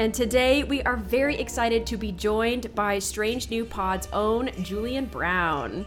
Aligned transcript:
And 0.00 0.14
today 0.14 0.64
we 0.64 0.82
are 0.84 0.96
very 0.96 1.38
excited 1.38 1.86
to 1.88 1.98
be 1.98 2.10
joined 2.10 2.74
by 2.74 2.98
Strange 2.98 3.50
New 3.50 3.66
Pod's 3.66 4.08
own 4.14 4.48
Julian 4.62 5.04
Brown. 5.04 5.84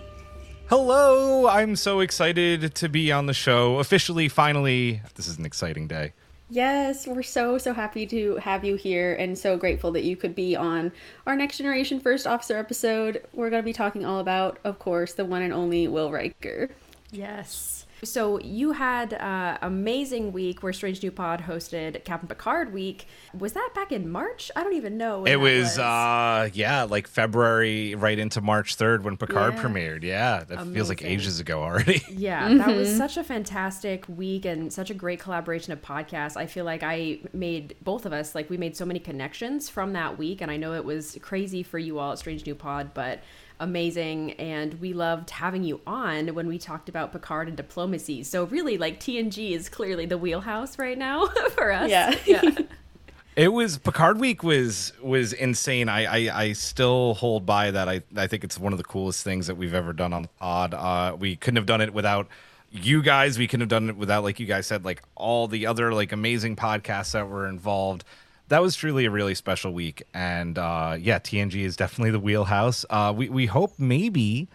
Hello, 0.70 1.48
I'm 1.48 1.76
so 1.76 2.00
excited 2.00 2.76
to 2.76 2.90
be 2.90 3.12
on 3.12 3.26
the 3.26 3.34
show. 3.34 3.80
Officially, 3.80 4.30
finally, 4.30 5.02
this 5.16 5.28
is 5.28 5.40
an 5.40 5.48
exciting 5.48 5.88
day. 5.88 6.14
Yes, 6.52 7.08
we're 7.08 7.23
so, 7.23 7.58
so 7.58 7.73
happy 7.73 8.06
to 8.06 8.36
have 8.36 8.64
you 8.64 8.76
here 8.76 9.16
and 9.16 9.36
so 9.36 9.58
grateful 9.58 9.92
that 9.94 10.04
you 10.04 10.16
could 10.16 10.36
be 10.36 10.56
on 10.56 10.92
our 11.26 11.36
Next 11.36 11.58
Generation 11.58 12.00
First 12.00 12.28
Officer 12.28 12.56
episode. 12.56 13.26
We're 13.34 13.50
going 13.50 13.64
to 13.64 13.66
be 13.66 13.73
talking 13.73 14.06
all 14.06 14.20
about, 14.20 14.59
of 14.64 14.78
course, 14.78 15.14
the 15.14 15.26
one 15.26 15.42
and 15.42 15.52
only 15.52 15.88
Will 15.88 16.12
Riker. 16.12 16.70
Yes. 17.12 17.73
So 18.04 18.40
you 18.40 18.74
had 18.74 19.14
uh, 19.14 19.58
amazing 19.62 20.32
week 20.32 20.64
where 20.64 20.74
Strange 20.74 21.02
New 21.02 21.12
Pod 21.12 21.42
hosted 21.42 22.04
Captain 22.04 22.28
Picard 22.28 22.74
week. 22.74 23.08
Was 23.38 23.54
that 23.54 23.70
back 23.74 23.92
in 23.92 24.10
March? 24.10 24.52
I 24.56 24.64
don't 24.64 24.74
even 24.74 24.98
know. 24.98 25.26
It 25.26 25.38
was, 25.38 25.64
was, 25.64 25.80
uh 25.80 26.50
yeah, 26.54 26.84
like 26.84 27.08
February 27.08 27.96
right 27.96 28.18
into 28.18 28.42
March 28.42 28.78
3rd 28.78 29.04
when 29.04 29.18
Picard 29.18 29.56
yeah. 29.56 29.64
premiered. 29.64 30.04
Yeah, 30.04 30.44
that 30.44 30.54
amazing. 30.54 30.73
feels 30.73 30.90
like 30.90 31.04
ages 31.04 31.40
ago 31.40 31.62
already. 31.62 32.02
Yeah, 32.14 32.48
mm-hmm. 32.48 32.58
that 32.60 32.76
was 32.76 32.95
such 32.95 33.18
a 33.18 33.23
fantastic 33.23 34.06
week 34.08 34.45
and 34.45 34.72
such 34.72 34.90
a 34.90 34.94
great 34.94 35.20
collaboration 35.20 35.73
of 35.73 35.82
podcasts. 35.82 36.38
I 36.38 36.45
feel 36.45 36.64
like 36.64 36.84
I 36.84 37.20
made 37.34 37.76
both 37.82 38.06
of 38.06 38.14
us 38.14 38.36
like 38.36 38.50
we 38.50 38.58
made 38.58 38.78
so 38.78 38.86
many 38.86 39.00
connections 39.00 39.67
from 39.67 39.94
that 39.94 40.17
week 40.17 40.42
and 40.42 40.52
I 40.52 40.58
know 40.58 40.73
it 40.73 40.86
was 40.86 41.17
crazy 41.22 41.64
for 41.64 41.80
you 41.80 42.00
all 42.00 42.12
at 42.12 42.20
Strange 42.20 42.45
New 42.45 42.56
Pod, 42.56 42.94
but 42.94 43.22
amazing 43.59 44.34
and 44.34 44.73
we 44.76 44.94
loved 44.94 45.30
having 45.30 45.64
you 45.64 45.82
on 45.88 46.30
when 46.36 46.48
we 46.48 46.58
talked 46.58 46.90
about 46.90 47.12
Picard 47.12 47.48
and 47.48 47.58
diplomacy. 47.58 48.23
So 48.23 48.45
really 48.45 48.78
like 48.78 49.00
TNG 49.00 49.52
is 49.52 49.70
clearly 49.70 50.06
the 50.06 50.18
wheelhouse 50.18 50.78
right 50.78 50.98
now 50.98 51.28
for 51.52 51.72
us. 51.72 51.90
Yeah. 51.90 52.16
Yeah. 52.26 52.42
It 53.36 53.48
was 53.52 53.80
Picard 53.80 54.20
Week 54.20 54.44
was 54.44 54.94
was 55.02 55.34
insane. 55.34 55.90
I, 55.90 56.28
I, 56.28 56.42
I 56.42 56.54
still 56.54 57.16
hold 57.16 57.48
by 57.48 57.72
that. 57.72 57.90
I 57.90 58.04
I 58.16 58.28
think 58.28 58.44
it's 58.44 58.60
one 58.60 58.73
of 58.73 58.78
the 58.78 58.84
coolest 58.84 59.23
things 59.23 59.48
that 59.48 59.56
we've 59.56 59.73
ever 59.73 59.92
done 59.92 60.14
on 60.14 60.22
the 60.22 60.28
pod. 60.40 60.76
Uh, 60.76 61.16
we 61.20 61.36
couldn't 61.36 61.56
have 61.56 61.66
done 61.66 61.82
it 61.82 61.95
without 61.95 62.28
you 62.70 63.02
guys. 63.02 63.40
We 63.40 63.48
couldn't 63.48 63.62
have 63.62 63.70
done 63.70 63.90
it 63.90 63.98
without, 63.98 64.23
like 64.23 64.40
you 64.40 64.45
guys 64.45 64.67
said, 64.67 64.86
like 64.86 65.02
all 65.16 65.48
the 65.48 65.66
other 65.66 65.94
like 65.94 66.12
amazing 66.12 66.56
podcasts 66.56 67.14
that 67.14 67.28
were 67.28 67.48
involved 67.48 68.04
that 68.49 68.61
was 68.61 68.75
truly 68.75 69.05
a 69.05 69.11
really 69.11 69.36
special 69.36 69.73
week. 69.73 70.03
And 70.13 70.58
uh, 70.58 70.97
yeah, 70.99 71.19
TNG 71.19 71.63
is 71.63 71.75
definitely 71.75 72.11
the 72.11 72.19
wheelhouse. 72.19 72.86
Uh, 72.89 73.13
we 73.16 73.30
we 73.30 73.45
hope 73.45 73.73
maybe 73.77 74.47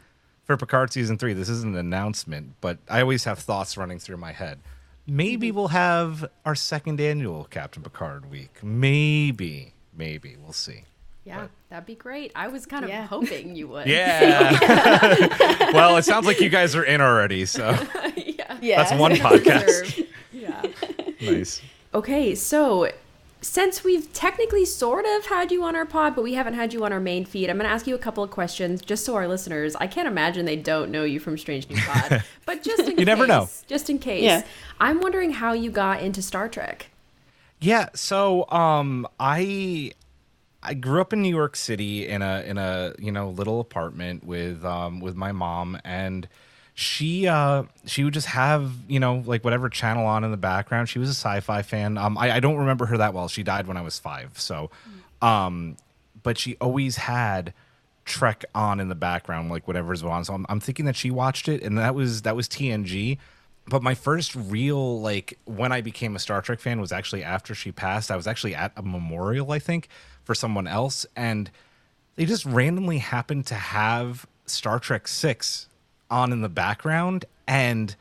for 0.45 0.57
Picard 0.57 0.93
season 0.93 1.19
three. 1.19 1.33
This 1.33 1.49
isn't 1.49 1.75
an 1.75 1.79
announcement, 1.79 2.55
but 2.61 2.79
I 2.89 3.01
always 3.01 3.25
have 3.25 3.39
thoughts 3.39 3.77
running 3.77 3.99
through 3.99 4.17
my 4.17 4.33
head. 4.33 4.61
Maybe 5.07 5.49
mm-hmm. 5.49 5.57
we'll 5.57 5.69
have 5.69 6.29
our 6.45 6.55
second 6.55 7.01
annual 7.01 7.45
Captain 7.45 7.83
Picard 7.83 8.31
week. 8.31 8.63
Maybe, 8.63 9.73
maybe 9.97 10.37
we'll 10.37 10.53
see. 10.53 10.85
Yeah, 11.25 11.43
but. 11.43 11.51
that'd 11.69 11.87
be 11.87 11.95
great. 11.95 12.33
I 12.35 12.49
was 12.49 12.65
kind 12.65 12.85
of 12.85 12.91
yeah. 12.91 13.07
hoping 13.07 13.55
you 13.55 13.69
would. 13.69 13.87
Yeah. 13.87 14.53
well, 15.73 15.99
it 15.99 16.05
sounds 16.05 16.27
like 16.27 16.41
you 16.41 16.49
guys 16.49 16.75
are 16.75 16.85
in 16.85 17.03
already, 17.03 17.45
so 17.45 17.71
yeah, 18.17 18.59
yeah. 18.63 18.83
that's 18.83 18.99
one 18.99 19.13
podcast. 19.13 20.07
yeah. 20.33 20.63
nice. 21.21 21.61
Okay, 21.93 22.35
so 22.35 22.91
since 23.41 23.85
we've 23.85 24.13
technically 24.13 24.65
sort 24.65 25.05
of 25.07 25.27
had 25.27 25.53
you 25.53 25.63
on 25.63 25.77
our 25.77 25.87
pod, 25.87 26.15
but 26.17 26.23
we 26.23 26.35
haven't 26.35 26.55
had 26.55 26.73
you 26.73 26.85
on 26.85 26.93
our 26.93 27.01
main 27.01 27.25
feed, 27.25 27.49
I'm 27.49 27.57
going 27.57 27.69
to 27.69 27.73
ask 27.73 27.87
you 27.87 27.95
a 27.95 27.99
couple 27.99 28.25
of 28.25 28.31
questions 28.31 28.81
just 28.81 29.05
so 29.05 29.15
our 29.15 29.29
listeners, 29.29 29.77
I 29.77 29.87
can't 29.87 30.09
imagine 30.09 30.45
they 30.45 30.57
don't 30.57 30.91
know 30.91 31.05
you 31.05 31.21
from 31.21 31.39
Strange 31.39 31.69
New 31.69 31.81
Pod, 31.81 32.25
but 32.47 32.63
just 32.63 32.81
in 32.81 32.87
case, 32.87 32.91
you 32.91 32.97
case, 32.97 33.07
never 33.07 33.27
know. 33.27 33.49
Just 33.67 33.91
in 33.91 33.99
case. 33.99 34.25
Yeah. 34.25 34.45
I'm 34.81 35.01
wondering 35.01 35.33
how 35.33 35.53
you 35.53 35.71
got 35.71 36.03
into 36.03 36.23
Star 36.23 36.49
Trek. 36.49 36.91
Yeah, 37.61 37.89
so 37.95 38.49
um 38.51 39.07
I 39.19 39.93
I 40.63 40.75
grew 40.75 41.01
up 41.01 41.13
in 41.13 41.23
New 41.23 41.35
York 41.35 41.57
City 41.57 42.09
in 42.09 42.23
a 42.23 42.43
in 42.43 42.59
a, 42.59 42.95
you 42.99 43.13
know, 43.13 43.31
little 43.31 43.61
apartment 43.61 44.25
with 44.25 44.65
um 44.65 45.01
with 45.01 45.17
my 45.17 45.33
mom 45.33 45.79
and 45.85 46.29
she 46.81 47.27
uh 47.27 47.65
she 47.87 48.05
would 48.05 48.15
just 48.15 48.29
have 48.29 48.71
you 48.87 49.01
know 49.01 49.25
like 49.27 49.43
whatever 49.43 49.69
channel 49.69 50.07
on 50.07 50.23
in 50.23 50.31
the 50.31 50.37
background. 50.37 50.89
She 50.89 51.01
was 51.01 51.09
a 51.09 51.13
sci-fi 51.13 51.63
fan. 51.63 51.99
Um 51.99 52.17
i, 52.17 52.31
I 52.31 52.39
don't 52.39 52.57
remember 52.57 52.87
her 52.87 52.99
that 52.99 53.13
well. 53.13 53.27
She 53.27 53.43
died 53.43 53.67
when 53.67 53.77
i 53.77 53.83
was 53.83 53.99
five 53.99 54.39
so 54.39 54.71
um 55.21 55.77
but 56.23 56.39
she 56.39 56.57
always 56.61 56.97
had 56.99 57.53
trek 58.05 58.45
on 58.55 58.79
in 58.79 58.89
the 58.89 58.95
background 58.95 59.51
like 59.51 59.67
whatever's 59.67 60.05
on. 60.05 60.25
So 60.25 60.35
I'm, 60.35 60.47
I'm 60.49 60.61
thinking 60.61 60.85
that 60.85 60.95
she 60.95 61.11
watched 61.11 61.49
it 61.49 61.65
and 61.65 61.77
that 61.79 61.97
was 61.97 62.23
that 62.23 62.37
was 62.37 62.47
tng 62.47 63.19
but 63.67 63.83
my 63.83 63.97
first 63.97 64.37
real 64.37 65.01
like 65.01 65.37
when 65.47 65.73
i 65.73 65.81
became 65.81 66.15
a 66.15 66.21
star 66.21 66.41
trek 66.43 66.61
fan 66.61 66.81
was 66.81 66.93
actually 66.93 67.25
after 67.25 67.57
she 67.57 67.73
passed. 67.73 68.09
I 68.09 68.15
was 68.15 68.29
actually 68.29 68.55
at 68.55 68.71
a 68.77 68.83
memorial 68.83 69.51
i 69.51 69.59
think 69.59 69.89
for 70.23 70.33
someone 70.33 70.69
else 70.69 71.05
and 71.17 71.51
they 72.15 72.25
just 72.25 72.47
randomly 72.47 72.99
happened 72.99 73.47
to 73.47 73.57
have 73.57 74.29
star 74.47 74.79
trek 74.79 75.09
6 75.09 75.69
on 76.11 76.33
in 76.33 76.41
the 76.41 76.49
background 76.49 77.25
and 77.47 77.95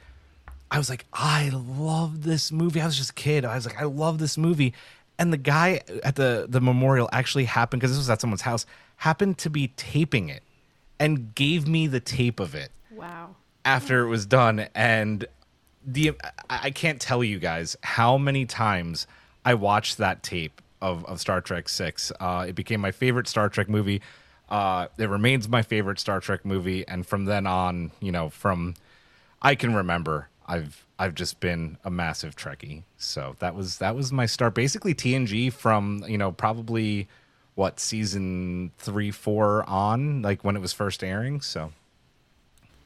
I 0.69 0.77
was 0.77 0.89
like, 0.89 1.05
I 1.13 1.49
love 1.53 2.23
this 2.23 2.51
movie. 2.51 2.81
I 2.81 2.85
was 2.85 2.97
just 2.97 3.11
a 3.11 3.13
kid. 3.13 3.45
I 3.45 3.55
was 3.55 3.65
like, 3.65 3.79
I 3.79 3.85
love 3.85 4.19
this 4.19 4.37
movie. 4.37 4.73
And 5.17 5.31
the 5.31 5.37
guy 5.37 5.81
at 6.03 6.15
the 6.15 6.45
the 6.47 6.61
memorial 6.61 7.09
actually 7.11 7.45
happened 7.45 7.81
because 7.81 7.91
this 7.91 7.97
was 7.97 8.09
at 8.09 8.21
someone's 8.21 8.41
house, 8.41 8.65
happened 8.97 9.37
to 9.39 9.49
be 9.49 9.69
taping 9.69 10.29
it 10.29 10.43
and 10.99 11.33
gave 11.33 11.67
me 11.67 11.87
the 11.87 11.99
tape 11.99 12.39
of 12.39 12.53
it. 12.53 12.69
Wow. 12.91 13.35
After 13.65 14.01
it 14.01 14.09
was 14.09 14.25
done 14.25 14.67
and 14.75 15.25
the 15.85 16.11
I 16.49 16.71
can't 16.71 16.99
tell 16.99 17.23
you 17.23 17.39
guys 17.39 17.77
how 17.81 18.17
many 18.17 18.45
times 18.45 19.07
I 19.45 19.53
watched 19.53 19.97
that 19.97 20.21
tape 20.21 20.61
of, 20.81 21.05
of 21.05 21.19
Star 21.19 21.41
Trek 21.41 21.69
6. 21.69 22.11
Uh, 22.19 22.45
it 22.49 22.53
became 22.53 22.81
my 22.81 22.91
favorite 22.91 23.27
Star 23.27 23.49
Trek 23.49 23.69
movie. 23.69 24.01
Uh, 24.49 24.87
it 24.97 25.09
remains 25.09 25.49
my 25.49 25.61
favorite 25.61 25.99
Star 25.99 26.19
Trek 26.19 26.45
movie, 26.45 26.87
and 26.87 27.05
from 27.05 27.25
then 27.25 27.45
on, 27.45 27.91
you 27.99 28.11
know, 28.11 28.29
from 28.29 28.75
I 29.41 29.55
can 29.55 29.75
remember, 29.75 30.29
I've 30.47 30.85
I've 30.97 31.15
just 31.15 31.39
been 31.39 31.77
a 31.83 31.91
massive 31.91 32.35
Trekkie. 32.35 32.83
So 32.97 33.35
that 33.39 33.55
was 33.55 33.77
that 33.77 33.95
was 33.95 34.11
my 34.11 34.25
start. 34.25 34.53
Basically, 34.53 34.95
TNG 34.95 35.51
from 35.51 36.03
you 36.07 36.17
know 36.17 36.31
probably 36.31 37.07
what 37.55 37.79
season 37.79 38.71
three, 38.77 39.11
four 39.11 39.67
on, 39.67 40.21
like 40.21 40.43
when 40.43 40.55
it 40.55 40.59
was 40.59 40.73
first 40.73 41.03
airing. 41.03 41.41
So 41.41 41.71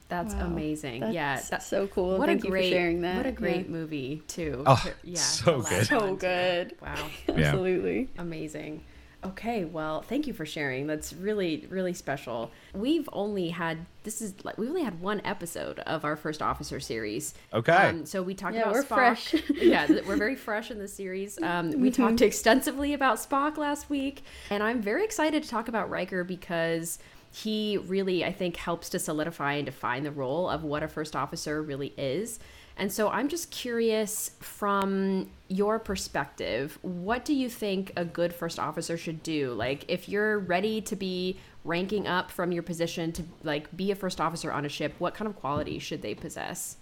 that's 0.09 0.33
wow. 0.33 0.47
amazing. 0.47 1.01
That's 1.01 1.13
yeah, 1.13 1.41
that's 1.49 1.67
so 1.67 1.87
cool. 1.87 2.17
What 2.17 2.27
Thank 2.27 2.43
a 2.43 2.49
great, 2.49 2.69
sharing 2.69 3.01
that. 3.01 3.17
What 3.17 3.25
a 3.25 3.31
great 3.31 3.67
yeah. 3.67 3.71
movie 3.71 4.23
too. 4.27 4.63
Oh, 4.65 4.83
yeah, 5.03 5.19
so 5.19 5.61
good. 5.61 5.87
So 5.87 6.15
good. 6.15 6.75
Wow. 6.81 7.07
Absolutely. 7.29 8.09
Amazing. 8.17 8.83
Okay, 9.23 9.65
well, 9.65 10.01
thank 10.01 10.25
you 10.25 10.33
for 10.33 10.45
sharing. 10.45 10.87
That's 10.87 11.13
really, 11.13 11.67
really 11.69 11.93
special. 11.93 12.49
We've 12.73 13.07
only 13.13 13.49
had 13.49 13.85
this 14.03 14.19
is 14.19 14.33
like 14.43 14.57
we 14.57 14.67
only 14.67 14.83
had 14.83 14.99
one 14.99 15.21
episode 15.23 15.79
of 15.79 16.03
our 16.03 16.15
first 16.15 16.41
officer 16.41 16.79
series. 16.79 17.35
Okay. 17.53 17.71
Um, 17.71 18.05
so 18.05 18.23
we 18.23 18.33
talked 18.33 18.55
yeah, 18.55 18.61
about 18.61 18.73
we're 18.73 18.83
Spock. 18.83 18.95
Fresh. 18.95 19.35
yeah, 19.61 19.87
we're 20.07 20.17
very 20.17 20.35
fresh 20.35 20.71
in 20.71 20.79
the 20.79 20.87
series. 20.87 21.39
Um, 21.41 21.69
we 21.69 21.91
mm-hmm. 21.91 22.03
talked 22.03 22.21
extensively 22.21 22.93
about 22.93 23.17
Spock 23.17 23.57
last 23.57 23.89
week, 23.89 24.23
and 24.49 24.63
I'm 24.63 24.81
very 24.81 25.03
excited 25.03 25.43
to 25.43 25.49
talk 25.49 25.67
about 25.67 25.89
Riker 25.89 26.23
because 26.23 26.97
he 27.31 27.77
really, 27.77 28.25
I 28.25 28.31
think, 28.31 28.57
helps 28.57 28.89
to 28.89 28.99
solidify 28.99 29.53
and 29.53 29.65
define 29.65 30.03
the 30.03 30.11
role 30.11 30.49
of 30.49 30.63
what 30.63 30.83
a 30.83 30.87
first 30.87 31.15
officer 31.15 31.61
really 31.61 31.93
is. 31.97 32.39
And 32.81 32.91
so 32.91 33.09
I'm 33.09 33.29
just 33.29 33.51
curious 33.51 34.31
from 34.39 35.29
your 35.49 35.77
perspective, 35.77 36.79
what 36.81 37.23
do 37.23 37.35
you 37.35 37.47
think 37.47 37.91
a 37.95 38.03
good 38.03 38.33
first 38.33 38.57
officer 38.57 38.97
should 38.97 39.21
do? 39.21 39.53
Like 39.53 39.85
if 39.87 40.09
you're 40.09 40.39
ready 40.39 40.81
to 40.81 40.95
be 40.95 41.37
ranking 41.63 42.07
up 42.07 42.31
from 42.31 42.51
your 42.51 42.63
position 42.63 43.11
to 43.11 43.23
like 43.43 43.77
be 43.77 43.91
a 43.91 43.95
first 43.95 44.19
officer 44.19 44.51
on 44.51 44.65
a 44.65 44.69
ship, 44.69 44.95
what 44.97 45.13
kind 45.13 45.29
of 45.29 45.35
qualities 45.35 45.83
should 45.83 46.01
they 46.01 46.15
possess? 46.15 46.77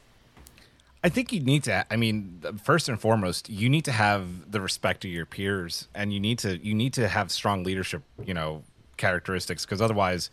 I 1.04 1.10
think 1.10 1.34
you 1.34 1.42
need 1.42 1.66
to 1.66 1.86
I 1.92 1.98
mean 1.98 2.46
first 2.64 2.88
and 2.88 2.98
foremost, 2.98 3.50
you 3.50 3.68
need 3.68 3.84
to 3.84 3.92
have 3.92 4.50
the 4.50 4.62
respect 4.62 5.04
of 5.04 5.12
your 5.12 5.26
peers 5.26 5.90
and 5.94 6.14
you 6.14 6.22
need 6.22 6.40
to 6.40 6.66
you 6.66 6.74
need 6.74 6.94
to 6.94 7.10
have 7.10 7.30
strong 7.30 7.66
leadership, 7.66 8.04
you 8.26 8.34
know, 8.34 8.64
characteristics 8.96 9.66
because 9.66 9.82
otherwise 9.82 10.30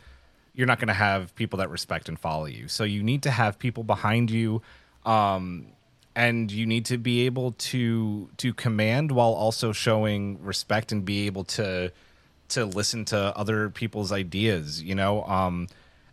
you're 0.55 0.69
not 0.69 0.79
going 0.79 0.89
to 0.89 0.95
have 0.95 1.35
people 1.35 1.57
that 1.57 1.71
respect 1.71 2.09
and 2.09 2.21
follow 2.21 2.47
you. 2.47 2.69
So 2.69 2.85
you 2.85 3.03
need 3.03 3.25
to 3.25 3.33
have 3.33 3.59
people 3.59 3.83
behind 3.83 4.31
you 4.31 4.63
um, 5.07 5.67
and 6.15 6.51
you 6.51 6.67
need 6.67 6.85
to 6.87 6.99
be 6.99 7.27
able 7.27 7.53
to 7.53 8.29
to 8.39 8.53
command 8.53 9.13
while 9.13 9.33
also 9.33 9.73
showing 9.73 10.43
respect 10.43 10.93
and 10.93 11.05
be 11.05 11.27
able 11.27 11.45
to 11.45 11.93
to 12.49 12.65
listen 12.65 13.05
to 13.07 13.37
other 13.37 13.71
people's 13.71 14.13
ideas. 14.13 14.83
You 14.83 14.95
know, 14.95 15.25
um, 15.25 15.69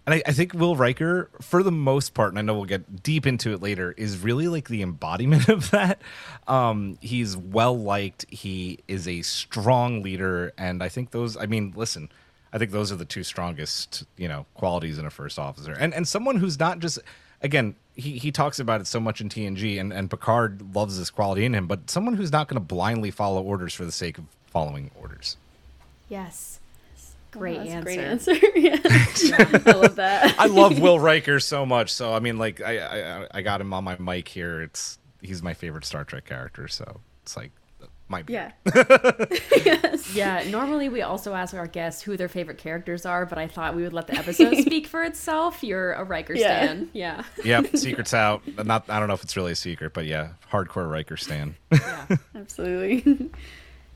and 0.06 0.16
I, 0.16 0.24
I 0.28 0.34
think 0.34 0.54
Will 0.54 0.76
Riker, 0.76 1.30
for 1.42 1.64
the 1.64 1.72
most 1.72 2.14
part, 2.14 2.30
and 2.30 2.40
I 2.40 2.42
know 2.42 2.54
we'll 2.54 2.66
get 2.66 3.02
deep 3.02 3.26
into 3.26 3.54
it 3.54 3.62
later, 3.62 3.94
is 3.98 4.20
really 4.20 4.48
like 4.48 4.68
the 4.68 4.82
embodiment 4.82 5.48
of 5.50 5.72
that. 5.72 6.02
Um, 6.48 6.98
he's 7.02 7.38
well 7.38 7.78
liked. 7.78 8.26
He 8.30 8.80
is 8.88 9.08
a 9.08 9.22
strong 9.22 10.04
leader, 10.04 10.54
and 10.58 10.84
I 10.84 10.90
think 10.90 11.12
those. 11.12 11.36
I 11.38 11.46
mean, 11.46 11.74
listen. 11.76 12.10
I 12.52 12.60
think 12.60 12.70
those 12.70 12.92
are 12.92 12.96
the 12.96 13.06
two 13.06 13.24
strongest, 13.24 14.04
you 14.16 14.28
know, 14.28 14.46
qualities 14.54 15.00
in 15.00 15.08
a 15.08 15.10
first 15.10 15.40
officer, 15.40 15.72
and 15.72 15.92
and 15.94 16.08
someone 16.08 16.36
who's 16.36 16.60
not 16.60 16.78
just 16.78 17.00
again, 17.44 17.76
he, 17.96 18.18
he 18.18 18.32
talks 18.32 18.60
about 18.60 18.82
it 18.82 18.88
so 18.88 19.00
much 19.00 19.22
in 19.22 19.30
TNG, 19.30 19.80
and, 19.80 19.94
and 19.94 20.10
Picard 20.10 20.76
loves 20.76 20.98
this 20.98 21.10
quality 21.10 21.46
in 21.46 21.54
him, 21.54 21.68
but 21.68 21.90
someone 21.90 22.16
who's 22.16 22.32
not 22.32 22.48
going 22.48 22.56
to 22.60 22.66
blindly 22.66 23.12
follow 23.12 23.42
orders 23.42 23.74
for 23.74 23.86
the 23.86 23.92
sake 23.92 24.18
of 24.18 24.26
following 24.48 24.90
orders. 25.00 25.38
Yes. 26.10 26.60
Oh, 27.36 27.40
great 27.40 27.58
Oh, 27.58 27.62
answer. 27.62 27.82
Great 27.84 28.00
answer. 28.00 28.34
yeah. 28.56 28.78
I 29.66 29.72
love 29.72 29.96
that. 29.96 30.36
I 30.40 30.46
love 30.48 30.80
Will 30.80 31.00
Riker 31.00 31.40
so 31.40 31.66
much, 31.66 31.92
so 31.92 32.14
I 32.14 32.20
mean, 32.20 32.38
like, 32.38 32.62
I, 32.62 32.80
I 32.80 33.28
I 33.32 33.42
got 33.42 33.62
him 33.62 33.74
on 33.74 33.84
my 33.84 33.98
mic 33.98 34.28
here. 34.28 34.62
It's 34.62 34.98
he's 35.22 35.42
my 35.44 35.54
favorite 35.54 35.86
Star 35.86 36.04
Trek 36.04 36.26
character, 36.26 36.68
so 36.68 37.00
it's 37.24 37.36
like 37.36 37.52
might 38.10 38.26
be. 38.26 38.34
Yeah. 38.34 38.52
Yeah, 40.14 40.44
normally 40.50 40.90
we 40.90 41.02
also 41.02 41.34
ask 41.34 41.56
our 41.56 41.66
guests 41.66 42.02
who 42.04 42.18
their 42.18 42.28
favorite 42.28 42.60
characters 42.60 43.04
are, 43.06 43.26
but 43.26 43.38
I 43.40 43.48
thought 43.48 43.76
we 43.76 43.82
would 43.84 43.94
let 43.94 44.06
the 44.08 44.16
episode 44.18 44.56
speak 44.62 44.86
for 44.86 45.04
itself. 45.04 45.64
You're 45.64 45.94
a 45.94 46.04
Riker 46.04 46.36
Yeah. 46.36 46.64
stan. 46.66 46.90
Yeah. 46.94 47.24
Yep, 47.44 47.68
secret's 47.78 48.14
out. 48.14 48.44
Not 48.64 48.86
I 48.90 49.00
don't 49.00 49.08
know 49.08 49.16
if 49.16 49.24
it's 49.24 49.36
really 49.36 49.54
a 49.54 49.56
secret, 49.56 49.94
but 49.94 50.06
yeah, 50.06 50.30
hardcore 50.52 50.90
Riker 50.90 51.18
stan. 51.18 51.56
Yeah. 51.72 52.06
Absolutely. 52.36 53.32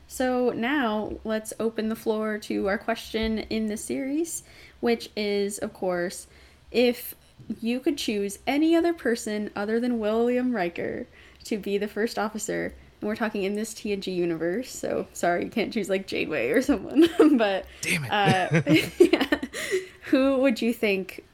so 0.08 0.50
now 0.50 1.12
let's 1.24 1.52
open 1.60 1.88
the 1.88 1.96
floor 1.96 2.38
to 2.38 2.66
our 2.66 2.78
question 2.78 3.38
in 3.38 3.66
the 3.68 3.76
series, 3.76 4.42
which 4.80 5.10
is, 5.16 5.58
of 5.58 5.72
course, 5.72 6.26
if 6.72 7.14
you 7.60 7.78
could 7.80 7.96
choose 7.96 8.38
any 8.46 8.74
other 8.74 8.92
person 8.92 9.50
other 9.54 9.78
than 9.78 9.98
William 10.00 10.52
Riker 10.54 11.06
to 11.44 11.58
be 11.58 11.78
the 11.78 11.88
first 11.88 12.18
officer, 12.18 12.74
and 13.00 13.08
we're 13.08 13.16
talking 13.16 13.44
in 13.44 13.54
this 13.54 13.74
TNG 13.74 14.14
universe, 14.14 14.70
so 14.70 15.06
sorry 15.12 15.44
you 15.44 15.50
can't 15.50 15.72
choose 15.72 15.88
like 15.88 16.06
Janeway 16.06 16.50
or 16.50 16.62
someone, 16.62 17.08
but 17.36 17.64
Damn 17.82 18.04
it. 18.04 18.10
uh, 18.10 18.62
yeah. 18.98 19.38
who 20.06 20.38
would 20.38 20.60
you 20.60 20.72
think 20.72 21.24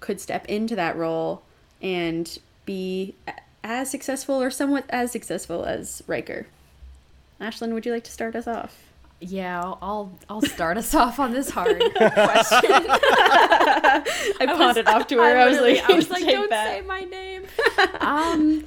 could 0.00 0.20
step 0.20 0.46
into 0.46 0.76
that 0.76 0.96
role 0.96 1.42
and 1.80 2.38
be 2.64 3.14
as 3.64 3.90
successful 3.90 4.40
or 4.40 4.50
somewhat 4.50 4.84
as 4.88 5.10
successful 5.10 5.64
as 5.64 6.02
Riker? 6.06 6.46
Ashlyn, 7.40 7.72
would 7.74 7.84
you 7.84 7.92
like 7.92 8.04
to 8.04 8.12
start 8.12 8.36
us 8.36 8.46
off? 8.46 8.78
Yeah, 9.24 9.60
I'll, 9.60 9.78
I'll 9.82 10.12
I'll 10.28 10.42
start 10.42 10.76
us 10.78 10.94
off 10.94 11.20
on 11.20 11.32
this 11.32 11.48
hard 11.48 11.78
question. 11.78 12.70
I, 12.90 14.46
pawned 14.46 14.78
it 14.78 14.88
off 14.88 15.06
to 15.08 15.16
her. 15.18 15.38
I, 15.38 15.48
was 15.48 15.60
like, 15.60 15.88
I 15.88 15.92
was 15.94 16.10
like, 16.10 16.24
don't 16.24 16.50
that." 16.50 16.80
say 16.80 16.80
my 16.80 17.02
name. 17.02 17.44
um, 18.00 18.64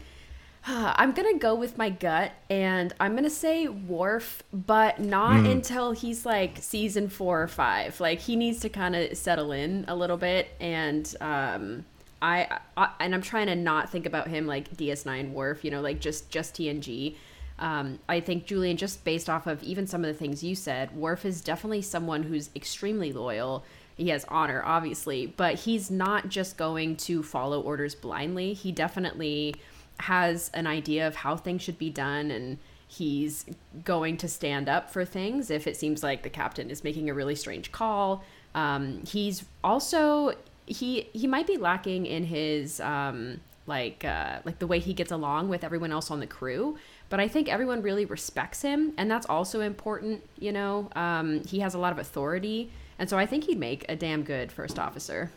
I'm 0.67 1.11
gonna 1.11 1.37
go 1.37 1.53
with 1.53 1.77
my 1.77 1.89
gut, 1.89 2.31
and 2.49 2.91
I'm 2.99 3.15
gonna 3.15 3.29
say 3.29 3.67
Worf, 3.67 4.41
but 4.51 4.99
not 4.99 5.45
until 5.45 5.91
he's 5.91 6.25
like 6.25 6.57
season 6.59 7.07
four 7.07 7.43
or 7.43 7.47
five. 7.47 7.99
Like 7.99 8.19
he 8.19 8.35
needs 8.35 8.61
to 8.61 8.69
kind 8.69 8.95
of 8.95 9.15
settle 9.15 9.51
in 9.51 9.85
a 9.87 9.95
little 9.95 10.17
bit, 10.17 10.49
and 10.59 11.13
um, 11.21 11.85
I, 12.19 12.59
I 12.75 12.89
and 12.99 13.13
I'm 13.13 13.21
trying 13.21 13.47
to 13.47 13.55
not 13.55 13.91
think 13.91 14.07
about 14.07 14.27
him 14.27 14.47
like 14.47 14.75
DS9 14.75 15.33
Worf, 15.33 15.63
you 15.63 15.69
know, 15.69 15.81
like 15.81 15.99
just 15.99 16.31
just 16.31 16.55
TNG. 16.55 17.15
Um, 17.59 17.99
I 18.09 18.19
think 18.19 18.47
Julian, 18.47 18.75
just 18.75 19.03
based 19.05 19.29
off 19.29 19.47
of 19.47 19.61
even 19.63 19.85
some 19.85 20.03
of 20.03 20.07
the 20.07 20.17
things 20.17 20.43
you 20.43 20.55
said, 20.55 20.95
Worf 20.95 21.25
is 21.25 21.41
definitely 21.41 21.83
someone 21.83 22.23
who's 22.23 22.49
extremely 22.55 23.13
loyal. 23.13 23.63
He 23.95 24.09
has 24.09 24.25
honor, 24.27 24.61
obviously, 24.65 25.27
but 25.27 25.55
he's 25.55 25.89
not 25.89 26.27
just 26.27 26.57
going 26.57 26.97
to 26.97 27.23
follow 27.23 27.61
orders 27.61 27.95
blindly. 27.95 28.53
He 28.53 28.73
definitely 28.73 29.55
has 29.99 30.49
an 30.53 30.67
idea 30.67 31.07
of 31.07 31.15
how 31.15 31.35
things 31.35 31.61
should 31.61 31.77
be 31.77 31.89
done 31.89 32.31
and 32.31 32.57
he's 32.87 33.45
going 33.83 34.17
to 34.17 34.27
stand 34.27 34.69
up 34.69 34.89
for 34.89 35.03
things 35.05 35.49
if 35.49 35.67
it 35.67 35.75
seems 35.75 36.03
like 36.03 36.23
the 36.23 36.29
captain 36.29 36.69
is 36.69 36.83
making 36.83 37.09
a 37.09 37.13
really 37.13 37.35
strange 37.35 37.71
call. 37.71 38.23
Um, 38.53 39.03
he's 39.05 39.45
also 39.63 40.33
he 40.65 41.09
he 41.13 41.27
might 41.27 41.47
be 41.47 41.57
lacking 41.57 42.05
in 42.05 42.23
his 42.23 42.79
um, 42.79 43.41
like 43.67 44.05
uh, 44.05 44.39
like 44.45 44.59
the 44.59 44.67
way 44.67 44.79
he 44.79 44.93
gets 44.93 45.11
along 45.11 45.49
with 45.49 45.63
everyone 45.63 45.91
else 45.91 46.11
on 46.11 46.19
the 46.19 46.27
crew. 46.27 46.77
But 47.09 47.19
I 47.19 47.27
think 47.27 47.49
everyone 47.49 47.81
really 47.81 48.05
respects 48.05 48.61
him, 48.61 48.93
and 48.97 49.09
that's 49.09 49.27
also 49.27 49.61
important. 49.61 50.23
You 50.39 50.51
know, 50.51 50.89
um, 50.95 51.43
he 51.45 51.59
has 51.59 51.73
a 51.73 51.79
lot 51.79 51.91
of 51.91 51.99
authority, 51.99 52.71
and 52.97 53.09
so 53.09 53.17
I 53.17 53.25
think 53.25 53.45
he'd 53.45 53.59
make 53.59 53.85
a 53.89 53.95
damn 53.95 54.23
good 54.23 54.51
first 54.51 54.79
officer, 54.79 55.31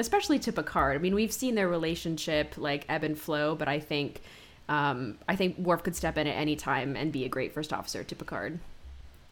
especially 0.00 0.38
to 0.40 0.52
Picard. 0.52 0.96
I 0.96 0.98
mean, 0.98 1.14
we've 1.14 1.32
seen 1.32 1.54
their 1.54 1.68
relationship 1.68 2.54
like 2.56 2.84
ebb 2.88 3.04
and 3.04 3.16
flow, 3.18 3.54
but 3.54 3.68
I 3.68 3.78
think 3.78 4.20
um, 4.68 5.18
I 5.28 5.36
think 5.36 5.58
Worf 5.58 5.82
could 5.82 5.94
step 5.96 6.16
in 6.18 6.26
at 6.26 6.36
any 6.36 6.56
time 6.56 6.96
and 6.96 7.12
be 7.12 7.24
a 7.24 7.28
great 7.28 7.52
first 7.52 7.72
officer 7.72 8.02
to 8.04 8.14
Picard. 8.16 8.58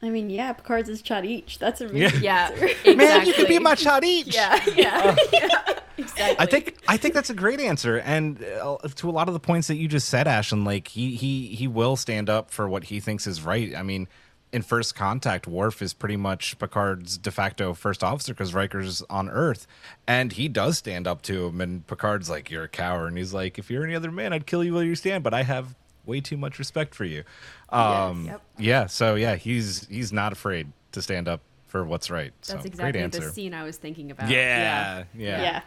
I 0.02 0.10
mean, 0.10 0.30
yeah, 0.30 0.52
Picard's 0.52 0.88
is 0.88 1.02
cha'DIch. 1.02 1.58
That's 1.58 1.80
a 1.80 1.84
Yeah. 1.86 1.90
really 2.10 2.18
Yeah, 2.18 2.48
answer. 2.52 2.64
exactly. 2.66 2.94
Man, 2.96 3.26
you 3.26 3.32
could 3.34 3.48
be 3.48 3.58
my 3.58 3.74
cha'DIch. 3.74 4.32
Yeah, 4.32 4.64
yeah, 4.76 5.16
exactly. 5.98 6.36
I 6.38 6.46
think 6.46 6.76
I 6.86 6.96
think 6.96 7.14
that's 7.14 7.30
a 7.30 7.34
great 7.34 7.60
answer, 7.60 7.96
and 7.98 8.42
uh, 8.44 8.76
to 8.96 9.10
a 9.10 9.12
lot 9.12 9.26
of 9.28 9.34
the 9.34 9.40
points 9.40 9.66
that 9.68 9.76
you 9.76 9.88
just 9.88 10.08
said, 10.08 10.26
Ashlyn, 10.28 10.64
like 10.64 10.88
he 10.88 11.16
he 11.16 11.48
he 11.48 11.66
will 11.66 11.96
stand 11.96 12.28
up 12.30 12.50
for 12.52 12.68
what 12.68 12.84
he 12.84 13.00
thinks 13.00 13.26
is 13.26 13.42
right. 13.42 13.74
I 13.74 13.82
mean, 13.82 14.06
in 14.52 14.62
First 14.62 14.94
Contact, 14.94 15.46
Worf 15.46 15.82
is 15.82 15.92
pretty 15.92 16.16
much 16.16 16.58
Picard's 16.58 17.18
de 17.18 17.30
facto 17.30 17.74
first 17.74 18.02
officer 18.02 18.32
because 18.32 18.54
Riker's 18.54 19.02
on 19.10 19.28
Earth, 19.28 19.66
and 20.06 20.32
he 20.32 20.48
does 20.48 20.78
stand 20.78 21.06
up 21.06 21.22
to 21.22 21.46
him. 21.46 21.60
And 21.60 21.86
Picard's 21.86 22.30
like, 22.30 22.50
"You're 22.50 22.64
a 22.64 22.68
coward," 22.68 23.08
and 23.08 23.18
he's 23.18 23.34
like, 23.34 23.58
"If 23.58 23.70
you're 23.70 23.84
any 23.84 23.94
other 23.94 24.10
man, 24.10 24.32
I'd 24.32 24.46
kill 24.46 24.64
you 24.64 24.74
while 24.74 24.82
you 24.82 24.94
stand, 24.94 25.22
but 25.22 25.34
I 25.34 25.42
have 25.42 25.74
way 26.06 26.20
too 26.20 26.36
much 26.36 26.58
respect 26.58 26.94
for 26.94 27.04
you." 27.04 27.24
Um, 27.68 28.26
Yep. 28.26 28.42
Yeah, 28.58 28.86
so 28.86 29.14
yeah, 29.16 29.36
he's 29.36 29.86
he's 29.88 30.12
not 30.12 30.32
afraid 30.32 30.72
to 30.92 31.02
stand 31.02 31.28
up 31.28 31.42
for 31.66 31.84
what's 31.84 32.10
right. 32.10 32.32
That's 32.46 32.62
so, 32.62 32.66
exactly 32.66 33.00
great 33.02 33.12
the 33.12 33.30
scene 33.30 33.52
I 33.52 33.62
was 33.62 33.76
thinking 33.76 34.10
about. 34.10 34.30
Yeah, 34.30 35.04
yeah, 35.14 35.42
Yeah. 35.42 35.60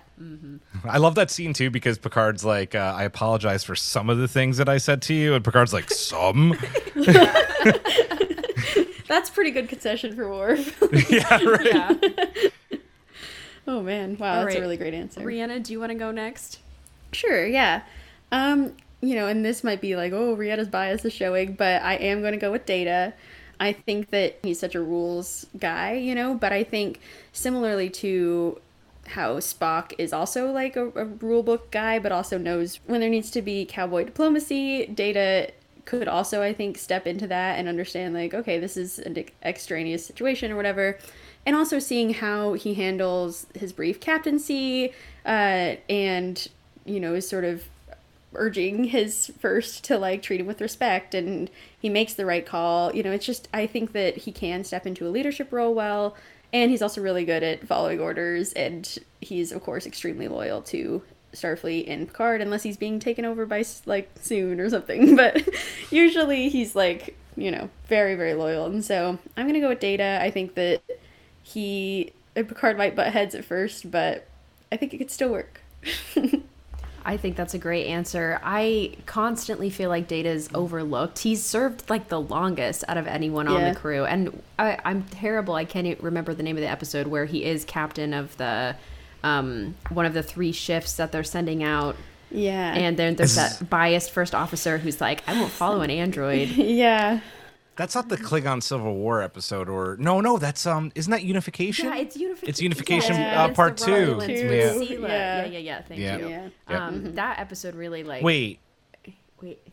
I 0.86 0.98
love 0.98 1.16
that 1.16 1.30
scene 1.30 1.54
too 1.54 1.70
because 1.70 2.00
Picard's 2.00 2.44
like, 2.44 2.74
uh, 2.74 2.94
"I 2.96 3.04
apologize 3.04 3.64
for 3.64 3.76
some 3.76 4.10
of 4.10 4.18
the 4.18 4.28
things 4.28 4.58
that 4.58 4.68
I 4.68 4.80
said 4.80 5.04
to 5.04 5.14
you," 5.14 5.36
and 5.36 5.46
Picard's 5.46 5.74
like, 5.74 5.92
"Some." 5.92 6.58
That's 9.12 9.30
pretty 9.30 9.52
good 9.52 9.68
concession 9.68 10.16
for 10.16 10.30
Worf. 10.30 10.82
yeah, 11.10 11.44
right. 11.44 11.66
yeah. 11.66 12.78
oh 13.68 13.84
man, 13.84 14.18
wow, 14.18 14.36
All 14.36 14.46
that's 14.46 14.56
right. 14.56 14.58
a 14.60 14.62
really 14.62 14.78
great 14.78 14.94
answer. 14.94 15.20
Rhianna, 15.20 15.62
do 15.62 15.74
you 15.74 15.82
want 15.82 15.92
to 15.92 15.98
go 15.98 16.12
next? 16.12 16.60
Sure, 17.12 17.46
yeah. 17.46 17.82
Um, 18.32 18.74
you 19.02 19.16
know, 19.16 19.28
and 19.28 19.44
this 19.44 19.66
might 19.66 19.82
be 19.82 19.98
like, 19.98 20.14
oh, 20.14 20.34
Rietta's 20.34 20.70
bias 20.70 21.04
is 21.04 21.12
showing, 21.12 21.56
but 21.56 21.82
I 21.82 21.96
am 21.96 22.22
going 22.22 22.32
to 22.32 22.40
go 22.40 22.54
with 22.54 22.66
Data. 22.66 23.14
I 23.60 23.74
think 23.74 24.12
that 24.12 24.40
he's 24.44 24.62
such 24.62 24.76
a 24.76 24.82
rules 24.82 25.46
guy, 25.60 25.96
you 25.96 26.16
know, 26.16 26.34
but 26.34 26.54
I 26.54 26.64
think 26.64 27.02
similarly 27.34 27.90
to 27.90 28.62
how 29.08 29.40
Spock 29.40 29.92
is 29.98 30.14
also 30.14 30.54
like 30.54 30.78
a, 30.78 30.88
a 30.92 31.04
rule 31.04 31.44
book 31.44 31.70
guy, 31.70 32.00
but 32.00 32.14
also 32.14 32.38
knows 32.38 32.80
when 32.86 33.02
there 33.02 33.10
needs 33.10 33.30
to 33.32 33.42
be 33.42 33.66
cowboy 33.66 34.06
diplomacy, 34.06 34.86
Data 34.86 35.52
could 35.92 36.08
also, 36.08 36.42
I 36.42 36.54
think, 36.54 36.78
step 36.78 37.06
into 37.06 37.28
that 37.28 37.60
and 37.60 37.68
understand, 37.68 38.14
like, 38.14 38.34
okay, 38.34 38.60
this 38.60 38.78
is 38.78 38.98
an 38.98 39.26
extraneous 39.44 40.06
situation 40.06 40.50
or 40.50 40.56
whatever. 40.56 40.98
And 41.46 41.54
also 41.54 41.80
seeing 41.80 42.14
how 42.14 42.54
he 42.54 42.76
handles 42.76 43.46
his 43.54 43.74
brief 43.74 44.00
captaincy 44.00 44.94
uh, 45.26 45.76
and, 45.90 46.48
you 46.86 47.02
know, 47.02 47.14
is 47.14 47.28
sort 47.28 47.44
of 47.44 47.66
urging 48.34 48.86
his 48.86 49.34
first 49.40 49.84
to 49.84 49.98
like 49.98 50.22
treat 50.22 50.40
him 50.40 50.48
with 50.48 50.62
respect 50.62 51.14
and 51.14 51.50
he 51.82 51.90
makes 51.90 52.14
the 52.14 52.26
right 52.26 52.46
call. 52.46 52.96
You 52.96 53.04
know, 53.04 53.12
it's 53.12 53.26
just 53.26 53.50
I 53.54 53.68
think 53.68 53.92
that 53.92 54.16
he 54.16 54.32
can 54.32 54.64
step 54.64 54.88
into 54.88 55.06
a 55.06 55.10
leadership 55.10 55.52
role 55.52 55.74
well 55.74 56.16
and 56.54 56.72
he's 56.72 56.82
also 56.82 57.02
really 57.02 57.26
good 57.26 57.44
at 57.44 57.68
following 57.68 58.00
orders 58.00 58.54
and 58.54 58.98
he's 59.20 59.52
of 59.52 59.62
course 59.62 59.86
extremely 59.86 60.30
loyal 60.30 60.62
to 60.62 61.02
Starfleet 61.34 61.86
and 61.88 62.08
Picard 62.08 62.42
unless 62.42 62.64
he's 62.64 62.78
being 62.78 63.00
taken 63.00 63.26
over 63.26 63.46
by 63.46 63.64
like 63.86 64.14
Soong 64.16 64.60
or 64.60 64.70
something. 64.70 65.16
But 65.22 65.48
usually 65.92 66.50
he's 66.50 66.76
like, 66.76 67.16
you 67.36 67.52
know, 67.52 67.70
very 67.88 68.16
very 68.16 68.34
loyal. 68.34 68.66
And 68.66 68.84
so 68.84 69.18
I'm 69.38 69.46
going 69.46 69.54
to 69.54 69.60
go 69.60 69.70
with 69.70 69.80
Data. 69.80 70.20
I 70.22 70.32
think 70.32 70.56
that 70.56 70.82
he 71.44 72.14
uh, 72.36 72.44
Picard 72.44 72.78
might 72.78 72.96
butt 72.96 73.14
heads 73.14 73.36
at 73.36 73.46
first, 73.46 73.92
but 73.92 74.28
I 74.72 74.78
think 74.78 74.94
it 74.94 74.98
could 74.98 75.12
still 75.12 75.32
work. 75.32 75.62
I 77.04 77.18
think 77.18 77.36
that's 77.36 77.54
a 77.54 77.58
great 77.58 77.88
answer. 77.88 78.40
I 78.44 78.96
constantly 79.06 79.70
feel 79.70 79.90
like 79.90 80.08
Data's 80.08 80.50
overlooked. 80.54 81.20
He's 81.20 81.44
served 81.44 81.90
like 81.90 82.10
the 82.10 82.22
longest 82.22 82.84
out 82.88 82.98
of 82.98 83.08
anyone 83.08 83.48
on 83.48 83.64
the 83.64 83.76
crew, 83.76 84.06
and 84.06 84.42
I, 84.60 84.78
I'm 84.86 85.04
terrible. 85.04 85.56
I 85.56 85.66
can't 85.66 86.00
remember 86.02 86.34
the 86.34 86.44
name 86.44 86.58
of 86.58 86.62
the 86.62 86.70
episode 86.70 87.08
where 87.08 87.26
he 87.26 87.44
is 87.44 87.66
captain 87.66 88.14
of 88.14 88.38
the 88.38 88.76
um, 89.24 89.76
one 89.90 90.06
of 90.06 90.14
the 90.14 90.24
three 90.24 90.52
shifts 90.52 90.94
that 90.98 91.12
they're 91.12 91.24
sending 91.24 91.64
out. 91.64 91.96
Yeah. 92.30 92.74
And 92.74 92.98
then 92.98 93.16
there's 93.16 93.36
that 93.36 93.70
biased 93.70 94.12
first 94.12 94.34
officer 94.34 94.78
who's 94.78 95.02
like, 95.02 95.22
I 95.28 95.34
won't 95.40 95.52
follow 95.52 95.82
an 95.82 95.90
android. 95.90 96.50
yeah. 96.50 97.20
That's 97.76 97.96
not 97.96 98.10
the 98.10 98.18
Klingon 98.18 98.62
Civil 98.62 98.96
War 98.96 99.22
episode, 99.22 99.68
or 99.68 99.96
no, 99.98 100.22
no, 100.22 100.38
that's 100.38 100.68
um, 100.68 100.92
isn't 100.94 101.10
that 101.10 101.24
Unification? 101.24 101.88
Yeah, 101.88 101.96
it's 101.98 102.16
unification. 102.16 102.50
It's 102.50 102.62
Unification 102.62 103.16
Yeah. 103.16 103.42
uh, 103.42 103.44
against 103.46 103.56
part 103.56 103.78
the 103.78 103.86
two. 103.86 103.92
Romulans 103.92 104.28
Yeah. 104.28 104.98
Yeah. 105.00 105.08
yeah, 105.08 105.46
yeah, 105.46 105.58
yeah. 105.60 105.82
Thank 105.82 106.00
Yeah. 106.00 106.18
you. 106.18 106.28
Yeah. 106.30 106.50
Yep. 106.70 106.80
Um, 106.82 107.16
that 107.16 107.40
episode 107.40 107.74
really 107.76 108.04
like 108.04 108.24
Wait, 108.24 108.60
wait. 109.42 109.66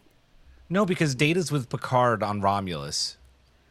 no, 0.70 0.86
because 0.86 1.14
Data's 1.14 1.52
with 1.52 1.68
Picard 1.68 2.22
on 2.22 2.40
Romulus. 2.40 3.17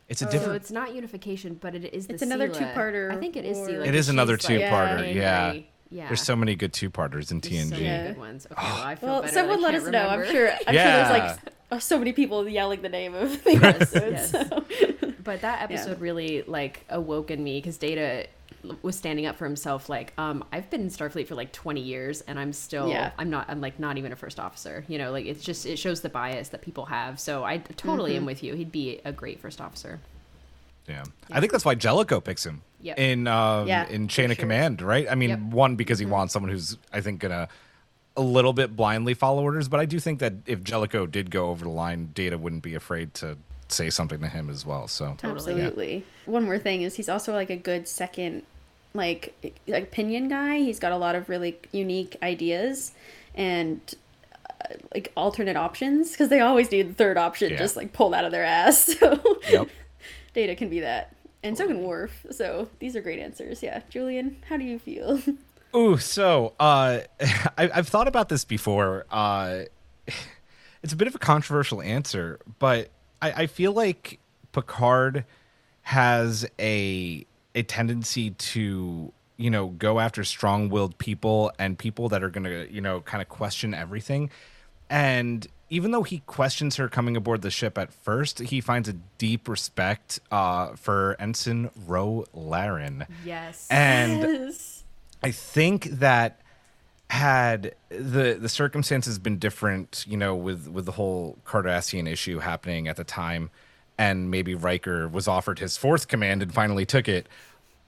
It's 0.10 0.22
a 0.22 0.26
oh, 0.28 0.30
So 0.30 0.38
different. 0.38 0.56
it's 0.58 0.72
not 0.72 0.94
unification, 0.96 1.56
but 1.56 1.76
it 1.76 1.94
is. 1.94 2.08
The 2.08 2.14
It's 2.14 2.24
another 2.24 2.48
two-parter 2.48 3.12
I 3.12 3.18
think 3.18 3.36
it 3.36 3.46
is 3.46 3.58
or- 3.58 3.68
Sela. 3.70 3.88
It 3.88 3.96
is 3.96 4.06
'cause 4.06 4.10
another 4.10 4.38
two-parter, 4.38 5.00
angry. 5.00 5.12
yeah. 5.22 5.54
Yeah. 5.90 6.08
There's 6.08 6.22
so 6.22 6.36
many 6.36 6.56
good 6.56 6.74
two-parters 6.74 7.32
in 7.32 7.40
There's 7.40 7.70
so 7.70 7.76
TNG. 7.76 7.82
many 7.84 8.08
good 8.10 8.18
ones. 8.18 8.46
Okay, 8.52 8.56
well, 8.62 8.82
I 8.84 8.96
feel 8.96 9.10
Well, 9.10 9.22
better. 9.22 9.34
someone 9.34 9.60
I 9.60 9.62
let 9.62 9.76
us 9.76 9.82
can't 9.84 9.92
know. 9.94 10.08
I'm 10.10 10.26
sure. 10.32 10.50
I'm 10.68 10.76
Yeah. 10.76 10.84
sure 10.84 11.18
there's 11.18 11.30
like 11.38 11.40
oh, 11.72 11.80
so 11.80 11.98
many 11.98 12.12
people 12.14 12.48
yelling 12.48 12.82
the 12.82 12.90
name 12.90 13.14
of 13.16 13.42
the 13.44 13.54
Yes, 13.54 13.64
episode. 13.96 14.12
yes. 14.14 14.32
So. 14.32 14.66
But 15.24 15.42
that 15.42 15.62
episode 15.70 16.00
really 16.02 16.44
like 16.48 16.84
awoke 16.90 17.32
in 17.32 17.42
me 17.44 17.60
because 17.60 17.78
Data 17.78 18.28
was 18.82 18.96
standing 18.98 19.26
up 19.26 19.36
for 19.36 19.46
himself. 19.46 19.90
Like, 19.90 20.14
um, 20.18 20.44
I've 20.52 20.70
been 20.70 20.82
in 20.82 20.88
Starfleet 20.90 21.28
for 21.28 21.36
like 21.36 21.52
20 21.52 21.82
years, 21.82 22.22
and 22.22 22.40
I'm 22.40 22.54
still, 22.54 22.90
Yeah. 22.90 23.12
I'm 23.18 23.30
not, 23.30 23.46
I'm 23.50 23.62
like 23.62 23.80
not 23.80 23.98
even 23.98 24.12
a 24.12 24.16
first 24.16 24.40
officer. 24.40 24.84
You 24.88 24.98
know, 24.98 25.12
like 25.12 25.26
it's 25.26 25.44
just 25.44 25.66
it 25.66 25.78
shows 25.78 26.02
the 26.02 26.10
bias 26.10 26.50
that 26.50 26.62
people 26.62 26.86
have. 26.86 27.20
So 27.20 27.44
I 27.44 27.58
totally 27.58 28.12
Mm-hmm. 28.12 28.18
am 28.18 28.26
with 28.26 28.44
you. 28.44 28.56
He'd 28.56 28.72
be 28.72 29.00
a 29.06 29.12
great 29.12 29.40
first 29.40 29.62
officer. 29.62 30.00
Yeah. 30.88 31.04
I 31.32 31.40
think 31.40 31.52
that's 31.52 31.66
why 31.66 31.76
Jellicoe 31.76 32.22
picks 32.22 32.46
him 32.46 32.62
Yep. 32.82 33.00
in 33.00 33.28
uh, 33.28 33.66
Yeah, 33.68 33.88
in 33.88 34.08
Chain 34.08 34.32
of 34.32 34.38
sure. 34.38 34.44
Command, 34.44 34.82
right? 34.82 35.08
I 35.10 35.16
mean, 35.16 35.30
Yep. 35.32 35.40
one 35.40 35.76
because 35.76 36.00
he 36.00 36.06
wants 36.06 36.32
someone 36.34 36.52
who's 36.52 36.78
I 36.94 37.02
think 37.02 37.20
gonna 37.20 37.50
a 38.16 38.22
little 38.22 38.54
bit 38.54 38.76
blindly 38.76 39.14
follow 39.14 39.44
orders, 39.44 39.68
but 39.68 39.80
I 39.80 39.86
do 39.86 40.00
think 40.00 40.20
that 40.20 40.34
if 40.46 40.64
Jellicoe 40.64 41.06
did 41.06 41.30
go 41.30 41.50
over 41.50 41.64
the 41.66 41.70
line, 41.72 42.10
Data 42.16 42.38
wouldn't 42.38 42.64
be 42.64 42.74
afraid 42.74 43.14
to 43.16 43.38
say 43.68 43.90
something 43.90 44.22
to 44.22 44.28
him 44.28 44.50
as 44.50 44.66
well. 44.66 44.88
So 44.88 45.16
Totally. 45.18 45.54
Absolutely. 45.62 46.06
One 46.28 46.44
more 46.46 46.60
thing 46.60 46.82
is 46.84 46.96
he's 46.96 47.10
also 47.10 47.34
like 47.34 47.50
a 47.50 47.56
good 47.56 47.88
second, 47.88 48.44
like, 48.94 49.34
like 49.68 49.84
opinion 49.84 50.28
guy. 50.28 50.58
He's 50.60 50.80
got 50.80 50.92
a 50.92 50.98
lot 50.98 51.16
of 51.16 51.30
really 51.30 51.58
unique 51.72 52.16
ideas 52.22 52.94
and 53.36 53.80
uh, 54.62 54.74
like 54.94 55.12
alternate 55.16 55.56
options 55.58 56.12
because 56.12 56.30
they 56.30 56.40
always 56.40 56.72
need 56.72 56.90
the 56.90 56.94
third 56.94 57.18
option 57.18 57.52
Yeah. 57.52 57.58
just 57.58 57.76
like 57.76 57.94
pulled 57.94 58.14
out 58.14 58.26
of 58.26 58.32
their 58.32 58.44
ass. 58.44 58.94
So 59.00 59.40
Yep. 59.50 59.70
Data 60.34 60.56
can 60.56 60.70
be 60.70 60.82
that, 60.82 61.16
and 61.42 61.58
so 61.58 61.66
can 61.68 61.82
Worf. 61.84 62.26
So 62.30 62.70
these 62.80 62.96
are 62.96 63.02
great 63.02 63.18
answers. 63.20 63.64
Yeah, 63.64 63.82
Julian, 63.90 64.36
how 64.48 64.58
do 64.58 64.64
you 64.66 64.78
feel? 64.78 65.20
Ooh, 65.76 65.98
so 65.98 66.54
uh, 66.60 67.00
I, 67.58 67.70
I've 67.74 67.88
thought 67.88 68.08
about 68.08 68.30
this 68.30 68.46
before. 68.46 69.06
Uh, 69.10 69.62
it's 70.84 70.94
a 70.94 70.96
bit 70.96 71.08
of 71.08 71.16
a 71.16 71.20
controversial 71.20 71.82
answer, 71.82 72.40
but 72.60 72.90
I, 73.22 73.32
I 73.32 73.48
feel 73.48 73.72
like 73.74 74.20
Picard 74.52 75.26
has 75.88 76.46
a 76.60 77.26
a 77.56 77.64
tendency 77.64 78.32
to 78.32 79.14
you 79.38 79.50
know 79.50 79.68
go 79.68 80.02
after 80.02 80.22
strong-willed 80.26 80.98
people 80.98 81.50
and 81.58 81.80
people 81.80 82.10
that 82.10 82.22
are 82.22 82.30
going 82.30 82.44
to 82.44 82.70
you 82.70 82.82
know 82.82 83.00
kind 83.00 83.22
of 83.22 83.30
question 83.30 83.74
everything. 83.74 84.30
And 84.90 85.48
even 85.70 85.92
though 85.92 86.04
he 86.04 86.20
questions 86.28 86.76
her 86.76 86.90
coming 86.90 87.16
aboard 87.16 87.42
the 87.42 87.50
ship 87.50 87.78
at 87.78 87.94
first, 87.94 88.40
he 88.40 88.60
finds 88.60 88.90
a 88.90 88.94
deep 89.18 89.48
respect 89.48 90.20
uh, 90.30 90.76
for 90.76 91.16
Ensign 91.20 91.70
Ro 91.86 92.26
Laren. 92.34 93.06
Yes. 93.24 93.66
And 93.70 94.22
yes. 94.22 94.84
I 95.24 95.32
think 95.32 95.86
that 95.86 96.42
had 97.10 97.76
the 97.88 98.38
the 98.38 98.50
circumstances 98.50 99.20
been 99.20 99.38
different, 99.38 100.04
you 100.06 100.18
know, 100.18 100.36
with 100.36 100.68
with 100.68 100.86
the 100.86 100.92
whole 100.92 101.38
Cardassian 101.46 102.12
issue 102.12 102.40
happening 102.40 102.90
at 102.90 102.98
the 102.98 103.06
time, 103.06 103.52
and 103.98 104.30
maybe 104.30 104.56
Riker 104.56 105.08
was 105.08 105.28
offered 105.28 105.60
his 105.60 105.78
fourth 105.78 106.08
command 106.08 106.42
and 106.42 106.54
finally 106.54 106.86
took 106.86 107.08
it. 107.08 107.28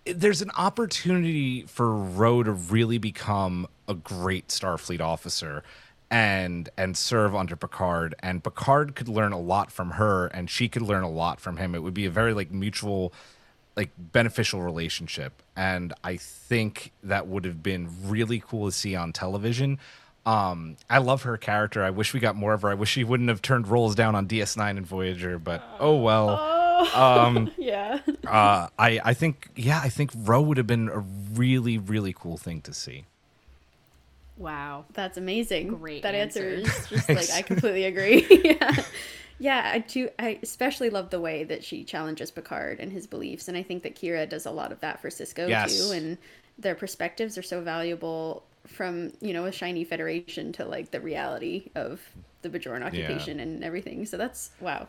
There's 0.06 0.42
an 0.42 0.52
opportunity 0.58 1.64
for 1.64 1.94
Ro 1.94 2.44
to 2.44 2.52
really 2.52 2.98
become 2.98 3.68
a 3.88 3.94
great 3.94 4.48
Starfleet 4.48 5.02
officer 5.02 5.64
and 6.12 6.70
and 6.76 6.98
serve 6.98 7.36
under 7.36 7.56
Picard 7.56 8.16
and 8.20 8.44
Picard 8.44 8.96
could 8.96 9.08
learn 9.08 9.32
a 9.32 9.40
lot 9.40 9.72
from 9.72 9.92
her 9.92 10.26
and 10.28 10.50
she 10.50 10.68
could 10.68 10.82
learn 10.82 11.04
a 11.04 11.10
lot 11.10 11.40
from 11.40 11.58
him. 11.58 11.76
It 11.76 11.84
would 11.84 11.94
be 11.94 12.06
a 12.06 12.10
very 12.10 12.34
like 12.34 12.52
mutual 12.52 13.14
like 13.80 13.92
beneficial 13.98 14.62
relationship 14.62 15.42
and 15.56 15.94
i 16.04 16.18
think 16.18 16.92
that 17.02 17.28
would 17.28 17.46
have 17.46 17.64
been 17.64 17.88
really 18.04 18.44
cool 18.46 18.66
to 18.66 18.72
see 18.74 18.94
on 18.94 19.14
television 19.14 19.80
um 20.30 20.76
i 20.90 20.98
love 20.98 21.24
her 21.24 21.38
character 21.38 21.84
i 21.84 21.90
wish 21.90 22.14
we 22.14 22.20
got 22.20 22.36
more 22.36 22.54
of 22.54 22.62
her 22.62 22.70
i 22.70 22.74
wish 22.74 22.90
she 22.90 23.04
wouldn't 23.04 23.30
have 23.30 23.42
turned 23.42 23.68
roles 23.68 23.96
down 23.96 24.16
on 24.16 24.28
ds9 24.28 24.78
and 24.78 24.86
voyager 24.86 25.40
but 25.40 25.64
oh 25.80 25.96
well 25.98 26.30
um 26.96 27.52
Yeah. 27.58 28.00
uh 28.28 28.68
i 28.78 29.00
i 29.04 29.14
think 29.14 29.50
yeah 29.56 29.80
i 29.84 29.90
think 29.90 30.12
ro 30.16 30.42
would 30.42 30.58
have 30.58 30.68
been 30.68 30.88
a 30.90 31.00
really 31.00 31.78
really 31.78 32.14
cool 32.14 32.38
thing 32.38 32.62
to 32.62 32.74
see 32.74 33.06
wow. 34.38 34.86
That's 34.94 35.18
amazing. 35.18 35.68
Great 35.68 36.04
That 36.04 36.16
answer, 36.16 36.56
answer. 36.56 36.70
is 36.72 36.88
just 36.88 37.10
like 37.10 37.30
I 37.32 37.42
completely 37.52 37.84
agree. 37.84 38.26
yeah. 38.46 38.84
Yeah, 39.38 39.72
I 39.74 39.80
do 39.80 40.10
I 40.18 40.40
especially 40.42 40.90
love 40.90 41.10
the 41.10 41.20
way 41.20 41.44
that 41.44 41.62
she 41.64 41.84
challenges 41.84 42.32
Picard 42.32 42.80
and 42.80 42.90
his 42.92 43.06
beliefs 43.06 43.48
and 43.50 43.58
I 43.58 43.64
think 43.64 43.84
that 43.84 43.96
Kira 43.96 44.30
does 44.30 44.46
a 44.46 44.52
lot 44.52 44.72
of 44.72 44.80
that 44.80 45.02
for 45.02 45.10
Sisko 45.10 45.50
Yes. 45.50 45.78
too 45.78 45.92
and 45.94 46.18
their 46.58 46.76
perspectives 46.76 47.38
are 47.38 47.42
so 47.42 47.60
valuable 47.62 48.44
from, 48.68 49.14
you 49.22 49.34
know, 49.34 49.46
a 49.46 49.52
shiny 49.52 49.84
federation 49.84 50.52
to 50.54 50.66
like 50.66 50.92
the 50.92 51.02
reality 51.02 51.70
of 51.76 52.02
the 52.42 52.50
Bajoran 52.50 52.86
occupation 52.86 53.40
and 53.40 53.64
everything. 53.64 54.06
So 54.06 54.18
that's 54.18 54.52
wow. 54.60 54.88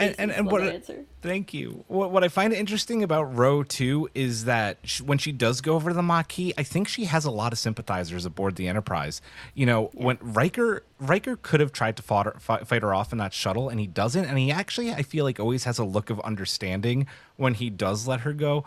and 0.00 0.14
and, 0.18 0.30
and 0.30 0.50
what 0.50 0.62
answer. 0.62 1.04
thank 1.22 1.52
you 1.52 1.84
what, 1.86 2.10
what 2.10 2.24
i 2.24 2.28
find 2.28 2.52
interesting 2.52 3.02
about 3.02 3.34
Ro 3.36 3.62
2 3.62 4.08
is 4.14 4.46
that 4.46 4.78
sh 4.82 5.02
when 5.02 5.18
she 5.18 5.30
does 5.30 5.60
go 5.60 5.74
over 5.74 5.90
to 5.90 5.94
the 5.94 6.02
maquis 6.02 6.54
i 6.56 6.62
think 6.62 6.88
she 6.88 7.04
has 7.04 7.24
a 7.24 7.30
lot 7.30 7.52
of 7.52 7.58
sympathizers 7.58 8.24
aboard 8.24 8.56
the 8.56 8.66
enterprise 8.66 9.20
you 9.54 9.66
know 9.66 9.90
when 9.92 10.16
riker 10.22 10.84
riker 10.98 11.36
could 11.36 11.60
have 11.60 11.72
tried 11.72 11.96
to 11.96 12.02
fought 12.02 12.26
her, 12.26 12.36
fi- 12.38 12.64
fight 12.64 12.82
her 12.82 12.94
off 12.94 13.12
in 13.12 13.18
that 13.18 13.34
shuttle 13.34 13.68
and 13.68 13.78
he 13.78 13.86
doesn't 13.86 14.24
and 14.24 14.38
he 14.38 14.50
actually 14.50 14.90
i 14.92 15.02
feel 15.02 15.24
like 15.24 15.38
always 15.38 15.64
has 15.64 15.78
a 15.78 15.84
look 15.84 16.08
of 16.08 16.18
understanding 16.20 17.06
when 17.36 17.54
he 17.54 17.68
does 17.68 18.08
let 18.08 18.20
her 18.20 18.32
go 18.32 18.64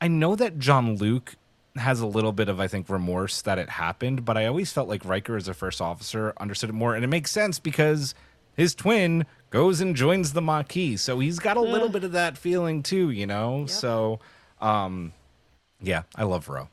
i 0.00 0.08
know 0.08 0.34
that 0.34 0.58
Jean-Luc 0.58 1.36
has 1.76 2.00
a 2.00 2.06
little 2.06 2.32
bit 2.32 2.48
of 2.48 2.60
I 2.60 2.68
think 2.68 2.88
remorse 2.88 3.42
that 3.42 3.58
it 3.58 3.68
happened, 3.68 4.24
but 4.24 4.36
I 4.36 4.46
always 4.46 4.72
felt 4.72 4.88
like 4.88 5.04
Riker 5.04 5.36
as 5.36 5.48
a 5.48 5.54
first 5.54 5.80
officer 5.80 6.32
understood 6.38 6.70
it 6.70 6.74
more, 6.74 6.94
and 6.94 7.04
it 7.04 7.08
makes 7.08 7.30
sense 7.30 7.58
because 7.58 8.14
his 8.56 8.74
twin 8.74 9.24
goes 9.50 9.80
and 9.80 9.96
joins 9.96 10.32
the 10.32 10.42
Maquis, 10.42 10.98
so 10.98 11.18
he's 11.18 11.38
got 11.38 11.56
a 11.56 11.60
little 11.60 11.88
bit 11.88 12.04
of 12.04 12.12
that 12.12 12.36
feeling 12.36 12.82
too, 12.82 13.10
you 13.10 13.26
know. 13.26 13.66
So, 13.66 14.20
um, 14.60 15.12
yeah, 15.80 16.02
I 16.14 16.24
love 16.24 16.48
Ro. 16.48 16.68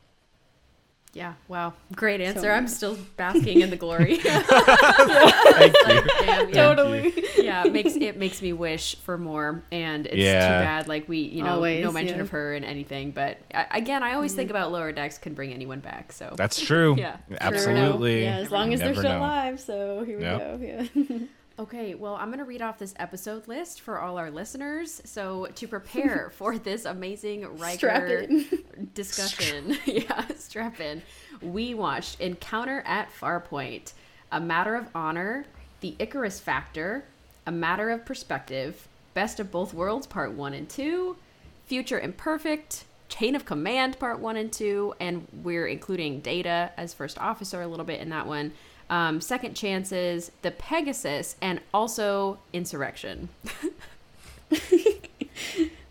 Yeah. 1.13 1.33
Wow. 1.47 1.73
Great 1.95 2.21
answer. 2.21 2.41
So- 2.41 2.49
I'm 2.49 2.67
still 2.79 2.97
basking 3.17 3.61
in 3.61 3.69
the 3.69 3.75
glory. 3.75 4.15
Thank 4.23 5.73
you. 5.87 6.01
Damn, 6.21 6.49
yeah. 6.49 6.53
Totally. 6.53 7.13
yeah, 7.37 7.65
it 7.65 7.73
makes 7.73 7.95
it 7.95 8.17
makes 8.17 8.41
me 8.41 8.53
wish 8.53 8.95
for 8.97 9.17
more, 9.17 9.63
and 9.71 10.05
it's 10.05 10.15
Yeah. 10.15 10.41
too 10.47 10.63
bad. 10.65 10.87
Like 10.87 11.09
we, 11.09 11.19
you 11.19 11.43
know, 11.43 11.55
Always, 11.55 11.83
no 11.83 11.91
mention 11.91 12.17
yeah. 12.17 12.21
of 12.23 12.29
her 12.29 12.53
in 12.53 12.63
anything. 12.63 13.11
But 13.11 13.39
I, 13.53 13.65
again, 13.71 14.03
I 14.03 14.13
always 14.13 14.33
think 14.33 14.49
mm-hmm. 14.49 14.57
about 14.57 14.71
lower 14.71 14.91
decks 14.91 15.17
can 15.17 15.33
bring 15.33 15.51
anyone 15.51 15.79
back. 15.79 16.11
So 16.11 16.33
That's 16.35 16.59
true. 16.61 16.95
Yeah. 16.97 17.17
absolutely. 17.41 18.23
Yeah, 18.23 18.37
as 18.37 18.51
long 18.51 18.73
as 18.73 18.79
they're 18.79 18.93
still 18.93 19.03
know. 19.03 19.19
alive. 19.19 19.59
So 19.59 20.03
here 20.03 20.17
we 20.17 20.23
Yep. 20.23 20.39
go. 20.39 20.59
Yeah. 20.61 21.17
Okay, 21.59 21.93
well, 21.93 22.15
I'm 22.15 22.29
going 22.29 22.39
to 22.39 22.45
read 22.45 22.61
off 22.61 22.79
this 22.79 22.93
episode 22.95 23.49
list 23.49 23.81
for 23.81 23.99
all 23.99 24.17
our 24.17 24.31
listeners. 24.31 25.01
So, 25.03 25.47
to 25.55 25.67
prepare 25.67 26.29
for 26.33 26.57
this 26.57 26.85
amazing 26.85 27.57
Riker 27.57 28.27
discussion, 28.93 29.77
yeah, 29.85 30.25
strap 30.37 30.79
in, 30.79 31.01
we 31.41 31.73
watched 31.73 32.21
Encounter 32.21 32.81
at 32.85 33.09
Farpoint, 33.11 33.91
A 34.31 34.39
Matter 34.39 34.75
of 34.75 34.87
Honor, 34.95 35.45
The 35.81 35.97
Icarus 35.99 36.39
Factor, 36.39 37.03
A 37.45 37.51
Matter 37.51 37.89
of 37.89 38.05
Perspective, 38.05 38.87
Best 39.13 39.41
of 39.41 39.51
Both 39.51 39.73
Worlds 39.73 40.07
Part 40.07 40.31
1 40.31 40.53
and 40.53 40.69
2, 40.69 41.17
Future 41.65 41.99
Imperfect, 41.99 42.85
Chain 43.09 43.35
of 43.35 43.43
Command 43.43 43.99
Part 43.99 44.19
1 44.21 44.37
and 44.37 44.53
2, 44.53 44.93
and 45.01 45.27
we're 45.43 45.67
including 45.67 46.21
Data 46.21 46.71
as 46.77 46.93
first 46.93 47.17
officer 47.17 47.61
a 47.61 47.67
little 47.67 47.85
bit 47.85 47.99
in 47.99 48.07
that 48.11 48.27
one. 48.27 48.53
Um, 48.89 49.21
second 49.21 49.53
Chances, 49.55 50.31
The 50.41 50.51
Pegasus, 50.51 51.35
and 51.41 51.59
also 51.73 52.39
Insurrection. 52.53 53.29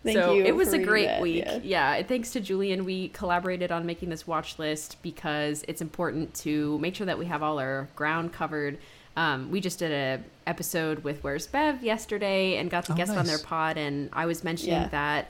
Thank 0.01 0.17
so 0.17 0.33
you. 0.33 0.43
it 0.45 0.55
was 0.55 0.69
for 0.69 0.75
a 0.75 0.83
great 0.83 1.07
that, 1.07 1.21
week. 1.21 1.43
yeah. 1.45 1.59
Yeah. 1.97 2.03
Thanks 2.03 2.31
to 2.31 2.39
Julian, 2.39 2.85
we 2.85 3.09
collaborated 3.09 3.71
on 3.71 3.85
making 3.85 4.09
this 4.09 4.25
watch 4.25 4.57
list 4.57 4.97
because 5.01 5.63
it's 5.67 5.81
important 5.81 6.33
to 6.35 6.77
make 6.79 6.95
sure 6.95 7.05
that 7.05 7.19
we 7.19 7.25
have 7.25 7.43
all 7.43 7.59
our 7.59 7.89
ground 7.95 8.31
covered. 8.31 8.77
Um, 9.17 9.51
we 9.51 9.59
just 9.59 9.79
did 9.79 9.91
a 9.91 10.23
episode 10.47 11.03
with 11.03 11.21
Where's 11.23 11.47
Bev 11.47 11.83
yesterday 11.83 12.55
and 12.57 12.69
got 12.69 12.85
to 12.85 12.93
Oh, 12.93 12.95
guest 12.95 13.11
on 13.11 13.25
their 13.25 13.39
pod, 13.39 13.77
and 13.77 14.09
I 14.13 14.25
was 14.25 14.43
mentioning 14.43 14.73
Yeah. 14.83 14.87
that 14.89 15.27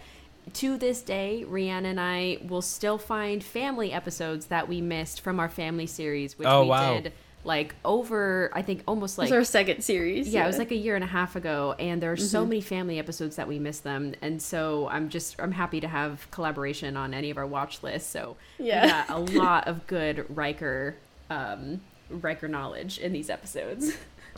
to 0.53 0.77
this 0.77 1.01
day, 1.01 1.45
Rhianna 1.47 1.85
and 1.85 1.99
I 1.99 2.38
will 2.47 2.61
still 2.61 2.97
find 2.99 3.43
family 3.43 3.91
episodes 3.91 4.47
that 4.47 4.67
we 4.67 4.81
missed 4.81 5.21
from 5.21 5.39
our 5.39 5.49
family 5.49 5.88
series, 5.88 6.38
which 6.38 6.47
Oh, 6.47 6.63
we 6.63 6.69
wow. 6.69 6.93
did 6.99 7.13
like 7.43 7.74
over 7.86 8.51
I 8.53 8.62
think 8.62 8.84
almost 8.88 9.17
like 9.17 9.27
It's 9.27 9.34
our 9.34 9.43
second 9.43 9.81
series. 9.84 10.27
yeah, 10.29 10.43
it 10.43 10.48
was 10.48 10.58
like 10.58 10.72
a 10.72 10.75
year 10.75 10.96
and 10.96 11.03
a 11.03 11.08
half 11.08 11.36
ago, 11.36 11.74
and 11.79 12.01
there 12.01 12.12
are 12.12 12.17
so 12.17 12.46
many 12.46 12.62
family 12.62 13.00
episodes 13.00 13.38
that 13.38 13.48
we 13.48 13.60
miss 13.60 13.79
them, 13.79 14.13
and 14.22 14.41
so 14.41 14.88
I'm 14.89 15.10
just 15.10 15.39
I'm 15.39 15.51
happy 15.53 15.79
to 15.81 15.88
have 15.88 16.29
collaboration 16.31 16.98
on 16.98 17.13
any 17.13 17.29
of 17.29 17.38
our 17.38 17.48
watch 17.48 17.81
lists. 17.84 18.10
So 18.10 18.36
Yeah. 18.58 18.84
we 18.84 18.89
got 18.89 19.10
a 19.10 19.17
lot 19.39 19.67
of 19.67 19.88
good 19.88 20.25
Riker 20.36 20.96
um, 21.29 21.81
Riker 22.10 22.48
knowledge 22.48 22.98
in 23.00 23.13
these 23.13 23.29
episodes. 23.29 23.93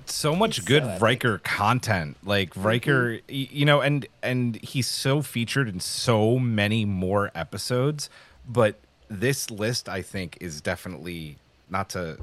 so 0.05 0.35
much 0.35 0.65
good 0.65 0.83
Riker 1.01 1.39
content. 1.39 2.17
Like 2.23 2.51
Riker, 2.55 3.13
y- 3.29 3.47
you 3.51 3.65
know, 3.65 3.81
and 3.81 4.05
and 4.21 4.57
he's 4.57 4.87
so 4.87 5.21
featured 5.21 5.67
in 5.69 5.79
so 5.79 6.37
many 6.37 6.85
more 6.85 7.31
episodes. 7.33 8.09
But 8.47 8.75
this 9.09 9.49
list, 9.49 9.87
I 9.89 10.01
think, 10.01 10.37
is 10.41 10.61
definitely 10.61 11.37
not 11.69 11.89
to. 11.91 12.17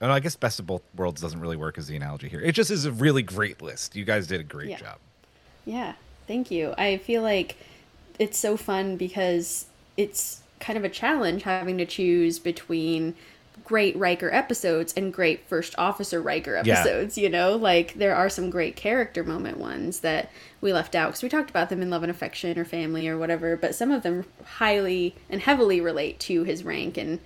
And 0.00 0.10
I 0.10 0.20
guess 0.20 0.34
best 0.34 0.58
of 0.58 0.66
both 0.66 0.82
worlds 0.96 1.20
doesn't 1.20 1.40
really 1.40 1.56
work 1.56 1.76
as 1.76 1.86
the 1.86 1.96
analogy 1.96 2.28
here. 2.28 2.40
It 2.40 2.52
just 2.52 2.70
is 2.70 2.86
a 2.86 2.92
really 2.92 3.22
great 3.22 3.60
list. 3.60 3.94
You 3.94 4.04
guys 4.04 4.26
did 4.26 4.40
a 4.40 4.44
great 4.44 4.70
Yeah. 4.70 4.78
job. 4.78 4.98
Yeah, 5.66 5.92
thank 6.26 6.50
you. 6.50 6.74
I 6.78 6.96
feel 6.96 7.22
like 7.22 7.56
it's 8.18 8.38
so 8.38 8.56
fun 8.56 8.96
because 8.96 9.66
it's 9.96 10.40
kind 10.58 10.78
of 10.78 10.84
a 10.84 10.88
challenge 10.88 11.42
having 11.42 11.76
to 11.78 11.84
choose 11.86 12.38
between 12.38 13.14
great 13.64 13.96
Riker 13.96 14.28
episodes 14.32 14.92
and 14.96 15.12
great 15.12 15.46
First 15.46 15.74
Officer 15.78 16.20
Riker 16.20 16.60
Yeah. 16.64 16.72
episodes. 16.80 17.16
You 17.16 17.28
know, 17.28 17.54
like 17.54 17.94
there 17.94 18.16
are 18.16 18.28
some 18.28 18.50
great 18.50 18.74
character 18.74 19.22
moment 19.22 19.58
ones 19.58 20.00
that 20.00 20.28
we 20.60 20.72
left 20.72 20.94
out 20.96 21.08
because 21.10 21.22
we 21.22 21.28
talked 21.28 21.50
about 21.50 21.68
them 21.70 21.80
in 21.80 21.88
Love 21.88 22.02
and 22.02 22.10
Affection 22.10 22.58
or 22.58 22.64
Family 22.64 23.06
or 23.06 23.16
whatever, 23.16 23.56
but 23.56 23.74
some 23.74 23.92
of 23.92 24.02
them 24.02 24.24
highly 24.44 25.14
and 25.28 25.40
heavily 25.40 25.80
relate 25.80 26.18
to 26.20 26.42
his 26.42 26.64
rank, 26.64 26.96
and 26.98 27.20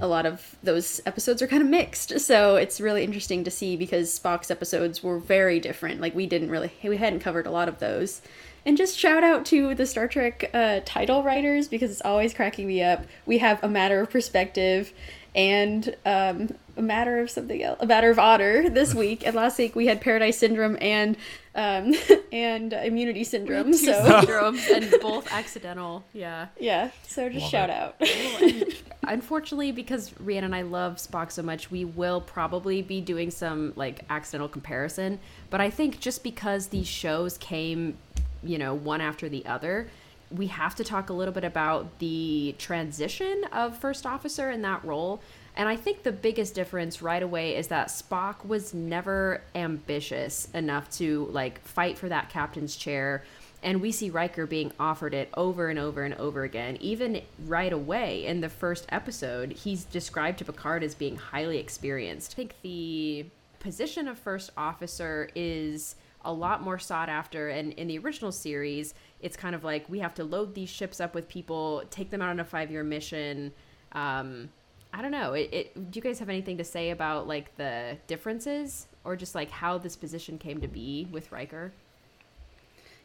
a 0.00 0.06
lot 0.06 0.26
of 0.26 0.56
those 0.62 1.00
episodes 1.06 1.40
are 1.40 1.46
kind 1.46 1.62
of 1.62 1.68
mixed. 1.68 2.20
So 2.20 2.56
it's 2.56 2.78
really 2.80 3.02
interesting 3.02 3.42
to 3.44 3.50
see 3.50 3.76
because 3.76 4.18
Spock's 4.18 4.50
episodes 4.50 5.02
were 5.02 5.18
very 5.18 5.60
different. 5.60 6.00
Like 6.00 6.14
we 6.14 6.26
didn't 6.26 6.50
really, 6.50 6.72
we 6.84 6.98
hadn't 6.98 7.20
covered 7.20 7.46
a 7.46 7.50
lot 7.50 7.68
of 7.68 7.78
those. 7.78 8.20
And 8.66 8.76
just 8.76 8.98
shout 8.98 9.22
out 9.22 9.46
to 9.46 9.76
the 9.76 9.86
Star 9.86 10.08
Trek 10.08 10.50
uh, 10.52 10.80
title 10.84 11.22
writers 11.22 11.68
because 11.68 11.88
it's 11.90 12.02
always 12.04 12.34
cracking 12.34 12.66
me 12.66 12.82
up. 12.82 13.04
We 13.24 13.38
have 13.38 13.62
a 13.62 13.68
matter 13.68 14.00
of 14.00 14.10
perspective 14.10 14.92
and 15.36 15.94
um, 16.06 16.48
a 16.78 16.82
matter 16.82 17.20
of 17.20 17.30
something 17.30 17.62
else, 17.62 17.78
a 17.80 17.86
matter 17.86 18.10
of 18.10 18.18
honor 18.18 18.68
this 18.70 18.94
week. 19.04 19.24
And 19.26 19.36
last 19.36 19.58
week 19.58 19.76
we 19.76 19.86
had 19.86 20.00
Paradise 20.00 20.38
Syndrome 20.38 20.76
and 20.80 21.16
um, 21.54 21.94
and 22.32 22.72
Immunity 22.72 23.22
Syndrome. 23.22 23.66
Two 23.72 23.74
So 23.76 23.92
syndromes 24.04 24.68
and 24.74 24.94
both 25.00 25.30
accidental. 25.32 26.04
Yeah. 26.12 26.48
yeah, 26.58 26.90
so 27.06 27.28
just 27.28 27.42
Love 27.42 27.50
shout 27.50 27.70
it. 27.70 27.76
out. 27.76 28.82
Unfortunately, 29.08 29.72
because 29.72 30.10
Rhianna 30.12 30.44
and 30.46 30.54
I 30.54 30.62
love 30.62 30.96
Spock 30.96 31.30
so 31.30 31.42
much, 31.42 31.70
we 31.70 31.84
will 31.84 32.20
probably 32.20 32.82
be 32.82 33.00
doing 33.00 33.30
some 33.30 33.72
like 33.76 34.00
accidental 34.10 34.48
comparison. 34.48 35.20
But 35.50 35.60
I 35.60 35.70
think 35.70 36.00
just 36.00 36.22
because 36.24 36.68
these 36.68 36.88
shows 36.88 37.38
came, 37.38 37.96
you 38.42 38.58
know, 38.58 38.74
one 38.74 39.00
after 39.00 39.28
the 39.28 39.46
other, 39.46 39.88
we 40.30 40.48
have 40.48 40.74
to 40.76 40.84
talk 40.84 41.10
a 41.10 41.12
little 41.12 41.34
bit 41.34 41.44
about 41.44 41.98
the 41.98 42.54
transition 42.58 43.44
of 43.52 43.78
first 43.78 44.06
officer 44.06 44.50
in 44.50 44.62
that 44.62 44.84
role. 44.84 45.20
And 45.56 45.68
I 45.68 45.76
think 45.76 46.02
the 46.02 46.12
biggest 46.12 46.54
difference 46.54 47.00
right 47.00 47.22
away 47.22 47.56
is 47.56 47.68
that 47.68 47.88
Spock 47.88 48.44
was 48.44 48.74
never 48.74 49.42
ambitious 49.54 50.48
enough 50.52 50.90
to 50.98 51.26
like 51.30 51.60
fight 51.62 51.96
for 51.98 52.08
that 52.08 52.28
captain's 52.28 52.76
chair 52.76 53.22
and 53.62 53.80
we 53.80 53.90
see 53.90 54.10
Riker 54.10 54.46
being 54.46 54.70
offered 54.78 55.12
it 55.12 55.28
over 55.34 55.68
and 55.68 55.78
over 55.78 56.04
and 56.04 56.14
over 56.14 56.44
again. 56.44 56.76
Even 56.80 57.22
right 57.46 57.72
away 57.72 58.24
in 58.24 58.40
the 58.40 58.48
first 58.48 58.86
episode, 58.90 59.52
he's 59.52 59.84
described 59.84 60.38
to 60.38 60.44
Picard 60.44 60.84
as 60.84 60.94
being 60.94 61.16
highly 61.16 61.58
experienced. 61.58 62.34
I 62.34 62.36
think 62.36 62.54
the 62.62 63.26
position 63.58 64.06
of 64.06 64.18
first 64.18 64.50
officer 64.56 65.30
is 65.34 65.96
a 66.24 66.32
lot 66.32 66.62
more 66.62 66.78
sought 66.78 67.08
after 67.08 67.48
and 67.48 67.72
in 67.72 67.88
the 67.88 67.98
original 67.98 68.32
series 68.32 68.94
it's 69.20 69.36
kind 69.36 69.54
of 69.54 69.64
like 69.64 69.88
we 69.88 69.98
have 70.00 70.14
to 70.14 70.24
load 70.24 70.54
these 70.54 70.68
ships 70.68 71.00
up 71.00 71.14
with 71.14 71.28
people 71.28 71.82
take 71.90 72.10
them 72.10 72.22
out 72.22 72.30
on 72.30 72.40
a 72.40 72.44
five 72.44 72.70
year 72.70 72.84
mission. 72.84 73.52
Um, 73.92 74.50
i 74.92 75.02
don't 75.02 75.10
know. 75.10 75.34
It, 75.34 75.48
it, 75.52 75.90
do 75.90 75.98
you 75.98 76.02
guys 76.02 76.18
have 76.20 76.28
anything 76.28 76.56
to 76.58 76.64
say 76.64 76.90
about 76.90 77.28
like 77.28 77.54
the 77.56 77.98
differences 78.06 78.86
or 79.04 79.16
just 79.16 79.34
like 79.34 79.50
how 79.50 79.78
this 79.78 79.96
position 79.96 80.38
came 80.38 80.60
to 80.60 80.68
be 80.68 81.06
with 81.10 81.30
Riker? 81.32 81.72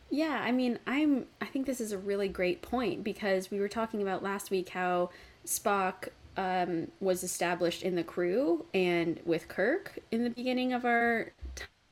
Yeah, 0.09 0.41
I 0.43 0.51
mean, 0.51 0.77
I'm 0.85 1.25
I 1.39 1.45
think 1.45 1.65
this 1.65 1.79
is 1.79 1.93
a 1.93 1.97
really 1.97 2.27
great 2.27 2.61
point 2.61 3.03
because 3.03 3.49
we 3.49 3.59
were 3.59 3.69
talking 3.69 4.01
about 4.01 4.21
last 4.21 4.51
week 4.51 4.69
how 4.69 5.09
Spock 5.45 6.09
um, 6.37 6.89
was 6.99 7.23
established 7.23 7.83
in 7.83 7.95
the 7.95 8.03
crew 8.03 8.65
and 8.73 9.19
with 9.25 9.47
Kirk 9.47 9.99
in 10.11 10.23
the 10.23 10.29
beginning 10.29 10.73
of 10.73 10.85
our 10.85 11.31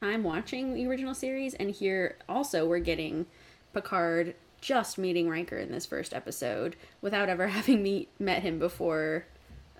time 0.01 0.23
watching 0.23 0.73
the 0.73 0.86
original 0.88 1.13
series, 1.13 1.53
and 1.53 1.71
here 1.71 2.17
also 2.27 2.65
we're 2.67 2.79
getting 2.79 3.25
Picard 3.73 4.36
just 4.62 4.97
meeting 4.97 5.29
Riker 5.29 5.58
in 5.58 5.71
this 5.71 5.86
first 5.86 6.13
episode 6.13 6.75
without 7.01 7.29
ever 7.29 7.47
having 7.49 7.84
meet 7.84 8.10
met 8.19 8.41
him 8.41 8.60
before 8.60 9.25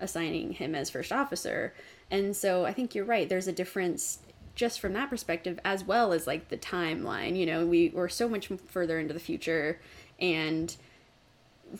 assigning 0.00 0.52
him 0.52 0.74
as 0.74 0.90
first 0.90 1.12
officer. 1.12 1.74
And 2.10 2.34
so 2.34 2.64
I 2.64 2.72
think 2.72 2.94
you're 2.94 3.04
right. 3.04 3.28
There's 3.28 3.46
a 3.46 3.52
difference 3.52 4.20
just 4.54 4.80
from 4.80 4.92
that 4.94 5.08
perspective 5.08 5.58
as 5.64 5.84
well 5.84 6.12
as 6.12 6.26
like 6.26 6.48
the 6.48 6.56
timeline. 6.56 7.36
You 7.36 7.46
know, 7.46 7.66
we 7.66 7.90
we're 7.90 8.08
so 8.08 8.28
much 8.28 8.48
further 8.66 8.98
into 8.98 9.14
the 9.14 9.20
future 9.20 9.80
and 10.18 10.74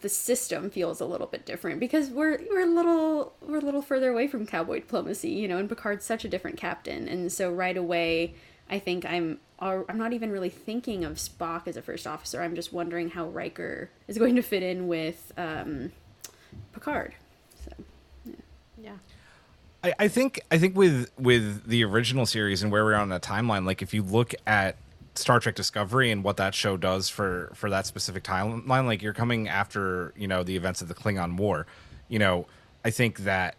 the 0.02 0.08
system 0.08 0.70
feels 0.70 1.00
a 1.00 1.04
little 1.04 1.26
bit 1.26 1.44
different 1.44 1.80
because 1.80 2.10
we're 2.10 2.38
we're 2.48 2.62
a 2.62 2.66
little 2.66 3.34
we're 3.40 3.58
a 3.58 3.64
little 3.64 3.82
further 3.82 4.10
away 4.10 4.28
from 4.28 4.46
cowboy 4.46 4.80
diplomacy, 4.80 5.30
you 5.30 5.48
know, 5.48 5.58
and 5.58 5.68
Picard's 5.68 6.04
such 6.04 6.24
a 6.24 6.28
different 6.28 6.56
captain. 6.56 7.08
And 7.08 7.32
so 7.32 7.50
right 7.50 7.76
away 7.76 8.34
I 8.70 8.78
think 8.78 9.04
I'm 9.04 9.38
I'm 9.58 9.98
not 9.98 10.14
even 10.14 10.30
really 10.30 10.48
thinking 10.48 11.04
of 11.04 11.16
Spock 11.16 11.68
as 11.68 11.76
a 11.76 11.82
first 11.82 12.06
officer. 12.06 12.40
I'm 12.40 12.54
just 12.54 12.72
wondering 12.72 13.10
how 13.10 13.28
Riker 13.28 13.90
is 14.08 14.16
going 14.16 14.36
to 14.36 14.42
fit 14.42 14.62
in 14.62 14.88
with 14.88 15.32
um, 15.36 15.92
Picard. 16.72 17.14
So 17.62 17.72
Yeah. 18.78 18.96
I, 19.84 19.92
I 19.98 20.08
think 20.08 20.40
I 20.50 20.58
think 20.58 20.76
with 20.76 21.10
with 21.18 21.66
the 21.66 21.84
original 21.84 22.24
series 22.24 22.62
and 22.62 22.72
where 22.72 22.84
we're 22.84 22.94
on 22.94 23.10
the 23.10 23.20
timeline, 23.20 23.66
like 23.66 23.82
if 23.82 23.92
you 23.92 24.02
look 24.02 24.34
at 24.46 24.76
Star 25.14 25.40
Trek 25.40 25.56
Discovery 25.56 26.10
and 26.10 26.22
what 26.22 26.36
that 26.38 26.54
show 26.54 26.76
does 26.76 27.08
for 27.08 27.50
for 27.54 27.68
that 27.70 27.86
specific 27.86 28.22
timeline, 28.22 28.86
like 28.86 29.02
you're 29.02 29.12
coming 29.12 29.48
after 29.48 30.14
you 30.16 30.28
know 30.28 30.42
the 30.42 30.56
events 30.56 30.80
of 30.80 30.88
the 30.88 30.94
Klingon 30.94 31.36
War, 31.36 31.66
you 32.08 32.18
know, 32.18 32.46
I 32.84 32.90
think 32.90 33.20
that 33.20 33.56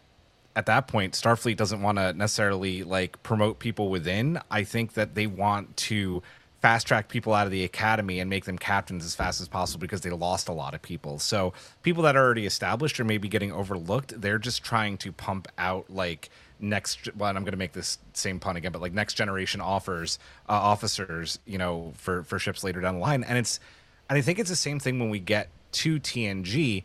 at 0.55 0.65
that 0.65 0.87
point 0.87 1.13
Starfleet 1.13 1.57
doesn't 1.57 1.81
want 1.81 1.97
to 1.97 2.13
necessarily 2.13 2.83
like 2.83 3.21
promote 3.23 3.59
people 3.59 3.89
within. 3.89 4.39
I 4.49 4.63
think 4.63 4.93
that 4.93 5.15
they 5.15 5.27
want 5.27 5.77
to 5.77 6.21
fast 6.61 6.85
track 6.85 7.09
people 7.09 7.33
out 7.33 7.47
of 7.47 7.51
the 7.51 7.63
academy 7.63 8.19
and 8.19 8.29
make 8.29 8.45
them 8.45 8.57
captains 8.57 9.03
as 9.03 9.15
fast 9.15 9.41
as 9.41 9.47
possible 9.47 9.79
because 9.79 10.01
they 10.01 10.11
lost 10.11 10.47
a 10.47 10.51
lot 10.51 10.75
of 10.75 10.81
people. 10.81 11.17
So 11.17 11.53
people 11.81 12.03
that 12.03 12.15
are 12.15 12.23
already 12.23 12.45
established 12.45 12.99
or 12.99 13.03
maybe 13.03 13.27
getting 13.27 13.51
overlooked, 13.51 14.21
they're 14.21 14.37
just 14.37 14.63
trying 14.63 14.97
to 14.99 15.11
pump 15.11 15.47
out 15.57 15.89
like 15.89 16.29
next 16.63 17.09
well 17.15 17.35
i'm 17.35 17.43
going 17.43 17.53
to 17.53 17.57
make 17.57 17.73
this 17.73 17.97
same 18.13 18.39
pun 18.39 18.55
again 18.55 18.71
but 18.71 18.79
like 18.79 18.93
next 18.93 19.15
generation 19.15 19.59
offers 19.59 20.19
uh, 20.47 20.51
officers 20.51 21.39
you 21.47 21.57
know 21.57 21.91
for 21.97 22.21
for 22.21 22.37
ships 22.37 22.63
later 22.63 22.79
down 22.79 22.93
the 22.93 23.01
line 23.01 23.23
and 23.23 23.35
it's 23.35 23.59
and 24.07 24.15
i 24.15 24.21
think 24.21 24.37
it's 24.37 24.51
the 24.51 24.55
same 24.55 24.79
thing 24.79 24.99
when 24.99 25.09
we 25.09 25.19
get 25.19 25.49
to 25.71 25.99
tng 25.99 26.83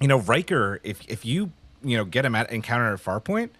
you 0.00 0.08
know 0.08 0.18
Riker, 0.18 0.80
if 0.82 1.02
if 1.08 1.24
you 1.24 1.52
you 1.82 1.96
know 1.96 2.04
get 2.04 2.24
him 2.24 2.34
at 2.34 2.50
encounter 2.50 2.92
at 2.92 3.00
Farpoint, 3.00 3.50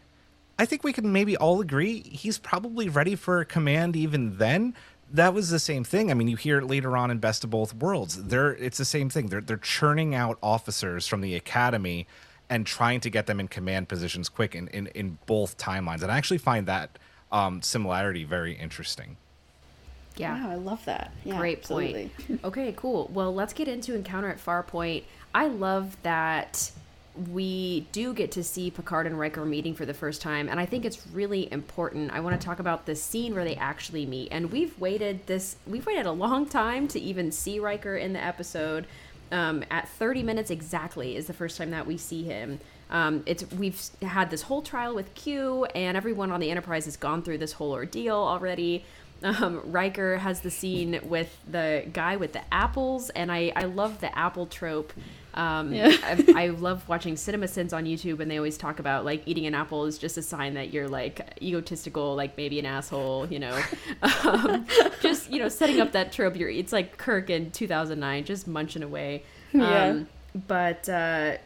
I 0.59 0.67
think 0.67 0.85
we 0.85 0.93
can 0.93 1.13
maybe 1.13 1.37
all 1.37 1.61
agree 1.61 2.03
he's 2.03 2.39
probably 2.39 2.89
ready 2.89 3.15
for 3.15 3.41
a 3.41 3.45
command 3.45 3.97
even 3.97 4.39
then. 4.39 4.75
That 5.13 5.35
was 5.35 5.51
the 5.51 5.59
same 5.59 5.83
thing. 5.83 6.11
I 6.11 6.15
mean, 6.15 6.29
you 6.29 6.37
hear 6.37 6.59
it 6.59 6.67
later 6.67 6.97
on 6.97 7.11
in 7.11 7.19
Best 7.19 7.43
of 7.43 7.51
Both 7.51 7.75
Worlds. 7.75 8.23
They're 8.23 8.53
it's 8.53 8.79
the 8.79 8.85
same 8.85 9.11
thing. 9.11 9.27
They're 9.29 9.41
they're 9.41 9.57
churning 9.57 10.15
out 10.15 10.39
officers 10.43 11.07
from 11.07 11.21
the 11.21 11.35
academy 11.35 12.07
and 12.49 12.67
trying 12.67 13.01
to 13.01 13.11
get 13.11 13.27
them 13.27 13.41
in 13.41 13.49
command 13.49 13.89
positions 13.89 14.29
quick 14.29 14.55
in 14.55 14.69
in, 14.69 14.87
in 14.89 15.19
both 15.27 15.57
timelines. 15.59 16.03
And 16.03 16.13
I 16.13 16.19
actually 16.19 16.39
find 16.39 16.67
that 16.67 16.99
um, 17.33 17.63
similarity 17.63 18.25
very 18.25 18.53
interesting. 18.53 19.17
Yeah. 20.17 20.45
wow, 20.45 20.51
I 20.51 20.55
love 20.57 20.85
that. 20.85 21.13
Yeah, 21.25 21.39
Great 21.39 21.59
absolutely. 21.59 22.11
point. 22.27 22.41
okay, 22.45 22.75
cool. 22.77 23.09
Well, 23.13 23.35
let's 23.35 23.53
get 23.53 23.69
into 23.69 23.95
Encounter 23.95 24.29
at 24.29 24.45
Farpoint. 24.45 25.05
I 25.35 25.47
love 25.47 25.97
that 26.03 26.71
we 27.29 27.87
do 27.93 28.15
get 28.15 28.33
to 28.33 28.45
see 28.45 28.71
Picard 28.71 29.07
and 29.07 29.19
Riker 29.19 29.45
meeting 29.45 29.75
for 29.75 29.85
the 29.85 29.95
first 29.95 30.23
time, 30.23 30.49
and 30.49 30.59
I 30.59 30.67
think 30.67 30.85
it's 30.85 31.07
really 31.09 31.53
important. 31.53 32.13
I 32.13 32.21
want 32.21 32.41
to 32.41 32.45
talk 32.45 32.59
about 32.59 32.87
the 32.87 32.95
scene 32.95 33.35
where 33.35 33.45
they 33.45 33.57
actually 33.57 34.07
meet, 34.07 34.29
and 34.31 34.51
we've 34.51 34.79
waited 34.79 35.27
this 35.27 35.57
we've 35.67 35.87
waited 35.87 36.07
a 36.07 36.13
long 36.13 36.47
time 36.47 36.89
to 36.89 37.01
even 37.01 37.31
see 37.33 37.59
Riker 37.59 37.97
in 37.97 38.13
the 38.13 38.23
episode. 38.23 38.87
Um, 39.33 39.63
at 39.71 39.89
30 39.89 40.25
minutes 40.25 40.51
exactly 40.51 41.15
is 41.15 41.29
the 41.29 41.33
first 41.33 41.57
time 41.57 41.71
that 41.71 41.87
we 41.87 41.97
see 41.97 42.25
him. 42.25 42.59
Um, 42.91 43.23
it's 43.27 43.49
we've 43.53 43.81
had 44.03 44.31
this 44.31 44.43
whole 44.43 44.63
trial 44.63 44.95
with 44.95 45.15
Q, 45.15 45.67
and 45.67 45.97
everyone 45.97 46.33
on 46.33 46.41
the 46.41 46.51
Enterprise 46.51 46.87
has 46.87 46.97
gone 46.97 47.23
through 47.23 47.39
this 47.39 47.53
whole 47.53 47.73
ordeal 47.73 48.17
already. 48.17 48.85
Um, 49.23 49.61
Riker 49.65 50.19
has 50.19 50.41
the 50.41 50.51
scene 50.51 51.01
with 51.05 51.37
the 51.51 51.85
guy 51.93 52.17
with 52.17 52.33
the 52.33 52.43
apples, 52.53 53.11
and 53.11 53.31
I, 53.31 53.53
I 53.55 53.65
love 53.65 54.01
the 54.01 54.17
apple 54.17 54.47
trope. 54.47 54.93
Um, 55.35 55.73
Yeah. 55.73 55.95
I, 56.03 56.45
I 56.45 56.47
love 56.49 56.89
watching 56.89 57.17
Cinema 57.17 57.49
Sins 57.49 57.73
on 57.73 57.85
YouTube, 57.85 58.21
and 58.21 58.31
they 58.31 58.37
always 58.37 58.59
talk 58.59 58.79
about 58.79 59.05
like 59.05 59.23
eating 59.27 59.47
an 59.47 59.55
apple 59.55 59.85
is 59.85 59.99
just 59.99 60.17
a 60.17 60.23
sign 60.23 60.55
that 60.55 60.73
you're 60.73 60.89
like 60.89 61.39
egotistical, 61.43 62.15
like 62.17 62.37
maybe 62.37 62.59
an 62.59 62.67
asshole, 62.67 63.27
you 63.31 63.39
know. 63.39 63.63
um, 64.25 64.67
just 65.01 65.31
you 65.31 65.39
know, 65.39 65.49
setting 65.49 65.81
up 65.81 65.93
that 65.93 66.13
trope. 66.13 66.37
You're 66.37 66.51
it's 66.51 66.73
like 66.73 66.97
Kirk 66.99 67.31
in 67.31 67.51
2009, 67.51 68.25
just 68.25 68.49
munching 68.49 68.83
away. 68.83 69.23
Yeah. 69.53 69.85
Um, 69.85 70.09
but 70.47 70.89
uh, 70.89 71.37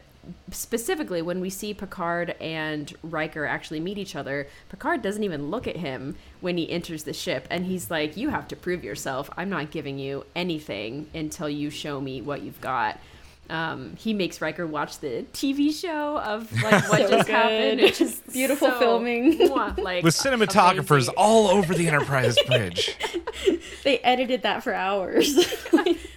specifically 0.51 1.21
when 1.21 1.39
we 1.41 1.49
see 1.49 1.73
Picard 1.73 2.35
and 2.41 2.93
Riker 3.03 3.45
actually 3.45 3.79
meet 3.79 3.97
each 3.97 4.15
other, 4.15 4.47
Picard 4.69 5.01
doesn't 5.01 5.23
even 5.23 5.49
look 5.49 5.67
at 5.67 5.77
him 5.77 6.15
when 6.41 6.57
he 6.57 6.69
enters 6.69 7.03
the 7.03 7.13
ship 7.13 7.47
and 7.49 7.65
he's 7.65 7.89
like, 7.91 8.15
"You 8.17 8.29
have 8.29 8.47
to 8.49 8.55
prove 8.55 8.83
yourself. 8.83 9.29
I'm 9.37 9.49
not 9.49 9.71
giving 9.71 9.99
you 9.99 10.25
anything 10.35 11.07
until 11.13 11.49
you 11.49 11.69
show 11.69 11.99
me 12.01 12.21
what 12.21 12.41
you've 12.41 12.61
got." 12.61 12.99
Um, 13.47 13.95
he 13.97 14.11
makes 14.13 14.41
Riker 14.41 14.65
watch 14.65 14.97
the 15.01 15.23
TV 15.33 15.71
show 15.71 16.17
of 16.17 16.51
like 16.63 16.89
what 16.89 17.01
So 17.07 17.09
just 17.09 17.27
good. 17.27 17.35
happened, 17.35 17.81
which 17.81 18.01
is 18.01 18.19
Beautiful 18.33 18.69
so- 18.69 18.79
filming. 18.79 19.37
mwah, 19.49 19.77
like 19.77 20.03
With 20.03 20.15
cinematographers 20.15 20.89
amazing. 20.89 21.13
all 21.15 21.47
over 21.49 21.75
the 21.75 21.87
Enterprise 21.87 22.35
bridge. 22.47 22.97
They 23.83 23.99
edited 23.99 24.41
that 24.41 24.63
for 24.63 24.73
hours. 24.73 25.37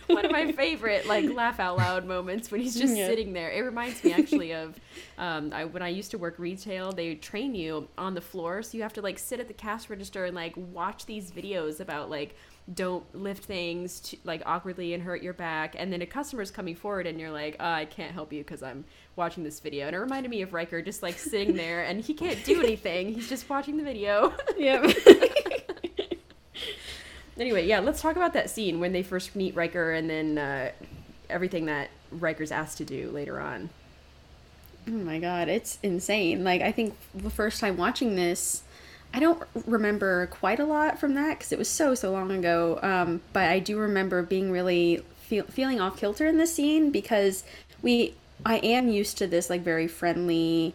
One 0.09 0.25
of 0.25 0.31
my 0.33 0.53
favorite 0.63 1.07
like 1.07 1.29
laugh 1.31 1.61
out 1.61 1.77
loud 1.79 2.07
moments 2.07 2.51
when 2.51 2.61
he's 2.61 2.77
just 2.77 2.97
Yeah. 2.97 3.07
sitting 3.07 3.33
there. 3.33 3.51
It 3.51 3.61
reminds 3.61 4.03
me 4.03 4.13
actually 4.13 4.53
of 4.53 4.79
um, 5.17 5.53
I, 5.53 5.65
when 5.65 5.83
I 5.83 5.89
used 5.89 6.11
to 6.13 6.19
work 6.19 6.39
retail. 6.39 6.93
They 6.93 7.15
train 7.15 7.55
you 7.55 7.89
on 7.97 8.15
the 8.15 8.21
floor, 8.21 8.63
so 8.63 8.77
you 8.77 8.83
have 8.83 8.93
to 8.95 9.03
like 9.03 9.19
sit 9.19 9.41
at 9.41 9.49
the 9.49 9.55
cash 9.55 9.89
register 9.91 10.25
and 10.25 10.35
like 10.35 10.55
watch 10.57 11.07
these 11.07 11.31
videos 11.31 11.81
about 11.81 12.11
like 12.11 12.35
don't 12.75 13.15
lift 13.15 13.45
things 13.45 13.99
to, 14.01 14.17
like 14.25 14.43
awkwardly 14.45 14.93
and 14.93 15.03
hurt 15.03 15.23
your 15.23 15.33
back. 15.33 15.75
And 15.79 15.91
then 15.91 16.03
a 16.03 16.07
customer's 16.07 16.51
coming 16.51 16.75
forward, 16.75 17.07
and 17.07 17.19
you're 17.19 17.31
like, 17.31 17.57
oh, 17.61 17.65
I 17.71 17.87
can't 17.87 18.13
help 18.13 18.31
you 18.31 18.41
because 18.45 18.63
I'm 18.63 18.85
watching 19.17 19.43
this 19.43 19.59
video. 19.61 19.87
And 19.87 19.97
it 19.97 19.99
reminded 19.99 20.29
me 20.31 20.43
of 20.43 20.53
Riker 20.53 20.83
just 20.83 21.03
like 21.03 21.19
sitting 21.19 21.57
there, 21.57 21.85
and 21.85 22.01
he 22.03 22.13
can't 22.13 22.45
do 22.45 22.61
anything. 22.63 23.15
He's 23.15 23.29
just 23.29 23.49
watching 23.49 23.79
the 23.79 23.85
video. 23.85 24.35
yep. 24.59 24.85
Anyway, 27.39 27.67
yeah, 27.67 27.81
let's 27.81 28.01
talk 28.01 28.17
about 28.17 28.33
that 28.33 28.51
scene 28.51 28.81
when 28.81 28.93
they 28.93 29.03
first 29.03 29.37
meet 29.37 29.55
Riker 29.55 29.93
and 29.93 30.11
then 30.11 30.39
uh, 30.39 30.71
everything 31.31 31.67
that 31.67 31.91
Riker's 32.11 32.51
asked 32.51 32.79
to 32.79 32.85
do 32.85 33.11
later 33.11 33.41
on. 33.41 33.71
Oh 34.89 34.93
my 34.93 35.19
god, 35.19 35.49
it's 35.49 35.79
insane. 35.83 36.45
Like 36.45 36.63
I 36.63 36.73
think 36.73 36.97
the 37.15 37.31
first 37.31 37.61
time 37.61 37.77
watching 37.77 38.17
this, 38.17 38.63
I 39.13 39.21
don't 39.21 39.43
remember 39.67 40.27
quite 40.27 40.61
a 40.61 40.65
lot 40.65 40.99
from 40.99 41.15
that 41.15 41.39
because 41.39 41.53
it 41.53 41.59
was 41.59 41.69
so 41.69 41.95
so 41.95 42.11
long 42.11 42.31
ago. 42.31 42.79
Um, 42.83 43.21
but 43.33 43.49
I 43.51 43.59
do 43.59 43.79
remember 43.79 44.23
being 44.23 44.51
really 44.51 45.03
feel, 45.19 45.45
feeling 45.45 45.81
off 45.81 45.99
kilter 45.99 46.27
in 46.27 46.39
this 46.39 46.55
scene 46.55 46.91
because 46.91 47.45
we 47.83 48.15
I 48.47 48.57
am 48.59 48.89
used 48.89 49.19
to 49.19 49.27
this 49.27 49.51
like 49.51 49.61
very 49.61 49.89
friendly 49.89 50.75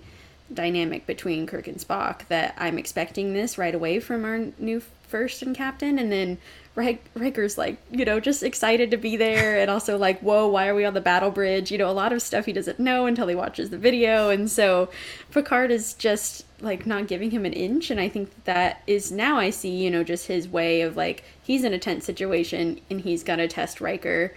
dynamic 0.54 1.08
between 1.08 1.48
Kirk 1.48 1.68
and 1.68 1.78
Spock 1.78 2.28
that 2.28 2.54
I'm 2.58 2.78
expecting 2.78 3.34
this 3.34 3.58
right 3.58 3.74
away 3.74 4.00
from 4.00 4.26
our 4.26 4.46
new 4.60 4.82
first 5.14 5.44
and 5.44 5.56
captain 5.56 6.00
and 6.00 6.12
then 6.12 6.40
Rik- 6.74 7.06
Riker's 7.14 7.56
like, 7.56 7.78
you 7.92 8.04
know, 8.04 8.20
just 8.20 8.42
excited 8.42 8.90
to 8.90 8.98
be 8.98 9.16
there 9.16 9.60
and 9.60 9.70
also 9.70 9.96
like, 9.96 10.20
whoa, 10.22 10.48
why 10.48 10.68
are 10.68 10.74
we 10.74 10.86
on 10.86 10.96
the 10.96 11.02
battle 11.02 11.30
bridge? 11.30 11.72
You 11.72 11.78
know, 11.78 11.88
a 11.88 11.94
lot 11.94 12.12
of 12.12 12.20
stuff 12.20 12.46
he 12.46 12.52
doesn't 12.52 12.80
know 12.80 13.06
until 13.06 13.28
he 13.28 13.36
watches 13.36 13.70
the 13.70 13.78
video. 13.78 14.32
And 14.32 14.50
so 14.50 14.90
Picard 15.30 15.70
is 15.70 15.94
just 15.94 16.46
like 16.62 16.88
not 16.88 17.08
giving 17.08 17.30
him 17.30 17.46
an 17.46 17.54
inch. 17.54 17.92
And 17.92 18.00
I 18.00 18.10
think 18.10 18.32
that 18.46 18.82
is 18.88 19.12
now 19.12 19.38
I 19.38 19.52
see, 19.52 19.84
you 19.84 19.92
know, 19.92 20.04
just 20.04 20.26
his 20.26 20.48
way 20.48 20.82
of 20.82 20.98
like, 20.98 21.24
he's 21.44 21.64
in 21.64 21.74
a 21.74 21.80
tense 21.80 22.06
situation 22.06 22.82
and 22.90 23.02
he's 23.02 23.24
gonna 23.24 23.48
test 23.48 23.80
Riker 23.80 24.34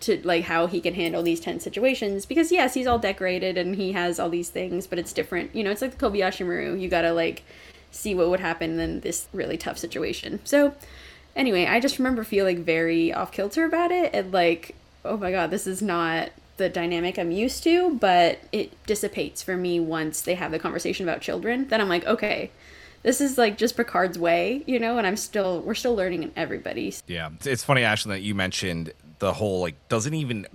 to 0.00 0.20
like 0.22 0.44
how 0.44 0.68
he 0.68 0.80
can 0.80 0.94
handle 0.94 1.24
these 1.24 1.40
tense 1.40 1.64
situations 1.64 2.26
because 2.26 2.50
yes 2.50 2.74
he's 2.74 2.86
all 2.86 2.98
decorated 2.98 3.56
and 3.56 3.76
he 3.76 3.92
has 3.92 4.18
all 4.18 4.28
these 4.28 4.50
things 4.50 4.88
but 4.88 4.98
it's 4.98 5.12
different 5.12 5.54
you 5.54 5.62
know 5.62 5.70
it's 5.70 5.80
like 5.80 5.96
the 5.96 6.04
kobayashi 6.04 6.44
maru 6.44 6.74
you 6.74 6.88
gotta 6.88 7.12
like 7.12 7.44
see 7.94 8.14
what 8.14 8.28
would 8.28 8.40
happen 8.40 8.78
in 8.80 9.00
this 9.00 9.28
really 9.32 9.56
tough 9.56 9.78
situation. 9.78 10.40
So 10.44 10.74
anyway 11.36 11.66
i 11.66 11.80
just 11.80 11.98
remember 11.98 12.22
feeling 12.22 12.62
very 12.62 13.12
off 13.12 13.32
kilter 13.32 13.64
about 13.64 13.90
it 13.90 14.08
and 14.14 14.30
like 14.32 14.72
oh 15.04 15.16
my 15.16 15.32
god 15.32 15.50
this 15.50 15.66
is 15.66 15.82
not 15.82 16.30
the 16.58 16.68
dynamic 16.68 17.18
i'm 17.18 17.32
used 17.32 17.64
to 17.64 17.96
but 17.98 18.38
it 18.52 18.72
dissipates 18.86 19.42
for 19.42 19.56
me 19.56 19.80
once 19.80 20.20
they 20.22 20.36
have 20.36 20.52
the 20.52 20.60
conversation 20.60 21.08
about 21.08 21.20
children. 21.20 21.66
Then 21.66 21.80
i'm 21.80 21.88
like 21.88 22.06
okay 22.06 22.52
this 23.02 23.20
is 23.20 23.36
like 23.36 23.58
just 23.58 23.76
picard's 23.76 24.16
way 24.16 24.62
you 24.66 24.78
know 24.78 24.96
and 24.96 25.08
i'm 25.08 25.16
still 25.16 25.60
we're 25.62 25.74
still 25.74 25.96
learning 25.96 26.22
in 26.22 26.30
everybody 26.36 26.94
Yeah, 27.08 27.26
it's- 27.40 27.64
funny, 27.64 27.82
Ashlyn, 27.82 28.10
that 28.10 28.22
you 28.22 28.36
mentioned 28.36 28.92
the 29.18 29.32
whole 29.32 29.60
like 29.60 29.74
doesn't 29.88 30.14
even 30.14 30.46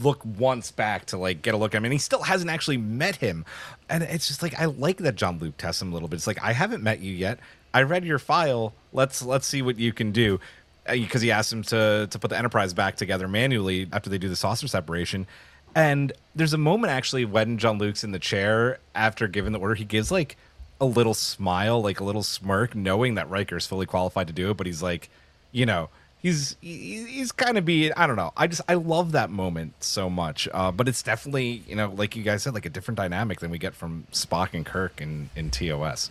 look 0.00 0.24
once 0.24 0.70
back 0.70 1.06
to 1.06 1.16
like 1.16 1.42
get 1.42 1.54
a 1.54 1.56
look 1.56 1.74
at 1.74 1.78
him, 1.78 1.84
and 1.84 1.92
he 1.92 1.98
still 1.98 2.22
hasn't 2.22 2.50
actually 2.50 2.76
met 2.76 3.16
him. 3.16 3.44
And 3.88 4.02
it's 4.02 4.28
just 4.28 4.42
like 4.42 4.58
I 4.58 4.66
like 4.66 4.98
that 4.98 5.14
Jean-Luc 5.14 5.56
tests 5.56 5.80
him 5.80 5.90
a 5.90 5.94
little 5.94 6.08
bit. 6.08 6.16
It's 6.16 6.26
like 6.26 6.42
I 6.42 6.52
haven't 6.52 6.82
met 6.82 7.00
you 7.00 7.12
yet. 7.12 7.38
I 7.72 7.82
read 7.82 8.04
your 8.04 8.18
file. 8.18 8.72
Let's 8.92 9.22
let's 9.22 9.46
see 9.46 9.62
what 9.62 9.78
you 9.78 9.92
can 9.92 10.12
do. 10.12 10.40
Uh, 10.86 10.94
because 10.94 11.22
he 11.22 11.30
asked 11.30 11.52
him 11.52 11.62
to 11.64 12.08
to 12.10 12.18
put 12.18 12.30
the 12.30 12.38
Enterprise 12.38 12.72
back 12.72 12.96
together 12.96 13.28
manually 13.28 13.88
after 13.92 14.10
they 14.10 14.18
do 14.18 14.28
the 14.28 14.36
saucer 14.36 14.68
separation. 14.68 15.26
And 15.74 16.12
there's 16.34 16.54
a 16.54 16.58
moment 16.58 16.92
actually 16.92 17.26
when 17.26 17.58
Jean-Luc's 17.58 18.02
in 18.02 18.12
the 18.12 18.18
chair 18.18 18.78
after 18.94 19.28
giving 19.28 19.52
the 19.52 19.58
order, 19.58 19.74
he 19.74 19.84
gives 19.84 20.10
like 20.10 20.36
a 20.80 20.86
little 20.86 21.14
smile, 21.14 21.82
like 21.82 22.00
a 22.00 22.04
little 22.04 22.22
smirk, 22.22 22.74
knowing 22.74 23.14
that 23.14 23.28
Riker's 23.28 23.66
fully 23.66 23.86
qualified 23.86 24.26
to 24.28 24.32
do 24.32 24.50
it. 24.50 24.56
But 24.56 24.66
he's 24.66 24.82
like, 24.82 25.10
you 25.52 25.66
know, 25.66 25.90
he's 26.20 26.56
he's 26.60 27.32
kind 27.32 27.58
of 27.58 27.64
being 27.64 27.92
I 27.96 28.06
don't 28.06 28.16
know. 28.16 28.32
I 28.36 28.46
just 28.46 28.62
I 28.68 28.74
love 28.74 29.12
that 29.12 29.30
moment 29.30 29.74
so 29.80 30.10
much. 30.10 30.48
Uh, 30.52 30.70
but 30.72 30.88
it's 30.88 31.02
definitely 31.02 31.62
you 31.66 31.76
know 31.76 31.92
like 31.94 32.16
you 32.16 32.22
guys 32.22 32.42
said 32.42 32.54
like 32.54 32.66
a 32.66 32.70
different 32.70 32.96
dynamic 32.96 33.40
than 33.40 33.50
we 33.50 33.58
get 33.58 33.74
from 33.74 34.06
Spock 34.12 34.54
and 34.54 34.64
Kirk 34.64 35.00
in 35.00 35.30
in 35.36 35.50
TOS. 35.50 36.10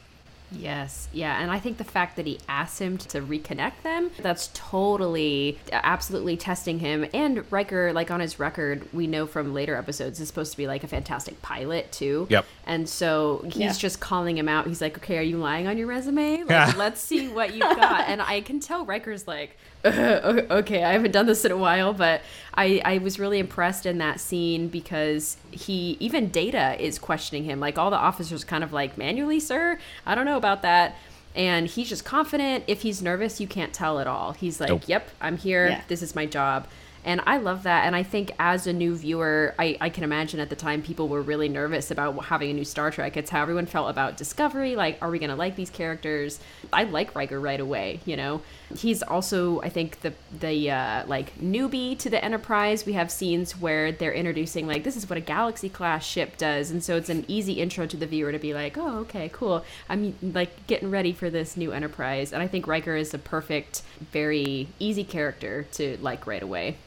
Yes, 0.52 1.08
yeah, 1.12 1.42
and 1.42 1.50
I 1.52 1.60
think 1.60 1.78
the 1.78 1.84
fact 1.84 2.16
that 2.18 2.26
he 2.26 2.40
asked 2.48 2.80
him 2.80 2.98
to 3.00 3.22
reconnect 3.22 3.82
them, 3.84 4.12
that's 4.22 4.50
totally, 4.54 5.58
absolutely 5.72 6.38
testing 6.38 6.80
him. 6.80 7.06
And 7.14 7.50
Riker, 7.52 7.92
like 7.94 8.12
on 8.12 8.20
his 8.20 8.40
record, 8.40 8.88
we 8.94 9.08
know 9.08 9.26
from 9.26 9.54
later 9.54 9.76
episodes, 9.76 10.20
is 10.20 10.28
supposed 10.28 10.52
to 10.52 10.58
be 10.58 10.68
like 10.68 10.84
a 10.84 10.88
fantastic 10.88 11.42
pilot 11.42 11.92
too. 11.92 12.28
Yep. 12.30 12.46
And 12.68 12.88
so 12.88 13.42
he's 13.46 13.58
Yeah. 13.58 13.72
just 13.74 14.00
calling 14.00 14.38
him 14.38 14.48
out. 14.48 14.68
He's 14.68 14.82
like, 14.82 14.98
"Okay, 14.98 15.18
are 15.18 15.22
you 15.22 15.38
lying 15.38 15.68
on 15.68 15.78
your 15.78 15.88
resume? 15.88 16.38
Like, 16.40 16.50
Yeah. 16.50 16.74
let's 16.78 17.02
see 17.02 17.28
what 17.30 17.54
you've 17.54 17.62
got." 17.76 18.08
and 18.08 18.22
I 18.22 18.42
can 18.42 18.60
tell 18.60 18.86
Riker's 18.86 19.28
like, 19.28 19.58
"Uh, 19.86 20.42
"Okay, 20.50 20.84
I 20.84 20.94
haven't 20.94 21.12
done 21.12 21.26
this 21.28 21.46
in 21.46 21.52
a 21.52 21.58
while," 21.58 21.94
but 21.94 22.22
I 22.56 22.82
I 22.86 22.98
was 23.00 23.20
really 23.20 23.40
impressed 23.40 23.86
in 23.86 23.98
that 24.00 24.20
scene 24.20 24.68
because 24.68 25.38
he 25.52 25.98
even 26.00 26.30
Data 26.30 26.76
is 26.84 26.98
questioning 26.98 27.44
him. 27.44 27.60
Like 27.60 27.78
all 27.78 27.90
the 27.92 27.98
officers, 27.98 28.44
kind 28.44 28.64
of 28.64 28.74
like, 28.74 28.98
"Manually, 28.98 29.40
sir? 29.40 29.78
I 30.06 30.16
don't 30.16 30.26
know 30.26 30.35
about 30.38 30.62
that." 30.62 30.96
And 31.36 31.68
he's 31.68 31.90
just 31.90 32.06
confident. 32.06 32.64
If 32.68 32.82
he's 32.84 33.02
nervous, 33.02 33.42
you 33.42 33.48
can't 33.48 33.74
tell 33.74 34.00
at 34.00 34.08
all. 34.08 34.32
He's 34.32 34.60
like, 34.60 34.70
Nope. 34.70 34.84
"Yep, 34.88 35.10
I'm 35.20 35.38
here. 35.38 35.68
Yeah. 35.68 35.82
This 35.88 36.02
is 36.02 36.16
my 36.16 36.26
job." 36.26 36.68
And 37.06 37.22
I 37.28 37.38
love 37.38 37.64
that. 37.64 37.86
And 37.86 37.96
I 37.96 38.02
think 38.02 38.32
as 38.40 38.66
a 38.66 38.74
new 38.74 38.96
viewer, 38.96 39.54
I, 39.60 39.78
I 39.80 39.90
can 39.90 40.04
imagine 40.04 40.40
at 40.40 40.50
the 40.50 40.56
time 40.56 40.82
people 40.82 41.08
were 41.08 41.22
really 41.22 41.48
nervous 41.48 41.92
about 41.92 42.26
having 42.26 42.50
a 42.50 42.54
new 42.54 42.66
Star 42.66 42.90
Trek. 42.90 43.16
It's 43.16 43.30
how 43.30 43.44
everyone 43.44 43.68
felt 43.68 43.92
about 43.92 44.18
Discovery. 44.18 44.76
Like, 44.76 44.98
are 45.04 45.12
we 45.12 45.20
going 45.20 45.30
to 45.30 45.36
like 45.36 45.56
these 45.56 45.70
characters? 45.70 46.40
I 46.74 46.86
like 46.86 47.14
Riker 47.14 47.40
right 47.40 47.60
away, 47.60 48.00
you 48.06 48.18
know? 48.18 48.42
He's 48.76 49.04
also, 49.04 49.62
I 49.62 49.70
think, 49.70 50.02
the, 50.02 50.14
the 50.40 50.72
uh, 50.72 51.06
like, 51.06 51.38
newbie 51.38 51.98
to 52.00 52.10
the 52.10 52.26
Enterprise. 52.26 52.88
We 52.88 52.94
have 52.94 53.12
scenes 53.12 53.56
where 53.62 53.92
they're 53.92 54.12
introducing, 54.12 54.66
like, 54.66 54.84
this 54.84 54.98
is 54.98 55.08
what 55.08 55.18
a 55.18 55.22
Galaxy 55.22 55.70
class 55.70 56.04
ship 56.04 56.38
does. 56.38 56.72
And 56.72 56.84
so 56.84 56.98
it's 56.98 57.10
an 57.10 57.24
easy 57.28 57.54
intro 57.54 57.86
to 57.86 57.96
the 57.96 58.08
viewer 58.08 58.32
to 58.32 58.40
be 58.40 58.56
like, 58.56 58.80
oh, 58.80 58.98
okay, 59.02 59.30
cool. 59.32 59.64
I'm, 59.88 60.16
like, 60.22 60.66
getting 60.66 60.90
ready 60.90 61.14
for 61.14 61.30
this 61.30 61.56
new 61.56 61.72
Enterprise. 61.72 62.34
And 62.34 62.42
I 62.42 62.48
think 62.48 62.66
Riker 62.66 62.96
is 62.96 63.14
a 63.14 63.20
perfect, 63.20 63.84
very 64.12 64.70
easy 64.80 65.04
character 65.04 65.68
to 65.74 65.98
like 66.02 66.26
right 66.26 66.42
away. 66.42 66.78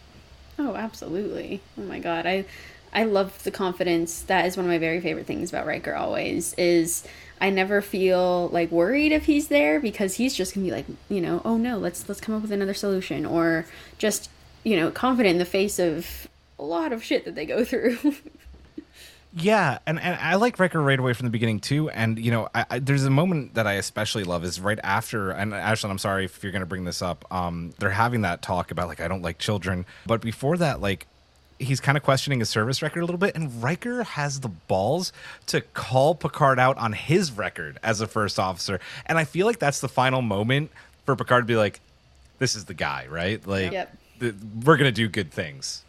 Oh, 0.58 0.74
absolutely. 0.74 1.60
Oh 1.78 1.82
my 1.82 1.98
god. 1.98 2.26
I 2.26 2.44
I 2.92 3.04
love 3.04 3.42
the 3.44 3.50
confidence. 3.50 4.22
That 4.22 4.46
is 4.46 4.56
one 4.56 4.64
of 4.66 4.70
my 4.70 4.78
very 4.78 5.00
favorite 5.00 5.26
things 5.26 5.50
about 5.50 5.66
Riker 5.66 5.94
always 5.94 6.54
is 6.54 7.04
I 7.40 7.50
never 7.50 7.80
feel 7.80 8.48
like 8.48 8.70
worried 8.70 9.12
if 9.12 9.26
he's 9.26 9.48
there 9.48 9.78
because 9.78 10.14
he's 10.14 10.34
just 10.34 10.54
to 10.54 10.58
be 10.58 10.70
like, 10.70 10.86
you 11.08 11.20
know, 11.20 11.42
oh 11.44 11.56
no, 11.56 11.78
let's 11.78 12.08
let's 12.08 12.20
come 12.20 12.34
up 12.34 12.42
with 12.42 12.52
another 12.52 12.74
solution 12.74 13.24
or 13.26 13.66
just, 13.98 14.30
you 14.64 14.76
know, 14.76 14.90
confident 14.90 15.34
in 15.34 15.38
the 15.38 15.44
face 15.44 15.78
of 15.78 16.28
a 16.58 16.64
lot 16.64 16.92
of 16.92 17.04
shit 17.04 17.24
that 17.24 17.34
they 17.34 17.46
go 17.46 17.64
through. 17.64 17.98
Yeah, 19.34 19.78
and, 19.86 20.00
and 20.00 20.18
I 20.20 20.36
like 20.36 20.58
Riker 20.58 20.80
right 20.80 20.98
away 20.98 21.12
from 21.12 21.26
the 21.26 21.30
beginning 21.30 21.60
too. 21.60 21.90
And 21.90 22.18
you 22.18 22.30
know, 22.30 22.48
I, 22.54 22.64
I, 22.70 22.78
there's 22.78 23.04
a 23.04 23.10
moment 23.10 23.54
that 23.54 23.66
I 23.66 23.74
especially 23.74 24.24
love 24.24 24.42
is 24.42 24.58
right 24.60 24.78
after. 24.82 25.30
And 25.30 25.52
Ashlyn, 25.52 25.90
I'm 25.90 25.98
sorry 25.98 26.24
if 26.24 26.42
you're 26.42 26.52
going 26.52 26.60
to 26.60 26.66
bring 26.66 26.84
this 26.84 27.02
up. 27.02 27.26
Um, 27.32 27.72
they're 27.78 27.90
having 27.90 28.22
that 28.22 28.40
talk 28.40 28.70
about 28.70 28.88
like 28.88 29.00
I 29.00 29.08
don't 29.08 29.22
like 29.22 29.38
children, 29.38 29.84
but 30.06 30.22
before 30.22 30.56
that, 30.58 30.80
like 30.80 31.06
he's 31.58 31.80
kind 31.80 31.98
of 31.98 32.04
questioning 32.04 32.38
his 32.38 32.48
service 32.48 32.80
record 32.82 33.00
a 33.00 33.04
little 33.04 33.18
bit, 33.18 33.34
and 33.34 33.62
Riker 33.62 34.02
has 34.04 34.40
the 34.40 34.48
balls 34.48 35.12
to 35.46 35.60
call 35.60 36.14
Picard 36.14 36.58
out 36.58 36.78
on 36.78 36.92
his 36.94 37.30
record 37.32 37.78
as 37.82 38.00
a 38.00 38.06
first 38.06 38.38
officer. 38.38 38.80
And 39.06 39.18
I 39.18 39.24
feel 39.24 39.46
like 39.46 39.58
that's 39.58 39.80
the 39.80 39.88
final 39.88 40.22
moment 40.22 40.70
for 41.04 41.16
Picard 41.16 41.42
to 41.42 41.46
be 41.46 41.56
like, 41.56 41.80
"This 42.38 42.54
is 42.54 42.64
the 42.64 42.74
guy, 42.74 43.06
right? 43.10 43.44
Like, 43.46 43.72
Yep. 43.72 43.96
th- 44.20 44.34
we're 44.64 44.76
gonna 44.78 44.90
do 44.90 45.06
good 45.08 45.30
things." 45.30 45.82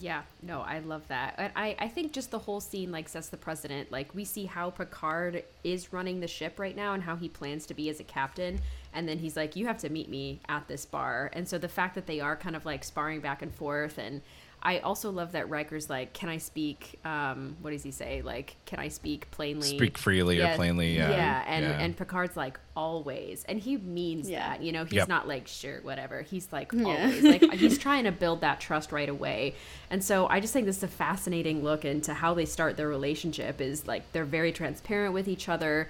Yeah, 0.00 0.22
no, 0.40 0.62
I 0.62 0.78
love 0.78 1.06
that. 1.08 1.34
And 1.36 1.52
I, 1.54 1.76
I 1.78 1.86
think 1.88 2.12
just 2.12 2.30
the 2.30 2.38
whole 2.38 2.60
scene 2.60 2.90
like 2.90 3.06
sets 3.06 3.28
the 3.28 3.36
precedent. 3.36 3.92
Like 3.92 4.14
we 4.14 4.24
see 4.24 4.46
how 4.46 4.70
Picard 4.70 5.44
is 5.62 5.92
running 5.92 6.20
the 6.20 6.26
ship 6.26 6.58
right 6.58 6.74
now 6.74 6.94
and 6.94 7.02
how 7.02 7.16
he 7.16 7.28
plans 7.28 7.66
to 7.66 7.74
be 7.74 7.90
as 7.90 8.00
a 8.00 8.04
captain. 8.04 8.60
And 8.94 9.06
then 9.06 9.18
he's 9.18 9.36
like, 9.36 9.56
You 9.56 9.66
have 9.66 9.76
to 9.78 9.90
meet 9.90 10.08
me 10.08 10.40
at 10.48 10.66
this 10.68 10.86
bar. 10.86 11.30
And 11.34 11.46
so 11.46 11.58
the 11.58 11.68
fact 11.68 11.94
that 11.96 12.06
they 12.06 12.18
are 12.18 12.34
kind 12.34 12.56
of 12.56 12.64
like 12.64 12.82
sparring 12.82 13.20
back 13.20 13.42
and 13.42 13.54
forth 13.54 13.98
and 13.98 14.22
I 14.62 14.80
also 14.80 15.10
love 15.10 15.32
that 15.32 15.48
Riker's 15.48 15.88
like, 15.88 16.12
Can 16.12 16.28
I 16.28 16.36
speak 16.38 16.98
um 17.04 17.56
what 17.62 17.70
does 17.70 17.82
he 17.82 17.90
say? 17.90 18.20
Like, 18.22 18.56
can 18.66 18.78
I 18.78 18.88
speak 18.88 19.30
plainly? 19.30 19.68
Speak 19.76 19.96
freely 19.96 20.40
or 20.40 20.54
plainly, 20.56 20.96
yeah. 20.96 21.10
Yeah, 21.10 21.44
and, 21.46 21.64
Yeah. 21.64 21.80
and 21.80 21.96
Picard's 21.96 22.36
like 22.36 22.58
always. 22.76 23.44
And 23.48 23.58
he 23.58 23.76
means 23.78 24.28
Yeah. 24.28 24.50
that, 24.50 24.62
you 24.62 24.72
know, 24.72 24.84
he's 24.84 24.94
Yep. 24.94 25.08
not 25.08 25.26
like 25.28 25.48
sure, 25.48 25.80
whatever. 25.82 26.22
He's 26.22 26.48
like 26.52 26.72
Yeah. 26.72 26.84
always 26.84 27.22
like 27.24 27.42
he's 27.54 27.78
trying 27.78 28.04
to 28.04 28.12
build 28.12 28.42
that 28.42 28.60
trust 28.60 28.92
right 28.92 29.08
away. 29.08 29.54
And 29.90 30.04
so 30.04 30.26
I 30.28 30.40
just 30.40 30.52
think 30.52 30.66
this 30.66 30.78
is 30.78 30.82
a 30.82 30.88
fascinating 30.88 31.62
look 31.64 31.84
into 31.84 32.12
how 32.14 32.34
they 32.34 32.44
start 32.46 32.76
their 32.76 32.88
relationship 32.88 33.60
is 33.60 33.86
like 33.86 34.12
they're 34.12 34.24
very 34.26 34.52
transparent 34.52 35.14
with 35.14 35.26
each 35.28 35.48
other. 35.48 35.88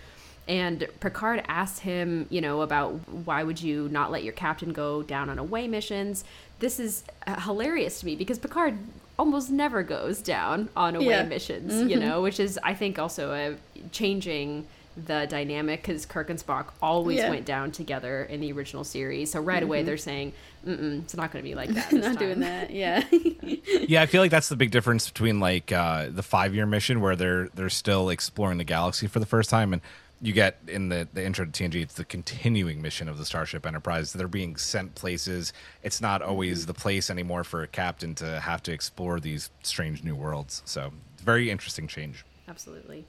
And 0.49 0.87
Picard 1.01 1.45
asks 1.47 1.81
him, 1.81 2.27
you 2.29 2.41
know, 2.41 2.63
about 2.63 2.93
why 3.09 3.45
would 3.45 3.61
you 3.63 3.89
not 3.91 4.11
let 4.11 4.25
your 4.25 4.33
captain 4.33 4.73
go 4.73 5.03
down 5.03 5.29
on 5.29 5.39
away 5.39 5.69
missions? 5.69 6.25
This 6.61 6.79
is 6.79 7.03
uh, 7.27 7.41
hilarious 7.41 8.01
to 8.01 8.07
me 8.07 8.15
because 8.17 8.39
Picard 8.39 8.79
almost 9.19 9.51
never 9.51 9.83
goes 9.83 10.23
down 10.23 10.69
on 10.77 10.95
away 10.97 11.07
Yeah. 11.07 11.25
missions, 11.25 11.91
you 11.91 11.99
know, 11.99 12.23
which 12.23 12.39
is 12.41 12.59
I 12.63 12.75
think 12.75 12.99
also 12.99 13.33
a 13.33 13.57
changing 13.93 14.67
the 15.07 15.27
dynamic 15.31 15.83
because 15.83 16.05
Kirk 16.05 16.29
and 16.31 16.39
Spock 16.39 16.67
always 16.83 17.19
Yeah. 17.19 17.31
went 17.31 17.47
down 17.47 17.71
together 17.71 18.25
in 18.25 18.41
the 18.41 18.51
original 18.53 18.83
series. 18.85 19.31
So 19.31 19.41
right 19.41 19.63
away 19.63 19.83
they're 19.83 19.97
saying, 19.97 20.33
Mm-mm, 20.67 21.03
"It's 21.05 21.15
not 21.17 21.33
going 21.33 21.43
to 21.45 21.49
be 21.49 21.55
like 21.55 21.71
that." 21.75 21.91
this 21.91 22.05
Not 22.05 22.19
doing 22.19 22.41
that. 22.41 22.71
Yeah. 22.71 23.05
yeah, 23.89 24.03
I 24.03 24.07
feel 24.07 24.21
like 24.21 24.31
that's 24.31 24.49
the 24.49 24.57
big 24.57 24.71
difference 24.71 25.09
between 25.09 25.41
like 25.41 25.73
uh, 25.73 26.09
the 26.11 26.23
five 26.23 26.55
year 26.55 26.67
mission 26.67 27.01
where 27.01 27.17
they're 27.17 27.49
they're 27.55 27.71
still 27.71 28.11
exploring 28.11 28.59
the 28.59 28.65
galaxy 28.65 29.07
for 29.07 29.21
the 29.21 29.27
first 29.27 29.49
time, 29.49 29.73
and 29.73 29.81
you 30.23 30.33
get 30.33 30.59
in 30.69 30.89
the 30.89 31.09
the 31.13 31.25
intro 31.25 31.45
to 31.45 31.51
TNG, 31.51 31.83
it's 31.83 31.95
the 31.95 32.05
continuing 32.05 32.83
mission 32.83 33.09
of 33.09 33.19
the 33.19 33.25
Starship 33.25 33.67
Enterprise. 33.67 34.13
They're 34.13 34.29
being 34.29 34.57
sent 34.57 34.95
places. 34.95 35.53
It's 35.83 36.01
not 36.01 36.21
mm-hmm. 36.21 36.31
always 36.31 36.67
the 36.67 36.75
place 36.75 37.11
anymore 37.11 37.45
for 37.45 37.63
a 37.63 37.67
captain 37.67 38.15
to 38.17 38.41
have 38.41 38.63
to 38.65 38.73
explore 38.73 39.21
these 39.21 39.51
strange 39.63 40.05
new 40.05 40.15
worlds. 40.15 40.63
So 40.67 40.93
it's 41.15 41.23
very 41.23 41.51
interesting 41.51 41.87
change. 41.87 42.25
Absolutely. 42.49 43.05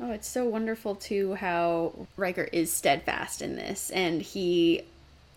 Oh, 0.00 0.12
it's 0.12 0.28
so 0.28 0.44
wonderful 0.44 0.94
too 0.94 1.34
how 1.34 2.06
Riker 2.16 2.48
is 2.52 2.72
steadfast 2.72 3.40
in 3.40 3.56
this, 3.56 3.90
and 3.90 4.20
he, 4.20 4.82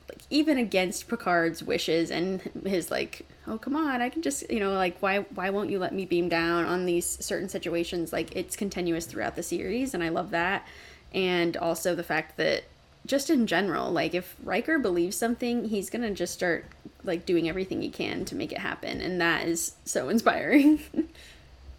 like, 0.09 0.19
even 0.29 0.57
against 0.57 1.07
Picard's 1.07 1.63
wishes 1.63 2.11
and 2.11 2.41
his 2.65 2.91
like, 2.91 3.25
oh 3.47 3.57
come 3.57 3.75
on, 3.75 4.01
I 4.01 4.09
can 4.09 4.21
just 4.21 4.49
you 4.51 4.59
know 4.59 4.73
like 4.73 4.97
why 4.99 5.19
why 5.33 5.49
won't 5.49 5.69
you 5.69 5.79
let 5.79 5.93
me 5.93 6.05
beam 6.05 6.29
down 6.29 6.65
on 6.65 6.85
these 6.85 7.07
certain 7.25 7.47
situations? 7.47 8.11
Like 8.11 8.35
it's 8.35 8.55
continuous 8.55 9.05
throughout 9.05 9.35
the 9.35 9.43
series, 9.43 9.93
and 9.93 10.03
I 10.03 10.09
love 10.09 10.31
that, 10.31 10.67
and 11.13 11.57
also 11.57 11.95
the 11.95 12.03
fact 12.03 12.37
that 12.37 12.63
just 13.05 13.29
in 13.29 13.47
general, 13.47 13.91
like 13.91 14.13
if 14.13 14.35
Riker 14.43 14.77
believes 14.77 15.17
something, 15.17 15.65
he's 15.65 15.89
gonna 15.89 16.11
just 16.11 16.33
start 16.33 16.65
like 17.03 17.25
doing 17.25 17.49
everything 17.49 17.81
he 17.81 17.89
can 17.89 18.25
to 18.25 18.35
make 18.35 18.51
it 18.51 18.59
happen, 18.59 19.01
and 19.01 19.19
that 19.21 19.47
is 19.47 19.73
so 19.85 20.09
inspiring. 20.13 20.79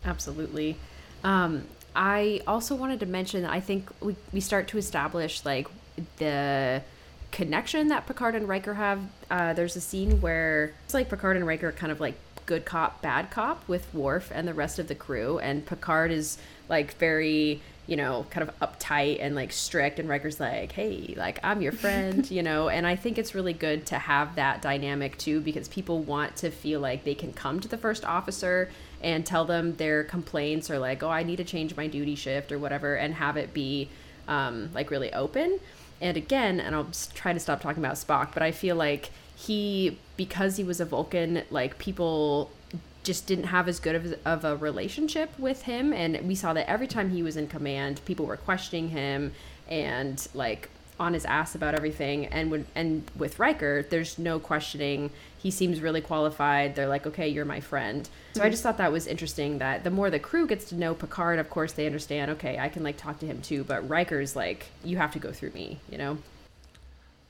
Absolutely. 0.05 0.77
Um, 1.23 1.65
I 1.95 2.43
also 2.47 2.75
wanted 2.75 3.01
to 3.01 3.07
mention 3.07 3.43
that 3.43 3.51
I 3.51 3.61
think 3.61 3.91
we, 4.01 4.17
we 4.33 4.41
start 4.41 4.69
to 4.69 4.79
establish 4.79 5.45
like 5.45 5.69
the 6.17 6.83
connection 7.31 7.89
that 7.89 8.07
Picard 8.07 8.35
and 8.35 8.49
Riker 8.49 8.75
have. 8.75 9.01
Uh, 9.31 9.53
there's 9.53 9.77
a 9.77 9.81
scene 9.81 10.21
where 10.21 10.73
it's 10.85 10.95
like 10.95 11.09
Picard 11.09 11.37
and 11.37 11.47
Riker 11.47 11.73
kind 11.73 11.93
of 11.93 12.01
like 12.01 12.15
good 12.47 12.65
cop, 12.65 13.03
bad 13.03 13.31
cop 13.31 13.67
with 13.69 13.93
Worf 13.95 14.33
and 14.35 14.49
the 14.49 14.55
rest 14.55 14.79
of 14.79 14.89
the 14.89 14.95
crew, 14.95 15.39
and 15.39 15.65
Picard 15.65 16.11
is 16.11 16.39
like 16.69 16.95
very 16.95 17.61
you 17.91 17.97
know 17.97 18.25
kind 18.31 18.49
of 18.49 18.59
uptight 18.61 19.19
and 19.21 19.35
like 19.35 19.53
strict 19.53 19.99
and 19.99 20.09
Riker's 20.09 20.41
like 20.41 20.73
hey 20.73 21.13
like 21.19 21.39
I'm 21.43 21.61
your 21.61 21.73
friend 21.73 22.31
you 22.37 22.43
know 22.43 22.71
and 22.71 22.87
I 22.87 22.97
think 22.97 23.19
it's 23.19 23.35
really 23.35 23.53
good 23.53 23.85
to 23.87 23.99
have 23.99 24.37
that 24.37 24.63
dynamic 24.63 25.19
too 25.19 25.41
because 25.41 25.69
people 25.69 25.99
want 25.99 26.37
to 26.37 26.51
feel 26.51 26.81
like 26.81 27.05
they 27.05 27.15
can 27.15 27.33
come 27.33 27.61
to 27.61 27.69
the 27.69 27.77
first 27.77 28.05
officer 28.05 28.71
and 29.03 29.25
tell 29.25 29.45
them 29.45 29.77
their 29.77 30.05
complaints 30.05 30.71
or 30.71 30.79
like, 30.79 31.03
oh, 31.03 31.09
I 31.09 31.23
need 31.23 31.37
to 31.37 31.45
change 31.45 31.77
my 31.77 31.87
duty 31.87 32.15
shift 32.15 32.53
or 32.53 32.59
whatever, 32.59 32.95
and 32.97 33.15
have 33.15 33.37
it 33.37 33.55
be 33.55 33.89
um, 34.29 34.71
like 34.75 34.91
really 34.91 35.13
open. 35.13 35.59
And 36.01 36.17
again, 36.17 36.61
and 36.61 36.75
I'll 36.75 36.91
try 37.15 37.33
to 37.33 37.41
stop 37.41 37.61
talking 37.61 37.83
about 37.83 37.97
Spock, 37.97 38.33
but 38.33 38.43
I 38.43 38.53
feel 38.53 38.77
like 38.77 39.11
he, 39.35 39.99
because 40.17 40.57
he 40.57 40.65
was 40.65 40.81
a 40.81 40.85
Vulcan, 40.85 41.43
like 41.51 41.79
people 41.79 42.51
just 43.03 43.27
didn't 43.27 43.45
have 43.45 43.69
as 43.69 43.81
good 43.81 43.95
of, 43.95 44.15
of 44.25 44.45
a 44.45 44.57
relationship 44.57 45.31
with 45.39 45.63
him. 45.63 45.93
And 45.93 46.21
we 46.27 46.35
saw 46.35 46.53
that 46.53 46.69
every 46.69 46.87
time 46.87 47.11
he 47.11 47.23
was 47.23 47.37
in 47.37 47.47
command, 47.47 48.01
people 48.05 48.27
were 48.27 48.37
questioning 48.37 48.91
him 48.91 49.33
and 49.69 50.27
like 50.35 50.69
on 50.99 51.15
his 51.15 51.25
ass 51.25 51.55
about 51.55 51.75
everything. 51.75 52.27
And 52.27 52.51
when 52.51 52.67
and 52.75 53.11
with 53.17 53.39
Riker, 53.39 53.83
there's 53.89 54.19
no 54.19 54.39
questioning. 54.39 55.11
He 55.39 55.51
seems 55.51 55.81
really 55.81 56.03
qualified. 56.03 56.75
They're 56.75 56.89
like, 56.89 57.07
okay, 57.07 57.27
you're 57.27 57.47
my 57.47 57.61
friend. 57.61 58.07
So 58.35 58.43
I 58.43 58.51
just 58.51 58.63
thought 58.63 58.77
that 58.77 58.93
was 58.93 59.07
interesting. 59.07 59.59
That 59.59 59.83
the 59.83 59.91
more 59.91 60.11
the 60.11 60.19
crew 60.19 60.47
gets 60.47 60.67
to 60.67 60.75
know 60.75 60.95
Picard, 60.95 61.39
of 61.39 61.49
course 61.49 61.73
they 61.73 61.87
understand. 61.87 62.31
Okay, 62.33 62.59
I 62.59 62.69
can 62.69 62.83
like 62.83 62.99
talk 62.99 63.19
to 63.21 63.27
him 63.27 63.41
too. 63.41 63.65
But 63.65 63.89
Riker's 63.89 64.37
like, 64.37 64.67
you 64.85 64.99
have 64.99 65.13
to 65.13 65.19
go 65.19 65.33
through 65.33 65.53
me. 65.53 65.79
You 65.91 65.99
know. 65.99 66.19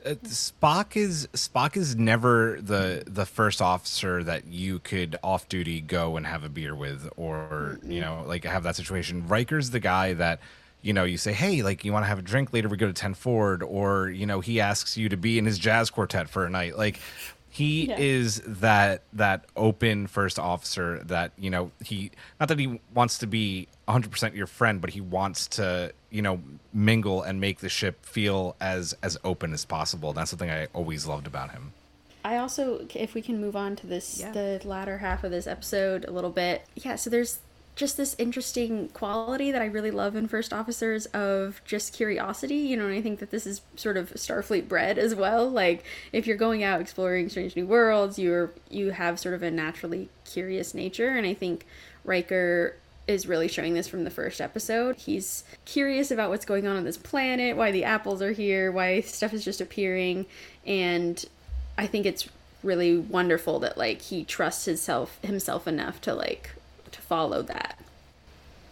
Uh, 0.04 0.14
Spock 0.24 0.96
is 0.96 1.28
Spock 1.34 1.76
is 1.76 1.96
never 1.96 2.58
the 2.60 3.04
the 3.06 3.26
first 3.26 3.60
officer 3.60 4.24
that 4.24 4.46
you 4.46 4.78
could 4.78 5.16
off 5.22 5.48
duty 5.48 5.80
go 5.80 6.16
and 6.16 6.26
have 6.26 6.42
a 6.42 6.48
beer 6.48 6.74
with, 6.74 7.08
or 7.16 7.78
you 7.84 8.00
know, 8.00 8.24
like 8.26 8.44
have 8.44 8.62
that 8.62 8.76
situation. 8.76 9.28
Riker's 9.28 9.70
the 9.70 9.80
guy 9.80 10.14
that 10.14 10.40
you 10.80 10.92
know 10.92 11.04
you 11.04 11.18
say, 11.18 11.32
hey, 11.32 11.62
like 11.62 11.84
you 11.84 11.92
want 11.92 12.04
to 12.04 12.08
have 12.08 12.18
a 12.18 12.22
drink 12.22 12.52
later? 12.52 12.68
We 12.68 12.78
go 12.78 12.86
to 12.86 12.92
Ten 12.92 13.12
Forward, 13.12 13.62
or 13.62 14.08
you 14.08 14.24
know, 14.26 14.40
he 14.40 14.60
asks 14.60 14.96
you 14.96 15.08
to 15.10 15.16
be 15.16 15.38
in 15.38 15.44
his 15.44 15.58
jazz 15.58 15.90
quartet 15.90 16.30
for 16.30 16.46
a 16.46 16.50
night. 16.50 16.78
Like 16.78 16.98
he 17.52 17.86
Yeah. 17.88 17.96
is 17.98 18.40
that 18.46 19.02
that 19.12 19.44
open 19.56 20.06
first 20.06 20.38
officer 20.38 21.02
that 21.04 21.32
you 21.36 21.50
know 21.50 21.72
he 21.84 22.10
not 22.38 22.48
that 22.48 22.58
he 22.58 22.80
wants 22.94 23.18
to 23.18 23.26
be 23.26 23.66
100% 23.88 24.34
your 24.36 24.46
friend 24.46 24.80
but 24.80 24.90
he 24.90 25.00
wants 25.00 25.46
to 25.48 25.92
you 26.10 26.22
know 26.22 26.40
mingle 26.72 27.22
and 27.22 27.40
make 27.40 27.58
the 27.58 27.68
ship 27.68 28.06
feel 28.06 28.54
as 28.60 28.94
as 29.02 29.18
open 29.24 29.52
as 29.52 29.64
possible 29.64 30.12
that's 30.12 30.30
something 30.30 30.50
i 30.50 30.66
always 30.72 31.06
loved 31.06 31.26
about 31.26 31.50
him 31.50 31.72
I 32.22 32.36
also, 32.36 32.86
if 32.94 33.14
we 33.14 33.22
can 33.22 33.40
move 33.40 33.56
on 33.56 33.76
to 33.76 33.86
this, 33.86 34.20
Yeah. 34.20 34.30
the 34.32 34.60
latter 34.64 34.98
half 34.98 35.24
of 35.24 35.30
this 35.30 35.46
episode 35.46 36.04
a 36.04 36.10
little 36.10 36.28
bit. 36.28 36.66
Yeah, 36.74 36.96
so 36.96 37.08
there's 37.08 37.38
just 37.76 37.96
this 37.96 38.14
interesting 38.18 38.88
quality 38.88 39.50
that 39.52 39.62
I 39.62 39.66
really 39.66 39.90
love 39.90 40.14
in 40.14 40.28
first 40.28 40.52
officers 40.52 41.06
of 41.06 41.62
just 41.64 41.94
curiosity, 41.94 42.56
you 42.56 42.76
know, 42.76 42.87
and 42.87 42.94
I 42.94 43.00
think 43.00 43.20
that 43.20 43.30
this 43.30 43.46
is 43.46 43.62
sort 43.76 43.96
of 43.96 44.11
Starfleet 44.11 44.68
bred 44.68 44.98
as 44.98 45.14
well. 45.14 45.48
Like 45.48 45.85
if 46.12 46.26
you're 46.26 46.37
going 46.37 46.62
out 46.62 46.80
exploring 46.80 47.28
strange 47.28 47.56
new 47.56 47.66
worlds, 47.66 48.18
you're 48.18 48.50
you 48.68 48.90
have 48.90 49.18
sort 49.18 49.35
of 49.35 49.42
a 49.42 49.50
naturally 49.50 50.09
curious 50.24 50.74
nature, 50.74 51.09
and 51.09 51.26
I 51.26 51.35
think 51.35 51.66
Riker 52.04 52.76
is 53.06 53.26
really 53.26 53.48
showing 53.48 53.74
this 53.74 53.88
from 53.88 54.04
the 54.04 54.11
first 54.11 54.40
episode. 54.40 54.96
He's 54.96 55.42
curious 55.64 56.11
about 56.11 56.30
what's 56.30 56.44
going 56.44 56.66
on 56.66 56.76
on 56.76 56.85
this 56.85 56.98
planet, 56.98 57.56
why 57.56 57.72
the 57.72 57.85
apples 57.85 58.22
are 58.22 58.33
here, 58.33 58.70
why 58.70 59.00
stuff 59.00 59.33
is 59.33 59.44
just 59.44 59.61
appearing, 59.61 60.26
and 60.66 61.24
I 61.78 61.87
think 61.87 62.04
it's 62.04 62.28
really 62.62 62.98
wonderful 62.98 63.59
that 63.61 63.78
like 63.78 64.02
he 64.02 64.22
trusts 64.22 64.66
himself 64.66 65.18
himself 65.22 65.66
enough 65.66 66.00
to 66.02 66.14
like 66.14 66.50
follow 67.11 67.42
that. 67.42 67.77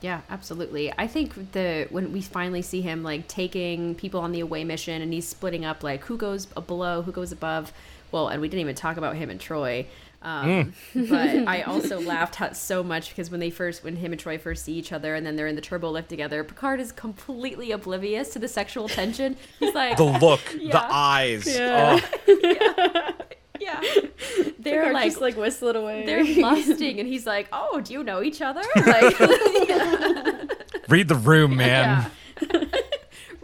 Yeah, 0.00 0.20
absolutely. 0.30 0.92
I 0.96 1.08
think 1.08 1.50
the 1.52 1.88
when 1.90 2.12
we 2.12 2.20
finally 2.20 2.62
see 2.62 2.82
him 2.82 3.02
like 3.02 3.26
taking 3.26 3.96
people 3.96 4.20
on 4.20 4.30
the 4.30 4.38
away 4.38 4.62
mission 4.62 5.02
and 5.02 5.12
he's 5.12 5.26
splitting 5.26 5.64
up 5.64 5.82
like 5.82 6.04
who 6.04 6.16
goes 6.16 6.46
below, 6.46 7.02
who 7.02 7.10
goes 7.10 7.32
above. 7.32 7.72
Well, 8.12 8.28
and 8.28 8.40
we 8.40 8.48
didn't 8.48 8.60
even 8.60 8.76
talk 8.76 8.96
about 8.96 9.16
him 9.16 9.28
and 9.28 9.40
Troi. 9.40 9.86
Um, 10.22 10.72
but 10.94 11.12
I 11.48 11.62
also 11.62 12.00
laughed 12.00 12.56
so 12.56 12.84
much 12.84 13.10
because 13.10 13.28
when 13.30 13.40
they 13.40 13.50
first, 13.50 13.82
when 13.82 13.96
him 13.96 14.12
and 14.12 14.20
Troi 14.20 14.40
first 14.40 14.64
see 14.64 14.74
each 14.74 14.92
other 14.92 15.16
and 15.16 15.26
then 15.26 15.34
they're 15.34 15.48
in 15.48 15.56
the 15.56 15.60
turbo 15.60 15.90
lift 15.90 16.08
together, 16.08 16.44
Picard 16.44 16.78
is 16.78 16.92
completely 16.92 17.72
oblivious 17.72 18.32
to 18.34 18.38
the 18.38 18.48
sexual 18.48 18.88
tension. 18.88 19.36
He's 19.58 19.74
like, 19.74 19.96
the 19.96 20.04
look 20.04 20.44
the 20.52 20.80
eyes 20.90 21.46
Yeah. 21.46 22.00
oh, 22.00 22.38
yeah, 22.42 23.12
they're 24.58 24.80
Picard 24.82 24.92
like, 24.94 25.10
just 25.10 25.20
like 25.20 25.36
whistle 25.36 25.68
it 25.68 25.76
away. 25.76 26.04
they're 26.06 26.24
lusting, 26.42 26.98
and 27.00 27.08
he's 27.08 27.26
like, 27.26 27.48
oh, 27.52 27.80
do 27.80 27.92
you 27.92 28.02
know 28.04 28.22
each 28.22 28.40
other? 28.42 28.62
Like, 28.76 29.18
read 30.88 31.08
the 31.08 31.14
room 31.16 31.56
man 31.56 32.10
Yeah. 32.40 32.64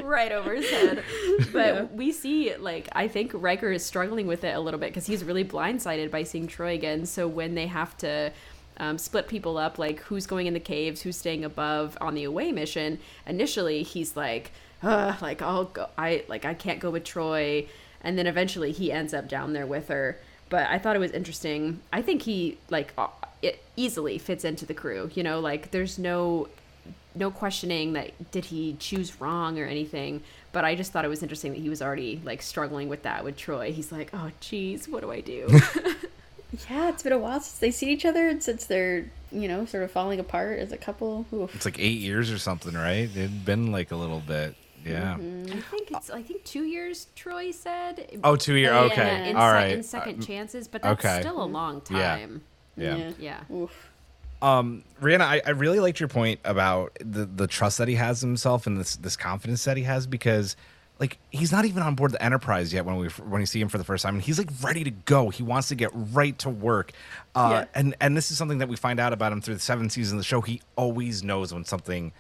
right 0.03 0.33
over 0.33 0.55
his 0.55 0.69
head. 0.71 1.03
But 1.53 1.93
we 1.93 2.13
see, 2.13 2.55
like, 2.57 2.89
I 2.93 3.09
think 3.09 3.33
Riker 3.35 3.71
is 3.73 3.85
struggling 3.85 4.27
with 4.27 4.45
it 4.45 4.55
a 4.55 4.61
little 4.61 4.81
bit 4.81 4.91
because 4.91 5.07
he's 5.07 5.25
really 5.25 5.45
blindsided 5.45 6.11
by 6.11 6.23
seeing 6.23 6.47
Troi 6.47 6.75
again. 6.75 7.07
So 7.07 7.27
when 7.29 7.55
they 7.55 7.67
have 7.67 7.97
to 7.99 8.33
um, 8.79 8.99
split 8.99 9.29
people 9.29 9.57
up, 9.59 9.79
like 9.79 10.01
who's 10.01 10.27
going 10.27 10.47
in 10.47 10.55
the 10.55 10.61
caves, 10.61 11.03
who's 11.03 11.17
staying 11.17 11.45
above 11.45 11.97
on 12.01 12.15
the 12.15 12.25
away 12.25 12.53
mission, 12.53 12.99
initially 13.27 13.83
he's 13.83 14.17
like, 14.17 14.53
Ugh, 14.83 15.21
like 15.23 15.41
I'll 15.41 15.65
go, 15.65 15.89
I 15.97 16.25
like 16.29 16.45
I 16.45 16.53
can't 16.55 16.79
go 16.81 16.91
with 16.91 17.05
Troi. 17.05 17.69
And 18.05 18.17
then 18.19 18.27
eventually 18.27 18.71
he 18.71 18.93
ends 18.93 19.13
up 19.13 19.29
down 19.29 19.53
there 19.53 19.67
with 19.67 19.89
her. 19.89 20.19
But 20.51 20.69
I 20.69 20.79
thought 20.79 20.95
it 20.95 21.01
was 21.01 21.11
interesting. 21.11 21.81
I 21.93 22.03
think 22.03 22.23
he 22.23 22.59
like 22.71 22.93
uh, 22.97 23.09
it 23.43 23.65
easily 23.77 24.19
fits 24.19 24.45
into 24.45 24.67
the 24.67 24.75
crew. 24.75 25.11
You 25.15 25.23
know, 25.23 25.41
like 25.41 25.71
there's 25.71 25.99
no 25.99 26.49
no 27.17 27.31
questioning 27.31 27.95
that 27.95 28.31
did 28.31 28.45
he 28.47 28.77
choose 28.79 29.21
wrong 29.21 29.59
or 29.59 29.65
anything. 29.65 30.23
But 30.53 30.65
I 30.65 30.75
just 30.75 30.93
thought 30.93 31.05
it 31.05 31.09
was 31.09 31.23
interesting 31.23 31.53
that 31.53 31.61
he 31.61 31.69
was 31.69 31.83
already 31.83 32.21
like 32.25 32.43
struggling 32.43 32.89
with 32.89 33.03
that 33.03 33.25
with 33.25 33.37
Troi. 33.37 33.73
He's 33.73 33.91
like, 33.91 34.11
oh, 34.13 34.31
geez, 34.41 34.89
what 34.89 35.01
do 35.01 35.11
I 35.11 35.21
do? 35.21 35.49
Yeah, 36.71 36.89
it's 36.89 37.03
been 37.03 37.13
a 37.13 37.19
while 37.19 37.41
since 37.41 37.59
they 37.59 37.71
see 37.71 37.91
each 37.91 38.05
other 38.05 38.29
and 38.29 38.43
since 38.43 38.67
they're, 38.67 39.11
you 39.33 39.49
know, 39.49 39.67
sort 39.67 39.83
of 39.83 39.91
falling 39.91 40.21
apart 40.21 40.59
as 40.59 40.73
a 40.73 40.77
couple. 40.77 41.27
Oof. 41.33 41.55
It's 41.55 41.65
like 41.65 41.79
eight 41.79 41.99
years 41.99 42.31
or 42.31 42.39
something, 42.39 42.75
right? 42.75 43.09
It'd 43.11 43.45
been 43.45 43.73
like 43.73 43.91
a 43.91 43.97
little 43.97 44.21
bit. 44.21 44.55
Yeah. 44.85 45.15
I 45.15 45.61
think 45.61 45.91
it's 45.91 46.11
I 46.11 46.23
think 46.23 46.45
two 46.45 46.65
years. 46.65 47.07
Troi 47.17 47.53
said. 47.55 48.21
Oh, 48.23 48.37
two 48.37 48.55
year. 48.55 48.73
Yeah, 48.73 48.81
Okay. 48.83 49.31
in 49.31 49.37
All 49.37 49.49
se- 49.49 49.55
right. 49.55 49.73
In 49.73 49.83
second 49.83 50.23
Uh, 50.23 50.27
chances, 50.27 50.69
but 50.69 50.83
that's 50.83 51.05
okay. 51.05 51.21
still 51.21 51.43
a 51.43 51.45
long 51.47 51.81
Yeah. 51.91 51.99
time. 52.17 52.43
yeah. 52.77 53.11
Yeah. 53.19 53.41
Oof. 53.53 53.91
Um, 54.43 54.85
Rhianna, 55.01 55.23
I, 55.23 55.41
I 55.47 55.51
really 55.51 55.81
liked 55.81 56.01
your 56.01 56.09
point 56.09 56.41
about 56.45 56.99
the 57.01 57.25
the 57.25 57.47
trust 57.47 57.79
that 57.79 57.89
he 57.89 57.95
has 57.95 58.23
in 58.23 58.29
himself 58.31 58.67
and 58.67 58.79
this 58.79 58.97
this 58.97 59.17
confidence 59.17 59.65
that 59.65 59.77
he 59.79 59.85
has 59.85 60.07
because 60.07 60.55
like 61.01 61.19
he's 61.31 61.51
not 61.51 61.65
even 61.65 61.83
on 61.83 61.95
board 61.95 62.13
the 62.13 62.23
Enterprise 62.23 62.73
yet 62.73 62.85
when 62.85 62.97
we 62.97 63.09
when 63.09 63.41
we 63.41 63.47
see 63.47 63.61
him 63.61 63.69
for 63.69 63.79
the 63.79 63.85
first 63.85 64.03
time 64.03 64.15
and 64.17 64.23
he's 64.23 64.39
like 64.39 64.51
ready 64.63 64.85
to 64.85 64.91
go. 64.91 65.31
He 65.31 65.43
wants 65.43 65.69
to 65.69 65.75
get 65.75 65.91
right 65.95 66.39
to 66.41 66.51
work. 66.51 66.93
Uh, 67.35 67.49
Yeah. 67.53 67.65
and 67.75 67.97
and 68.03 68.17
this 68.17 68.31
is 68.31 68.37
something 68.37 68.59
that 68.59 68.69
we 68.69 68.77
find 68.77 69.01
out 69.01 69.13
about 69.15 69.33
him 69.33 69.41
through 69.41 69.55
the 69.55 69.61
seventh 69.61 69.93
season 69.93 70.19
of 70.19 70.21
the 70.21 70.27
show. 70.27 70.43
He 70.43 70.61
always 70.77 71.23
knows 71.25 71.55
when 71.55 71.65
something 71.65 72.13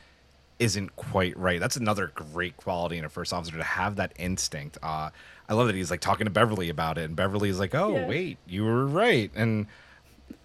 isn't 0.58 0.94
quite 0.96 1.36
right. 1.36 1.58
That's 1.60 1.76
another 1.76 2.12
great 2.14 2.56
quality 2.56 2.96
in 2.98 3.04
a 3.04 3.08
first 3.08 3.32
officer 3.32 3.56
to 3.56 3.62
have 3.64 3.96
that 3.96 4.12
instinct. 4.16 4.78
Uh, 4.82 5.10
I 5.48 5.54
love 5.54 5.66
that 5.66 5.74
he's 5.76 5.90
like 5.90 6.00
talking 6.00 6.24
to 6.26 6.30
Beverly 6.30 6.68
about 6.68 6.96
it, 6.98 7.04
and 7.04 7.16
Beverly's 7.16 7.58
like, 7.58 7.74
"Oh, 7.74 7.94
Yeah. 7.94 8.06
wait, 8.06 8.38
you 8.46 8.64
were 8.64 8.86
right." 8.86 9.30
And 9.34 9.66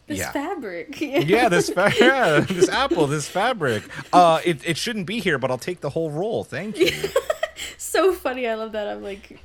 This 0.08 0.17
yeah, 0.19 0.32
fabric. 0.32 1.00
yeah, 1.02 1.48
this 1.50 1.69
fa- 1.69 1.93
yeah, 2.00 2.39
this 2.39 2.67
apple, 2.69 3.06
this 3.08 3.30
fabric. 3.30 3.84
Uh, 4.12 4.41
it 4.43 4.67
it 4.67 4.78
shouldn't 4.78 5.06
be 5.06 5.19
here, 5.19 5.38
but 5.38 5.52
I'll 5.52 5.58
take 5.60 5.82
the 5.82 5.91
whole 5.91 6.10
roll. 6.10 6.43
Thank 6.43 6.78
you. 6.80 6.91
so 7.78 8.12
funny. 8.13 8.48
I 8.48 8.56
love 8.56 8.72
that. 8.72 8.88
I'm 8.88 9.04
like, 9.04 9.39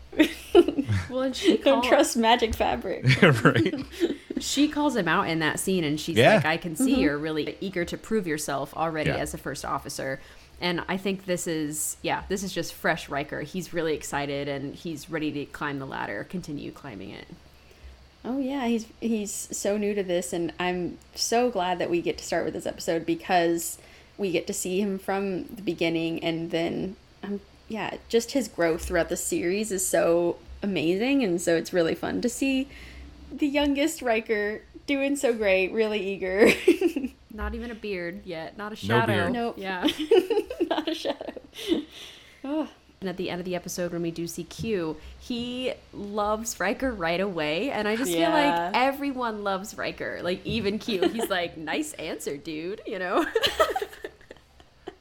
Well, 1.11 1.23
and 1.23 1.37
she 1.37 1.59
don't 1.59 1.85
trust 1.85 2.17
magic 2.17 2.55
fabric. 2.55 3.05
right? 3.23 3.75
she 4.41 4.69
calls 4.69 4.97
him 4.97 5.07
out 5.09 5.29
in 5.29 5.39
that 5.41 5.61
scene, 5.61 5.85
and 5.85 6.01
she's 6.01 6.17
Yeah. 6.17 6.37
like, 6.37 6.45
"I 6.47 6.57
can 6.57 6.75
see 6.77 6.95
you're 7.01 7.19
really 7.19 7.57
eager 7.61 7.85
to 7.85 7.97
prove 7.99 8.27
yourself 8.27 8.75
already 8.75 9.11
Yeah. 9.11 9.17
as 9.19 9.35
a 9.35 9.39
first 9.39 9.65
officer." 9.65 10.21
And 10.65 10.83
I 10.89 10.97
think 10.97 11.27
this 11.27 11.47
is, 11.47 11.99
yeah, 12.01 12.23
this 12.31 12.43
is 12.43 12.51
just 12.51 12.73
fresh 12.73 13.11
Riker. 13.11 13.43
He's 13.43 13.75
really 13.75 13.95
excited 13.95 14.49
and 14.49 14.75
he's 14.75 15.11
ready 15.11 15.31
to 15.33 15.45
climb 15.45 15.79
the 15.79 15.85
ladder, 15.85 16.25
continue 16.25 16.73
climbing 16.73 17.11
it. 17.11 17.27
Oh 18.25 18.39
yeah, 18.39 18.67
he's 18.67 18.87
he's 18.99 19.31
so 19.31 19.77
new 19.77 19.95
to 19.95 20.03
this, 20.03 20.33
and 20.33 20.55
I'm 20.59 20.97
so 21.15 21.51
glad 21.51 21.79
that 21.79 21.91
we 21.91 22.01
get 22.01 22.17
to 22.17 22.25
start 22.25 22.47
with 22.47 22.55
this 22.55 22.65
episode 22.65 23.05
because 23.05 23.77
we 24.17 24.33
get 24.33 24.47
to 24.47 24.55
see 24.55 24.81
him 24.81 24.99
from 24.99 25.45
the 25.45 25.61
beginning, 25.61 26.25
and 26.25 26.51
then 26.51 26.97
um, 27.23 27.41
yeah, 27.69 27.99
just 28.09 28.33
his 28.33 28.49
growth 28.49 28.87
throughout 28.87 29.11
the 29.11 29.19
series 29.19 29.71
is 29.71 29.87
so 29.87 30.39
amazing, 30.63 31.23
and 31.23 31.39
so 31.43 31.55
it's 31.55 31.75
really 31.75 31.95
fun 31.95 32.23
to 32.23 32.31
see 32.31 32.69
the 33.31 33.47
youngest 33.47 34.01
Riker 34.01 34.63
doing 34.87 35.17
so 35.17 35.35
great, 35.35 35.71
really 35.75 36.01
eager. 36.01 36.51
Not 37.35 37.55
even 37.55 37.71
a 37.71 37.75
beard 37.75 38.23
yet, 38.25 38.57
not 38.57 38.69
a 38.69 38.71
No 38.71 38.77
shadow. 38.77 39.07
beard. 39.13 39.33
Nope. 39.33 39.55
Yeah. 39.59 39.87
Not 40.71 40.89
a 40.89 40.95
shadow. 40.95 41.33
Oh, 42.45 42.69
And 43.01 43.11
at 43.11 43.19
the 43.19 43.29
end 43.29 43.39
of 43.39 43.45
the 43.45 43.55
episode, 43.55 43.93
when 43.93 44.01
we 44.01 44.11
do 44.11 44.27
see 44.27 44.45
Q, 44.45 44.97
he 45.19 45.75
loves 45.93 46.59
Riker 46.59 46.91
right 46.91 47.21
away. 47.21 47.71
And 47.71 47.87
I 47.87 47.97
just 47.97 48.11
feel 48.11 48.31
like 48.31 48.71
everyone 48.75 49.45
loves 49.45 49.77
Riker. 49.77 50.21
Like, 50.23 50.47
even 50.47 50.79
Q. 50.79 51.09
He's 51.09 51.29
like, 51.29 51.59
nice 51.59 51.93
answer, 51.95 52.39
dude. 52.39 52.81
You 52.87 52.99
know? 53.01 53.27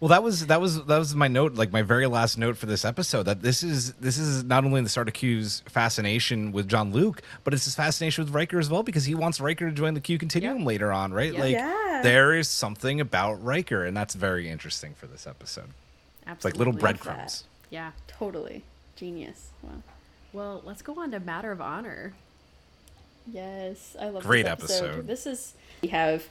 Well, 0.04 0.10
that 0.10 0.22
was 0.22 0.48
that 0.48 0.60
was 0.60 0.84
that 0.84 0.98
was 0.98 1.16
my 1.16 1.30
note, 1.30 1.54
like 1.54 1.72
my 1.72 1.82
very 1.82 2.08
last 2.08 2.38
note 2.38 2.58
for 2.58 2.66
this 2.66 2.84
episode. 2.84 3.24
That 3.24 3.42
this 3.42 3.64
is 3.64 3.94
this 3.94 4.18
is 4.18 4.44
not 4.44 4.66
only 4.66 4.82
the 4.82 4.90
start 4.90 5.08
of 5.08 5.14
Q's 5.14 5.64
fascination 5.70 6.52
with 6.52 6.68
Jean-Luc, 6.68 7.22
but 7.46 7.54
it's 7.54 7.64
his 7.64 7.76
fascination 7.76 8.26
with 8.26 8.34
Riker 8.34 8.60
as 8.60 8.70
well 8.70 8.84
because 8.84 9.06
he 9.06 9.16
wants 9.16 9.40
Riker 9.40 9.70
to 9.70 9.72
join 9.74 9.94
the 9.94 10.02
Q 10.02 10.18
Continuum 10.18 10.58
Yep. 10.58 10.68
later 10.68 10.92
on, 10.92 11.14
right? 11.14 11.32
Yep. 11.32 11.40
Like 11.42 11.54
Yeah. 11.54 12.02
there 12.04 12.34
is 12.36 12.50
something 12.50 13.00
about 13.00 13.42
Riker, 13.42 13.86
and 13.86 13.96
that's 13.96 14.14
very 14.14 14.50
interesting 14.50 14.94
for 14.94 15.08
this 15.08 15.26
episode. 15.26 15.70
It's 16.28 16.44
like 16.44 16.58
little 16.58 16.74
breadcrumbs. 16.74 17.46
Yeah. 17.70 17.92
totally 18.08 18.64
genius. 18.98 19.52
Wow. 19.62 19.70
Well, 20.34 20.62
let's 20.66 20.82
go 20.82 21.00
on 21.00 21.12
to 21.12 21.22
Matter 21.22 21.54
of 21.54 21.62
Honor. 21.62 22.12
Yes, 23.32 23.96
I 23.98 24.10
love 24.10 24.24
Great 24.24 24.44
this 24.44 24.52
episode. 24.52 24.86
episode. 24.86 25.08
This 25.08 25.26
is 25.26 25.54
we 25.82 25.88
have 25.88 26.26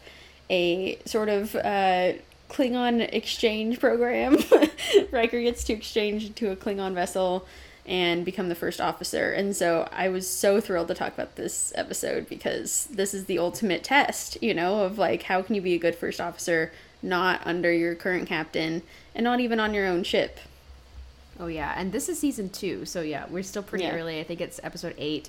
a 0.51 0.99
sort 1.07 1.31
of 1.31 1.55
uh, 1.57 2.13
Klingon 2.53 3.01
exchange 3.13 3.81
program. 3.81 4.37
Riker 5.11 5.41
gets 5.41 5.65
to 5.65 5.73
exchange 5.73 6.35
to 6.35 6.51
a 6.51 6.57
Klingon 6.57 6.93
vessel 6.95 7.47
and 7.87 8.25
become 8.25 8.49
the 8.49 8.55
first 8.55 8.81
officer. 8.81 9.33
And 9.33 9.57
so 9.57 9.89
I 9.91 10.09
was 10.09 10.29
so 10.29 10.61
thrilled 10.61 10.89
to 10.89 10.95
talk 10.95 11.15
about 11.15 11.37
this 11.37 11.73
episode 11.75 12.29
because 12.29 12.87
this 12.93 13.15
is 13.15 13.25
the 13.25 13.39
ultimate 13.39 13.83
test, 13.83 14.41
you 14.43 14.55
know, 14.55 14.85
of 14.85 14.99
like 14.99 15.25
how 15.25 15.43
can 15.43 15.55
you 15.55 15.63
be 15.63 15.75
a 15.75 15.79
good 15.79 15.95
first 15.95 16.21
officer 16.21 16.73
not 17.03 17.41
under 17.45 17.73
your 17.73 17.95
current 17.97 18.29
captain 18.29 18.83
and 19.15 19.25
not 19.25 19.41
even 19.41 19.59
on 19.59 19.75
your 19.75 19.87
own 19.87 20.05
ship. 20.05 20.39
Oh 21.41 21.49
yeah, 21.49 21.73
and 21.77 21.91
this 21.91 22.09
is 22.09 22.19
season 22.21 22.51
two, 22.51 22.85
so 22.85 23.01
yeah, 23.01 23.25
we're 23.29 23.43
still 23.43 23.63
pretty 23.65 23.85
Yeah. 23.85 23.97
early. 23.97 24.21
I 24.21 24.23
think 24.25 24.41
it's 24.41 24.61
episode 24.63 24.95
eight. 24.99 25.29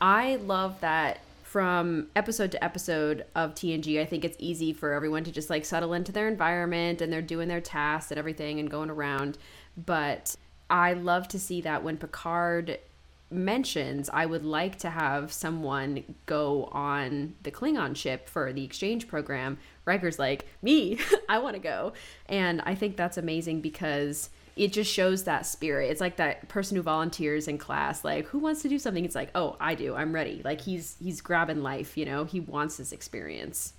I 0.00 0.36
love 0.36 0.78
that 0.82 1.20
from 1.56 2.08
episode 2.14 2.52
to 2.52 2.62
episode 2.62 3.24
of 3.34 3.54
TNG. 3.54 3.98
I 3.98 4.04
think 4.04 4.26
it's 4.26 4.36
easy 4.38 4.74
for 4.74 4.92
everyone 4.92 5.24
to 5.24 5.32
just 5.32 5.48
like 5.48 5.64
settle 5.64 5.94
into 5.94 6.12
their 6.12 6.28
environment 6.28 7.00
and 7.00 7.10
they're 7.10 7.22
doing 7.22 7.48
their 7.48 7.62
tasks 7.62 8.10
and 8.10 8.18
everything 8.18 8.60
and 8.60 8.70
going 8.70 8.90
around. 8.90 9.38
But 9.74 10.36
I 10.68 10.92
love 10.92 11.28
to 11.28 11.38
see 11.38 11.62
that 11.62 11.82
when 11.82 11.96
Picard 11.96 12.78
mentions 13.30 14.10
I 14.12 14.26
would 14.26 14.44
like 14.44 14.76
to 14.80 14.90
have 14.90 15.32
someone 15.32 16.04
go 16.26 16.64
on 16.72 17.36
the 17.42 17.50
Klingon 17.50 17.96
ship 17.96 18.28
for 18.28 18.52
the 18.52 18.62
exchange 18.62 19.08
program, 19.08 19.56
Riker's 19.86 20.18
like, 20.18 20.44
Me, 20.60 20.98
I 21.30 21.38
want 21.38 21.54
to 21.54 21.62
go. 21.62 21.94
And 22.26 22.60
I 22.66 22.74
think 22.74 22.98
that's 22.98 23.16
amazing 23.16 23.62
because 23.62 24.28
it 24.56 24.72
just 24.72 24.90
shows 24.90 25.24
that 25.24 25.44
spirit. 25.44 25.90
It's 25.90 26.00
like 26.00 26.16
that 26.16 26.48
person 26.48 26.76
who 26.76 26.82
volunteers 26.82 27.46
in 27.46 27.58
class, 27.58 28.02
like, 28.02 28.26
who 28.26 28.38
wants 28.38 28.62
to 28.62 28.68
do 28.68 28.78
something? 28.78 29.04
It's 29.04 29.14
like, 29.14 29.30
oh, 29.34 29.56
I 29.60 29.74
do. 29.74 29.94
I'm 29.94 30.14
ready. 30.14 30.40
Like 30.44 30.62
he's 30.62 30.96
he's 31.02 31.20
grabbing 31.20 31.62
life, 31.62 31.96
you 31.96 32.06
know, 32.06 32.24
he 32.24 32.40
wants 32.40 32.78
this 32.78 32.90
experience. 32.90 33.74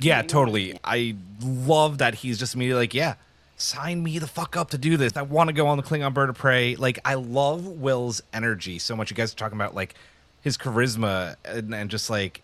Yeah, 0.00 0.22
totally. 0.22 0.78
I 0.82 1.16
love 1.42 1.98
that 1.98 2.14
he's 2.16 2.38
just 2.38 2.54
immediately 2.54 2.84
like, 2.84 2.94
yeah, 2.94 3.14
sign 3.56 4.02
me 4.02 4.18
the 4.18 4.28
fuck 4.28 4.56
up 4.56 4.70
to 4.70 4.78
do 4.78 4.96
this. 4.96 5.16
I 5.16 5.22
want 5.22 5.48
to 5.48 5.52
go 5.52 5.66
on 5.66 5.76
the 5.76 5.82
Klingon 5.82 6.14
bird 6.14 6.30
of 6.30 6.38
prey. 6.38 6.76
Like, 6.76 7.00
I 7.04 7.14
love 7.14 7.66
Will's 7.66 8.22
energy 8.32 8.78
so 8.78 8.96
much. 8.96 9.10
You 9.10 9.16
guys 9.16 9.32
are 9.32 9.36
talking 9.36 9.58
about 9.58 9.74
like 9.74 9.94
his 10.40 10.56
charisma 10.56 11.36
and, 11.44 11.74
and 11.74 11.90
just 11.90 12.08
like 12.08 12.40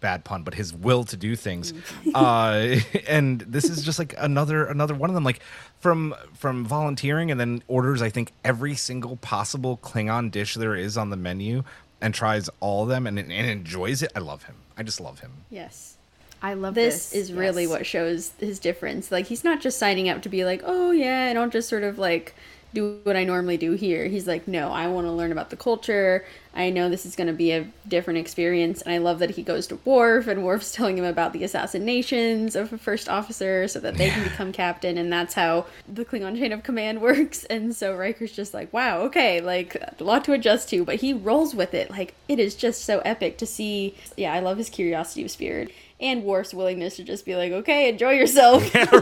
bad 0.00 0.24
pun, 0.24 0.42
but 0.42 0.54
his 0.54 0.72
will 0.72 1.04
to 1.04 1.16
do 1.16 1.36
things. 1.36 1.72
uh, 2.14 2.76
and 3.06 3.40
this 3.42 3.64
is 3.64 3.84
just 3.84 3.98
like 3.98 4.14
another 4.18 4.64
another 4.66 4.94
one 4.94 5.10
of 5.10 5.14
them. 5.14 5.24
Like 5.24 5.40
from 5.80 6.14
from 6.34 6.64
volunteering 6.64 7.30
and 7.30 7.38
then 7.38 7.62
orders, 7.68 8.02
I 8.02 8.10
think 8.10 8.32
every 8.44 8.74
single 8.74 9.16
possible 9.16 9.78
Klingon 9.82 10.30
dish 10.30 10.54
there 10.54 10.74
is 10.74 10.96
on 10.96 11.10
the 11.10 11.16
menu 11.16 11.64
and 12.00 12.14
tries 12.14 12.48
all 12.60 12.84
of 12.84 12.88
them 12.88 13.06
and, 13.06 13.18
and 13.18 13.32
enjoys 13.32 14.02
it. 14.02 14.12
I 14.14 14.20
love 14.20 14.44
him. 14.44 14.56
I 14.76 14.82
just 14.82 15.00
love 15.00 15.20
him. 15.20 15.32
Yes. 15.50 15.96
I 16.40 16.54
love 16.54 16.74
this 16.74 17.10
this. 17.10 17.30
is 17.30 17.32
really 17.32 17.64
yes. 17.64 17.70
what 17.70 17.86
shows 17.86 18.32
his 18.38 18.58
difference. 18.58 19.10
Like 19.10 19.26
he's 19.26 19.42
not 19.42 19.60
just 19.60 19.78
signing 19.78 20.08
up 20.08 20.22
to 20.22 20.28
be 20.28 20.44
like, 20.44 20.62
oh 20.64 20.92
yeah, 20.92 21.28
and 21.28 21.38
I'll 21.38 21.48
just 21.48 21.68
sort 21.68 21.82
of 21.82 21.98
like 21.98 22.34
do 22.74 23.00
what 23.02 23.16
I 23.16 23.24
normally 23.24 23.56
do 23.56 23.72
here. 23.72 24.06
He's 24.06 24.26
like, 24.26 24.46
no, 24.46 24.70
I 24.70 24.88
want 24.88 25.06
to 25.06 25.12
learn 25.12 25.32
about 25.32 25.50
the 25.50 25.56
culture. 25.56 26.24
I 26.54 26.70
know 26.70 26.88
this 26.88 27.06
is 27.06 27.16
going 27.16 27.28
to 27.28 27.32
be 27.32 27.52
a 27.52 27.68
different 27.86 28.18
experience, 28.18 28.82
and 28.82 28.92
I 28.92 28.98
love 28.98 29.20
that 29.20 29.30
he 29.30 29.42
goes 29.42 29.66
to 29.68 29.78
Worf, 29.84 30.26
and 30.26 30.44
Worf's 30.44 30.72
telling 30.74 30.98
him 30.98 31.04
about 31.04 31.32
the 31.32 31.44
assassinations 31.44 32.56
of 32.56 32.72
a 32.72 32.78
first 32.78 33.08
officer 33.08 33.68
so 33.68 33.80
that 33.80 33.96
they 33.96 34.10
can 34.10 34.24
become 34.24 34.52
captain, 34.52 34.98
and 34.98 35.12
that's 35.12 35.34
how 35.34 35.66
the 35.86 36.04
Klingon 36.04 36.36
chain 36.36 36.52
of 36.52 36.62
command 36.62 37.00
works. 37.02 37.44
And 37.44 37.74
so 37.74 37.96
Riker's 37.96 38.32
just 38.32 38.52
like, 38.52 38.72
wow, 38.72 39.00
okay, 39.02 39.40
like 39.40 39.76
a 39.76 40.04
lot 40.04 40.24
to 40.24 40.32
adjust 40.32 40.68
to, 40.70 40.84
but 40.84 40.96
he 40.96 41.12
rolls 41.12 41.54
with 41.54 41.74
it. 41.74 41.90
Like 41.90 42.14
it 42.28 42.38
is 42.38 42.54
just 42.54 42.84
so 42.84 43.00
epic 43.00 43.38
to 43.38 43.46
see. 43.46 43.94
Yeah, 44.16 44.32
I 44.32 44.40
love 44.40 44.58
his 44.58 44.68
curiosity 44.68 45.24
of 45.24 45.30
spirit 45.30 45.70
and 46.00 46.22
Worf's 46.22 46.54
willingness 46.54 46.96
to 46.96 47.04
just 47.04 47.24
be 47.24 47.34
like, 47.34 47.50
okay, 47.50 47.88
enjoy 47.88 48.12
yourself. 48.12 48.62
Have 48.72 48.92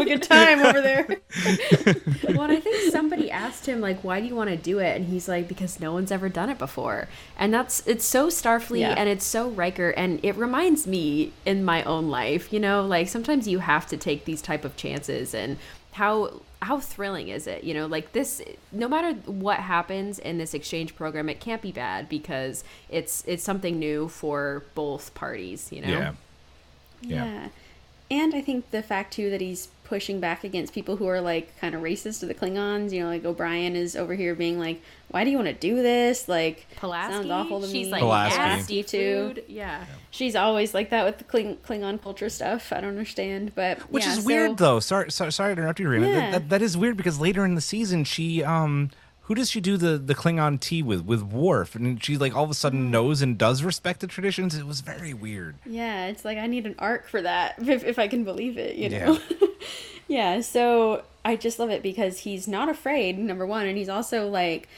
a 0.00 0.04
good 0.04 0.22
time 0.22 0.60
over 0.60 0.80
there. 0.80 1.06
well, 2.34 2.50
I 2.50 2.58
think 2.60 2.92
somebody 2.92 3.30
asked 3.30 3.66
him 3.66 3.80
like, 3.80 4.02
"Why 4.02 4.20
do 4.20 4.26
you 4.26 4.34
want 4.34 4.50
to 4.50 4.56
do 4.56 4.78
it?" 4.78 4.96
And 4.96 5.06
he's 5.06 5.28
like, 5.28 5.46
"Because 5.48 5.78
no 5.80 5.92
one's 5.92 6.10
ever 6.10 6.28
done 6.28 6.48
it 6.50 6.58
before." 6.58 7.08
And 7.38 7.54
that's 7.54 7.86
it's 7.86 8.04
so 8.04 8.28
Starfleet 8.28 8.80
Yeah. 8.80 8.94
and 8.96 9.08
it's 9.08 9.24
so 9.24 9.50
Riker, 9.50 9.90
and 9.90 10.18
it 10.24 10.36
reminds 10.36 10.86
me 10.86 11.32
in 11.46 11.64
my 11.64 11.82
own 11.84 12.08
life, 12.08 12.52
you 12.52 12.60
know, 12.60 12.84
like 12.84 13.08
sometimes 13.08 13.46
you 13.46 13.60
have 13.60 13.86
to 13.88 13.96
take 13.96 14.24
these 14.24 14.42
type 14.42 14.64
of 14.64 14.76
chances, 14.76 15.34
and 15.34 15.58
how 15.92 16.40
how 16.62 16.78
thrilling 16.78 17.28
is 17.28 17.46
it? 17.46 17.64
You 17.64 17.74
know, 17.74 17.86
like 17.86 18.12
this. 18.12 18.42
No 18.72 18.88
matter 18.88 19.12
what 19.30 19.58
happens 19.58 20.18
in 20.18 20.38
this 20.38 20.54
exchange 20.54 20.94
program, 20.96 21.28
it 21.28 21.40
can't 21.40 21.62
be 21.62 21.72
bad 21.72 22.08
because 22.08 22.64
it's 22.88 23.22
it's 23.26 23.44
something 23.44 23.78
new 23.78 24.08
for 24.08 24.64
both 24.74 25.14
parties. 25.14 25.70
You 25.70 25.82
know. 25.82 25.88
Yeah. 25.88 26.12
Yeah. 27.02 27.24
Yeah. 27.24 27.48
And 28.10 28.34
I 28.34 28.42
think 28.42 28.70
the 28.72 28.82
fact 28.82 29.14
too 29.14 29.30
that 29.30 29.40
he's 29.40 29.68
pushing 29.84 30.20
back 30.20 30.44
against 30.44 30.72
people 30.74 30.96
who 30.96 31.06
are 31.06 31.20
like 31.20 31.58
kind 31.60 31.74
of 31.74 31.80
racist 31.82 32.20
to 32.20 32.26
the 32.26 32.34
Klingons. 32.34 32.92
You 32.92 33.02
know, 33.02 33.08
like 33.08 33.24
O'Brien 33.24 33.74
is 33.74 33.96
over 33.96 34.14
here 34.14 34.34
being 34.34 34.58
like, 34.58 34.82
"Why 35.08 35.24
do 35.24 35.30
you 35.30 35.36
want 35.36 35.48
to 35.48 35.54
do 35.54 35.76
this?" 35.76 36.28
Like, 36.28 36.66
Pulaski, 36.76 37.14
sounds 37.14 37.30
awful 37.30 37.60
to 37.60 37.66
she's 37.66 37.72
me. 37.74 37.82
She's 37.84 37.92
like 37.92 38.00
Pulaski. 38.02 38.38
nasty 38.38 38.82
too. 38.82 39.32
food. 39.34 39.44
Yeah. 39.48 39.84
She's 40.10 40.36
always 40.36 40.74
like 40.74 40.90
that 40.90 41.06
with 41.06 41.18
the 41.18 41.24
Kling- 41.24 41.56
Klingon 41.66 42.02
culture 42.02 42.28
stuff. 42.28 42.70
I 42.70 42.80
don't 42.82 42.90
understand, 42.90 43.54
but 43.54 43.78
Which 43.90 44.04
yeah, 44.04 44.12
is 44.12 44.18
so- 44.20 44.26
weird 44.26 44.58
though. 44.58 44.78
Sorry, 44.80 45.10
sorry, 45.10 45.32
sorry 45.32 45.54
to 45.54 45.60
interrupt 45.62 45.80
you, 45.80 45.88
Rena. 45.88 46.06
Yeah. 46.08 46.14
That, 46.14 46.32
that, 46.32 46.48
that 46.50 46.62
is 46.62 46.76
weird 46.76 46.98
because 46.98 47.18
later 47.18 47.46
in 47.46 47.54
the 47.54 47.62
season, 47.62 48.04
she 48.04 48.44
um, 48.44 48.90
who 49.22 49.34
does 49.34 49.50
she 49.50 49.60
do 49.60 49.76
the 49.76 49.98
the 49.98 50.14
Klingon 50.14 50.58
tea 50.60 50.82
with? 50.82 51.04
With 51.04 51.22
Worf, 51.22 51.74
and 51.74 52.02
she 52.02 52.16
like 52.16 52.34
all 52.34 52.44
of 52.44 52.50
a 52.50 52.54
Mm. 52.54 52.56
sudden 52.56 52.90
knows 52.90 53.22
and 53.22 53.38
does 53.38 53.62
respect 53.62 54.00
the 54.00 54.06
traditions. 54.06 54.54
It 54.54 54.66
was 54.66 54.80
very 54.80 55.14
weird. 55.14 55.56
Yeah, 55.64 56.06
it's 56.06 56.24
like 56.24 56.38
I 56.38 56.46
need 56.46 56.66
an 56.66 56.74
arc 56.78 57.08
for 57.08 57.22
that 57.22 57.54
if, 57.66 57.84
if 57.84 57.98
I 57.98 58.08
can 58.08 58.24
believe 58.24 58.58
it, 58.58 58.76
you 58.76 58.88
know. 58.90 59.18
Yeah. 59.28 59.46
yeah, 60.08 60.40
so 60.40 61.02
I 61.24 61.36
just 61.36 61.58
love 61.58 61.70
it 61.70 61.82
because 61.82 62.18
he's 62.20 62.48
not 62.48 62.68
afraid, 62.68 63.18
number 63.18 63.46
1, 63.46 63.66
and 63.66 63.78
he's 63.78 63.88
also 63.88 64.28
like 64.28 64.68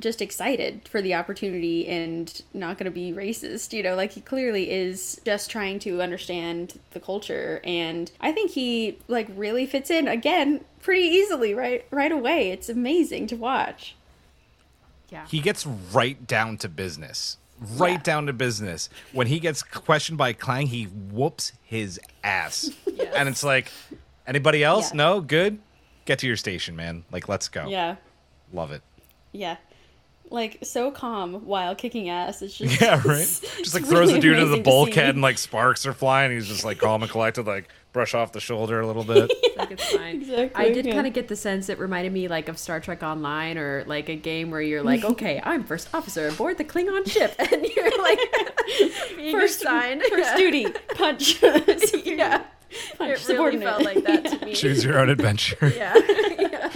just 0.00 0.20
excited 0.20 0.86
for 0.88 1.00
the 1.00 1.14
opportunity 1.14 1.86
and 1.88 2.42
not 2.52 2.76
going 2.78 2.84
to 2.84 2.90
be 2.90 3.12
racist, 3.12 3.72
you 3.72 3.82
know, 3.82 3.94
like 3.94 4.12
he 4.12 4.20
clearly 4.20 4.70
is 4.70 5.20
just 5.24 5.50
trying 5.50 5.78
to 5.80 6.02
understand 6.02 6.78
the 6.90 7.00
culture 7.00 7.60
and 7.64 8.10
I 8.20 8.32
think 8.32 8.50
he 8.50 8.98
like 9.08 9.26
really 9.34 9.64
fits 9.66 9.90
in 9.90 10.06
again 10.06 10.64
pretty 10.82 11.04
easily 11.06 11.54
right 11.54 11.86
right 11.90 12.12
away. 12.12 12.50
It's 12.50 12.68
amazing 12.68 13.26
to 13.28 13.36
watch. 13.36 13.96
Yeah. 15.08 15.26
He 15.28 15.40
gets 15.40 15.64
right 15.66 16.26
down 16.26 16.58
to 16.58 16.68
business. 16.68 17.38
Right 17.76 17.92
Yeah. 17.92 17.98
down 18.02 18.26
to 18.26 18.32
business. 18.34 18.90
When 19.12 19.28
he 19.28 19.38
gets 19.40 19.62
questioned 19.62 20.18
by 20.18 20.34
Klag, 20.34 20.64
he 20.66 20.84
whoops 20.84 21.52
his 21.62 21.98
ass. 22.22 22.70
And 23.14 23.28
it's 23.30 23.42
like, 23.42 23.70
anybody 24.26 24.62
else? 24.62 24.90
Yeah. 24.90 24.96
No? 24.96 25.20
Good? 25.22 25.58
Get 26.04 26.18
to 26.18 26.26
your 26.26 26.36
station, 26.36 26.76
man. 26.76 27.04
Like, 27.10 27.28
let's 27.30 27.48
go. 27.48 27.66
Yeah. 27.66 27.96
Love 28.52 28.72
it. 28.72 28.82
Yeah. 29.32 29.56
Like 30.28 30.58
so 30.62 30.90
calm 30.90 31.34
while 31.46 31.74
kicking 31.74 32.08
ass. 32.08 32.42
It's 32.42 32.56
just 32.58 32.80
Yeah, 32.80 32.96
right. 33.04 33.20
it's- 33.20 33.40
Just 33.58 33.74
like 33.74 33.84
throws 33.84 34.08
really 34.08 34.14
the 34.14 34.20
dude 34.20 34.32
into 34.38 34.46
the 34.46 34.54
amazing 34.54 34.64
to 34.64 34.70
bulkhead 34.70 35.08
and 35.10 35.22
like 35.22 35.38
sparks 35.38 35.86
are 35.86 35.92
flying. 35.92 36.32
He's 36.32 36.48
just 36.48 36.64
like 36.64 36.78
calm 36.78 37.02
and 37.02 37.10
collected, 37.10 37.46
like 37.46 37.68
brush 37.92 38.12
off 38.14 38.32
the 38.32 38.40
shoulder 38.40 38.80
a 38.80 38.86
little 38.86 39.04
bit. 39.04 39.32
like 39.56 39.70
it's 39.70 39.94
fine. 39.94 40.16
Exactly, 40.16 40.50
I 40.54 40.70
did 40.72 40.84
yeah. 40.84 40.92
kind 40.92 41.06
of 41.06 41.12
get 41.12 41.28
the 41.28 41.36
sense 41.36 41.68
it 41.68 41.78
reminded 41.78 42.12
me 42.12 42.28
like 42.28 42.48
of 42.48 42.58
Star 42.58 42.78
Trek 42.80 43.02
Online 43.02 43.56
or 43.56 43.84
like 43.86 44.08
a 44.08 44.16
game 44.16 44.50
where 44.50 44.60
you're 44.60 44.82
like, 44.82 45.04
okay, 45.12 45.40
I'm 45.44 45.64
first 45.64 45.88
officer 45.94 46.28
aboard 46.28 46.58
the 46.58 46.64
Klingon 46.64 47.08
ship, 47.08 47.34
and 47.38 47.64
you're 47.64 47.98
like 48.02 48.18
First, 49.30 49.60
sign, 49.60 50.00
first 50.00 50.30
yeah. 50.30 50.36
duty 50.36 50.66
punch. 50.94 51.42
Yeah, 51.42 52.44
punch 52.98 53.28
it 53.28 53.28
really 53.28 53.58
felt 53.58 53.82
like 53.84 54.04
that 54.04 54.24
to 54.26 54.44
me. 54.44 54.54
Choose 54.54 54.84
your 54.84 54.98
own 54.98 55.08
adventure. 55.08 55.72
Yeah, 55.74 55.94
yeah. 56.38 56.72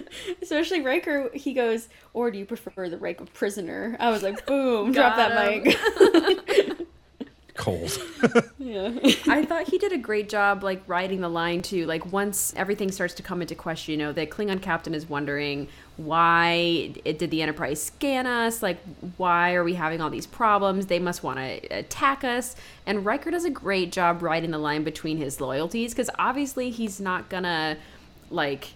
Especially 0.42 0.80
Riker, 0.80 1.30
he 1.34 1.52
goes, 1.52 1.88
or 2.14 2.30
do 2.30 2.38
you 2.38 2.44
prefer 2.44 2.88
the 2.88 2.98
rank 2.98 3.20
of 3.20 3.32
prisoner? 3.32 3.96
I 4.00 4.10
was 4.10 4.22
like, 4.22 4.46
boom, 4.46 4.92
drop 4.92 5.16
Got 5.16 5.28
that 5.28 5.52
him. 5.52 5.62
mic. 5.64 6.78
Cold. 7.54 7.98
yeah. 8.58 8.92
I 9.28 9.44
thought 9.44 9.68
he 9.68 9.76
did 9.76 9.92
a 9.92 9.98
great 9.98 10.30
job, 10.30 10.62
like 10.64 10.82
riding 10.86 11.20
the 11.20 11.28
line 11.28 11.60
too. 11.60 11.84
Like 11.84 12.10
once 12.10 12.54
everything 12.56 12.90
starts 12.90 13.12
to 13.14 13.22
come 13.22 13.42
into 13.42 13.54
question, 13.54 13.92
you 13.92 13.98
know, 13.98 14.10
the 14.10 14.26
Klingon 14.26 14.62
captain 14.62 14.94
is 14.94 15.06
wondering 15.06 15.68
why 15.98 16.94
it, 17.04 17.18
did 17.18 17.30
the 17.30 17.42
Enterprise 17.42 17.82
scan 17.82 18.26
us? 18.26 18.62
Like, 18.62 18.78
why 19.18 19.54
are 19.54 19.64
we 19.64 19.74
having 19.74 20.00
all 20.00 20.08
these 20.08 20.26
problems? 20.26 20.86
They 20.86 20.98
must 20.98 21.22
want 21.22 21.38
to 21.38 21.58
attack 21.76 22.24
us. 22.24 22.56
And 22.86 23.04
Riker 23.04 23.30
does 23.30 23.44
a 23.44 23.50
great 23.50 23.92
job 23.92 24.22
riding 24.22 24.50
the 24.50 24.58
line 24.58 24.82
between 24.82 25.18
his 25.18 25.38
loyalties 25.38 25.92
because 25.92 26.08
obviously 26.18 26.70
he's 26.70 27.00
not 27.00 27.28
gonna 27.28 27.76
like 28.30 28.70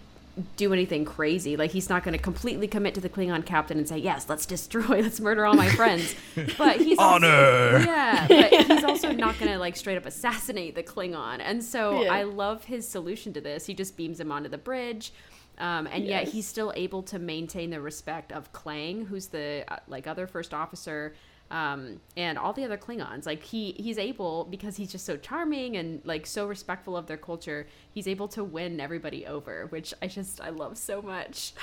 do 0.57 0.73
anything 0.73 1.05
crazy. 1.05 1.57
Like 1.57 1.71
he's 1.71 1.89
not 1.89 2.05
going 2.05 2.17
to 2.17 2.23
completely 2.23 2.69
commit 2.69 2.95
to 2.95 3.01
the 3.01 3.09
Klingon 3.09 3.45
captain 3.47 3.79
and 3.79 3.89
say, 3.89 3.97
"Yes, 3.99 4.29
let's 4.29 4.45
destroy, 4.47 4.83
let's 5.03 5.19
murder 5.21 5.47
all 5.47 5.55
my 5.55 5.69
friends." 5.71 6.15
But 6.59 6.77
he's 6.81 6.99
also- 6.99 7.27
Honor. 7.27 7.79
yeah, 7.87 8.27
but 8.29 8.53
he's 8.67 8.85
also 8.85 9.13
not 9.13 9.39
going 9.39 9.51
to 9.51 9.59
like 9.59 9.77
straight 9.77 9.97
up 9.97 10.07
assassinate 10.07 10.75
the 10.75 10.83
Klingon. 10.83 11.41
And 11.41 11.65
so 11.65 12.03
Yeah. 12.03 12.13
I 12.13 12.25
love 12.25 12.65
his 12.65 12.87
solution 12.89 13.33
to 13.35 13.41
this. 13.41 13.67
He 13.67 13.75
just 13.75 13.97
beams 13.97 14.21
him 14.21 14.31
onto 14.31 14.49
the 14.49 14.59
bridge. 14.59 15.13
Um, 15.59 15.87
and 15.87 16.05
yet 16.05 16.29
he's 16.29 16.47
still 16.47 16.71
able 16.77 17.03
to 17.05 17.19
maintain 17.19 17.71
the 17.71 17.81
respect 17.81 18.31
of 18.31 18.53
Klag, 18.53 19.07
who's 19.07 19.29
the 19.29 19.65
uh, 19.69 19.77
like 19.89 20.07
other 20.07 20.27
first 20.27 20.53
officer, 20.53 21.15
um, 21.51 22.01
and 22.17 22.39
all 22.39 22.53
the 22.53 22.65
other 22.65 22.77
Klingons. 22.77 23.27
Like 23.27 23.43
he 23.43 23.73
he's 23.73 23.99
able 23.99 24.45
because 24.45 24.77
he's 24.77 24.91
just 24.91 25.05
so 25.07 25.17
charming 25.17 25.77
and 25.77 26.01
like 26.05 26.27
so 26.27 26.47
respectful 26.47 26.97
of 26.97 27.07
their 27.07 27.17
culture. 27.17 27.67
He's 27.93 28.09
able 28.09 28.29
to 28.29 28.45
win 28.45 28.81
everybody 28.81 29.27
over, 29.27 29.67
which 29.67 29.95
I 30.03 30.07
just 30.07 30.41
I 30.41 30.51
love 30.51 30.79
so 30.79 31.03
much. 31.03 31.53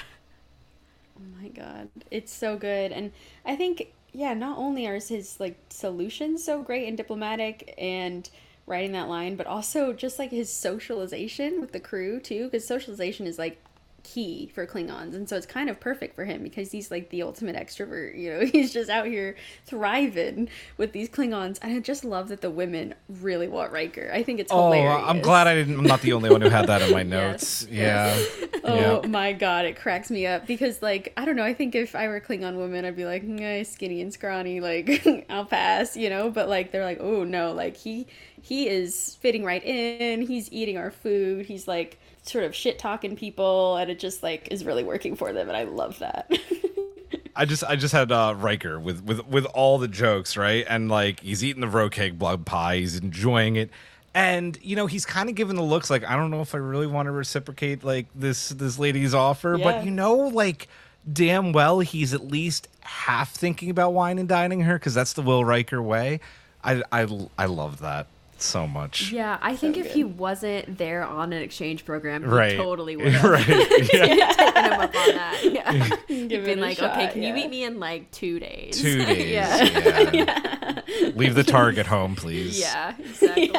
Oh 1.15 1.41
my 1.41 1.49
god, 1.49 1.89
it's 2.09 2.33
so 2.33 2.57
good, 2.57 2.91
and 2.91 3.11
I 3.45 3.55
think 3.55 3.93
yeah, 4.13 4.33
not 4.33 4.57
only 4.57 4.87
are 4.87 4.99
his 4.99 5.39
like 5.39 5.57
solutions 5.69 6.43
so 6.43 6.63
great 6.63 6.87
and 6.87 6.97
diplomatic 6.97 7.73
and 7.77 8.27
writing 8.65 8.93
that 8.93 9.09
line, 9.09 9.35
but 9.35 9.47
also 9.47 9.93
just 9.93 10.17
like 10.17 10.31
his 10.31 10.51
socialization 10.51 11.61
with 11.61 11.71
the 11.71 11.79
crew 11.79 12.19
too, 12.19 12.45
because 12.45 12.65
socialization 12.65 13.27
is 13.27 13.37
like 13.37 13.59
key 14.03 14.51
for 14.53 14.67
Klingons, 14.67 15.15
and 15.15 15.27
so 15.29 15.35
it's 15.37 15.45
kind 15.45 15.69
of 15.69 15.79
perfect 15.79 16.15
for 16.15 16.25
him 16.25 16.43
because 16.43 16.71
he's 16.71 16.91
like 16.91 17.09
the 17.09 17.23
ultimate 17.23 17.55
extrovert. 17.55 18.17
You 18.17 18.33
know, 18.33 18.45
he's 18.45 18.73
just 18.73 18.89
out 18.89 19.05
here 19.07 19.35
thriving 19.65 20.49
with 20.77 20.91
these 20.93 21.09
Klingons, 21.09 21.59
and 21.61 21.73
I 21.75 21.79
just 21.79 22.03
love 22.05 22.27
that 22.29 22.41
the 22.41 22.51
women 22.51 22.95
really 23.09 23.47
want 23.47 23.71
Riker. 23.71 24.09
I 24.13 24.23
think 24.23 24.39
it's 24.39 24.51
Oh, 24.51 24.55
hilarious. 24.55 25.03
I'm 25.07 25.21
glad 25.21 25.47
I 25.47 25.55
didn't. 25.55 25.79
I'm 25.79 25.87
not 25.87 26.01
the 26.01 26.13
only 26.13 26.29
one 26.29 26.41
who 26.41 26.49
had 26.49 26.67
that 26.67 26.81
in 26.81 26.91
my 26.91 27.03
notes. 27.03 27.65
Yeah. 27.69 28.25
Oh 28.63 29.01
Yeah. 29.01 29.01
my 29.03 29.33
god, 29.33 29.65
it 29.65 29.75
cracks 29.75 30.09
me 30.09 30.25
up 30.25 30.47
because 30.47 30.81
like 30.81 31.11
I 31.17 31.25
don't 31.25 31.35
know, 31.35 31.43
I 31.43 31.53
think 31.53 31.75
if 31.75 31.95
I 31.95 32.07
were 32.07 32.17
a 32.17 32.21
Klingon 32.21 32.55
woman, 32.55 32.85
I'd 32.85 32.95
be 32.95 33.05
like, 33.05 33.23
nah, 33.23 33.63
skinny 33.63 34.01
and 34.01 34.13
scrawny, 34.13 34.61
like 34.61 35.05
I'll 35.29 35.45
pass, 35.45 35.97
you 35.97 36.09
know. 36.09 36.29
But 36.29 36.47
like 36.49 36.71
they're 36.71 36.85
like, 36.85 36.99
oh 37.01 37.23
no, 37.23 37.51
like 37.53 37.75
he 37.75 38.07
he 38.41 38.67
is 38.69 39.15
fitting 39.19 39.43
right 39.43 39.63
in. 39.63 40.21
He's 40.21 40.51
eating 40.51 40.77
our 40.77 40.91
food. 40.91 41.45
He's 41.45 41.67
like 41.67 41.99
sort 42.23 42.43
of 42.45 42.55
shit 42.55 42.79
talking 42.79 43.15
people, 43.15 43.75
and 43.77 43.89
it 43.91 43.99
just 43.99 44.23
like 44.23 44.47
is 44.51 44.65
really 44.65 44.83
working 44.83 45.15
for 45.15 45.31
them, 45.33 45.47
and 45.47 45.55
I 45.57 45.63
love 45.63 45.99
that. 45.99 46.31
I 47.35 47.45
just 47.45 47.63
I 47.63 47.75
just 47.75 47.93
had 47.93 48.11
uh, 48.11 48.35
Riker 48.37 48.79
with 48.79 49.03
with 49.03 49.25
with 49.27 49.45
all 49.45 49.77
the 49.77 49.87
jokes, 49.87 50.37
right? 50.37 50.65
And 50.69 50.89
like 50.89 51.19
he's 51.21 51.43
eating 51.43 51.61
the 51.61 51.67
rokeg 51.67 52.17
blood 52.17 52.45
pie, 52.45 52.77
he's 52.77 52.95
enjoying 52.97 53.55
it. 53.55 53.69
And 54.13 54.57
you 54.61 54.75
know, 54.75 54.85
he's 54.85 55.05
kind 55.05 55.29
of 55.29 55.35
giving 55.35 55.55
the 55.55 55.63
looks 55.63 55.89
like 55.89 56.03
I 56.05 56.15
don't 56.15 56.29
know 56.29 56.41
if 56.41 56.53
I 56.53 56.59
really 56.59 56.85
want 56.85 57.07
to 57.07 57.11
reciprocate 57.11 57.83
like 57.83 58.05
this 58.13 58.49
this 58.49 58.77
lady's 58.77 59.13
offer, 59.15 59.55
Yeah. 59.57 59.63
but 59.63 59.85
you 59.85 59.89
know 59.91 60.15
like 60.15 60.67
damn 61.11 61.51
well 61.51 61.79
he's 61.79 62.13
at 62.13 62.25
least 62.27 62.67
half 62.81 63.33
thinking 63.33 63.69
about 63.69 63.93
wine 63.93 64.17
and 64.19 64.29
dining 64.29 64.61
her 64.61 64.77
cuz 64.79 64.93
that's 64.93 65.13
the 65.13 65.21
Will 65.23 65.43
Riker 65.43 65.81
way. 65.81 66.19
I 66.63 66.83
I 66.91 67.07
I 67.37 67.45
love 67.47 67.79
that 67.79 68.05
so 68.43 68.67
much. 68.67 69.11
Yeah, 69.11 69.37
I 69.41 69.55
think 69.55 69.77
if 69.77 69.83
good. 69.87 69.91
he 69.93 70.03
wasn't 70.03 70.77
there 70.77 71.03
on 71.03 71.33
an 71.33 71.41
exchange 71.41 71.85
program, 71.85 72.23
he 72.23 72.29
Right. 72.29 72.55
totally 72.57 72.95
would 72.97 73.13
have 73.13 73.23
right. 73.31 73.47
Yeah. 73.93 74.31
taken 74.33 74.63
him 74.65 74.73
up 74.73 74.95
on 74.95 75.15
that. 75.15 75.39
Yeah. 75.53 75.95
Give 76.27 76.45
been 76.45 76.59
a 76.59 76.61
like, 76.61 76.79
okay, 76.81 77.05
shot, 77.05 77.13
can 77.13 77.23
you 77.23 77.33
meet 77.33 77.49
me 77.49 77.63
in 77.63 77.79
like 77.79 78.09
two 78.11 78.39
days? 78.39 78.81
Two 78.81 79.03
days. 79.05 79.31
yeah. 79.31 80.11
yeah. 80.11 80.81
Leave 81.15 81.35
the 81.35 81.43
target 81.43 81.85
home, 81.87 82.15
please. 82.15 82.59
Yeah, 82.59 82.93
exactly. 82.99 83.51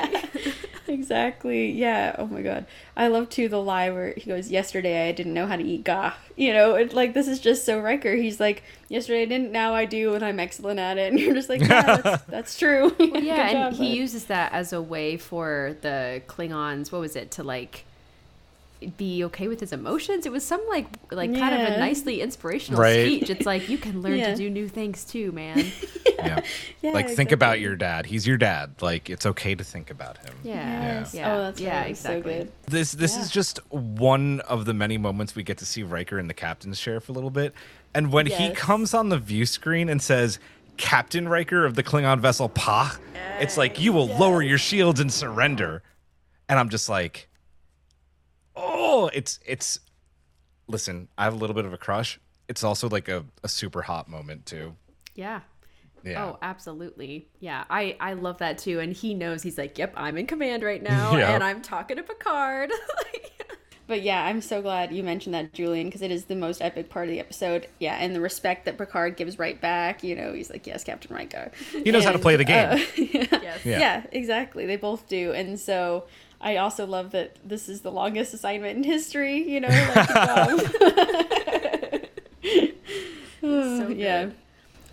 Exactly. 0.95 1.73
Yeah. 1.73 2.15
Oh 2.19 2.27
my 2.27 2.41
god. 2.41 2.67
I 2.97 3.09
love 3.09 3.29
too 3.29 3.49
the 3.49 3.61
lie 3.61 3.91
where 3.91 4.15
he 4.17 4.23
goes, 4.31 4.51
"Yesterday 4.51 5.09
I 5.09 5.13
didn't 5.13 5.35
know 5.35 5.47
how 5.47 5.57
to 5.57 5.63
eat 5.65 5.83
gagh." 5.85 6.13
You 6.37 6.53
know, 6.53 6.75
it, 6.77 6.95
like 6.95 7.15
this 7.15 7.27
is 7.29 7.41
just 7.41 7.65
so 7.65 7.81
Riker. 7.81 8.15
He's 8.15 8.39
like, 8.39 8.63
"Yesterday 8.89 9.23
I 9.23 9.25
didn't, 9.27 9.51
now 9.53 9.75
I 9.75 9.85
do, 9.87 10.15
and 10.15 10.25
I'm 10.25 10.39
excellent 10.39 10.79
at 10.79 10.97
it." 10.99 11.05
And 11.13 11.19
you're 11.21 11.35
just 11.35 11.49
like, 11.49 11.61
"Yeah, 11.63 11.97
that's, 11.97 12.25
that's 12.29 12.59
true." 12.59 12.95
Well, 12.99 13.09
yeah, 13.23 13.49
Good 13.49 13.57
and 13.57 13.75
job, 13.77 13.83
he 13.83 13.89
bud. 13.91 13.97
uses 13.99 14.25
that 14.27 14.53
as 14.53 14.73
a 14.73 14.81
way 14.81 15.17
for 15.17 15.77
the 15.83 16.23
Klingons. 16.29 16.93
What 16.93 17.01
was 17.01 17.17
it 17.17 17.31
to 17.33 17.43
like 17.43 17.85
be 18.97 19.25
okay 19.25 19.49
with 19.49 19.61
his 19.61 19.73
emotions? 19.73 20.27
It 20.27 20.33
was 20.33 20.45
some 20.45 20.61
like 20.69 20.87
like 21.11 21.35
kind 21.35 21.55
of 21.55 21.61
a 21.61 21.79
nicely 21.79 22.21
inspirational 22.21 22.81
Right. 22.81 23.07
speech. 23.07 23.31
It's 23.31 23.47
like 23.47 23.69
you 23.69 23.79
can 23.79 24.03
learn 24.03 24.17
Yeah. 24.19 24.31
to 24.33 24.37
do 24.37 24.51
new 24.51 24.69
things 24.69 25.05
too, 25.05 25.33
man. 25.33 25.71
Yeah. 26.25 26.41
Yeah, 26.81 26.93
like 26.93 27.11
think 27.11 27.33
about 27.33 27.61
your 27.61 27.77
dad. 27.77 28.07
He's 28.07 28.27
your 28.27 28.39
dad. 28.39 28.77
Like 28.81 29.11
it's 29.11 29.27
okay 29.27 29.55
to 29.55 29.63
think 29.65 29.91
about 29.91 30.17
him. 30.19 30.33
Yeah, 30.43 30.55
Yes. 31.01 31.13
yeah, 31.15 31.35
Oh, 31.35 31.43
that's 31.43 31.61
yeah, 31.61 31.81
right. 31.83 31.91
exactly. 31.91 32.33
So 32.33 32.39
good. 32.45 32.53
This 32.67 32.93
this 32.93 33.15
Yeah. 33.15 33.23
is 33.23 33.31
just 33.31 33.59
one 33.71 34.41
of 34.41 34.65
the 34.65 34.73
many 34.73 34.97
moments 34.97 35.35
we 35.35 35.43
get 35.43 35.59
to 35.59 35.67
see 35.67 35.83
Riker 35.83 36.19
in 36.19 36.27
the 36.29 36.33
captain's 36.35 36.81
chair 36.81 36.99
for 37.01 37.13
a 37.13 37.15
little 37.15 37.31
bit. 37.31 37.53
And 37.95 38.11
when 38.11 38.25
he 38.27 38.51
comes 38.53 38.95
on 38.95 39.11
the 39.11 39.19
view 39.19 39.45
screen 39.45 39.91
and 39.91 40.01
says 40.01 40.39
Captain 40.79 41.29
Riker 41.29 41.67
of 41.67 41.75
the 41.75 41.83
Klingon 41.83 42.21
vessel 42.21 42.49
Pagh, 42.49 42.97
it's 43.39 43.59
like 43.59 43.79
you 43.79 43.93
will 43.93 44.07
lower 44.07 44.41
your 44.41 44.59
shields 44.59 45.01
and 45.01 45.13
surrender. 45.13 45.83
And 46.49 46.59
I'm 46.59 46.71
just 46.71 46.89
like, 46.89 47.29
Oh, 48.57 49.11
it's 49.13 49.41
it's. 49.47 49.81
Listen, 50.67 51.09
I 51.19 51.25
have 51.25 51.35
a 51.35 51.37
little 51.37 51.55
bit 51.55 51.65
of 51.67 51.73
a 51.73 51.79
crush. 51.79 52.19
It's 52.49 52.65
also 52.65 52.89
like 52.89 53.09
a, 53.09 53.25
a 53.43 53.49
super 53.49 53.83
hot 53.83 54.09
moment 54.09 54.47
too. 54.47 54.77
Yeah. 55.15 55.41
Yeah. 56.03 56.25
Oh, 56.25 56.39
absolutely. 56.43 57.29
Yeah, 57.41 57.65
I 57.71 57.97
I 57.99 58.13
love 58.13 58.39
that 58.39 58.59
too. 58.59 58.79
And 58.81 58.93
he 58.93 59.15
knows 59.15 59.43
he's 59.43 59.57
like, 59.57 59.79
"Yep, 59.79 59.95
I'm 59.97 60.19
in 60.19 60.27
command 60.27 60.63
right 60.63 60.83
now, 60.93 61.17
Yeah. 61.17 61.35
and 61.35 61.43
I'm 61.43 61.63
talking 61.63 61.97
to 61.97 62.03
Picard." 62.03 62.71
But 63.87 64.01
yeah, 64.01 64.25
I'm 64.25 64.41
so 64.41 64.63
glad 64.63 64.93
you 64.95 65.03
mentioned 65.03 65.35
that, 65.35 65.53
Julian, 65.53 65.89
because 65.89 66.01
it 66.01 66.11
is 66.11 66.25
the 66.25 66.35
most 66.35 66.63
epic 66.63 66.89
part 66.89 67.07
of 67.07 67.11
the 67.13 67.21
episode. 67.21 67.67
Yeah, 67.79 67.97
and 68.01 68.15
the 68.15 68.21
respect 68.21 68.65
that 68.65 68.79
Picard 68.79 69.17
gives 69.19 69.39
right 69.39 69.61
back. 69.61 70.03
You 70.03 70.15
know, 70.17 70.33
he's 70.33 70.49
like, 70.49 70.67
"Yes, 70.67 70.85
Captain 70.85 71.15
Riker." 71.15 71.51
He 71.71 71.91
knows 71.91 72.03
how 72.03 72.13
to 72.13 72.19
play 72.19 72.37
the 72.37 72.45
game. 72.45 72.67
uh, 72.71 72.77
yes. 72.97 73.63
Yeah. 73.63 73.79
yeah. 73.79 74.07
exactly. 74.11 74.65
They 74.65 74.77
both 74.77 75.07
do, 75.07 75.33
and 75.33 75.61
so 75.61 76.07
I 76.41 76.57
also 76.57 76.87
love 76.87 77.13
that 77.13 77.37
this 77.45 77.69
is 77.69 77.81
the 77.81 77.91
longest 77.91 78.35
assignment 78.35 78.77
in 78.77 78.85
history. 78.85 79.49
You 79.49 79.61
know, 79.61 79.69
like, 79.69 80.17
um, 80.17 80.61
So 83.45 83.89
yeah. 83.97 84.31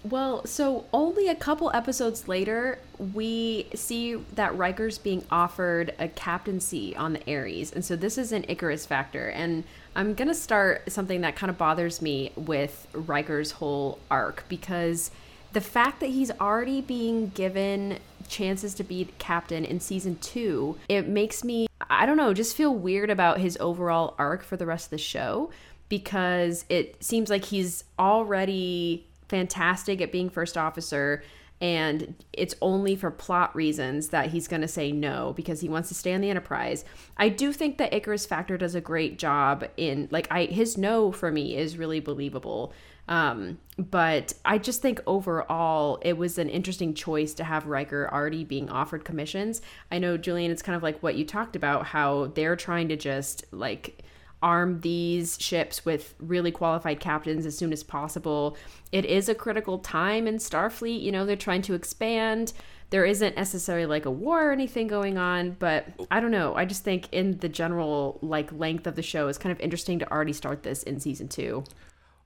Well, 0.04 0.46
so 0.48 0.86
only 0.92 1.28
a 1.28 1.36
couple 1.36 1.70
episodes 1.76 2.28
later, 2.28 2.80
we 3.14 3.68
see 3.76 4.16
that 4.34 4.58
Riker's 4.58 4.98
being 4.98 5.24
offered 5.30 5.94
a 6.00 6.08
captaincy 6.08 6.96
on 6.96 7.14
the 7.14 7.30
Aries. 7.30 7.72
And 7.72 7.86
so 7.86 7.96
this 7.96 8.18
is 8.18 8.32
an 8.32 8.44
Icarus 8.48 8.88
factor. 8.88 9.30
And 9.30 9.64
I'm 9.96 10.16
going 10.16 10.28
to 10.28 10.34
start 10.34 10.92
something 10.92 11.22
that 11.22 11.36
kind 11.36 11.52
of 11.52 11.58
bothers 11.60 12.02
me 12.02 12.32
with 12.36 12.88
Riker's 12.94 13.52
whole 13.52 14.00
arc 14.10 14.44
because 14.50 15.12
the 15.54 15.62
fact 15.62 16.00
that 16.00 16.10
he's 16.10 16.32
already 16.32 16.82
being 16.82 17.30
given 17.30 18.00
chances 18.32 18.74
to 18.76 18.84
be 18.84 19.10
captain 19.20 19.64
in 19.64 19.80
season 19.80 20.18
two, 20.20 20.78
it 20.90 21.08
makes 21.08 21.44
me, 21.44 21.68
I 21.90 22.06
don't 22.06 22.18
know, 22.18 22.34
just 22.34 22.56
feel 22.56 22.74
weird 22.74 23.10
about 23.12 23.40
his 23.40 23.58
overall 23.60 24.16
arc 24.18 24.44
for 24.44 24.58
the 24.58 24.66
rest 24.66 24.88
of 24.88 24.92
the 24.92 24.98
show 24.98 25.52
because 25.90 26.66
it 26.70 27.04
seems 27.04 27.30
like 27.30 27.46
he's 27.46 27.84
already 28.00 29.06
fantastic 29.28 30.02
at 30.02 30.12
being 30.12 30.30
first 30.30 30.58
officer 30.58 31.22
and 31.62 32.16
it's 32.34 32.56
only 32.60 32.96
for 32.96 33.12
plot 33.12 33.56
reasons 33.56 34.10
that 34.10 34.32
he's 34.32 34.48
going 34.48 34.64
to 34.64 34.68
say 34.68 34.92
no 34.92 35.32
because 35.34 35.62
he 35.62 35.70
wants 35.70 35.90
to 35.90 35.96
stay 35.96 36.12
on 36.14 36.22
the 36.22 36.30
enterprise. 36.30 36.84
I 37.18 37.30
do 37.30 37.54
think 37.54 37.78
that 37.78 37.94
icarus 37.94 38.26
factor 38.26 38.58
does 38.58 38.74
a 38.74 38.82
great 38.82 39.20
job 39.20 39.66
in 39.78 40.08
like 40.12 40.28
i 40.32 40.46
his 40.46 40.78
no 40.78 41.12
for 41.12 41.32
me 41.32 41.56
is 41.56 41.78
really 41.78 42.00
believable 42.00 42.74
um, 43.12 43.60
but 43.78 44.34
i 44.46 44.58
just 44.58 44.82
think 44.82 45.00
overall 45.06 46.00
it 46.02 46.18
was 46.18 46.38
an 46.38 46.50
interesting 46.50 46.94
choice 46.94 47.34
to 47.34 47.44
have 47.44 47.68
riker 47.68 48.10
already 48.12 48.44
being 48.44 48.70
offered 48.70 49.06
commissions 49.06 49.62
i 49.92 50.00
know 50.00 50.18
julian 50.18 50.50
it's 50.50 50.62
kind 50.62 50.76
of 50.76 50.82
like 50.82 51.02
what 51.04 51.16
you 51.16 51.26
talked 51.26 51.56
about 51.56 51.86
how 51.86 52.28
they're 52.36 52.56
trying 52.56 52.88
to 52.88 52.96
just 52.96 53.44
like 53.52 54.04
arm 54.42 54.80
these 54.82 55.38
ships 55.40 55.86
with 55.86 56.16
really 56.20 56.52
qualified 56.52 57.00
captains 57.00 57.46
as 57.46 57.58
soon 57.58 57.72
as 57.72 57.84
possible. 57.84 58.58
It 58.92 59.06
is 59.06 59.30
a 59.30 59.36
critical 59.36 59.80
time 59.80 60.28
in 60.28 60.38
Starfleet. 60.38 61.02
You 61.02 61.12
know, 61.12 61.26
they're 61.26 61.36
trying 61.36 61.62
to 61.64 61.76
expand. 61.76 62.54
There 62.90 63.06
isn't 63.06 63.36
necessarily 63.36 63.86
like 63.86 64.06
a 64.06 64.12
war 64.12 64.50
or 64.50 64.52
anything 64.52 64.88
going 64.88 65.18
on, 65.18 65.52
but 65.60 65.88
I 66.10 66.20
don't 66.20 66.32
know. 66.32 66.56
I 66.56 66.66
just 66.66 66.84
think 66.84 67.08
in 67.12 67.38
the 67.38 67.50
general 67.50 68.20
like 68.22 68.52
length 68.52 68.88
of 68.88 68.96
the 68.96 69.04
show 69.04 69.28
it's 69.28 69.38
kind 69.38 69.52
of 69.52 69.60
interesting 69.60 70.00
to 70.00 70.12
already 70.12 70.34
start 70.34 70.64
this 70.64 70.84
in 70.84 71.00
season 71.00 71.28
2. 71.28 71.64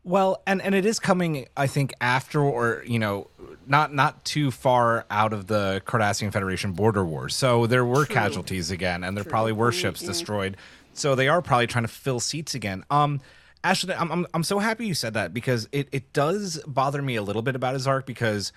Well, 0.05 0.43
and 0.45 0.61
and 0.61 0.75
it 0.75 0.85
is 0.85 0.99
coming, 0.99 1.47
I 1.57 1.65
think, 1.65 1.91
after 1.99 2.39
or 2.39 2.83
you 2.85 2.99
know, 2.99 3.27
not 3.65 3.91
not 3.91 4.23
too 4.23 4.51
far 4.51 5.03
out 5.09 5.33
of 5.33 5.47
the 5.47 5.81
Cardassian 5.85 6.31
Federation 6.31 6.73
border 6.73 7.03
wars. 7.03 7.35
So 7.35 7.65
there 7.65 7.83
were 7.83 8.05
casualties 8.05 8.69
again, 8.69 9.03
and 9.03 9.17
there 9.17 9.23
probably 9.23 9.51
were 9.51 9.71
ships 9.71 10.03
destroyed. 10.03 10.57
So 10.93 11.15
they 11.15 11.27
are 11.27 11.41
probably 11.41 11.65
trying 11.65 11.85
to 11.85 11.89
fill 11.89 12.19
seats 12.19 12.53
again. 12.53 12.83
Um, 12.91 13.19
Ashlyn, 13.63 13.99
I'm, 13.99 14.11
I'm 14.11 14.27
I'm 14.35 14.43
so 14.43 14.59
happy 14.59 14.85
you 14.85 14.93
said 14.93 15.15
that 15.15 15.33
because 15.33 15.67
it 15.71 15.89
it 15.91 16.13
does 16.13 16.61
bother 16.67 17.01
me 17.01 17.15
a 17.15 17.23
little 17.23 17.41
bit 17.41 17.55
about 17.55 17.73
his 17.73 17.87
arc 17.87 18.05
because 18.05 18.53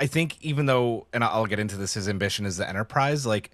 I 0.00 0.08
think 0.08 0.36
even 0.44 0.66
though, 0.66 1.06
and 1.12 1.22
I'll 1.22 1.46
get 1.46 1.60
into 1.60 1.76
this, 1.76 1.94
his 1.94 2.08
ambition 2.08 2.44
is 2.44 2.56
the 2.56 2.68
Enterprise. 2.68 3.24
Like 3.24 3.52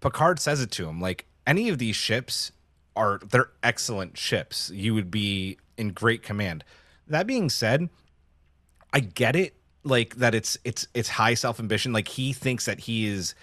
Picard 0.00 0.40
says 0.40 0.60
it 0.60 0.72
to 0.72 0.88
him, 0.88 1.00
like 1.00 1.26
any 1.46 1.68
of 1.68 1.78
these 1.78 1.94
ships 1.94 2.50
are 2.96 3.20
they're 3.30 3.50
excellent 3.62 4.18
ships. 4.18 4.68
You 4.74 4.94
would 4.94 5.12
be 5.12 5.58
in 5.80 5.88
great 5.90 6.22
command. 6.22 6.62
That 7.08 7.26
being 7.26 7.48
said, 7.48 7.88
I 8.92 9.00
get 9.00 9.34
it, 9.34 9.54
like 9.82 10.16
that 10.16 10.34
it's 10.34 10.58
it's 10.62 10.86
it's 10.94 11.08
high 11.08 11.34
self 11.34 11.58
ambition. 11.58 11.92
Like 11.92 12.08
he 12.08 12.32
thinks 12.32 12.66
that 12.66 12.80
he 12.80 13.06
is 13.06 13.34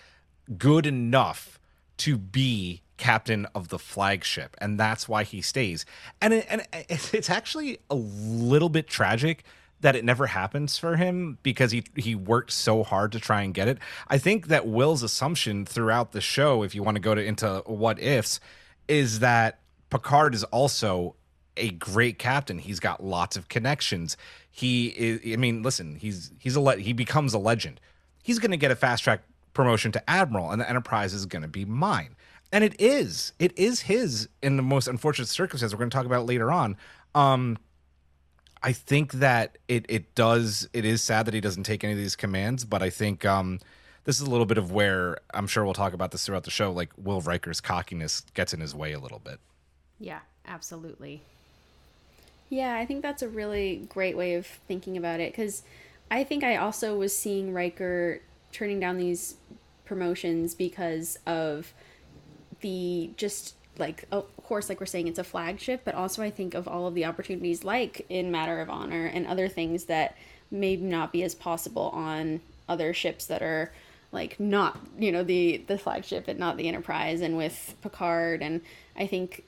good 0.57 0.85
enough 0.85 1.59
to 1.97 2.17
be 2.17 2.81
captain 2.97 3.47
of 3.55 3.69
the 3.69 3.79
flagship, 3.79 4.55
and 4.61 4.79
that's 4.79 5.09
why 5.09 5.23
he 5.23 5.41
stays. 5.41 5.85
And 6.21 6.33
it, 6.33 6.45
and 6.49 6.65
it's 6.71 7.29
actually 7.29 7.79
a 7.89 7.95
little 7.95 8.69
bit 8.69 8.87
tragic 8.87 9.43
that 9.79 9.95
it 9.95 10.03
never 10.03 10.27
happens 10.27 10.77
for 10.77 10.95
him 10.95 11.37
because 11.43 11.71
he 11.71 11.83
he 11.95 12.15
worked 12.15 12.51
so 12.51 12.83
hard 12.83 13.11
to 13.11 13.19
try 13.19 13.41
and 13.41 13.53
get 13.53 13.67
it. 13.67 13.79
I 14.07 14.17
think 14.17 14.47
that 14.47 14.67
Will's 14.67 15.03
assumption 15.03 15.65
throughout 15.65 16.11
the 16.11 16.21
show, 16.21 16.63
if 16.63 16.75
you 16.75 16.83
want 16.83 16.95
to 16.95 17.01
go 17.01 17.15
to 17.15 17.23
into 17.23 17.63
what 17.65 17.99
ifs, 17.99 18.39
is 18.87 19.19
that 19.19 19.59
Picard 19.89 20.35
is 20.35 20.43
also 20.45 21.15
a 21.57 21.71
great 21.71 22.19
captain. 22.19 22.59
He's 22.59 22.79
got 22.79 23.03
lots 23.03 23.35
of 23.37 23.47
connections. 23.49 24.17
He 24.49 24.87
is. 24.87 25.21
I 25.33 25.37
mean, 25.37 25.63
listen. 25.63 25.95
He's 25.95 26.31
he's 26.39 26.55
a 26.55 26.61
le- 26.61 26.77
he 26.77 26.93
becomes 26.93 27.33
a 27.33 27.39
legend. 27.39 27.79
He's 28.23 28.39
going 28.39 28.51
to 28.51 28.57
get 28.57 28.71
a 28.71 28.75
fast 28.75 29.03
track 29.03 29.21
promotion 29.53 29.91
to 29.93 30.09
admiral, 30.09 30.51
and 30.51 30.61
the 30.61 30.69
Enterprise 30.69 31.13
is 31.13 31.25
going 31.25 31.41
to 31.41 31.47
be 31.47 31.65
mine. 31.65 32.15
And 32.51 32.63
it 32.63 32.79
is. 32.79 33.33
It 33.39 33.57
is 33.57 33.81
his 33.81 34.29
in 34.41 34.55
the 34.55 34.63
most 34.63 34.87
unfortunate 34.87 35.27
circumstance. 35.27 35.73
We're 35.73 35.79
going 35.79 35.89
to 35.89 35.97
talk 35.97 36.05
about 36.05 36.25
later 36.25 36.51
on. 36.51 36.77
Um, 37.13 37.57
I 38.63 38.71
think 38.71 39.13
that 39.13 39.57
it 39.67 39.85
it 39.89 40.15
does. 40.15 40.69
It 40.73 40.85
is 40.85 41.01
sad 41.01 41.25
that 41.25 41.33
he 41.33 41.41
doesn't 41.41 41.63
take 41.63 41.83
any 41.83 41.93
of 41.93 41.99
these 41.99 42.15
commands, 42.15 42.65
but 42.65 42.81
I 42.81 42.89
think 42.89 43.25
um, 43.25 43.59
this 44.05 44.21
is 44.21 44.27
a 44.27 44.29
little 44.29 44.45
bit 44.45 44.57
of 44.57 44.71
where 44.71 45.17
I'm 45.33 45.47
sure 45.47 45.65
we'll 45.65 45.73
talk 45.73 45.93
about 45.93 46.11
this 46.11 46.25
throughout 46.25 46.43
the 46.43 46.51
show. 46.51 46.71
Like 46.71 46.91
Will 46.97 47.21
Riker's 47.21 47.59
cockiness 47.59 48.21
gets 48.33 48.53
in 48.53 48.61
his 48.61 48.73
way 48.73 48.93
a 48.93 48.99
little 48.99 49.19
bit. 49.19 49.39
Yeah, 49.99 50.19
absolutely. 50.47 51.23
Yeah, 52.49 52.75
I 52.75 52.85
think 52.85 53.01
that's 53.01 53.21
a 53.21 53.27
really 53.27 53.87
great 53.89 54.15
way 54.15 54.35
of 54.35 54.45
thinking 54.45 54.95
about 54.95 55.19
it 55.19 55.31
because 55.31 55.63
I 56.09 56.23
think 56.23 56.43
I 56.43 56.55
also 56.55 56.95
was 56.95 57.15
seeing 57.15 57.53
Riker 57.53 58.21
turning 58.51 58.79
down 58.79 58.97
these 58.97 59.35
promotions 59.85 60.55
because 60.55 61.19
of 61.25 61.73
the 62.61 63.11
just 63.17 63.55
like 63.77 64.05
of 64.11 64.25
course 64.43 64.69
like 64.69 64.79
we're 64.79 64.85
saying 64.85 65.07
it's 65.07 65.19
a 65.19 65.23
flagship 65.23 65.81
but 65.85 65.93
also 65.93 66.23
i 66.23 66.29
think 66.29 66.55
of 66.55 66.67
all 66.67 66.87
of 66.87 66.95
the 66.95 67.05
opportunities 67.05 67.63
like 67.63 68.05
in 68.09 68.31
matter 68.31 68.59
of 68.59 68.69
honor 68.69 69.05
and 69.05 69.27
other 69.27 69.47
things 69.47 69.85
that 69.85 70.17
may 70.49 70.75
not 70.75 71.11
be 71.11 71.23
as 71.23 71.35
possible 71.35 71.89
on 71.93 72.41
other 72.67 72.93
ships 72.93 73.27
that 73.27 73.41
are 73.41 73.71
like 74.11 74.39
not 74.39 74.79
you 74.97 75.11
know 75.11 75.23
the 75.23 75.63
the 75.67 75.77
flagship 75.77 76.27
and 76.27 76.39
not 76.39 76.57
the 76.57 76.67
enterprise 76.67 77.21
and 77.21 77.37
with 77.37 77.75
picard 77.81 78.41
and 78.41 78.61
i 78.97 79.05
think 79.05 79.43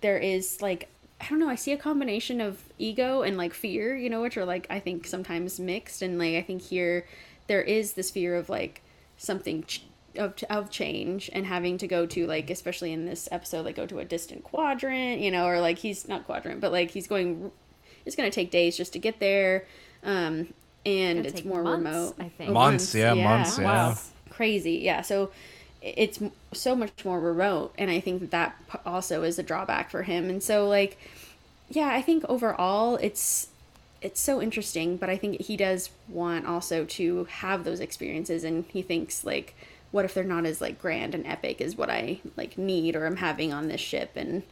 there 0.00 0.18
is 0.18 0.62
like 0.62 0.88
i 1.22 1.28
don't 1.28 1.38
know 1.38 1.48
i 1.48 1.54
see 1.54 1.72
a 1.72 1.76
combination 1.76 2.40
of 2.40 2.64
ego 2.78 3.22
and 3.22 3.36
like 3.36 3.54
fear 3.54 3.96
you 3.96 4.10
know 4.10 4.20
which 4.20 4.36
are 4.36 4.44
like 4.44 4.66
i 4.68 4.78
think 4.78 5.06
sometimes 5.06 5.58
mixed 5.60 6.02
and 6.02 6.18
like 6.18 6.34
i 6.34 6.42
think 6.42 6.60
here 6.60 7.06
there 7.46 7.62
is 7.62 7.92
this 7.94 8.10
fear 8.10 8.34
of 8.34 8.48
like 8.48 8.82
something 9.16 9.62
ch- 9.64 9.84
of, 10.16 10.34
of 10.50 10.70
change 10.70 11.30
and 11.32 11.46
having 11.46 11.78
to 11.78 11.86
go 11.86 12.04
to 12.06 12.26
like 12.26 12.50
especially 12.50 12.92
in 12.92 13.06
this 13.06 13.28
episode 13.32 13.64
like 13.64 13.76
go 13.76 13.86
to 13.86 13.98
a 13.98 14.04
distant 14.04 14.42
quadrant 14.42 15.20
you 15.20 15.30
know 15.30 15.46
or 15.46 15.60
like 15.60 15.78
he's 15.78 16.06
not 16.08 16.26
quadrant 16.26 16.60
but 16.60 16.72
like 16.72 16.90
he's 16.90 17.06
going 17.06 17.50
it's 18.04 18.16
going 18.16 18.28
to 18.28 18.34
take 18.34 18.50
days 18.50 18.76
just 18.76 18.92
to 18.92 18.98
get 18.98 19.20
there 19.20 19.64
um 20.02 20.52
and 20.84 21.18
Gonna 21.18 21.28
it's 21.28 21.44
more 21.44 21.62
months, 21.62 21.84
remote 21.84 22.14
I 22.18 22.28
think. 22.30 22.50
Oh, 22.50 22.54
Months, 22.54 22.94
yeah, 22.94 23.14
months, 23.14 23.58
yeah. 23.58 23.64
Wow. 23.64 23.94
crazy 24.30 24.80
yeah 24.82 25.00
so 25.02 25.30
it's 25.82 26.20
so 26.52 26.76
much 26.76 27.04
more 27.04 27.18
remote 27.18 27.74
and 27.76 27.90
i 27.90 27.98
think 27.98 28.20
that 28.20 28.30
that 28.30 28.80
also 28.86 29.22
is 29.24 29.38
a 29.38 29.42
drawback 29.42 29.90
for 29.90 30.02
him. 30.04 30.30
And 30.30 30.42
so 30.42 30.68
like 30.68 30.96
yeah 31.68 31.88
i 31.88 32.00
think 32.00 32.24
overall 32.28 32.96
it's 32.96 33.48
it's 34.00 34.20
so 34.20 34.40
interesting 34.40 34.96
but 34.96 35.08
i 35.10 35.16
think 35.16 35.40
he 35.40 35.56
does 35.56 35.90
want 36.08 36.46
also 36.46 36.84
to 36.84 37.24
have 37.24 37.64
those 37.64 37.80
experiences 37.80 38.44
and 38.44 38.64
he 38.68 38.82
thinks 38.82 39.24
like 39.24 39.54
what 39.90 40.04
if 40.04 40.14
they're 40.14 40.24
not 40.24 40.46
as 40.46 40.60
like 40.60 40.80
grand 40.80 41.14
and 41.14 41.26
epic 41.26 41.60
as 41.60 41.76
what 41.76 41.90
i 41.90 42.20
like 42.36 42.56
need 42.56 42.94
or 42.96 43.06
i'm 43.06 43.16
having 43.16 43.52
on 43.52 43.68
this 43.68 43.80
ship? 43.80 44.12
And 44.16 44.42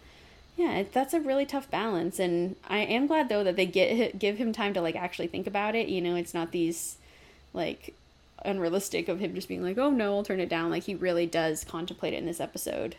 yeah 0.56 0.82
that's 0.92 1.14
a 1.14 1.20
really 1.20 1.46
tough 1.46 1.70
balance 1.70 2.18
and 2.18 2.56
i 2.68 2.78
am 2.78 3.06
glad 3.06 3.28
though 3.28 3.44
that 3.44 3.56
they 3.56 3.66
get 3.66 4.18
give 4.18 4.36
him 4.36 4.52
time 4.52 4.74
to 4.74 4.80
like 4.80 4.96
actually 4.96 5.28
think 5.28 5.46
about 5.46 5.74
it. 5.74 5.88
You 5.88 6.00
know 6.00 6.16
it's 6.16 6.34
not 6.34 6.52
these 6.52 6.96
like 7.54 7.94
unrealistic 8.44 9.08
of 9.08 9.20
him 9.20 9.34
just 9.34 9.48
being 9.48 9.62
like 9.62 9.78
oh 9.78 9.90
no 9.90 10.16
i'll 10.16 10.22
turn 10.22 10.40
it 10.40 10.48
down 10.48 10.70
like 10.70 10.84
he 10.84 10.94
really 10.94 11.26
does 11.26 11.64
contemplate 11.64 12.14
it 12.14 12.18
in 12.18 12.26
this 12.26 12.40
episode 12.40 12.96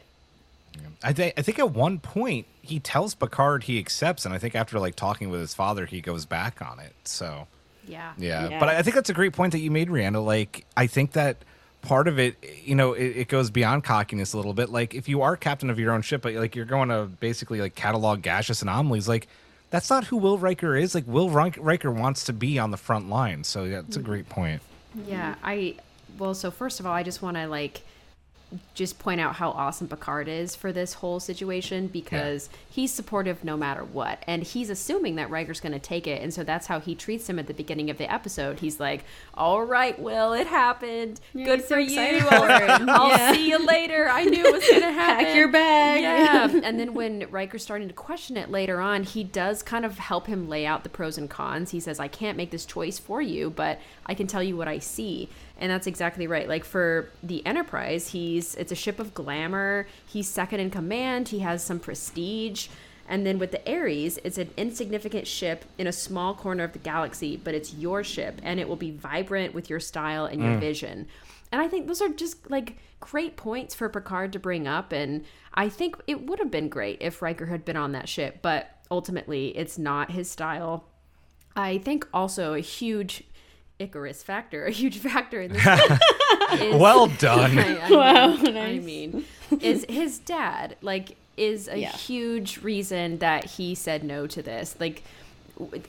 I 1.04 1.14
think 1.14 1.34
I 1.38 1.42
think 1.42 1.60
at 1.60 1.72
one 1.72 2.00
point 2.00 2.46
he 2.62 2.80
tells 2.80 3.16
Picard 3.16 3.64
he 3.64 3.80
accepts, 3.80 4.26
and 4.26 4.34
I 4.34 4.38
think 4.38 4.56
after 4.56 4.80
like 4.80 4.96
talking 4.96 5.30
with 5.30 5.42
his 5.42 5.54
father, 5.54 5.86
he 5.86 6.02
goes 6.02 6.26
back 6.26 6.62
on 6.62 6.80
it. 6.80 6.94
So 7.04 7.48
Yeah. 7.88 8.14
yeah, 8.18 8.50
Yeah. 8.50 8.60
but 8.60 8.70
I 8.70 8.78
I 8.78 8.82
think 8.82 8.96
that's 8.96 9.10
a 9.10 9.14
great 9.14 9.34
point 9.34 9.52
that 9.54 9.60
you 9.60 9.72
made, 9.72 9.89
Rhianna. 9.89 10.24
Like 10.24 10.66
I 10.78 10.88
think 10.88 11.14
that 11.14 11.38
part 11.82 12.08
of 12.08 12.20
it, 12.20 12.36
you 12.64 12.76
know, 12.76 12.94
it, 12.94 13.18
it 13.18 13.28
goes 13.28 13.50
beyond 13.50 13.84
cockiness 13.84 14.34
a 14.34 14.38
little 14.38 14.54
bit. 14.54 14.70
Like 14.70 14.94
if 14.94 15.10
you 15.10 15.22
are 15.22 15.36
captain 15.36 15.70
of 15.70 15.80
your 15.80 15.92
own 15.92 16.02
ship, 16.04 16.22
but 16.22 16.34
like 16.36 16.56
you're 16.56 16.66
going 16.66 16.89
to 16.89 17.06
basically 17.20 17.60
like 17.60 17.76
catalog 17.76 18.22
gaseous 18.22 18.62
anomalies, 18.62 19.08
like 19.08 19.28
that's 19.72 19.89
not 19.89 20.06
who 20.06 20.18
Will 20.18 20.38
Riker 20.38 20.76
is. 20.76 20.94
Like 20.94 21.08
Will 21.08 21.30
Rik- 21.30 21.58
Riker 21.60 21.92
wants 21.92 22.26
to 22.26 22.34
be 22.34 22.60
on 22.60 22.72
the 22.72 22.78
front 22.78 23.10
line. 23.10 23.44
So 23.44 23.64
yeah, 23.64 23.80
it's 23.80 23.96
a 23.96 24.00
mm-hmm. 24.00 24.10
great 24.10 24.30
point. 24.30 24.62
Yeah, 25.08 25.36
I 25.44 25.76
well, 26.18 26.34
so 26.34 26.52
first 26.52 26.80
of 26.80 26.86
all, 26.86 26.94
I 26.94 27.04
just 27.04 27.22
want 27.22 27.38
to 27.38 27.48
like 27.48 27.82
just 28.74 28.99
point 28.99 29.22
out 29.22 29.36
how 29.36 29.52
awesome 29.52 29.88
Picard 29.88 30.28
is 30.28 30.56
for 30.56 30.72
this 30.74 30.95
whole 30.95 31.20
situation 31.20 31.88
because 31.88 32.49
he's 32.70 32.91
supportive 32.91 33.43
no 33.45 33.56
matter 33.56 33.84
what. 33.84 34.22
And 34.28 34.43
he's 34.43 34.70
assuming 34.70 35.16
that 35.16 35.30
Riker's 35.30 35.60
going 35.62 35.72
to 35.72 35.80
take 35.80 36.06
it. 36.08 36.22
And 36.22 36.34
so 36.34 36.43
that's 36.43 36.68
how 36.68 36.80
he 36.80 36.93
treats 36.95 37.30
him 37.30 37.39
at 37.39 37.47
the 37.47 37.54
beginning 37.54 37.89
of 37.89 37.97
the 37.97 38.12
episode. 38.12 38.60
He's 38.60 38.80
like, 38.80 39.06
All 39.36 39.64
right, 39.64 39.97
Will, 39.99 40.34
it 40.34 40.47
happened. 40.47 41.20
Good 41.34 41.60
he's 41.60 41.62
for 41.64 41.68
so 41.68 41.78
you. 41.78 41.84
excited 41.86 42.24
I'll, 42.30 42.41
for 42.60 42.66
him. 42.84 42.89
I'll 42.89 43.10
Yeah. 43.10 43.34
see 43.34 43.49
you 43.49 43.66
later. 43.66 44.10
I 44.10 44.26
knew 44.26 44.45
it 44.45 44.52
was 44.54 44.68
going 44.68 44.82
to 44.82 44.91
happen. 44.91 45.26
Pack 45.26 45.36
your 45.36 45.47
bag. 45.47 46.02
Yeah. 46.02 46.60
and 46.64 46.80
then 46.80 46.93
when 46.93 47.28
Riker's 47.32 47.64
starting 47.64 47.88
to 47.88 47.93
question 47.93 48.36
it 48.38 48.52
later 48.52 48.82
on, 48.82 49.04
he 49.04 49.24
does 49.24 49.64
kind 49.64 49.86
of 49.86 49.97
help 49.97 50.28
him 50.28 50.49
lay 50.49 50.66
out 50.66 50.84
the 50.84 50.89
pros 50.89 51.18
and 51.18 51.30
cons. 51.30 51.72
He 51.72 51.80
says, 51.80 51.99
I 51.99 52.08
can't 52.10 52.38
make 52.38 52.52
this 52.52 52.66
choice 52.66 52.99
for 52.99 53.22
you, 53.22 53.49
but 53.49 53.80
I 54.06 54.14
can 54.14 54.28
tell 54.28 54.43
you 54.43 54.58
what 54.58 54.68
I 54.68 54.80
see. 54.80 55.30
And 55.62 55.72
that's 55.72 55.86
exactly 55.86 56.26
right. 56.26 56.49
Like 56.49 56.66
for 56.66 57.09
the 57.22 57.45
Enterprise, 57.45 58.09
he's 58.09 58.55
it's 58.55 58.72
a 58.72 58.76
ship 58.76 58.99
of 58.99 59.14
glamour. 59.14 59.88
He's 60.05 60.28
second 60.28 60.59
in 60.59 60.72
command. 60.72 61.30
He 61.30 61.39
has 61.39 61.64
some 61.64 61.80
prestige. 61.80 62.68
And 63.07 63.26
then 63.26 63.38
with 63.38 63.51
the 63.51 63.68
Aries, 63.68 64.18
it's 64.24 64.39
an 64.39 64.49
insignificant 64.57 65.28
ship 65.28 65.66
in 65.78 65.86
a 65.86 65.91
small 65.91 66.34
corner 66.34 66.64
of 66.64 66.74
the 66.74 66.80
galaxy, 66.80 67.38
but 67.38 67.53
it's 67.53 67.74
your 67.74 68.03
ship 68.03 68.39
and 68.41 68.59
it 68.59 68.68
will 68.68 68.76
be 68.76 68.91
vibrant 68.91 69.53
with 69.53 69.70
your 69.70 69.80
style 69.80 70.26
and 70.26 70.41
your 70.41 70.53
mm. 70.53 70.59
vision. 70.59 71.07
And 71.51 71.62
I 71.62 71.68
think 71.68 71.86
those 71.86 72.01
are 72.01 72.09
just 72.09 72.49
like 72.49 72.78
great 72.99 73.36
points 73.36 73.76
for 73.76 73.88
Picard 73.89 74.34
to 74.34 74.39
bring 74.39 74.68
up. 74.68 74.91
And 74.93 75.26
I 75.53 75.70
think 75.70 75.97
it 76.07 76.26
would 76.26 76.39
have 76.39 76.49
been 76.49 76.70
great 76.70 76.97
if 77.01 77.22
Riker 77.22 77.45
had 77.45 77.66
been 77.66 77.78
on 77.78 77.91
that 77.91 78.09
ship, 78.09 78.39
but 78.41 78.70
ultimately 78.89 79.49
it's 79.57 79.78
not 79.78 80.12
his 80.12 80.32
style. 80.32 80.86
I 81.55 81.78
think 81.80 82.07
also 82.14 82.53
a 82.53 82.62
huge 82.62 83.26
Icarus 83.82 84.24
factor, 84.24 84.66
a 84.66 84.72
huge 84.72 84.98
factor 85.10 85.42
in 85.42 85.54
this. 85.54 85.66
is, 86.62 86.76
Well 86.76 87.08
done. 87.08 87.58
I, 87.60 87.88
I 87.88 87.92
Wow, 87.92 88.28
mean, 88.38 88.58
I 88.58 88.80
mean, 88.80 89.26
is 89.62 89.86
his 89.90 90.20
dad 90.20 90.78
like 90.82 91.16
is 91.38 91.68
a 91.68 91.80
Yeah. 91.80 91.92
huge 91.92 92.60
reason 92.62 93.18
that 93.20 93.46
he 93.46 93.74
said 93.76 94.04
no 94.04 94.28
to 94.28 94.42
this. 94.42 94.76
Like, 94.80 95.04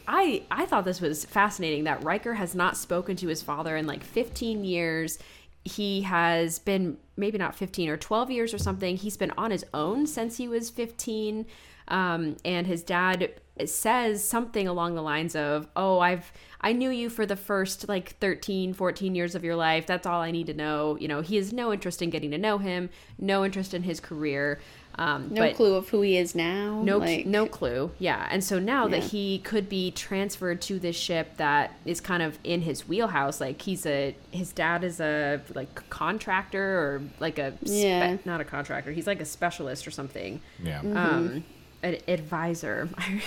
I 0.06 0.42
I 0.50 0.66
thought 0.66 0.84
this 0.84 1.00
was 1.00 1.24
fascinating 1.24 1.84
that 1.84 2.02
Riker 2.04 2.34
has 2.34 2.54
not 2.54 2.76
spoken 2.76 3.16
to 3.16 3.28
his 3.28 3.42
father 3.42 3.76
in 3.76 3.86
like 3.86 4.02
15 4.04 4.64
years. 4.64 5.18
He 5.64 6.02
has 6.02 6.58
been 6.58 6.96
maybe 7.16 7.38
not 7.38 7.54
15 7.54 7.88
or 7.88 7.96
12 7.96 8.30
years 8.30 8.52
or 8.54 8.58
something. 8.58 8.96
He's 8.96 9.16
been 9.16 9.30
on 9.32 9.50
his 9.50 9.64
own 9.72 10.06
since 10.06 10.36
he 10.36 10.48
was 10.48 10.70
15. 10.70 11.46
Um, 11.88 12.36
and 12.44 12.66
his 12.66 12.82
dad 12.82 13.30
says 13.66 14.24
something 14.26 14.66
along 14.66 14.94
the 14.94 15.02
lines 15.02 15.34
of, 15.36 15.66
"Oh, 15.76 15.98
I've 16.00 16.32
I 16.62 16.72
knew 16.72 16.90
you 16.90 17.10
for 17.10 17.26
the 17.26 17.36
first 17.36 17.88
like 17.88 18.16
13, 18.18 18.72
14 18.74 19.14
years 19.14 19.34
of 19.34 19.42
your 19.42 19.56
life. 19.56 19.86
That's 19.86 20.06
all 20.06 20.20
I 20.20 20.30
need 20.30 20.46
to 20.46 20.54
know." 20.54 20.96
You 21.00 21.08
know, 21.08 21.20
he 21.20 21.36
has 21.36 21.52
no 21.52 21.72
interest 21.72 22.02
in 22.02 22.10
getting 22.10 22.30
to 22.32 22.38
know 22.38 22.58
him, 22.58 22.90
no 23.18 23.44
interest 23.44 23.74
in 23.74 23.82
his 23.82 24.00
career. 24.00 24.60
Um, 24.96 25.28
No 25.32 25.40
but 25.40 25.56
clue 25.56 25.74
of 25.74 25.88
who 25.88 26.02
he 26.02 26.18
is 26.18 26.34
now. 26.34 26.82
no, 26.84 26.98
like, 26.98 27.24
no 27.24 27.46
clue. 27.46 27.92
Yeah, 27.98 28.28
and 28.30 28.44
so 28.44 28.58
now 28.58 28.88
that 28.88 29.04
he 29.04 29.38
could 29.38 29.66
be 29.70 29.90
transferred 29.90 30.60
to 30.62 30.78
this 30.78 30.94
ship 30.96 31.38
that 31.38 31.74
is 31.86 31.98
kind 32.02 32.22
of 32.22 32.38
in 32.44 32.60
his 32.60 32.86
wheelhouse, 32.86 33.40
like 33.40 33.62
he's 33.62 33.86
a 33.86 34.14
his 34.32 34.52
dad 34.52 34.84
is 34.84 35.00
a 35.00 35.40
like 35.54 35.88
contractor 35.88 36.62
or 36.78 37.02
like 37.20 37.38
a 37.38 37.52
spe- 37.64 37.68
Yeah. 37.68 38.16
not 38.26 38.42
a 38.42 38.44
contractor. 38.44 38.92
He's 38.92 39.06
like 39.06 39.20
a 39.20 39.24
specialist 39.24 39.86
or 39.86 39.90
something. 39.90 40.42
Yeah. 40.62 40.80
Um, 40.80 41.42
an 41.82 41.98
advisor. 42.08 42.88
I 42.98 43.20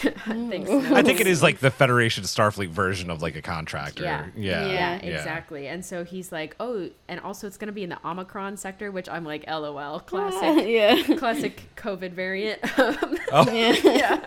think 0.49 0.67
so. 0.67 0.95
I 0.95 1.01
think 1.03 1.19
it 1.19 1.27
is 1.27 1.43
like 1.43 1.59
the 1.59 1.71
Federation 1.71 2.23
Starfleet 2.23 2.69
version 2.69 3.09
of 3.09 3.21
like 3.21 3.35
a 3.35 3.41
contractor. 3.41 4.03
Yeah. 4.03 4.25
Yeah. 4.35 4.67
Yeah, 4.67 4.95
exactly. 4.97 5.67
And 5.67 5.83
so 5.83 6.03
he's 6.03 6.31
like, 6.31 6.55
oh, 6.59 6.89
and 7.07 7.19
also 7.19 7.47
it's 7.47 7.57
going 7.57 7.67
to 7.67 7.73
be 7.73 7.83
in 7.83 7.89
the 7.89 8.07
Omicron 8.07 8.57
sector, 8.57 8.91
which 8.91 9.09
I'm 9.09 9.25
like, 9.25 9.45
lol, 9.47 9.99
classic, 10.05 10.67
yeah. 10.67 11.17
classic 11.17 11.63
COVID 11.75 12.11
variant. 12.11 12.61
Oh. 13.31 13.51
yeah, 13.51 14.23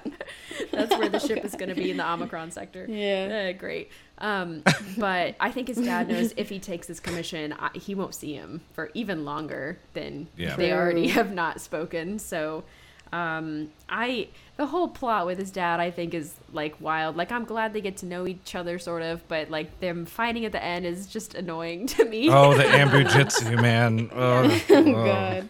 that's 0.73 0.91
where 0.99 1.09
the 1.09 1.21
ship 1.21 1.45
is 1.45 1.55
going 1.55 1.69
to 1.69 1.75
be 1.75 1.91
in 1.91 1.97
the 1.97 2.07
Omicron 2.13 2.51
sector. 2.51 2.85
Yeah. 2.89 3.51
Uh, 3.55 3.59
great. 3.59 3.91
Um, 4.19 4.65
but 4.99 5.37
I 5.39 5.51
think 5.53 5.69
his 5.69 5.79
dad 5.79 6.09
knows 6.09 6.35
if 6.37 6.49
he 6.49 6.59
takes 6.59 6.89
his 6.89 6.99
commission, 7.01 7.55
I, 7.59 7.71
he 7.75 7.95
won't 7.95 8.15
see 8.15 8.35
him 8.35 8.61
for 8.73 8.91
even 8.95 9.25
longer 9.25 9.79
than 9.95 10.27
Yeah. 10.37 10.57
they 10.57 10.73
already 10.73 11.09
have 11.09 11.33
not 11.33 11.61
spoken. 11.61 12.19
So, 12.19 12.65
um, 13.13 13.71
I 13.89 14.29
the 14.57 14.67
whole 14.67 14.89
plot 14.89 15.25
with 15.27 15.39
his 15.39 15.51
dad, 15.51 15.81
I 15.81 15.91
think, 15.91 16.15
is 16.15 16.35
like 16.53 16.75
wild. 16.81 17.17
Like 17.17 17.31
I'm 17.33 17.45
glad 17.45 17.73
they 17.73 17.81
get 17.81 17.97
to 17.99 18.07
know 18.07 18.27
each 18.27 18.55
other, 18.55 18.79
sort 18.79 19.03
of, 19.03 19.27
but 19.29 19.51
like 19.51 19.81
them 19.81 20.05
fighting 20.07 20.45
at 20.45 20.53
the 20.53 20.63
end 20.63 20.85
is 20.87 21.07
just 21.07 21.35
annoying 21.35 21.87
to 21.97 22.05
me. 22.05 22.29
Oh, 22.31 22.55
the 22.55 22.65
Anbo-jytsu, 22.81 23.61
man. 23.63 24.11
Oh, 24.15 24.61
Oh 24.71 24.83
god. 24.93 25.49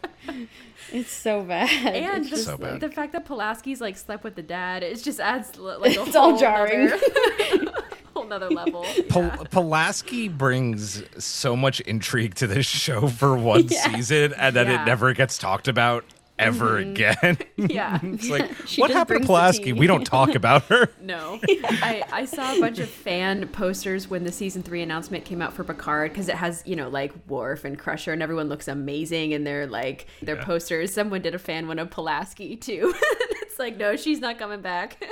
It's 0.91 1.11
so 1.13 1.43
bad. 1.43 1.69
And 1.95 2.23
It's 2.23 2.31
just 2.31 2.45
So 2.45 2.57
bad. 2.57 2.81
the 2.81 2.89
fact 2.91 3.13
that 3.13 3.27
Pulaski's 3.27 3.81
like 3.81 3.97
slept 3.99 4.25
with 4.25 4.37
the 4.37 4.43
dad, 4.43 4.83
it 4.83 4.97
just 5.03 5.21
adds 5.21 5.57
like 5.59 5.97
a 5.97 6.03
It's 6.03 6.17
all 6.17 6.39
jarring. 6.39 6.87
nother- 6.89 7.73
whole 8.15 8.27
nother 8.27 8.49
level. 8.51 8.85
Pul- 9.11 9.25
Yeah. 9.25 9.37
Pulaski 9.51 10.29
brings 10.29 11.03
so 11.23 11.55
much 11.57 11.81
intrigue 11.81 12.35
to 12.37 12.47
this 12.47 12.67
show 12.67 13.07
for 13.09 13.37
one 13.37 13.69
Yeah. 13.69 13.95
season, 13.95 14.33
and 14.39 14.57
then 14.57 14.67
Yeah. 14.67 14.83
It 14.83 14.87
never 14.87 15.13
gets 15.13 15.37
talked 15.39 15.69
about 15.69 16.05
ever 16.39 16.81
mm-hmm. 16.81 16.91
again. 16.91 17.39
Yeah. 17.59 17.99
it's 18.05 18.31
like, 18.31 18.51
She 18.67 18.81
what 18.81 18.93
happened 18.93 19.23
to 19.23 19.27
Pulaski? 19.27 19.73
We 19.73 19.89
don't 19.89 20.05
talk 20.05 20.37
about 20.37 20.63
her. 20.65 20.89
No. 21.01 21.41
I, 21.43 22.05
I 22.13 22.25
saw 22.25 22.57
a 22.57 22.61
bunch 22.61 22.79
of 22.79 22.89
fan 22.89 23.49
posters 23.49 24.09
when 24.09 24.23
the 24.23 24.31
season 24.31 24.63
three 24.63 24.81
announcement 24.81 25.25
came 25.25 25.43
out 25.43 25.53
for 25.53 25.65
Picard 25.65 26.13
because 26.13 26.29
it 26.29 26.37
has, 26.37 26.63
you 26.65 26.77
know, 26.77 26.89
like 26.89 27.13
Worf 27.27 27.65
and 27.65 27.77
Crusher 27.77 28.13
and 28.13 28.23
everyone 28.23 28.49
looks 28.49 28.69
amazing 28.69 29.33
in 29.33 29.43
their 29.43 29.67
like 29.67 30.07
their 30.23 30.37
Yeah. 30.37 30.45
posters. 30.45 30.95
Someone 30.95 31.21
did 31.21 31.35
a 31.35 31.39
fan 31.39 31.67
one 31.67 31.81
of 31.81 31.91
Pulaski 31.91 32.57
too. 32.57 32.95
it's 33.43 33.59
like, 33.59 33.77
no, 33.77 33.97
she's 33.97 34.21
not 34.21 34.39
coming 34.39 34.61
back. 34.61 35.03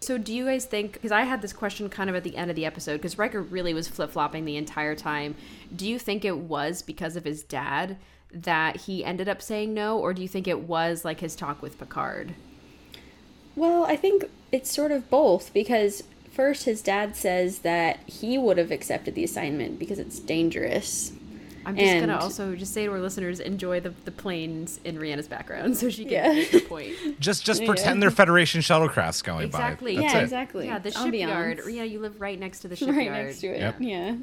so 0.00 0.18
do 0.18 0.34
you 0.34 0.44
guys 0.44 0.66
think 0.66 0.92
because 0.92 1.12
I 1.12 1.22
had 1.22 1.40
this 1.40 1.54
question 1.54 1.88
kind 1.88 2.10
of 2.10 2.16
at 2.16 2.24
the 2.24 2.36
end 2.36 2.50
of 2.50 2.56
the 2.56 2.66
episode 2.66 2.98
because 2.98 3.16
Riker 3.16 3.40
really 3.40 3.72
was 3.72 3.88
flip 3.88 4.10
flopping 4.10 4.44
the 4.44 4.56
entire 4.56 4.94
time. 4.94 5.34
Do 5.74 5.88
you 5.88 5.98
think 5.98 6.26
it 6.26 6.36
was 6.36 6.82
because 6.82 7.16
of 7.16 7.24
his 7.24 7.42
dad 7.42 7.96
that 8.32 8.82
he 8.82 9.04
ended 9.04 9.28
up 9.28 9.40
saying 9.42 9.74
no, 9.74 9.98
or 9.98 10.12
do 10.14 10.22
you 10.22 10.28
think 10.28 10.48
it 10.48 10.60
was 10.60 11.04
like 11.04 11.20
his 11.20 11.36
talk 11.36 11.62
with 11.62 11.78
Picard? 11.78 12.34
Well, 13.56 13.84
I 13.84 13.96
think 13.96 14.24
it's 14.50 14.70
sort 14.72 14.90
of 14.92 15.08
both 15.10 15.52
because 15.54 16.02
first 16.32 16.64
his 16.64 16.82
dad 16.82 17.14
says 17.14 17.60
that 17.60 18.00
he 18.06 18.36
would 18.36 18.58
have 18.58 18.70
accepted 18.72 19.14
the 19.14 19.22
assignment 19.24 19.78
because 19.78 19.98
it's 19.98 20.18
dangerous. 20.18 21.12
I'm 21.66 21.78
just 21.78 21.98
gonna 21.98 22.18
also 22.18 22.54
just 22.56 22.74
say 22.74 22.84
to 22.84 22.92
our 22.92 23.00
listeners, 23.00 23.40
enjoy 23.40 23.80
the, 23.80 23.88
the 24.04 24.10
planes 24.10 24.80
in 24.84 24.98
Rhianna's 24.98 25.28
background 25.28 25.78
so 25.78 25.88
she 25.88 26.04
can 26.04 26.12
Yeah. 26.12 26.32
make 26.34 26.48
her 26.50 26.60
point. 26.60 26.92
Just 27.20 27.42
just 27.46 27.62
Yeah. 27.62 27.68
pretend 27.68 28.02
they're 28.02 28.10
Federation 28.10 28.60
shuttlecrafts 28.60 29.24
going 29.24 29.46
Exactly. 29.46 29.96
by. 29.96 30.02
That's 30.02 30.12
yeah, 30.14 30.20
it. 30.20 30.24
exactly. 30.24 30.66
Yeah, 30.66 30.78
the 30.78 30.90
shipyard. 30.90 31.60
Ambiance. 31.60 31.74
Yeah, 31.74 31.84
you 31.84 32.00
live 32.00 32.20
right 32.20 32.38
next 32.38 32.60
to 32.60 32.68
the 32.68 32.76
shipyard. 32.76 32.96
right 32.98 33.10
next 33.12 33.40
to 33.40 33.46
it. 33.46 33.60
Yep. 33.60 33.76
Yeah. 33.80 34.16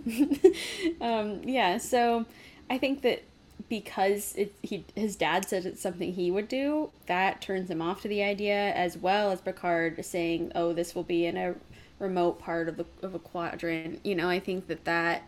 um, 1.01 1.41
yeah. 1.43 1.77
So 1.79 2.25
I 2.69 2.77
think 2.77 3.01
that 3.01 3.23
because 3.71 4.35
it, 4.35 4.53
he 4.61 4.83
his 4.95 5.15
dad 5.15 5.47
said 5.47 5.65
it's 5.65 5.81
something 5.81 6.11
he 6.11 6.29
would 6.29 6.49
do, 6.49 6.91
that 7.05 7.41
turns 7.41 7.71
him 7.71 7.81
off 7.81 8.01
to 8.01 8.09
the 8.09 8.21
idea, 8.21 8.73
as 8.73 8.97
well 8.97 9.31
as 9.31 9.39
Picard 9.39 10.03
saying, 10.05 10.51
"Oh, 10.53 10.73
this 10.73 10.93
will 10.93 11.03
be 11.03 11.25
in 11.25 11.37
a 11.37 11.55
remote 11.97 12.37
part 12.37 12.67
of 12.67 12.75
the 12.75 12.85
of 13.01 13.15
a 13.15 13.19
quadrant." 13.19 14.01
You 14.03 14.13
know, 14.15 14.29
I 14.29 14.41
think 14.41 14.67
that 14.67 14.83
that. 14.83 15.23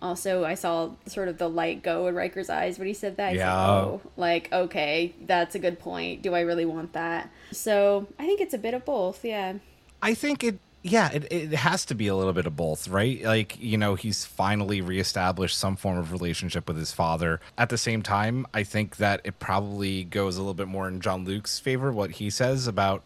Also, 0.00 0.42
I 0.44 0.54
saw 0.54 0.90
sort 1.06 1.28
of 1.28 1.38
the 1.38 1.48
light 1.48 1.84
go 1.84 2.08
in 2.08 2.16
Riker's 2.16 2.50
eyes 2.50 2.76
when 2.76 2.88
he 2.88 2.94
said 2.94 3.18
that. 3.18 3.32
He's 3.34 3.40
like, 3.40 3.46
Yeah. 3.46 3.70
oh, 3.70 4.00
like, 4.16 4.52
okay, 4.52 5.14
that's 5.26 5.54
a 5.54 5.60
good 5.60 5.78
point. 5.78 6.22
Do 6.22 6.34
I 6.34 6.40
really 6.40 6.64
want 6.64 6.92
that? 6.94 7.30
So 7.52 8.08
I 8.18 8.26
think 8.26 8.40
it's 8.40 8.52
a 8.52 8.58
bit 8.58 8.74
of 8.74 8.84
both, 8.84 9.24
yeah. 9.24 9.58
I 10.02 10.14
think 10.14 10.42
it 10.42 10.58
yeah, 10.82 11.10
it, 11.12 11.32
it 11.32 11.54
has 11.54 11.84
to 11.86 11.94
be 11.94 12.08
a 12.08 12.16
little 12.16 12.32
bit 12.32 12.46
of 12.46 12.56
both, 12.56 12.88
right? 12.88 13.22
Like, 13.22 13.56
you 13.60 13.78
know, 13.78 13.94
he's 13.94 14.24
finally 14.24 14.80
reestablished 14.80 15.56
some 15.56 15.76
form 15.76 15.96
of 15.96 16.10
relationship 16.10 16.66
with 16.66 16.76
his 16.76 16.92
father. 16.92 17.40
At 17.56 17.68
the 17.68 17.78
same 17.78 18.02
time, 18.02 18.46
I 18.52 18.64
think 18.64 18.96
that 18.96 19.20
it 19.22 19.38
probably 19.38 20.02
goes 20.02 20.36
a 20.36 20.40
little 20.40 20.54
bit 20.54 20.66
more 20.66 20.88
in 20.88 21.00
Jean-Luc's 21.00 21.60
favor, 21.60 21.92
what 21.92 22.12
he 22.12 22.30
says 22.30 22.66
about 22.66 23.04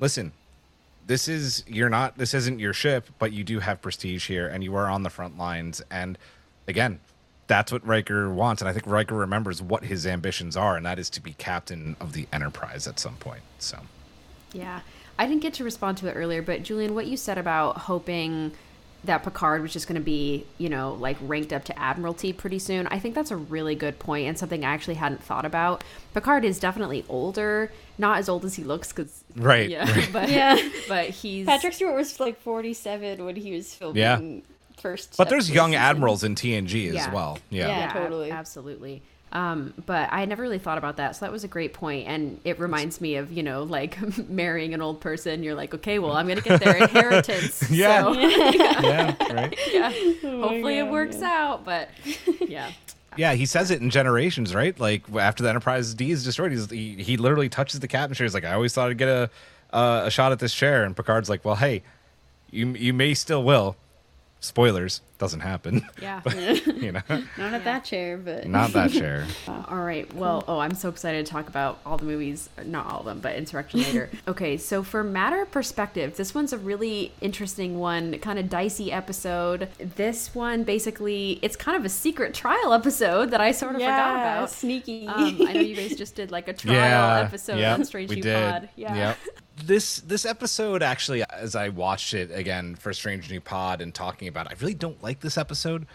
listen, 0.00 0.32
this 1.06 1.28
is 1.28 1.64
you're 1.66 1.88
not 1.88 2.18
this 2.18 2.34
isn't 2.34 2.58
your 2.58 2.72
ship, 2.72 3.08
but 3.18 3.32
you 3.32 3.44
do 3.44 3.60
have 3.60 3.80
prestige 3.80 4.26
here 4.26 4.46
and 4.46 4.62
you 4.62 4.74
are 4.74 4.88
on 4.88 5.02
the 5.02 5.10
front 5.10 5.38
lines. 5.38 5.82
And 5.90 6.18
again, 6.68 7.00
that's 7.46 7.72
what 7.72 7.86
Riker 7.86 8.30
wants. 8.30 8.60
And 8.62 8.68
I 8.68 8.72
think 8.72 8.86
Riker 8.86 9.14
remembers 9.14 9.62
what 9.62 9.84
his 9.84 10.06
ambitions 10.06 10.56
are, 10.56 10.76
and 10.76 10.84
that 10.84 10.98
is 10.98 11.10
to 11.10 11.20
be 11.22 11.32
captain 11.34 11.96
of 12.00 12.12
the 12.12 12.26
Enterprise 12.32 12.86
at 12.86 12.98
some 12.98 13.16
point. 13.16 13.42
So 13.58 13.78
Yeah. 14.52 14.80
I 15.18 15.26
didn't 15.26 15.42
get 15.42 15.54
to 15.54 15.64
respond 15.64 15.98
to 15.98 16.08
it 16.08 16.12
earlier, 16.12 16.42
but 16.42 16.62
Julian, 16.62 16.94
what 16.94 17.06
you 17.06 17.16
said 17.16 17.38
about 17.38 17.78
hoping 17.78 18.52
that 19.04 19.22
Picard 19.22 19.60
was 19.60 19.70
just 19.72 19.86
going 19.86 20.00
to 20.00 20.04
be, 20.04 20.46
you 20.56 20.68
know, 20.70 20.94
like 20.94 21.18
ranked 21.20 21.52
up 21.52 21.62
to 21.64 21.78
admiralty 21.78 22.32
pretty 22.32 22.58
soon. 22.58 22.86
I 22.86 22.98
think 22.98 23.14
that's 23.14 23.30
a 23.30 23.36
really 23.36 23.74
good 23.74 23.98
point 23.98 24.26
and 24.26 24.38
something 24.38 24.64
I 24.64 24.72
actually 24.72 24.94
hadn't 24.94 25.22
thought 25.22 25.44
about. 25.44 25.84
Picard 26.14 26.42
is 26.42 26.58
definitely 26.58 27.04
older, 27.08 27.70
not 27.98 28.18
as 28.18 28.30
old 28.30 28.46
as 28.46 28.54
he 28.54 28.64
looks 28.64 28.92
cuz 28.92 29.22
Right, 29.36 29.68
Yeah, 29.68 29.90
right. 29.90 30.08
but 30.12 30.30
Yeah. 30.30 30.56
but 30.88 31.10
he's 31.10 31.44
Patrick 31.46 31.74
Stewart 31.74 31.94
was 31.94 32.18
like 32.18 32.40
47 32.40 33.22
when 33.26 33.36
he 33.36 33.52
was 33.52 33.74
filming 33.74 33.98
Yeah. 34.00 34.20
first. 34.80 35.18
But 35.18 35.28
there's 35.28 35.50
young 35.50 35.72
season. 35.72 35.82
admirals 35.82 36.24
in 36.24 36.34
TNG 36.34 36.88
as 36.88 36.94
Yeah. 36.94 37.12
well. 37.12 37.38
Yeah. 37.50 37.68
Yeah. 37.68 37.74
ab- 37.84 37.92
totally. 37.92 38.30
absolutely. 38.30 39.02
Um, 39.34 39.74
but 39.84 40.08
I 40.12 40.26
never 40.26 40.42
really 40.42 40.60
thought 40.60 40.78
about 40.78 40.96
that, 40.98 41.16
so 41.16 41.26
that 41.26 41.32
was 41.32 41.42
a 41.42 41.48
great 41.48 41.74
point, 41.74 42.06
and 42.06 42.40
it 42.44 42.60
reminds 42.60 43.00
me 43.00 43.16
of 43.16 43.32
you 43.32 43.42
know 43.42 43.64
like 43.64 43.98
marrying 44.28 44.74
an 44.74 44.80
old 44.80 45.00
person. 45.00 45.42
You're 45.42 45.56
like, 45.56 45.74
okay, 45.74 45.98
well, 45.98 46.12
I'm 46.12 46.28
gonna 46.28 46.40
get 46.40 46.60
their 46.62 46.76
inheritance. 46.82 47.68
Yeah. 47.68 48.02
so, 48.14 48.20
yeah, 48.20 49.34
right. 49.34 49.58
yeah. 49.72 49.92
Oh 50.22 50.42
Hopefully 50.42 50.78
it 50.78 50.86
works 50.86 51.20
out, 51.20 51.64
but 51.64 51.90
yeah, 52.48 52.70
Yeah, 53.16 53.34
he 53.34 53.44
says 53.44 53.72
it 53.72 53.80
in 53.80 53.90
Generations, 53.90 54.54
right? 54.54 54.78
Like 54.78 55.02
after 55.12 55.42
the 55.42 55.48
Enterprise 55.48 55.94
D 55.94 56.12
is 56.12 56.22
destroyed, 56.22 56.52
he's, 56.52 56.70
he 56.70 56.94
he 57.02 57.16
literally 57.16 57.48
touches 57.48 57.80
the 57.80 57.88
captain 57.88 58.14
chair. 58.14 58.24
He's 58.26 58.34
like, 58.34 58.44
"I 58.44 58.52
always 58.52 58.72
thought 58.72 58.90
I'd 58.90 58.98
get 58.98 59.08
a 59.08 59.30
uh, 59.72 60.02
a 60.04 60.10
shot 60.12 60.30
at 60.30 60.38
this 60.38 60.54
chair," 60.54 60.84
and 60.84 60.96
Picard's 60.96 61.28
like, 61.28 61.44
"Well, 61.44 61.56
hey, 61.56 61.82
you 62.52 62.68
you 62.68 62.92
may 62.92 63.14
still 63.14 63.42
will." 63.42 63.74
Spoilers, 64.38 65.00
doesn't 65.18 65.40
happen. 65.40 65.86
yeah. 66.02 66.20
you 66.66 66.92
know, 66.92 67.02
Not 67.08 67.54
at 67.54 67.64
that 67.64 67.84
chair, 67.84 68.18
but 68.18 68.46
not 68.46 68.72
that 68.72 68.90
chair. 68.90 69.26
All 69.48 69.82
right. 69.84 70.12
Well, 70.14 70.44
oh, 70.48 70.58
I'm 70.58 70.74
so 70.74 70.88
excited 70.88 71.24
to 71.24 71.30
talk 71.30 71.48
about 71.48 71.78
all 71.86 71.96
the 71.96 72.04
movies. 72.04 72.48
Not 72.64 72.86
all 72.86 73.00
of 73.00 73.06
them, 73.06 73.20
but 73.20 73.36
Insurrection 73.36 73.80
later. 73.80 74.10
okay, 74.28 74.56
so 74.56 74.82
for 74.82 75.04
matter 75.04 75.42
of 75.42 75.50
perspective, 75.50 76.16
this 76.16 76.34
one's 76.34 76.52
a 76.52 76.58
really 76.58 77.12
interesting 77.20 77.78
one, 77.78 78.18
kind 78.18 78.38
of 78.38 78.48
dicey 78.48 78.92
episode. 78.92 79.68
This 79.78 80.34
one, 80.34 80.64
basically, 80.64 81.38
it's 81.42 81.56
kind 81.56 81.76
of 81.76 81.84
a 81.84 81.88
secret 81.88 82.34
trial 82.34 82.72
episode 82.72 83.30
that 83.30 83.40
I 83.40 83.52
sort 83.52 83.72
of 83.72 83.80
forgot 83.80 83.88
yeah, 83.88 84.38
about. 84.38 84.50
sneaky. 84.50 85.06
Um, 85.06 85.42
I 85.46 85.52
know 85.52 85.60
you 85.60 85.76
guys 85.76 85.96
just 85.96 86.14
did 86.16 86.30
like 86.30 86.48
a 86.48 86.52
trial 86.52 86.74
yeah, 86.74 87.20
episode 87.20 87.58
yep, 87.58 87.78
on 87.78 87.84
Strange 87.84 88.10
we 88.10 88.16
New 88.16 88.22
did. 88.22 88.50
Pod. 88.50 88.68
Yeah. 88.76 88.94
Yep. 88.94 89.18
This 89.64 89.98
this 90.00 90.26
episode 90.26 90.82
actually, 90.82 91.22
as 91.30 91.54
I 91.54 91.68
watched 91.68 92.12
it 92.12 92.32
again 92.32 92.74
for 92.74 92.92
Strange 92.92 93.30
New 93.30 93.40
Pod 93.40 93.80
and 93.80 93.94
talking 93.94 94.26
about, 94.26 94.46
it, 94.46 94.52
I 94.52 94.60
really 94.60 94.74
don't 94.74 95.00
like 95.04 95.20
this 95.20 95.38
episode. 95.38 95.86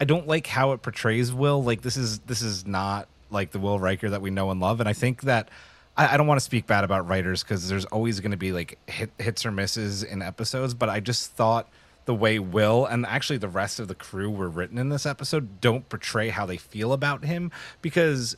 I 0.00 0.04
don't 0.04 0.28
like 0.28 0.46
how 0.46 0.70
it 0.72 0.82
portrays 0.82 1.32
Will. 1.32 1.62
Like 1.62 1.82
this 1.82 1.96
is 1.96 2.20
this 2.20 2.42
is 2.42 2.66
not 2.66 3.08
like 3.30 3.50
the 3.50 3.58
Will 3.58 3.80
Riker 3.80 4.08
that 4.10 4.22
we 4.22 4.30
know 4.30 4.50
and 4.50 4.60
love. 4.60 4.78
And 4.78 4.88
I 4.88 4.92
think 4.92 5.22
that 5.22 5.48
I, 5.96 6.14
I 6.14 6.16
don't 6.16 6.28
want 6.28 6.38
to 6.38 6.44
speak 6.44 6.66
bad 6.66 6.84
about 6.84 7.08
writers 7.08 7.42
because 7.42 7.68
there's 7.68 7.84
always 7.86 8.20
going 8.20 8.30
to 8.30 8.36
be 8.36 8.52
like 8.52 8.78
hit, 8.86 9.10
hits 9.18 9.44
or 9.44 9.50
misses 9.50 10.04
in 10.04 10.22
episodes. 10.22 10.74
But 10.74 10.88
I 10.88 11.00
just 11.00 11.32
thought 11.32 11.68
the 12.04 12.14
way 12.14 12.38
Will 12.38 12.86
and 12.86 13.04
actually 13.04 13.38
the 13.38 13.48
rest 13.48 13.80
of 13.80 13.88
the 13.88 13.94
crew 13.94 14.30
were 14.30 14.48
written 14.48 14.78
in 14.78 14.88
this 14.88 15.04
episode 15.04 15.60
don't 15.60 15.88
portray 15.88 16.28
how 16.30 16.46
they 16.46 16.56
feel 16.56 16.92
about 16.92 17.24
him 17.24 17.50
because 17.82 18.36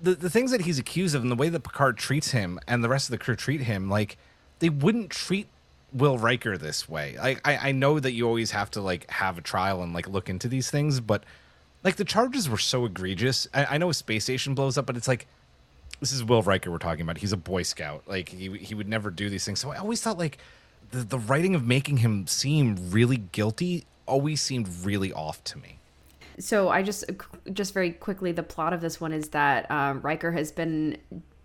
the 0.00 0.14
the 0.14 0.30
things 0.30 0.52
that 0.52 0.62
he's 0.62 0.78
accused 0.78 1.14
of 1.14 1.22
and 1.22 1.30
the 1.30 1.36
way 1.36 1.48
that 1.48 1.60
Picard 1.60 1.98
treats 1.98 2.30
him 2.30 2.58
and 2.66 2.82
the 2.84 2.88
rest 2.88 3.08
of 3.08 3.10
the 3.10 3.18
crew 3.18 3.36
treat 3.36 3.62
him, 3.62 3.90
like 3.90 4.16
they 4.60 4.68
wouldn't 4.68 5.10
treat 5.10 5.48
Will 5.92 6.18
Riker 6.18 6.58
this 6.58 6.88
way. 6.88 7.16
Like 7.18 7.40
I, 7.46 7.68
I 7.68 7.72
know 7.72 7.98
that 7.98 8.12
you 8.12 8.26
always 8.26 8.50
have 8.50 8.70
to 8.72 8.80
like 8.80 9.10
have 9.10 9.38
a 9.38 9.40
trial 9.40 9.82
and 9.82 9.92
like 9.92 10.08
look 10.08 10.28
into 10.28 10.48
these 10.48 10.70
things, 10.70 11.00
but 11.00 11.24
like 11.82 11.96
the 11.96 12.04
charges 12.04 12.48
were 12.48 12.58
so 12.58 12.84
egregious. 12.84 13.48
I, 13.54 13.64
I 13.64 13.78
know 13.78 13.90
a 13.90 13.94
space 13.94 14.24
station 14.24 14.54
blows 14.54 14.76
up, 14.76 14.86
but 14.86 14.96
it's 14.96 15.08
like 15.08 15.26
this 16.00 16.12
is 16.12 16.22
Will 16.22 16.42
Riker 16.42 16.70
we're 16.70 16.78
talking 16.78 17.02
about. 17.02 17.18
He's 17.18 17.32
a 17.32 17.36
Boy 17.36 17.62
Scout. 17.62 18.02
Like 18.06 18.28
he 18.28 18.56
he 18.58 18.74
would 18.74 18.88
never 18.88 19.10
do 19.10 19.30
these 19.30 19.44
things. 19.44 19.60
So 19.60 19.70
I 19.70 19.76
always 19.78 20.00
thought 20.02 20.18
like 20.18 20.38
the 20.90 20.98
the 20.98 21.18
writing 21.18 21.54
of 21.54 21.66
making 21.66 21.98
him 21.98 22.26
seem 22.26 22.90
really 22.90 23.18
guilty 23.32 23.84
always 24.06 24.40
seemed 24.40 24.68
really 24.84 25.12
off 25.12 25.42
to 25.44 25.58
me. 25.58 25.78
so 26.38 26.68
I 26.68 26.82
just 26.82 27.04
just 27.52 27.74
very 27.74 27.92
quickly 27.92 28.32
the 28.32 28.42
plot 28.42 28.72
of 28.72 28.80
this 28.80 29.00
one 29.00 29.12
is 29.12 29.30
that 29.30 29.70
um, 29.70 30.00
Riker 30.00 30.32
has 30.32 30.52
been 30.52 30.98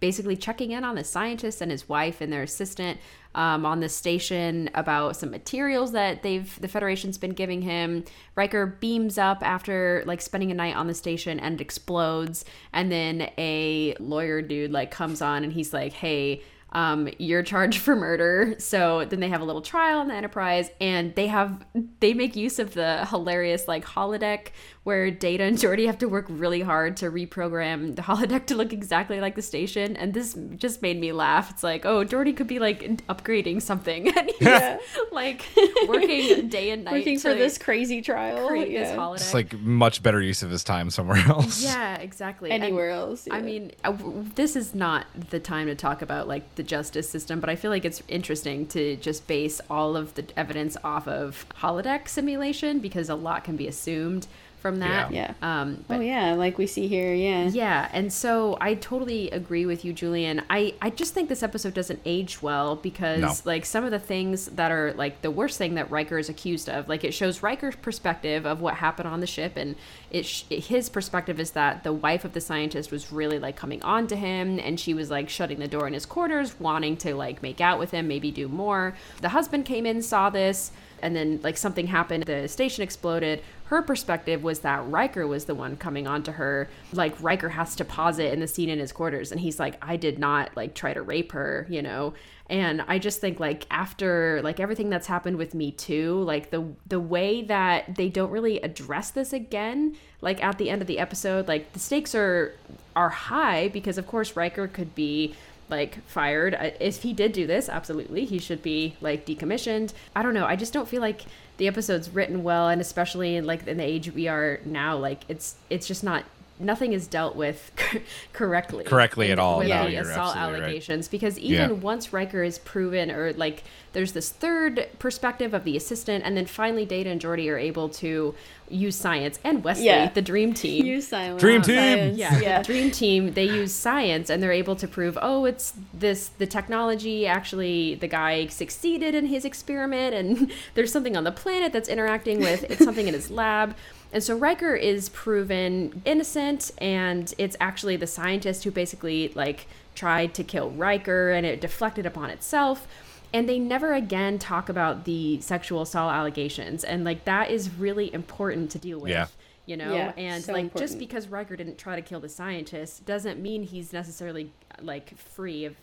basically 0.04 0.36
checking 0.36 0.72
in 0.72 0.84
on 0.84 0.96
the 0.96 1.04
scientist 1.06 1.62
and 1.62 1.72
his 1.72 1.88
wife 1.88 2.20
and 2.20 2.34
their 2.34 2.44
assistant 2.44 3.00
um, 3.36 3.66
on 3.66 3.80
the 3.80 3.88
station 3.88 4.70
about 4.74 5.16
some 5.16 5.32
materials 5.32 5.94
that 5.94 6.24
they've 6.24 6.60
the 6.60 6.68
Federation's 6.68 7.18
been 7.18 7.32
giving 7.32 7.62
him. 7.62 8.04
Riker 8.36 8.66
beams 8.66 9.18
up 9.18 9.42
after 9.42 10.04
like 10.06 10.20
spending 10.20 10.52
a 10.52 10.54
night 10.54 10.76
on 10.76 10.88
the 10.88 10.94
station 10.94 11.40
and 11.40 11.62
explodes, 11.62 12.44
and 12.74 12.92
then 12.92 13.30
a 13.38 13.96
lawyer 13.98 14.42
dude 14.42 14.74
like 14.74 14.92
comes 14.92 15.22
on 15.22 15.46
and 15.46 15.54
he's 15.54 15.72
like, 15.72 15.94
"Hey." 15.94 16.42
Um, 16.74 17.08
you're 17.20 17.44
charged 17.44 17.80
for 17.80 17.96
murder. 17.96 18.56
So 18.58 19.06
then 19.06 19.20
they 19.20 19.30
have 19.30 19.42
a 19.42 19.46
little 19.46 19.62
trial 19.62 20.00
on 20.00 20.08
the 20.10 20.14
Enterprise, 20.16 20.70
and 20.82 21.16
they 21.16 21.28
have 21.28 21.64
they 22.00 22.14
make 22.14 22.36
use 22.36 22.60
of 22.60 22.74
the 22.74 23.06
hilarious 23.06 23.68
like 23.68 23.86
holodeck 23.86 24.48
where 24.84 25.10
Data 25.10 25.44
and 25.46 25.58
Geordi 25.58 25.86
have 25.86 25.98
to 26.00 26.10
work 26.10 26.26
really 26.28 26.60
hard 26.62 26.98
to 26.98 27.10
reprogram 27.10 27.96
the 27.96 28.02
holodeck 28.02 28.48
to 28.48 28.56
look 28.56 28.74
exactly 28.74 29.22
like 29.22 29.36
the 29.36 29.42
station. 29.42 29.96
And 29.96 30.14
this 30.14 30.34
just 30.58 30.82
made 30.82 31.00
me 31.00 31.14
laugh. 31.14 31.50
It's 31.52 31.64
like, 31.64 31.86
oh, 31.86 32.04
Geordi 32.04 32.36
could 32.36 32.48
be 32.48 32.60
like 32.60 32.82
upgrading 33.08 33.62
something, 33.62 34.08
and 34.18 34.30
he's 34.32 34.42
Yeah. 34.42 34.80
like 35.12 35.46
working 35.88 36.50
day 36.50 36.72
and 36.72 36.84
night 36.84 36.94
Working 36.96 37.18
for 37.20 37.34
to 37.34 37.36
this 37.40 37.58
crazy 37.58 38.02
trial. 38.02 38.48
create 38.50 38.72
yeah. 38.72 38.84
this 38.84 38.92
holodeck. 38.98 39.16
It's 39.16 39.34
like 39.34 39.54
much 39.60 40.04
better 40.04 40.22
use 40.22 40.44
of 40.44 40.50
his 40.52 40.64
time 40.64 40.90
somewhere 40.90 41.18
else. 41.28 41.64
yeah, 41.64 41.96
exactly. 41.98 42.50
And- 42.52 42.64
Anywhere 42.64 42.90
else. 42.90 43.28
I 43.32 43.42
mean, 43.42 43.72
uh, 43.84 43.94
this 44.36 44.56
is 44.56 44.74
not 44.76 45.06
the 45.30 45.40
time 45.40 45.68
to 45.68 45.76
talk 45.76 46.02
about 46.02 46.28
like 46.28 46.56
the 46.56 46.63
justice 46.64 47.10
system, 47.10 47.40
but 47.40 47.50
I 47.50 47.56
feel 47.56 47.72
like 47.72 47.86
it's 47.86 48.02
interesting 48.08 48.66
to 48.68 48.96
just 48.98 49.28
base 49.28 49.62
all 49.70 49.96
of 49.96 50.14
the 50.16 50.26
evidence 50.38 50.78
off 50.84 51.08
of 51.08 51.46
holodeck 51.62 52.08
simulation 52.08 52.80
because 52.80 53.10
a 53.10 53.16
lot 53.16 53.44
can 53.44 53.56
be 53.56 53.68
assumed 53.68 54.28
from 54.60 54.80
that. 54.80 55.12
Yeah. 55.12 55.34
Um, 55.42 55.84
oh 55.90 56.00
yeah, 56.00 56.36
like 56.36 56.58
we 56.58 56.68
see 56.68 56.88
here. 56.88 57.14
Yeah. 57.14 57.50
yeah, 57.50 57.90
and 57.92 58.14
so 58.14 58.58
I 58.62 58.76
totally 58.76 59.30
agree 59.30 59.66
with 59.66 59.84
you, 59.84 59.92
Julian. 59.92 60.42
I, 60.50 60.74
I 60.82 60.90
just 60.90 61.14
think 61.14 61.28
this 61.28 61.44
episode 61.44 61.74
doesn't 61.74 62.00
age 62.06 62.42
well 62.42 62.78
because 62.78 63.20
No. 63.20 63.34
like 63.44 63.66
some 63.66 63.84
of 63.84 63.92
the 63.92 64.00
things 64.00 64.46
that 64.46 64.72
are 64.72 64.94
like 64.94 65.22
the 65.22 65.32
worst 65.32 65.58
thing 65.58 65.76
that 65.76 65.92
Riker 65.92 66.18
is 66.18 66.30
accused 66.30 66.70
of, 66.70 66.88
like 66.88 67.04
it 67.04 67.14
shows 67.14 67.44
Riker's 67.44 67.76
perspective 67.76 68.46
of 68.46 68.62
what 68.62 68.76
happened 68.76 69.10
on 69.10 69.20
the 69.20 69.28
ship, 69.28 69.58
and 69.58 69.76
it, 70.14 70.28
his 70.50 70.90
perspective 70.90 71.40
is 71.40 71.52
that 71.52 71.84
the 71.84 71.92
wife 71.92 72.24
of 72.24 72.34
the 72.34 72.42
scientist 72.42 72.92
was 72.92 73.12
really 73.12 73.40
like 73.40 73.56
coming 73.56 73.82
on 73.82 74.06
to 74.08 74.16
him, 74.16 74.60
and 74.60 74.80
she 74.80 74.94
was 74.94 75.10
like 75.10 75.28
shutting 75.28 75.60
the 75.60 75.68
door 75.68 75.88
in 75.88 75.94
his 75.94 76.06
quarters, 76.06 76.60
wanting 76.60 76.96
to 76.98 77.16
like 77.16 77.42
make 77.42 77.60
out 77.60 77.80
with 77.80 77.92
him, 77.92 78.08
maybe 78.08 78.30
do 78.30 78.48
more. 78.48 78.96
The 79.22 79.30
husband 79.30 79.66
came 79.66 79.88
in, 79.88 80.04
saw 80.04 80.30
this, 80.30 80.72
and 81.02 81.16
then 81.16 81.40
like 81.44 81.58
something 81.58 81.88
happened 81.88 82.24
the 82.24 82.48
station 82.48 82.84
exploded. 82.84 83.42
Her 83.66 83.82
perspective 83.82 84.44
was 84.44 84.60
that 84.60 84.88
Riker 84.88 85.26
was 85.26 85.46
the 85.46 85.56
one 85.56 85.78
coming 85.78 86.06
on 86.06 86.22
to 86.24 86.34
her. 86.34 86.70
Like 86.94 87.22
Riker 87.22 87.50
has 87.50 87.76
to 87.78 87.86
pause 87.86 88.20
it 88.20 88.34
in 88.34 88.40
the 88.40 88.48
scene 88.48 88.70
in 88.70 88.80
his 88.80 88.92
quarters 88.92 89.32
and 89.32 89.42
he's 89.42 89.60
like 89.60 89.78
I 89.82 89.98
did 89.98 90.20
not 90.20 90.56
like 90.56 90.76
try 90.76 90.94
to 90.94 91.02
rape 91.02 91.32
her 91.32 91.68
you 91.70 91.82
know 91.82 92.14
and 92.50 92.84
I 92.88 93.00
just 93.00 93.22
think 93.22 93.40
like 93.40 93.66
after 93.72 94.42
like 94.44 94.60
everything 94.60 94.90
that's 94.90 95.08
happened 95.08 95.38
with 95.38 95.54
me 95.54 95.72
too 95.72 96.22
like 96.24 96.50
the 96.50 96.66
the 96.88 97.00
way 97.00 97.42
that 97.44 97.96
they 97.96 98.10
don't 98.10 98.32
really 98.32 98.60
address 98.60 99.12
this 99.12 99.34
again 99.34 99.96
like 100.22 100.44
at 100.44 100.58
the 100.58 100.70
end 100.70 100.82
of 100.82 100.88
the 100.88 101.00
episode 101.00 101.48
like 101.48 101.72
the 101.74 101.80
stakes 101.80 102.14
are 102.14 102.54
are 102.96 103.10
high 103.10 103.70
because 103.70 103.98
of 103.98 104.08
course 104.08 104.36
Riker 104.36 104.68
could 104.68 104.94
be 104.94 105.36
like 105.70 106.06
fired. 106.08 106.56
If 106.80 107.02
he 107.02 107.14
did 107.14 107.32
do 107.32 107.48
this 107.48 107.70
absolutely 107.70 108.26
he 108.26 108.38
should 108.38 108.62
be 108.62 108.96
like 109.02 109.26
decommissioned. 109.26 109.94
I 110.16 110.22
don't 110.22 110.34
know. 110.34 110.46
I 110.46 110.56
just 110.56 110.74
don't 110.74 110.88
feel 110.88 111.02
like 111.02 111.22
the 111.58 111.68
episode's 111.68 112.10
written 112.10 112.44
well 112.44 112.70
and 112.70 112.82
especially 112.82 113.40
like 113.42 113.66
in 113.68 113.78
the 113.78 113.84
age 113.84 114.12
we 114.12 114.28
are 114.28 114.60
now 114.66 114.98
like 114.98 115.22
it's 115.28 115.56
it's 115.70 115.88
just 115.88 116.04
not 116.04 116.26
nothing 116.60 116.94
is 116.94 117.08
dealt 117.08 117.36
with 117.36 117.72
correctly 118.34 118.84
Correctly 118.84 119.26
in- 119.28 119.34
at 119.34 119.40
all. 119.40 119.60
with 119.60 119.68
No, 119.70 119.88
the 119.90 119.96
assault 119.96 120.36
absolutely 120.36 120.54
right. 120.60 120.64
allegations 120.68 121.08
because 121.08 121.38
even 121.40 121.70
Yeah. 121.70 121.76
once 121.76 122.14
Riker 122.14 122.44
is 122.44 122.60
proven 122.60 123.12
or 123.12 123.34
like 123.34 123.64
there's 123.94 124.14
this 124.14 124.30
third 124.32 124.88
perspective 125.00 125.54
of 125.54 125.64
the 125.66 125.76
assistant 125.78 126.24
and 126.26 126.36
then 126.38 126.46
finally 126.46 126.86
Data 126.86 127.10
and 127.10 127.20
Geordi 127.22 127.50
are 127.52 127.58
able 127.58 127.90
to 127.90 128.34
use 128.70 128.96
science 128.96 129.40
and 129.44 129.64
Wesley 129.64 129.86
Yeah. 129.86 130.10
the 130.10 130.22
dream 130.22 130.54
team 130.64 130.86
Use 130.86 131.08
science. 131.08 131.40
Dream 131.42 131.62
team! 131.62 131.76
Science. 131.76 132.18
yeah, 132.18 132.40
Yeah. 132.40 132.58
the 132.60 132.66
dream 132.66 132.92
team 132.92 133.34
they 133.34 133.46
use 133.46 133.74
science 133.74 134.30
and 134.30 134.42
they're 134.42 134.52
able 134.52 134.76
to 134.78 134.88
prove 134.88 135.18
oh 135.22 135.46
it's 135.46 135.74
this 135.94 136.30
the 136.38 136.48
technology 136.48 137.26
actually 137.28 137.96
the 137.96 138.08
guy 138.08 138.48
succeeded 138.48 139.16
in 139.16 139.26
his 139.26 139.44
experiment 139.44 140.14
and 140.16 140.52
there's 140.76 140.92
something 140.92 141.18
on 141.18 141.24
the 141.24 141.32
planet 141.32 141.74
that's 141.74 141.90
interacting 141.90 142.40
with 142.40 142.64
it's 142.70 142.84
something 142.84 143.08
in 143.08 143.14
his 143.14 143.30
lab 143.32 143.76
and 144.14 144.24
so 144.24 144.38
Riker 144.38 144.76
is 144.76 145.10
proven 145.10 146.04
innocent 146.06 146.72
and 146.78 147.34
it's 147.40 147.58
actually 147.60 147.96
the 147.98 148.08
scientist 148.08 148.64
who 148.64 148.70
basically 148.72 149.32
like 149.36 149.68
tried 149.96 150.34
to 150.36 150.44
kill 150.44 150.70
Riker 150.70 151.32
and 151.32 151.46
it 151.46 151.60
deflected 151.60 152.06
upon 152.06 152.30
itself. 152.30 152.88
And 153.34 153.50
they 153.50 153.58
never 153.58 153.94
again 153.94 154.38
talk 154.38 154.70
about 154.70 155.06
the 155.06 155.42
sexual 155.42 155.82
assault 155.82 156.14
allegations. 156.14 156.84
And 156.84 157.04
like 157.04 157.26
that 157.26 157.50
is 157.50 157.72
really 157.74 158.14
important 158.14 158.70
to 158.72 158.80
deal 158.80 159.00
with 159.00 159.10
Yeah. 159.10 159.26
you 159.66 159.76
know? 159.78 159.92
Yeah, 159.94 160.14
and 160.16 160.44
so 160.44 160.54
like 160.54 160.76
just 160.76 161.00
because 161.00 161.28
Riker 161.28 161.56
didn't 161.56 161.80
try 161.80 161.96
to 161.96 162.02
kill 162.04 162.20
the 162.20 162.30
scientist 162.30 163.08
doesn't 163.08 163.42
mean 163.42 163.64
he's 163.64 163.92
necessarily 163.92 164.52
like 164.80 165.18
free 165.18 165.66
of 165.66 165.76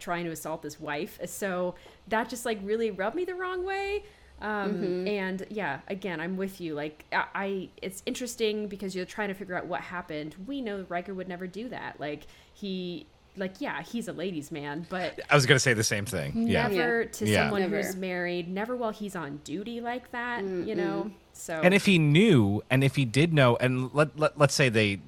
trying 0.00 0.24
to 0.24 0.32
assault 0.32 0.64
his 0.64 0.80
wife. 0.80 1.20
So 1.26 1.76
that 2.08 2.28
just 2.28 2.44
like 2.44 2.58
really 2.64 2.90
rubbed 2.90 3.14
me 3.14 3.24
the 3.24 3.36
wrong 3.36 3.64
way 3.64 4.02
Um, 4.40 5.06
And 5.06 5.46
yeah, 5.50 5.80
again, 5.88 6.20
I'm 6.20 6.36
with 6.36 6.60
you. 6.60 6.74
Like, 6.74 7.04
I, 7.12 7.24
I, 7.34 7.68
it's 7.80 8.02
interesting 8.06 8.68
because 8.68 8.94
you're 8.94 9.06
trying 9.06 9.28
to 9.28 9.34
figure 9.34 9.56
out 9.56 9.66
what 9.66 9.80
happened. 9.80 10.34
We 10.46 10.60
know 10.60 10.84
Riker 10.88 11.14
would 11.14 11.28
never 11.28 11.46
do 11.46 11.68
that. 11.70 11.98
Like, 11.98 12.26
he, 12.52 13.06
like, 13.36 13.60
yeah, 13.60 13.82
he's 13.82 14.08
a 14.08 14.12
ladies' 14.12 14.50
man, 14.52 14.86
but 14.88 15.20
I 15.30 15.34
was 15.34 15.44
gonna 15.46 15.58
say 15.60 15.72
the 15.74 15.84
same 15.84 16.06
thing. 16.06 16.48
Yeah. 16.48 16.68
never 16.68 17.04
to 17.04 17.26
Yeah. 17.26 17.44
someone 17.44 17.62
Never. 17.62 17.76
who's 17.76 17.96
married, 17.96 18.48
never 18.48 18.76
while 18.76 18.92
he's 18.92 19.14
on 19.16 19.40
duty 19.44 19.80
like 19.80 20.10
that, 20.12 20.42
you 20.44 20.74
know? 20.74 21.10
So, 21.34 21.60
And 21.62 21.74
if 21.74 21.84
he 21.86 21.98
knew, 21.98 22.62
and 22.70 22.82
if 22.82 22.96
he 22.96 23.04
did 23.04 23.34
know, 23.34 23.56
and 23.56 23.92
let, 23.94 24.18
let 24.18 24.38
let's 24.38 24.54
say 24.54 24.68
they, 24.70 25.00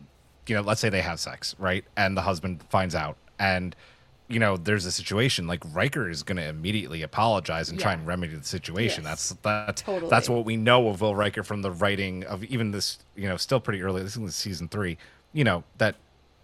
you 0.47 0.55
know, 0.55 0.61
let's 0.63 0.81
say 0.81 0.89
they 0.91 1.01
have 1.03 1.21
sex, 1.21 1.55
right? 1.59 1.85
And 1.97 2.17
the 2.17 2.23
husband 2.23 2.63
finds 2.69 2.95
out, 2.95 3.17
and 3.39 3.75
you 4.29 4.39
know, 4.39 4.57
there's 4.57 4.85
a 4.85 4.93
situation 4.93 5.47
like 5.47 5.63
Riker 5.73 6.09
is 6.11 6.23
going 6.23 6.37
to 6.37 6.47
immediately 6.47 7.03
apologize 7.03 7.71
and 7.71 7.81
try 7.81 7.95
and 7.95 8.07
remedy 8.07 8.35
the 8.37 8.45
situation. 8.45 9.05
Yes. 9.05 9.31
That's 9.31 9.43
that's 9.43 9.83
Totally. 9.83 10.11
that's 10.11 10.29
what 10.29 10.45
we 10.45 10.57
know 10.57 10.89
of 10.89 11.01
Will 11.01 11.15
Riker 11.15 11.43
from 11.43 11.63
the 11.63 11.71
writing 11.71 12.25
of 12.25 12.45
even 12.45 12.71
this, 12.73 12.99
you 13.17 13.29
know, 13.29 13.37
still 13.39 13.61
pretty 13.61 13.83
early. 13.83 14.03
This 14.03 14.17
is 14.17 14.35
season 14.35 14.69
three. 14.69 14.99
You 15.33 15.45
know 15.45 15.65
that 15.79 15.95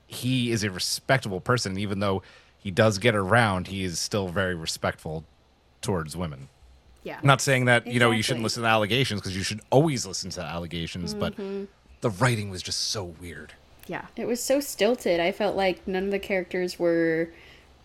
he 0.07 0.51
is 0.51 0.64
a 0.64 0.70
respectable 0.70 1.41
person, 1.41 1.78
even 1.78 1.99
though 2.01 2.22
he 2.59 2.70
does 2.70 2.99
get 2.99 3.14
around. 3.14 3.66
He 3.68 3.85
is 3.85 3.99
still 3.99 4.28
very 4.28 4.55
respectful 4.55 5.24
towards 5.82 6.16
women. 6.16 6.49
yeah. 7.03 7.18
Not 7.22 7.41
saying 7.43 7.66
that 7.66 7.87
you 7.87 8.01
know 8.01 8.11
you 8.11 8.22
shouldn't 8.22 8.45
listen 8.45 8.62
to 8.62 8.68
allegations 8.68 9.20
because 9.20 9.37
you 9.37 9.43
should 9.43 9.61
always 9.70 10.07
listen 10.07 10.30
to 10.30 10.41
allegations, 10.43 11.12
but 11.12 11.37
Mm-hmm. 11.37 11.64
the 12.01 12.11
writing 12.11 12.49
was 12.51 12.62
just 12.62 12.80
so 12.91 13.05
weird. 13.05 13.53
yeah. 13.87 14.07
It 14.16 14.26
was 14.26 14.43
so 14.43 14.61
stilted. 14.61 15.20
I 15.20 15.32
felt 15.32 15.55
like 15.57 15.87
none 15.87 16.05
of 16.05 16.11
the 16.11 16.18
characters 16.18 16.78
were. 16.78 17.28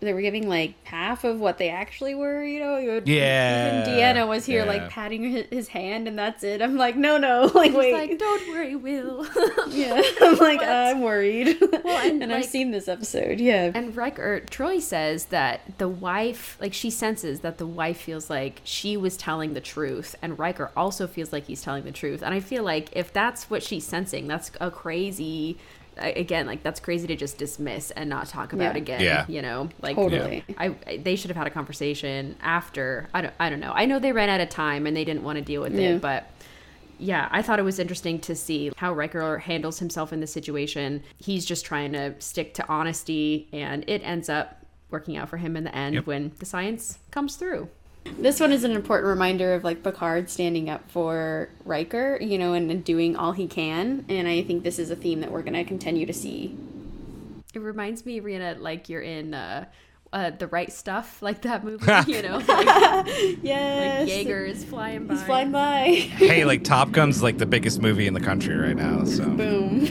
They 0.00 0.14
were 0.14 0.22
giving 0.22 0.48
like 0.48 0.74
half 0.84 1.24
of 1.24 1.40
what 1.40 1.58
they 1.58 1.68
actually 1.68 2.14
were, 2.14 2.42
you 2.42 2.58
know. 2.60 2.82
Would, 2.82 3.06
Yeah, 3.06 3.82
Even 3.82 3.94
Deanna 3.94 4.26
was 4.26 4.46
here, 4.46 4.64
yeah. 4.64 4.68
like 4.68 4.88
patting 4.88 5.22
his, 5.30 5.46
his 5.50 5.68
hand, 5.68 6.08
and 6.08 6.18
that's 6.18 6.42
it. 6.42 6.62
I'm 6.62 6.76
like, 6.76 6.96
no, 6.96 7.18
no, 7.18 7.50
like 7.54 7.72
He's 7.72 7.76
wait, 7.78 7.92
like, 7.92 8.18
don't 8.18 8.48
worry, 8.48 8.76
Will. 8.76 9.26
yeah. 9.68 10.00
I'm 10.22 10.38
like, 10.38 10.62
I'm 10.62 11.00
worried. 11.02 11.58
Well, 11.60 12.06
and, 12.06 12.22
and 12.22 12.32
I've 12.32 12.46
seen 12.46 12.70
this 12.70 12.88
episode, 12.88 13.40
yeah. 13.40 13.70
And 13.74 13.94
Riker, 13.94 14.40
Troi 14.50 14.80
says 14.80 15.26
that 15.26 15.78
the 15.78 15.88
wife, 15.88 16.56
like 16.60 16.72
she 16.72 16.88
senses 16.90 17.40
that 17.40 17.58
the 17.58 17.66
wife 17.66 18.00
feels 18.00 18.30
like 18.30 18.60
she 18.64 18.96
was 18.96 19.16
telling 19.18 19.52
the 19.54 19.60
truth, 19.60 20.14
and 20.22 20.38
Riker 20.38 20.70
also 20.76 21.06
feels 21.06 21.32
like 21.32 21.44
he's 21.46 21.62
telling 21.62 21.84
the 21.84 21.92
truth. 21.92 22.22
And 22.22 22.32
I 22.34 22.40
feel 22.40 22.62
like 22.62 22.88
if 22.92 23.12
that's 23.12 23.50
what 23.50 23.62
she's 23.62 23.84
sensing, 23.86 24.26
that's 24.28 24.50
a 24.60 24.70
crazy, 24.70 25.58
a- 25.58 25.79
again, 26.00 26.46
like 26.46 26.62
that's 26.62 26.80
crazy 26.80 27.06
to 27.06 27.16
just 27.16 27.38
dismiss 27.38 27.90
and 27.92 28.08
not 28.10 28.26
talk 28.28 28.52
about 28.52 28.74
Yeah. 28.74 28.78
again. 28.82 29.00
Yeah. 29.00 29.24
You 29.28 29.42
know, 29.42 29.68
like 29.82 29.96
Totally. 29.96 30.44
I, 30.58 30.74
I 30.86 30.96
they 30.98 31.16
should 31.16 31.30
have 31.30 31.36
had 31.36 31.46
a 31.46 31.50
conversation 31.50 32.36
after. 32.40 33.08
I 33.14 33.20
don't, 33.22 33.34
I 33.38 33.50
don't 33.50 33.60
know. 33.60 33.72
I 33.74 33.86
know 33.86 33.98
they 33.98 34.12
ran 34.12 34.28
out 34.28 34.40
of 34.40 34.48
time 34.48 34.86
and 34.86 34.96
they 34.96 35.04
didn't 35.04 35.22
want 35.22 35.36
to 35.38 35.44
deal 35.44 35.62
with 35.62 35.74
Yeah. 35.74 35.90
it, 35.96 36.00
but 36.00 36.26
yeah, 36.98 37.28
I 37.30 37.40
thought 37.40 37.58
it 37.58 37.62
was 37.62 37.78
interesting 37.78 38.18
to 38.20 38.34
see 38.34 38.70
how 38.76 38.92
Riker 38.92 39.38
handles 39.38 39.78
himself 39.78 40.12
in 40.12 40.20
this 40.20 40.32
situation. 40.32 41.02
He's 41.18 41.46
just 41.46 41.64
trying 41.64 41.92
to 41.92 42.14
stick 42.20 42.52
to 42.54 42.68
honesty, 42.68 43.48
and 43.54 43.84
it 43.88 44.02
ends 44.04 44.28
up 44.28 44.66
working 44.90 45.16
out 45.16 45.28
for 45.30 45.38
him 45.38 45.56
in 45.56 45.64
the 45.64 45.74
end 45.74 45.94
Yep. 45.94 46.06
when 46.06 46.32
the 46.40 46.44
science 46.44 46.98
comes 47.10 47.36
through. 47.36 47.68
This 48.04 48.40
one 48.40 48.52
is 48.52 48.64
an 48.64 48.72
important 48.72 49.08
reminder 49.08 49.54
of 49.54 49.64
like 49.64 49.82
Picard 49.82 50.28
standing 50.30 50.68
up 50.70 50.90
for 50.90 51.48
Riker, 51.64 52.18
you 52.20 52.38
know, 52.38 52.52
and, 52.54 52.70
and 52.70 52.84
doing 52.84 53.16
all 53.16 53.32
he 53.32 53.46
can. 53.46 54.04
And 54.08 54.26
I 54.28 54.42
think 54.42 54.62
this 54.62 54.78
is 54.78 54.90
a 54.90 54.96
theme 54.96 55.20
that 55.20 55.30
we're 55.30 55.42
going 55.42 55.54
to 55.54 55.64
continue 55.64 56.06
to 56.06 56.12
see. 56.12 56.56
It 57.54 57.60
reminds 57.60 58.06
me, 58.06 58.20
Rhianna, 58.20 58.60
like 58.60 58.88
you're 58.88 59.00
in 59.02 59.34
uh, 59.34 59.66
uh, 60.12 60.30
the 60.30 60.46
right 60.46 60.72
stuff, 60.72 61.20
like 61.22 61.42
that 61.42 61.64
movie, 61.64 61.84
you 62.06 62.22
know, 62.22 62.38
like, 62.38 62.48
like 62.66 63.38
Yes. 63.42 64.08
Yeager 64.08 64.48
is 64.48 64.64
flying 64.64 65.06
by. 65.06 65.14
He's 65.14 65.22
flying 65.24 65.52
by. 65.52 65.84
hey, 65.84 66.44
like 66.44 66.64
Top 66.64 66.92
Gun's 66.92 67.22
like 67.22 67.38
the 67.38 67.46
biggest 67.46 67.80
movie 67.80 68.06
in 68.06 68.14
the 68.14 68.20
country 68.20 68.56
right 68.56 68.76
now. 68.76 69.04
So 69.04 69.24
Boom. 69.24 69.86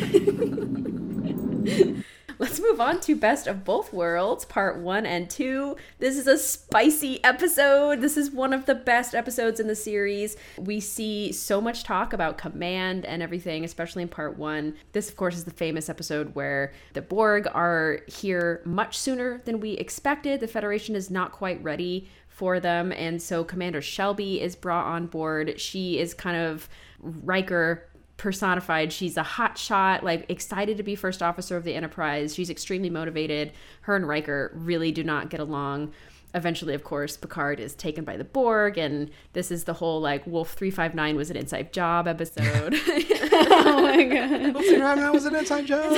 Let's 2.40 2.62
move 2.62 2.80
on 2.80 3.02
to 3.02 3.18
Best 3.18 3.48
of 3.48 3.66
Both 3.66 3.92
Worlds, 3.92 4.46
part 4.46 4.78
one 4.78 5.06
and 5.06 5.30
two. 5.30 5.76
This 5.98 6.18
is 6.18 6.26
a 6.26 6.38
spicy 6.38 7.22
episode. 7.22 8.00
This 8.00 8.16
is 8.16 8.32
one 8.32 8.54
of 8.54 8.66
the 8.66 8.76
best 8.76 9.14
episodes 9.14 9.60
in 9.60 9.68
the 9.68 9.76
series. 9.76 10.38
We 10.58 10.80
see 10.80 11.34
so 11.34 11.60
much 11.60 11.84
talk 11.84 12.14
about 12.14 12.38
command 12.38 13.06
and 13.06 13.22
everything, 13.22 13.66
especially 13.66 14.04
in 14.04 14.08
part 14.08 14.38
one. 14.38 14.78
This, 14.94 15.10
of 15.10 15.18
course, 15.18 15.36
is 15.36 15.44
the 15.44 15.52
famous 15.52 15.90
episode 15.90 16.34
where 16.34 16.72
the 16.94 17.02
Borg 17.02 17.46
are 17.54 18.00
here 18.08 18.62
much 18.64 18.98
sooner 18.98 19.42
than 19.44 19.60
we 19.60 19.72
expected. 19.72 20.40
The 20.40 20.48
Federation 20.48 20.96
is 20.96 21.12
not 21.12 21.34
quite 21.34 21.62
ready 21.62 22.08
for 22.30 22.62
them. 22.62 22.94
And 22.94 23.22
so 23.22 23.44
Commander 23.44 23.82
Shelby 23.82 24.40
is 24.40 24.56
brought 24.56 24.86
on 24.86 25.08
board. 25.08 25.60
She 25.60 26.00
is 26.00 26.14
kind 26.14 26.38
of 26.38 26.70
Riker 27.02 27.89
personified. 28.20 28.94
She's 28.94 29.18
a 29.18 29.24
hot 29.24 29.58
shot, 29.58 30.04
like 30.04 30.30
excited 30.30 30.78
to 30.78 30.84
be 30.84 30.94
first 30.94 31.24
officer 31.24 31.58
of 31.58 31.64
the 31.64 31.74
Enterprise. 31.74 32.36
She's 32.36 32.52
extremely 32.52 32.92
motivated. 32.92 33.52
Her 33.82 33.96
and 33.96 34.08
Riker 34.08 34.52
really 34.54 34.92
do 34.92 35.04
not 35.04 35.30
get 35.32 35.40
along. 35.40 35.94
Eventually, 36.36 36.76
of 36.76 36.84
course, 36.84 37.18
Picard 37.18 37.60
is 37.60 37.74
taken 37.74 38.04
by 38.06 38.16
the 38.16 38.24
Borg, 38.24 38.78
and 38.78 39.10
this 39.34 39.50
is 39.50 39.64
the 39.64 39.74
whole 39.74 40.00
like 40.00 40.28
Wolf 40.28 40.52
359 40.54 41.16
was 41.16 41.32
an 41.32 41.38
inside 41.38 41.74
job 41.74 42.08
episode. 42.08 42.76
oh 43.32 43.80
my 43.82 44.04
god. 44.04 44.54
that 45.00 45.12
was 45.12 45.26
an 45.26 45.36
inside 45.36 45.66
joke. 45.66 45.92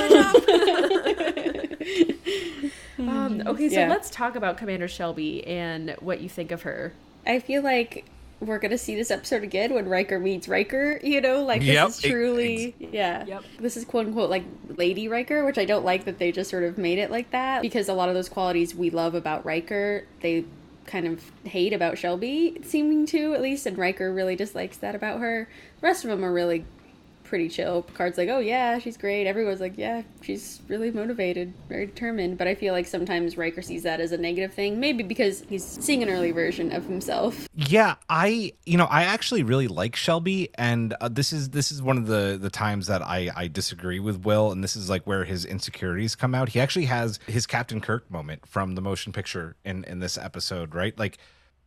um, 2.98 3.42
okay, 3.46 3.68
so 3.68 3.80
Yeah. 3.80 3.88
let's 3.88 4.08
talk 4.08 4.34
about 4.36 4.56
Commander 4.56 4.88
Shelby 4.88 5.46
and 5.46 5.94
what 6.00 6.22
you 6.22 6.30
think 6.30 6.50
of 6.50 6.62
her. 6.62 6.94
I 7.26 7.38
feel 7.38 7.62
like 7.62 8.06
we're 8.46 8.58
gonna 8.58 8.78
see 8.78 8.94
this 8.94 9.10
episode 9.10 9.42
again 9.42 9.72
when 9.72 9.88
Riker 9.88 10.18
meets 10.18 10.48
Riker. 10.48 10.98
You 11.02 11.20
know, 11.20 11.44
like 11.44 11.60
this 11.60 11.68
Yep, 11.74 11.88
is 11.88 12.04
it- 12.04 12.10
truly, 12.10 12.74
yeah. 12.78 13.24
Yep. 13.26 13.44
This 13.60 13.76
is 13.76 13.84
quote 13.84 14.06
unquote 14.06 14.30
like 14.30 14.44
Lady 14.76 15.08
Riker, 15.08 15.44
which 15.44 15.58
I 15.58 15.64
don't 15.64 15.84
like 15.84 16.04
that 16.04 16.18
they 16.18 16.32
just 16.32 16.50
sort 16.50 16.64
of 16.64 16.76
made 16.78 16.98
it 16.98 17.10
like 17.10 17.30
that 17.30 17.62
because 17.62 17.88
a 17.88 17.94
lot 17.94 18.08
of 18.08 18.14
those 18.14 18.28
qualities 18.28 18.74
we 18.74 18.90
love 18.90 19.14
about 19.14 19.44
Riker, 19.46 20.04
they 20.20 20.44
kind 20.86 21.06
of 21.06 21.30
hate 21.44 21.72
about 21.72 21.96
Shelby, 21.96 22.58
seeming 22.64 23.06
to 23.06 23.34
at 23.34 23.40
least, 23.40 23.66
and 23.66 23.78
Riker 23.78 24.12
really 24.12 24.34
dislikes 24.34 24.76
that 24.78 24.94
about 24.96 25.20
her. 25.20 25.48
The 25.80 25.86
rest 25.86 26.04
of 26.04 26.10
them 26.10 26.24
are 26.24 26.32
really 26.32 26.64
pretty 27.32 27.48
chill. 27.48 27.80
Picard's 27.80 28.18
like, 28.18 28.28
oh 28.28 28.40
yeah, 28.40 28.78
she's 28.78 28.98
great. 28.98 29.26
Everyone's 29.26 29.58
like, 29.62 29.78
yeah, 29.78 30.02
she's 30.20 30.60
really 30.68 30.90
motivated, 30.90 31.54
very 31.66 31.86
determined. 31.86 32.36
But 32.36 32.46
I 32.46 32.54
feel 32.54 32.74
like 32.74 32.86
sometimes 32.86 33.38
Riker 33.38 33.62
sees 33.62 33.84
that 33.84 34.02
as 34.02 34.12
a 34.12 34.18
negative 34.18 34.52
thing, 34.52 34.78
maybe 34.78 35.02
because 35.02 35.42
he's 35.48 35.64
seeing 35.64 36.02
an 36.02 36.10
early 36.10 36.30
version 36.30 36.72
of 36.72 36.84
himself. 36.84 37.48
Yeah, 37.54 37.94
I 38.10 38.52
you 38.66 38.76
know 38.76 38.84
I 38.84 39.04
actually 39.04 39.44
really 39.44 39.66
like 39.66 39.96
Shelby, 39.96 40.50
and 40.56 40.92
uh, 41.00 41.08
this 41.08 41.32
is 41.32 41.48
this 41.48 41.72
is 41.72 41.80
one 41.80 41.96
of 41.96 42.06
the 42.06 42.38
the 42.38 42.50
times 42.50 42.86
that 42.88 43.00
I 43.00 43.30
I 43.34 43.48
disagree 43.48 43.98
with 43.98 44.26
Will, 44.26 44.52
and 44.52 44.62
this 44.62 44.76
is 44.76 44.90
like 44.90 45.06
where 45.06 45.24
his 45.24 45.46
insecurities 45.46 46.14
come 46.14 46.34
out. 46.34 46.50
He 46.50 46.60
actually 46.60 46.84
has 46.84 47.18
his 47.26 47.46
Captain 47.46 47.80
Kirk 47.80 48.10
moment 48.10 48.46
from 48.46 48.74
the 48.74 48.82
motion 48.82 49.10
picture 49.10 49.56
in 49.64 49.84
in 49.84 50.00
this 50.00 50.18
episode, 50.18 50.74
right? 50.74 50.98
Like 50.98 51.16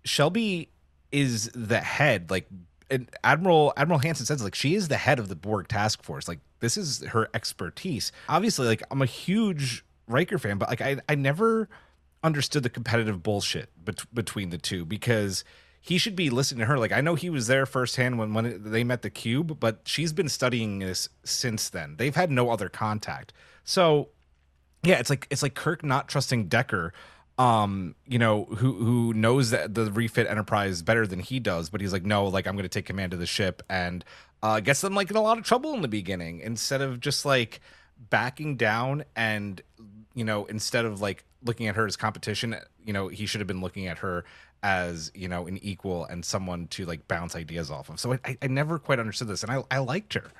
Shelby 0.03 0.69
is 1.11 1.49
the 1.55 1.79
head, 1.79 2.29
like 2.29 2.47
and 2.89 3.09
Admiral 3.23 3.73
Admiral 3.77 3.99
Hanson 3.99 4.25
says, 4.25 4.43
like 4.43 4.55
she 4.55 4.75
is 4.75 4.87
the 4.87 4.97
head 4.97 5.19
of 5.19 5.27
the 5.27 5.35
Borg 5.35 5.67
task 5.67 6.03
force. 6.03 6.27
Like 6.27 6.39
this 6.59 6.77
is 6.77 7.03
her 7.05 7.29
expertise. 7.33 8.11
Obviously, 8.29 8.67
like 8.67 8.83
I'm 8.91 9.01
a 9.01 9.07
huge 9.07 9.83
Riker 10.07 10.37
fan, 10.37 10.57
but 10.57 10.69
like 10.69 10.81
I 10.81 10.97
I 11.09 11.15
never 11.15 11.69
understood 12.23 12.63
the 12.63 12.69
competitive 12.69 13.21
bullshit 13.21 13.69
bet- 13.77 14.13
between 14.13 14.49
the 14.49 14.57
two 14.57 14.85
because 14.85 15.43
he 15.81 15.99
should 15.99 16.15
be 16.15 16.31
listening 16.31 16.61
to 16.61 16.65
her. 16.65 16.79
Like 16.79 16.91
I 16.91 17.01
know 17.01 17.15
he 17.15 17.29
was 17.29 17.47
there 17.47 17.65
firsthand 17.65 18.17
when 18.17 18.33
when 18.33 18.63
they 18.63 18.83
met 18.83 19.01
the 19.03 19.09
cube, 19.09 19.59
but 19.59 19.81
she's 19.85 20.13
been 20.13 20.29
studying 20.29 20.79
this 20.79 21.09
since 21.23 21.69
then. 21.69 21.95
They've 21.97 22.15
had 22.15 22.31
no 22.31 22.49
other 22.49 22.69
contact. 22.69 23.33
So 23.63 24.09
yeah, 24.83 24.99
it's 24.99 25.09
like 25.09 25.27
it's 25.29 25.43
like 25.43 25.53
Kirk 25.53 25.83
not 25.83 26.07
trusting 26.07 26.47
Decker, 26.47 26.93
um, 27.37 27.95
you 28.07 28.17
know, 28.17 28.45
who 28.45 28.73
who 28.73 29.13
knows 29.13 29.49
that 29.49 29.73
the 29.73 29.91
refit 29.91 30.27
Enterprise 30.27 30.81
better 30.81 31.05
than 31.05 31.19
he 31.19 31.39
does, 31.39 31.69
but 31.69 31.81
he's 31.81 31.91
like, 31.91 32.05
no, 32.05 32.25
like 32.25 32.47
I'm 32.47 32.57
to 32.57 32.69
take 32.69 32.85
command 32.85 33.13
of 33.13 33.19
the 33.19 33.25
ship, 33.25 33.61
and 33.69 34.05
uh, 34.41 34.59
gets 34.59 34.81
them 34.81 34.95
like 34.95 35.09
in 35.09 35.17
a 35.17 35.21
lot 35.21 35.37
of 35.37 35.43
trouble 35.43 35.73
in 35.73 35.81
the 35.81 35.87
beginning 35.87 36.39
instead 36.39 36.81
of 36.81 36.99
just 36.99 37.25
like 37.25 37.59
backing 38.09 38.57
down 38.57 39.05
and 39.15 39.61
you 40.13 40.25
know 40.25 40.45
instead 40.45 40.85
of 40.85 41.01
like 41.01 41.23
looking 41.43 41.67
at 41.67 41.75
her 41.75 41.85
as 41.85 41.95
competition, 41.95 42.55
you 42.83 42.93
know, 42.93 43.07
he 43.07 43.25
should 43.25 43.39
have 43.41 43.47
been 43.47 43.61
looking 43.61 43.87
at 43.87 43.99
her 43.99 44.25
as 44.63 45.11
you 45.13 45.27
know 45.27 45.45
an 45.45 45.57
equal 45.61 46.05
and 46.05 46.23
someone 46.23 46.67
to 46.67 46.85
like 46.85 47.07
bounce 47.07 47.35
ideas 47.35 47.69
off 47.69 47.89
of. 47.89 47.99
So 47.99 48.17
I, 48.25 48.37
I 48.41 48.47
never 48.47 48.79
quite 48.79 48.99
understood 48.99 49.27
this, 49.27 49.43
and 49.43 49.51
I 49.51 49.63
I 49.69 49.79
liked 49.79 50.13
her. 50.13 50.31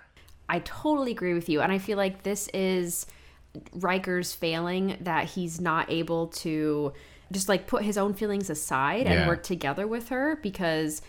I 0.48 0.60
totally 0.60 1.12
agree 1.12 1.34
with 1.34 1.50
you. 1.50 1.62
And 1.62 1.72
I 1.72 1.78
feel 1.78 1.98
like 1.98 2.24
this 2.24 2.48
is 2.54 3.06
Riker's 3.74 4.34
failing 4.34 4.98
that 5.02 5.26
he's 5.26 5.60
not 5.60 5.92
able 5.92 6.28
to 6.28 6.94
just 7.32 7.50
like 7.50 7.68
put 7.68 7.84
his 7.84 7.98
own 7.98 8.14
feelings 8.14 8.50
aside 8.50 9.08
and 9.08 9.28
work 9.28 9.44
together 9.44 9.88
with 9.88 10.10
her 10.10 10.40
because 10.42 11.02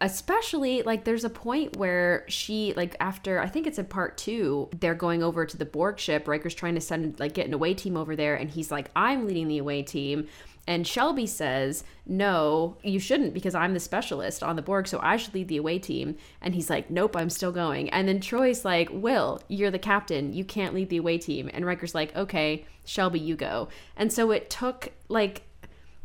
especially 0.00 0.82
like 0.82 1.04
there's 1.04 1.24
a 1.24 1.30
point 1.30 1.76
where 1.76 2.24
she 2.28 2.74
like 2.76 2.96
after 3.00 3.40
i 3.40 3.46
think 3.46 3.66
it's 3.66 3.78
in 3.78 3.86
part 3.86 4.16
two 4.18 4.68
they're 4.80 4.94
going 4.94 5.22
over 5.22 5.46
to 5.46 5.56
the 5.56 5.64
borg 5.64 5.98
ship. 5.98 6.26
Riker's 6.26 6.54
trying 6.54 6.74
to 6.74 6.80
send 6.80 7.18
like 7.20 7.32
get 7.32 7.46
an 7.46 7.54
away 7.54 7.74
team 7.74 7.96
over 7.96 8.16
there 8.16 8.34
and 8.34 8.50
he's 8.50 8.70
like 8.70 8.90
i'm 8.96 9.26
leading 9.26 9.48
the 9.48 9.58
away 9.58 9.82
team 9.82 10.26
and 10.66 10.86
Shelby 10.86 11.26
says, 11.26 11.84
No, 12.06 12.76
you 12.82 12.98
shouldn't 12.98 13.34
because 13.34 13.54
I'm 13.54 13.74
the 13.74 13.80
specialist 13.80 14.42
on 14.42 14.56
the 14.56 14.62
Borg, 14.62 14.88
so 14.88 14.98
I 15.02 15.16
should 15.16 15.34
lead 15.34 15.48
the 15.48 15.56
away 15.56 15.78
team. 15.78 16.16
And 16.40 16.54
he's 16.54 16.70
like, 16.70 16.90
Nope, 16.90 17.16
I'm 17.16 17.30
still 17.30 17.52
going. 17.52 17.90
And 17.90 18.08
then 18.08 18.20
Troi's 18.20 18.64
like, 18.64 18.88
Will, 18.90 19.40
you're 19.48 19.70
the 19.70 19.78
captain. 19.78 20.32
You 20.32 20.44
can't 20.44 20.74
lead 20.74 20.88
the 20.88 20.96
away 20.96 21.18
team. 21.18 21.50
And 21.52 21.66
Riker's 21.66 21.94
like, 21.94 22.14
Okay, 22.16 22.64
Shelby, 22.84 23.20
you 23.20 23.36
go. 23.36 23.68
And 23.96 24.12
so 24.12 24.30
it 24.30 24.48
took 24.48 24.92
like 25.08 25.42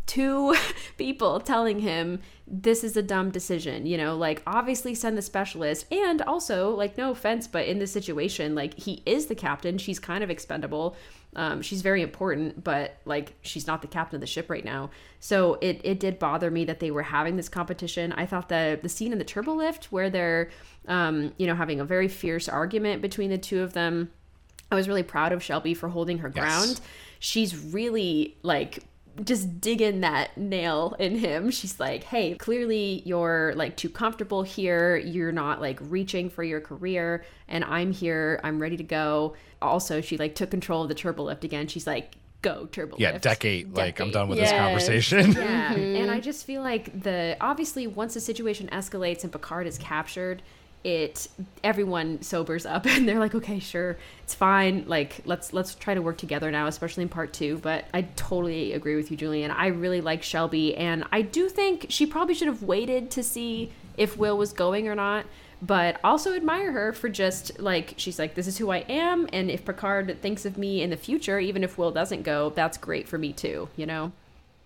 two 0.09 0.55
people 0.97 1.39
telling 1.39 1.79
him 1.79 2.19
this 2.47 2.83
is 2.83 2.97
a 2.97 3.03
dumb 3.03 3.29
decision 3.29 3.85
you 3.85 3.95
know 3.95 4.15
like 4.17 4.41
obviously 4.47 4.95
send 4.95 5.15
the 5.15 5.21
specialist. 5.21 5.85
And 5.91 6.21
also 6.23 6.71
like 6.71 6.97
no 6.97 7.11
offense 7.11 7.47
but 7.47 7.67
in 7.67 7.77
this 7.77 7.91
situation 7.91 8.55
like 8.55 8.73
he 8.73 9.03
is 9.05 9.27
the 9.27 9.35
captain. 9.35 9.77
She's 9.77 9.99
kind 9.99 10.23
of 10.23 10.29
expendable. 10.31 10.95
Um, 11.35 11.61
she's 11.61 11.83
very 11.83 12.01
important 12.01 12.63
but 12.63 12.97
like 13.05 13.35
she's 13.41 13.67
not 13.67 13.81
the 13.83 13.87
captain 13.87 14.15
of 14.15 14.21
the 14.21 14.27
ship 14.27 14.49
right 14.49 14.65
now. 14.65 14.89
So 15.19 15.59
it, 15.61 15.79
it 15.83 15.99
did 15.99 16.17
bother 16.17 16.49
me 16.49 16.65
that 16.65 16.79
they 16.79 16.89
were 16.89 17.03
having 17.03 17.35
this 17.37 17.49
competition. 17.49 18.11
I 18.13 18.25
thought 18.25 18.49
the 18.49 18.79
the 18.81 18.89
scene 18.89 19.11
in 19.11 19.19
the 19.19 19.23
turbo 19.23 19.53
lift 19.53 19.91
where 19.91 20.09
they're 20.09 20.49
um, 20.87 21.33
you 21.37 21.45
know 21.45 21.53
having 21.55 21.79
a 21.79 21.85
very 21.85 22.07
fierce 22.07 22.49
argument 22.49 23.03
between 23.03 23.29
the 23.29 23.37
two 23.37 23.61
of 23.61 23.73
them 23.73 24.09
i 24.71 24.75
was 24.75 24.87
really 24.87 25.03
proud 25.03 25.31
of 25.31 25.43
shelby 25.43 25.73
for 25.75 25.89
holding 25.89 26.19
her 26.19 26.31
Yes. 26.33 26.43
ground. 26.43 26.81
She's 27.19 27.55
really 27.73 28.37
like 28.43 28.83
just 29.23 29.59
digging 29.61 30.01
that 30.01 30.37
nail 30.37 30.95
in 30.99 31.17
him. 31.17 31.51
She's 31.51 31.79
like, 31.79 32.03
"Hey, 32.03 32.35
clearly 32.35 33.01
you're 33.05 33.53
like 33.55 33.77
too 33.77 33.89
comfortable 33.89 34.43
here. 34.43 34.97
You're 34.97 35.31
not 35.31 35.61
like 35.61 35.79
reaching 35.81 36.29
for 36.29 36.43
your 36.43 36.61
career, 36.61 37.23
and 37.47 37.63
I'm 37.63 37.91
here. 37.91 38.39
I'm 38.43 38.59
ready 38.61 38.77
to 38.77 38.83
go." 38.83 39.35
Also, 39.61 40.01
she 40.01 40.17
like 40.17 40.35
took 40.35 40.51
control 40.51 40.83
of 40.83 40.89
the 40.89 40.95
turbo 40.95 41.23
lift 41.23 41.43
again. 41.43 41.67
She's 41.67 41.85
like, 41.87 42.15
"Go 42.41 42.65
turbo 42.71 42.95
Yeah, 42.99 43.11
lift." 43.11 43.23
deck 43.23 43.45
eight. 43.45 43.73
Like 43.73 43.99
I'm 43.99 44.11
done 44.11 44.27
eight. 44.27 44.29
with 44.29 44.39
this 44.39 44.51
conversation. 44.51 45.31
Yeah, 45.33 45.73
and 45.73 46.09
I 46.09 46.19
just 46.19 46.45
feel 46.45 46.61
like 46.61 47.01
the 47.03 47.35
obviously 47.41 47.87
once 47.87 48.13
the 48.13 48.21
situation 48.21 48.69
escalates 48.69 49.23
and 49.23 49.31
Picard 49.31 49.67
is 49.67 49.77
captured, 49.77 50.41
it 50.83 51.27
everyone 51.63 52.21
sobers 52.21 52.65
up 52.65 52.85
and 52.87 53.07
they're 53.07 53.19
like, 53.19 53.35
okay, 53.35 53.59
sure, 53.59 53.97
it's 54.23 54.33
fine. 54.33 54.85
Like 54.87 55.21
let's 55.25 55.53
let's 55.53 55.75
try 55.75 55.93
to 55.93 56.01
work 56.01 56.17
together 56.17 56.51
now, 56.51 56.67
especially 56.67 57.03
in 57.03 57.09
part 57.09 57.33
two. 57.33 57.57
But 57.57 57.85
I 57.93 58.03
totally 58.15 58.73
agree 58.73 58.95
with 58.95 59.11
you, 59.11 59.17
Julian. 59.17 59.51
I 59.51 59.67
really 59.67 60.01
like 60.01 60.23
Shelby, 60.23 60.75
and 60.75 61.03
I 61.11 61.21
do 61.21 61.49
think 61.49 61.87
she 61.89 62.05
probably 62.05 62.35
should 62.35 62.47
have 62.47 62.63
waited 62.63 63.11
to 63.11 63.23
see 63.23 63.71
if 63.97 64.17
Will 64.17 64.37
was 64.37 64.53
going 64.53 64.87
or 64.87 64.95
not. 64.95 65.25
But 65.61 65.99
also 66.05 66.35
admire 66.35 66.71
her 66.71 66.93
for 66.93 67.09
just 67.09 67.59
like 67.59 67.95
she's 67.97 68.17
like, 68.17 68.33
this 68.33 68.47
is 68.47 68.57
who 68.57 68.71
I 68.71 68.77
am, 68.87 69.27
and 69.33 69.51
if 69.51 69.65
Picard 69.65 70.21
thinks 70.21 70.45
of 70.45 70.57
me 70.57 70.81
in 70.81 70.89
the 70.89 70.97
future, 70.97 71.37
even 71.37 71.65
if 71.65 71.77
Will 71.77 71.91
doesn't 71.91 72.23
go, 72.23 72.51
that's 72.51 72.77
great 72.77 73.09
for 73.09 73.17
me 73.17 73.33
too. 73.33 73.67
You 73.75 73.85
know. 73.85 74.11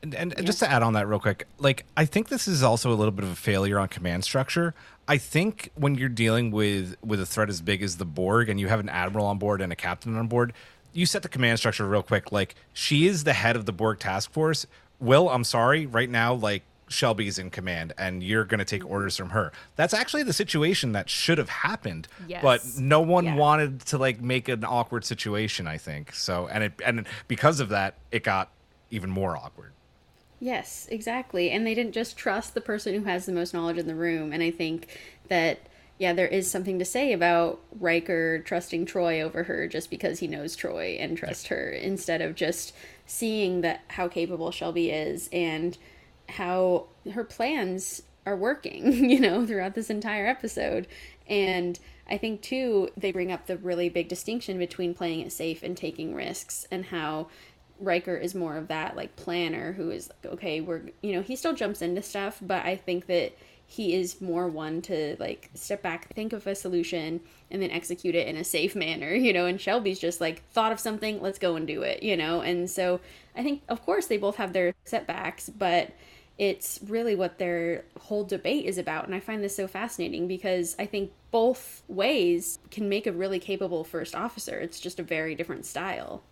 And, 0.03 0.13
and 0.13 0.45
just 0.45 0.59
to 0.59 0.69
add 0.69 0.83
on 0.83 0.93
that 0.93 1.07
real 1.07 1.19
quick, 1.19 1.47
like 1.59 1.85
I 1.95 2.03
think 2.05 2.27
this 2.27 2.45
is 2.45 2.61
also 2.61 2.91
a 2.91 2.95
little 2.95 3.13
bit 3.13 3.23
of 3.23 3.31
a 3.31 3.35
failure 3.35 3.79
on 3.79 3.87
command 3.87 4.25
structure. 4.25 4.73
I 5.07 5.17
think 5.17 5.69
when 5.75 5.95
you're 5.95 6.09
dealing 6.09 6.51
with 6.51 6.95
with 7.03 7.19
a 7.19 7.25
threat 7.25 7.49
as 7.49 7.61
big 7.61 7.81
as 7.83 7.97
the 7.97 8.05
Borg 8.05 8.49
and 8.49 8.59
you 8.59 8.67
have 8.69 8.79
an 8.79 8.89
admiral 8.89 9.25
on 9.25 9.37
board 9.37 9.61
and 9.61 9.71
a 9.71 9.75
captain 9.75 10.15
on 10.15 10.27
board, 10.27 10.53
you 10.93 11.05
set 11.05 11.23
the 11.23 11.29
command 11.29 11.59
structure 11.59 11.87
real 11.87 12.03
quick. 12.03 12.31
Like 12.31 12.55
she 12.73 13.07
is 13.07 13.23
the 13.23 13.33
head 13.33 13.55
of 13.55 13.65
the 13.65 13.73
Borg 13.73 13.99
task 13.99 14.31
force. 14.31 14.65
Will, 14.99 15.29
I'm 15.29 15.43
sorry, 15.43 15.85
right 15.85 16.09
now, 16.09 16.33
like 16.33 16.63
Shelby's 16.87 17.37
in 17.39 17.49
command 17.49 17.91
and 17.97 18.23
you're 18.23 18.45
going 18.45 18.59
to 18.59 18.65
take 18.65 18.85
orders 18.89 19.17
from 19.17 19.31
her. 19.31 19.51
That's 19.75 19.93
actually 19.93 20.23
the 20.23 20.31
situation 20.33 20.91
that 20.93 21.09
should 21.09 21.37
have 21.39 21.49
happened, 21.49 22.07
but 22.41 22.61
no 22.77 23.01
one 23.01 23.25
Yeah. 23.25 23.35
wanted 23.35 23.81
to 23.87 23.97
like 23.97 24.21
make 24.21 24.47
an 24.47 24.63
awkward 24.63 25.03
situation, 25.03 25.67
I 25.67 25.77
think. 25.77 26.13
So, 26.13 26.47
and 26.47 26.63
it 26.65 26.73
and 26.85 27.05
because 27.27 27.59
of 27.59 27.69
that, 27.69 27.95
it 28.11 28.23
got 28.23 28.51
even 28.91 29.09
more 29.09 29.35
awkward. 29.35 29.73
Yes, 30.43 30.89
exactly. 30.91 31.51
And 31.51 31.65
they 31.65 31.73
didn't 31.73 31.93
just 31.93 32.17
trust 32.17 32.53
the 32.53 32.59
person 32.59 32.93
who 32.93 33.05
has 33.05 33.25
the 33.25 33.31
most 33.31 33.53
knowledge 33.53 33.77
in 33.77 33.87
the 33.87 33.95
room. 33.95 34.33
And 34.33 34.43
I 34.43 34.51
think 34.51 34.89
that, 35.29 35.59
yeah, 35.97 36.11
there 36.11 36.27
is 36.27 36.51
something 36.51 36.79
to 36.79 36.83
say 36.85 37.13
about 37.13 37.61
Riker 37.79 38.39
trusting 38.39 38.85
Troi 38.85 39.21
over 39.21 39.43
her 39.43 39.69
just 39.69 39.89
because 39.89 40.19
he 40.19 40.27
knows 40.27 40.57
Troi 40.57 40.97
and 40.99 41.17
trust 41.17 41.47
her 41.47 41.69
instead 41.69 42.21
of 42.21 42.35
just 42.35 42.73
seeing 43.05 43.61
that 43.61 43.83
how 43.87 44.09
capable 44.09 44.51
Shelby 44.51 44.89
is 44.89 45.29
and 45.31 45.77
how 46.27 46.87
her 47.13 47.23
plans 47.23 48.01
are 48.25 48.35
working, 48.35 49.09
you 49.09 49.21
know, 49.21 49.47
throughout 49.47 49.75
this 49.75 49.89
entire 49.89 50.27
episode. 50.27 50.87
And 51.25 51.79
I 52.09 52.17
think 52.17 52.41
too 52.41 52.89
they 52.97 53.13
bring 53.13 53.31
up 53.31 53.47
the 53.47 53.55
really 53.55 53.87
big 53.87 54.09
distinction 54.09 54.59
between 54.59 54.93
playing 54.93 55.21
it 55.21 55.31
safe 55.31 55.63
and 55.63 55.77
taking 55.77 56.13
risks 56.13 56.67
and 56.69 56.83
how 56.83 57.27
Riker 57.83 58.15
is 58.15 58.33
more 58.33 58.55
of 58.57 58.69
that 58.69 58.95
like 58.95 59.15
planner 59.15 59.73
who 59.73 59.91
is 59.91 60.09
like, 60.09 60.33
okay, 60.33 60.61
we're 60.61 60.81
you 61.01 61.13
know, 61.13 61.21
he 61.21 61.35
still 61.35 61.53
jumps 61.53 61.81
into 61.81 62.01
stuff, 62.01 62.39
but 62.41 62.65
I 62.65 62.75
think 62.75 63.07
that 63.07 63.33
he 63.65 63.95
is 63.95 64.21
more 64.21 64.47
one 64.47 64.81
to 64.83 65.15
like 65.19 65.49
step 65.55 65.81
back, 65.81 66.13
think 66.13 66.31
of 66.31 66.45
a 66.45 66.55
solution, 66.55 67.21
and 67.49 67.61
then 67.61 67.71
execute 67.71 68.15
it 68.15 68.27
in 68.27 68.37
a 68.37 68.43
safe 68.43 68.75
manner, 68.75 69.13
you 69.13 69.33
know. 69.33 69.45
And 69.45 69.59
Shelby's 69.59 69.99
just 69.99 70.21
like 70.21 70.47
thought 70.51 70.71
of 70.71 70.79
something, 70.79 71.21
let's 71.21 71.39
go 71.39 71.55
and 71.55 71.67
do 71.67 71.81
it, 71.81 72.03
you 72.03 72.15
know. 72.15 72.41
And 72.41 72.69
so 72.69 72.99
I 73.35 73.43
think, 73.43 73.63
of 73.67 73.83
course, 73.83 74.07
they 74.07 74.17
both 74.17 74.35
have 74.37 74.53
their 74.53 74.73
setbacks, 74.85 75.49
but 75.49 75.91
it's 76.37 76.79
really 76.87 77.15
what 77.15 77.37
their 77.37 77.85
whole 77.99 78.23
debate 78.23 78.65
is 78.65 78.77
about. 78.77 79.05
And 79.05 79.13
I 79.13 79.19
find 79.19 79.43
this 79.43 79.55
so 79.55 79.67
fascinating 79.67 80.27
because 80.27 80.75
I 80.79 80.85
think 80.85 81.11
both 81.31 81.83
ways 81.87 82.59
can 82.71 82.89
make 82.89 83.05
a 83.07 83.11
really 83.11 83.39
capable 83.39 83.83
first 83.83 84.15
officer. 84.15 84.59
It's 84.59 84.79
just 84.79 84.99
a 84.99 85.03
very 85.03 85.35
different 85.35 85.65
style. 85.65 86.23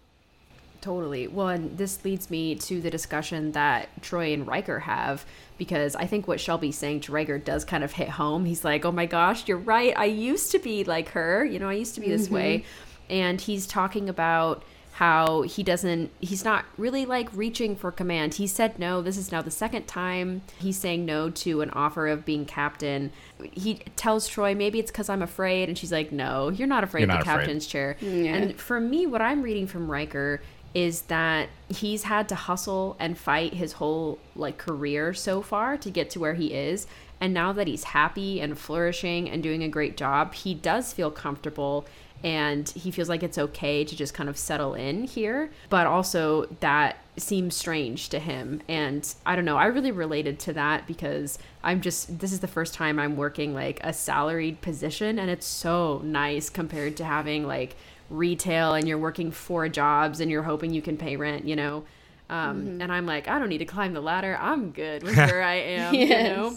Totally. 0.81 1.27
Well, 1.27 1.49
and 1.49 1.77
this 1.77 2.03
leads 2.03 2.31
me 2.31 2.55
to 2.55 2.81
the 2.81 2.89
discussion 2.89 3.51
that 3.51 3.89
Troi 4.01 4.33
and 4.33 4.47
Riker 4.47 4.79
have 4.79 5.25
because 5.59 5.95
I 5.95 6.07
think 6.07 6.27
what 6.27 6.39
Shelby's 6.39 6.75
saying 6.77 7.01
to 7.01 7.11
Riker 7.11 7.37
does 7.37 7.63
kind 7.63 7.83
of 7.83 7.91
hit 7.91 8.09
home. 8.09 8.45
He's 8.45 8.65
like, 8.65 8.83
"Oh 8.83 8.91
my 8.91 9.05
gosh, 9.05 9.47
you're 9.47 9.57
right. 9.57 9.93
I 9.95 10.05
used 10.05 10.51
to 10.53 10.59
be 10.59 10.83
like 10.83 11.09
her. 11.09 11.45
You 11.45 11.59
know, 11.59 11.69
I 11.69 11.73
used 11.73 11.93
to 11.95 12.01
be 12.01 12.09
this 12.09 12.29
way." 12.31 12.59
Mm-hmm. 12.59 13.13
And 13.13 13.41
he's 13.41 13.67
talking 13.67 14.09
about 14.09 14.63
how 14.93 15.43
he 15.43 15.63
doesn't 15.63 16.11
he's 16.19 16.43
not 16.43 16.65
really 16.77 17.05
like 17.05 17.29
reaching 17.33 17.75
for 17.75 17.91
command. 17.91 18.33
He 18.35 18.47
said 18.47 18.79
no. 18.79 19.01
This 19.01 19.17
is 19.17 19.31
now 19.31 19.41
the 19.41 19.51
second 19.51 19.87
time 19.87 20.41
he's 20.59 20.77
saying 20.77 21.05
no 21.05 21.29
to 21.29 21.61
an 21.61 21.69
offer 21.71 22.07
of 22.07 22.25
being 22.25 22.45
captain. 22.45 23.11
He 23.51 23.75
tells 23.95 24.27
Troi, 24.27 24.55
"Maybe 24.57 24.79
it's 24.79 24.91
cuz 24.91 25.09
I'm 25.09 25.21
afraid." 25.21 25.69
And 25.69 25.77
she's 25.77 25.91
like, 25.91 26.11
"No, 26.11 26.49
you're 26.49 26.67
not 26.67 26.83
afraid 26.83 27.01
You're 27.01 27.11
of 27.11 27.17
the 27.17 27.21
afraid. 27.21 27.39
captain's 27.45 27.67
chair." 27.67 27.97
Mm, 28.01 28.25
and 28.25 28.59
for 28.59 28.79
me, 28.79 29.05
what 29.05 29.21
I'm 29.21 29.43
reading 29.43 29.67
from 29.67 29.89
Riker 29.89 30.41
is 30.73 31.03
that 31.03 31.49
he's 31.69 32.03
had 32.03 32.29
to 32.29 32.35
hustle 32.35 32.95
and 32.99 33.17
fight 33.17 33.53
his 33.53 33.73
whole 33.73 34.19
like 34.35 34.57
career 34.57 35.13
so 35.13 35.41
far 35.41 35.77
to 35.77 35.89
get 35.89 36.09
to 36.11 36.19
where 36.19 36.33
he 36.33 36.53
is. 36.53 36.87
And 37.19 37.33
now 37.33 37.51
that 37.53 37.67
he's 37.67 37.83
happy 37.83 38.41
and 38.41 38.57
flourishing 38.57 39.29
and 39.29 39.43
doing 39.43 39.63
a 39.63 39.69
great 39.69 39.97
job 39.97 40.33
he 40.33 40.53
does 40.53 40.93
feel 40.93 41.11
comfortable 41.11 41.85
and 42.23 42.69
he 42.69 42.91
feels 42.91 43.09
like 43.09 43.23
it's 43.23 43.37
okay 43.37 43.83
to 43.83 43.95
just 43.95 44.13
kind 44.13 44.29
of 44.29 44.37
settle 44.37 44.75
in 44.75 45.05
here. 45.05 45.51
But 45.69 45.87
also 45.87 46.45
that 46.59 46.97
seems 47.17 47.55
strange 47.55 48.09
to 48.09 48.19
him. 48.19 48.61
And 48.67 49.13
i 49.25 49.35
don't 49.35 49.45
know 49.45 49.57
i 49.57 49.65
really 49.65 49.91
related 49.91 50.39
to 50.39 50.53
that 50.53 50.87
because 50.87 51.37
i'm 51.63 51.81
just 51.81 52.19
this 52.19 52.31
is 52.31 52.39
the 52.39 52.47
first 52.47 52.73
time 52.73 52.97
i'm 52.99 53.17
working 53.17 53.53
like 53.53 53.79
a 53.83 53.93
salaried 53.93 54.61
position 54.61 55.19
and 55.19 55.29
it's 55.29 55.45
so 55.45 56.01
nice 56.03 56.49
compared 56.49 56.95
to 56.97 57.03
having 57.03 57.45
like 57.45 57.75
retail 58.11 58.73
and 58.73 58.87
you're 58.87 58.97
working 58.97 59.31
four 59.31 59.67
jobs 59.69 60.19
and 60.19 60.29
you're 60.29 60.43
hoping 60.43 60.73
you 60.73 60.81
can 60.81 60.97
pay 60.97 61.15
rent, 61.15 61.45
you 61.45 61.55
know. 61.55 61.83
Um, 62.29 62.79
And 62.79 62.93
I'm 62.93 63.05
like, 63.05 63.27
I 63.27 63.39
don't 63.39 63.49
need 63.49 63.57
to 63.57 63.65
climb 63.65 63.91
the 63.93 63.99
ladder. 63.99 64.37
I'm 64.39 64.71
good 64.71 65.03
with 65.03 65.17
where 65.17 65.43
I 65.43 65.55
am, 65.81 65.93
you 65.93 66.07
know. 66.07 66.55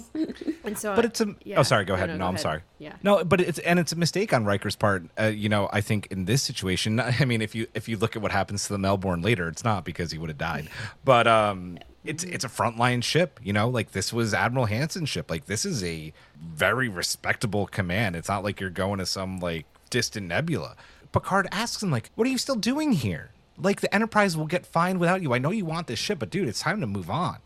And 0.62 0.78
so, 0.78 0.94
But 0.94 1.05
it's 1.05 1.20
a. 1.20 1.34
yeah. 1.42 1.59
Oh, 1.59 1.64
sorry. 1.64 1.84
Go 1.84 1.94
ahead. 1.94 2.11
no, 2.11 2.14
No, 2.14 2.18
go 2.18 2.24
I'm 2.28 2.34
ahead. 2.34 2.42
sorry. 2.42 2.61
Yeah. 2.78 2.94
No, 3.02 3.24
but 3.24 3.40
it's 3.40 3.59
and 3.59 3.80
it's 3.80 3.90
a 3.90 3.96
mistake 3.96 4.32
on 4.32 4.44
Riker's 4.44 4.76
part. 4.76 5.02
Uh, 5.18 5.24
you 5.24 5.48
know, 5.48 5.68
I 5.72 5.80
think 5.80 6.07
in 6.12 6.26
this 6.26 6.42
situation, 6.42 7.00
I 7.20 7.24
mean, 7.24 7.42
if 7.42 7.57
you 7.57 7.66
if 7.74 7.88
you 7.88 7.96
look 7.96 8.14
at 8.14 8.22
what 8.22 8.30
happens 8.30 8.66
to 8.68 8.72
the 8.72 8.78
Melbourne 8.78 9.20
later, 9.20 9.48
it's 9.48 9.64
not 9.64 9.84
because 9.84 10.12
he 10.12 10.18
would 10.18 10.30
have 10.30 10.38
died, 10.38 10.68
but 11.05 11.26
um, 11.26 11.78
it's 12.05 12.22
it's 12.22 12.44
a 12.44 12.48
frontline 12.48 13.02
ship. 13.02 13.40
You 13.42 13.52
know, 13.52 13.68
like 13.68 13.90
this 13.90 14.12
was 14.12 14.32
Admiral 14.32 14.66
Hanson's 14.66 15.09
ship. 15.09 15.28
Like 15.28 15.46
this 15.46 15.64
is 15.64 15.82
a 15.82 16.12
very 16.40 16.88
respectable 16.88 17.66
command. 17.66 18.14
It's 18.14 18.28
not 18.28 18.44
like 18.44 18.61
you're 18.61 18.70
going 18.70 19.00
to 19.00 19.07
some 19.07 19.40
like 19.40 19.66
distant 19.90 20.28
nebula. 20.28 20.76
Picard 21.15 21.47
asks 21.53 21.83
him 21.83 21.91
like, 21.91 22.11
"What 22.17 22.27
are 22.27 22.31
you 22.31 22.39
still 22.39 22.57
doing 22.57 22.93
here? 22.93 23.31
Like 23.57 23.81
the 23.81 23.95
Enterprise 23.95 24.37
will 24.37 24.47
get 24.47 24.67
fine 24.67 24.99
without 24.99 25.23
you. 25.23 25.33
I 25.33 25.39
know 25.39 25.53
you 25.53 25.65
want 25.65 25.87
this 25.87 25.99
ship, 25.99 26.19
but 26.19 26.29
dude, 26.29 26.49
it's 26.49 26.61
time 26.61 26.81
to 26.81 26.87
move 26.87 27.09
on." 27.09 27.39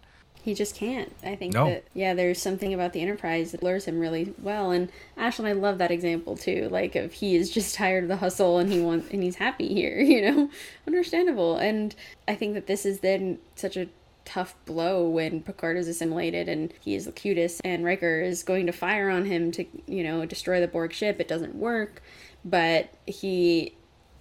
He 0.42 0.54
just 0.54 0.74
can't. 0.74 1.12
I 1.22 1.34
think 1.36 1.52
No. 1.52 1.66
that 1.68 1.84
yeah, 1.92 2.14
there's 2.14 2.40
something 2.40 2.72
about 2.72 2.94
the 2.94 3.02
Enterprise 3.02 3.52
that 3.52 3.62
lures 3.62 3.84
him 3.84 3.98
really 4.00 4.32
well. 4.42 4.70
And 4.70 4.90
Ashlyn, 5.18 5.44
I 5.44 5.52
love 5.52 5.76
that 5.78 5.90
example 5.90 6.36
too. 6.36 6.68
Like 6.70 6.96
if 6.96 7.12
he 7.14 7.36
is 7.36 7.50
just 7.50 7.74
tired 7.82 8.04
of 8.04 8.08
the 8.08 8.16
hustle 8.16 8.56
and 8.58 8.72
he 8.72 8.80
wants 8.80 9.10
and 9.12 9.22
he's 9.22 9.36
happy 9.36 9.68
here, 9.68 9.98
you 10.00 10.22
know, 10.22 10.50
understandable. 10.86 11.56
And 11.58 11.94
I 12.26 12.34
think 12.34 12.54
that 12.54 12.66
this 12.66 12.86
is 12.86 13.00
then 13.00 13.38
such 13.56 13.76
a 13.76 13.88
tough 14.24 14.54
blow 14.66 15.08
when 15.08 15.42
Picard 15.42 15.76
is 15.76 15.88
assimilated 15.88 16.48
and 16.48 16.72
he 16.80 16.94
is 16.94 17.06
the 17.06 17.12
cutest 17.12 17.60
and 17.64 17.84
Riker 17.84 18.20
is 18.20 18.42
going 18.42 18.66
to 18.66 18.72
fire 18.72 19.08
on 19.10 19.24
him 19.26 19.50
to, 19.52 19.64
you 19.86 20.02
know, 20.02 20.24
destroy 20.24 20.60
the 20.60 20.68
Borg 20.68 20.92
ship. 20.92 21.18
It 21.20 21.28
doesn't 21.28 21.54
work, 21.54 22.02
but 22.48 22.90
he 23.06 23.74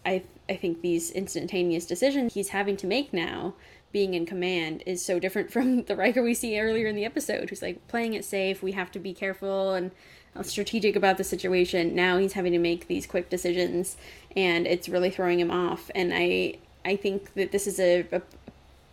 I 0.05 0.23
I 0.49 0.55
think 0.55 0.81
these 0.81 1.11
instantaneous 1.11 1.85
decisions 1.85 2.33
he's 2.33 2.49
having 2.49 2.77
to 2.77 2.87
make 2.87 3.13
now 3.13 3.53
being 3.91 4.13
in 4.13 4.25
command 4.25 4.83
is 4.85 5.03
so 5.03 5.19
different 5.19 5.51
from 5.55 5.83
the 5.83 5.95
Riker 5.95 6.21
we 6.21 6.33
see 6.33 6.59
earlier 6.59 6.87
in 6.87 6.95
the 6.95 7.05
episode 7.05 7.49
who's 7.49 7.61
like 7.61 7.87
playing 7.87 8.13
it 8.13 8.25
safe, 8.25 8.61
we 8.61 8.73
have 8.73 8.91
to 8.91 8.99
be 8.99 9.13
careful 9.13 9.73
and 9.73 9.91
uh, 10.35 10.43
strategic 10.43 10.95
about 10.95 11.17
the 11.17 11.23
situation. 11.23 11.95
Now 11.95 12.17
he's 12.17 12.33
having 12.33 12.53
to 12.53 12.59
make 12.59 12.87
these 12.87 13.07
quick 13.07 13.29
decisions 13.29 13.97
and 14.35 14.67
it's 14.67 14.89
really 14.89 15.09
throwing 15.09 15.39
him 15.39 15.51
off 15.51 15.89
and 15.95 16.13
I 16.13 16.55
I 16.85 16.95
think 16.95 17.33
that 17.33 17.51
this 17.51 17.67
is 17.67 17.79
a, 17.79 18.05
a 18.11 18.21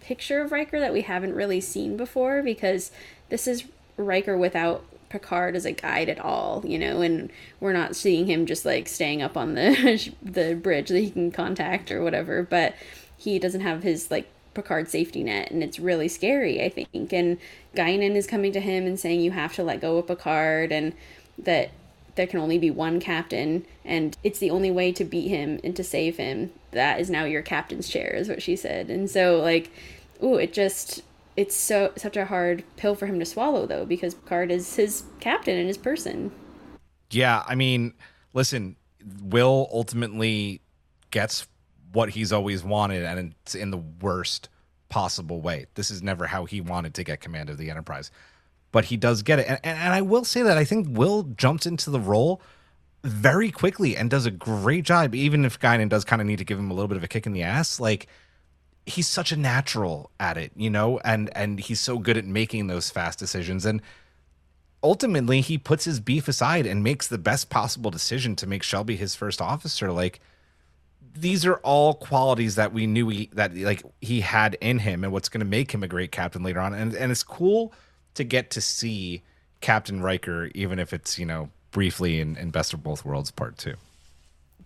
picture 0.01 0.43
of 0.43 0.53
Riker 0.53 0.81
that 0.81 0.93
we 0.93 1.03
haven't 1.03 1.35
really 1.35 1.61
seen 1.61 1.97
before 1.97 2.43
because 2.43 2.91
this 3.29 3.47
is 3.47 3.65
Riker 3.97 4.37
without 4.37 4.85
Picard 5.09 5.57
as 5.57 5.65
a 5.65 5.73
guide 5.73 6.09
at 6.09 6.19
all, 6.19 6.63
you 6.65 6.79
know, 6.79 7.01
and 7.01 7.31
we're 7.61 7.73
not 7.73 7.97
seeing 7.97 8.27
him 8.27 8.47
just 8.47 8.65
like 8.65 8.89
staying 8.89 9.23
up 9.23 9.37
on 9.37 9.55
the 9.55 10.13
the 10.23 10.55
bridge 10.55 10.89
that 10.89 11.01
he 11.01 11.11
can 11.11 11.31
contact 11.31 11.91
or 11.91 12.03
whatever, 12.03 12.43
but 12.43 12.75
he 13.17 13.39
doesn't 13.39 13.61
have 13.61 13.83
his 13.83 14.11
like 14.11 14.29
Picard 14.55 14.89
safety 14.89 15.23
net 15.25 15.51
and 15.51 15.63
it's 15.63 15.79
really 15.79 16.09
scary, 16.09 16.63
I 16.63 16.69
think. 16.69 17.13
And 17.13 17.39
Guinan 17.75 18.15
is 18.15 18.27
coming 18.27 18.53
to 18.53 18.61
him 18.61 18.87
and 18.87 18.99
saying 18.99 19.21
you 19.21 19.33
have 19.33 19.55
to 19.55 19.65
let 19.65 19.81
go 19.81 19.99
of 19.99 20.07
Picard 20.07 20.73
and 20.73 20.93
that 21.39 21.71
there 22.15 22.27
can 22.27 22.39
only 22.39 22.59
be 22.59 22.71
one 22.71 23.01
captain 23.01 23.67
and 23.85 24.17
it's 24.23 24.39
the 24.39 24.51
only 24.51 24.71
way 24.71 24.93
to 24.93 25.05
beat 25.05 25.29
him 25.29 25.59
and 25.65 25.75
to 25.75 25.83
save 25.83 26.17
him. 26.17 26.53
That 26.71 27.01
is 27.01 27.11
now 27.11 27.25
your 27.25 27.43
captain's 27.43 27.89
chair 27.89 28.15
is 28.15 28.29
what 28.29 28.43
she 28.43 28.55
said. 28.55 28.91
And 28.91 29.11
so 29.11 29.41
like 29.41 29.71
ooh, 30.23 30.37
it 30.37 30.53
just 30.53 31.03
it's 31.37 31.57
so 31.57 31.93
such 31.97 32.17
a 32.17 32.25
hard 32.25 32.65
pill 32.77 32.95
for 32.95 33.07
him 33.07 33.19
to 33.19 33.25
swallow 33.25 33.67
though 33.67 33.85
because 33.85 34.15
Picard 34.15 34.51
is 34.51 34.77
his 34.77 35.05
captain 35.21 35.59
and 35.59 35.67
his 35.67 35.79
person. 35.79 36.31
Yeah, 37.11 37.43
I 37.47 37.55
mean, 37.55 37.95
listen, 38.33 38.77
Will 39.23 39.69
ultimately 39.73 40.61
gets 41.11 41.47
what 41.93 42.11
he's 42.11 42.33
always 42.33 42.65
wanted 42.65 43.05
and 43.05 43.35
it's 43.43 43.55
in 43.55 43.71
the 43.71 43.83
worst 44.01 44.49
possible 44.89 45.41
way. 45.41 45.67
This 45.75 45.91
is 45.91 46.03
never 46.03 46.27
how 46.27 46.45
he 46.45 46.61
wanted 46.61 46.95
to 46.95 47.05
get 47.05 47.21
command 47.21 47.51
of 47.51 47.59
the 47.59 47.71
Enterprise. 47.71 48.11
But 48.73 48.87
he 48.87 48.97
does 48.97 49.23
get 49.23 49.39
it. 49.39 49.47
And, 49.49 49.61
and, 49.63 49.79
and 49.79 49.95
I 49.95 50.03
will 50.03 50.25
say 50.25 50.43
that 50.43 50.59
I 50.59 50.65
think 50.65 50.87
Will 50.91 51.25
jumps 51.37 51.67
into 51.67 51.91
the 51.91 52.01
role 52.01 52.41
very 53.03 53.51
quickly 53.51 53.97
and 53.97 54.11
does 54.11 54.27
a 54.27 54.31
great 54.31 54.85
job, 54.85 55.15
even 55.15 55.45
if 55.45 55.61
Guinan 55.61 55.89
does 55.89 56.05
kind 56.05 56.23
of 56.23 56.27
need 56.27 56.39
to 56.39 56.45
give 56.45 56.59
him 56.59 56.71
a 56.71 56.75
little 56.75 56.89
bit 56.89 56.97
of 56.97 57.05
a 57.05 57.09
kick 57.09 57.27
in 57.27 57.33
the 57.33 57.43
ass. 57.43 57.79
Like, 57.79 58.09
he's 58.87 59.09
such 59.09 59.33
a 59.33 59.37
natural 59.37 60.11
at 60.21 60.37
it, 60.37 60.53
you 60.57 60.71
know, 60.71 60.99
and 61.05 61.35
and 61.37 61.61
he's 61.61 61.81
so 61.81 61.99
good 61.99 62.17
at 62.17 62.25
making 62.25 62.67
those 62.67 62.91
fast 62.91 63.19
decisions. 63.19 63.65
And 63.65 63.81
ultimately 64.83 65.41
he 65.41 65.57
puts 65.59 65.85
his 65.85 66.01
beef 66.01 66.29
aside 66.29 66.67
and 66.67 66.85
makes 66.85 67.09
the 67.09 67.19
best 67.19 67.51
possible 67.51 67.91
decision 67.91 68.37
to 68.37 68.47
make 68.47 68.63
Shelby 68.63 68.97
his 68.97 69.15
first 69.15 69.41
officer. 69.41 69.91
Like 69.91 70.21
these 71.17 71.47
are 71.47 71.57
all 71.57 71.95
qualities 71.95 72.57
that 72.57 72.73
we 72.73 72.87
knew 72.87 73.09
he 73.09 73.31
that 73.33 73.57
like 73.57 73.83
he 74.01 74.21
had 74.21 74.57
in 74.61 74.81
him 74.81 75.05
and 75.05 75.13
what's 75.13 75.29
going 75.29 75.41
to 75.41 75.47
make 75.47 75.73
him 75.73 75.83
a 75.83 75.89
great 75.89 76.13
captain 76.13 76.43
later 76.43 76.61
on. 76.61 76.75
And 76.75 76.95
and 76.95 77.11
it's 77.11 77.23
cool 77.23 77.73
to 78.15 78.25
get 78.25 78.51
to 78.51 78.61
see 78.61 79.23
Captain 79.61 80.03
Riker 80.03 80.51
even 80.55 80.79
if 80.79 80.93
it's, 80.93 81.19
you 81.19 81.27
know, 81.27 81.51
briefly 81.71 82.21
in, 82.21 82.37
in 82.37 82.51
Best 82.51 82.75
of 82.75 82.83
Both 82.83 83.05
Worlds 83.05 83.31
part 83.31 83.57
2. 83.57 83.75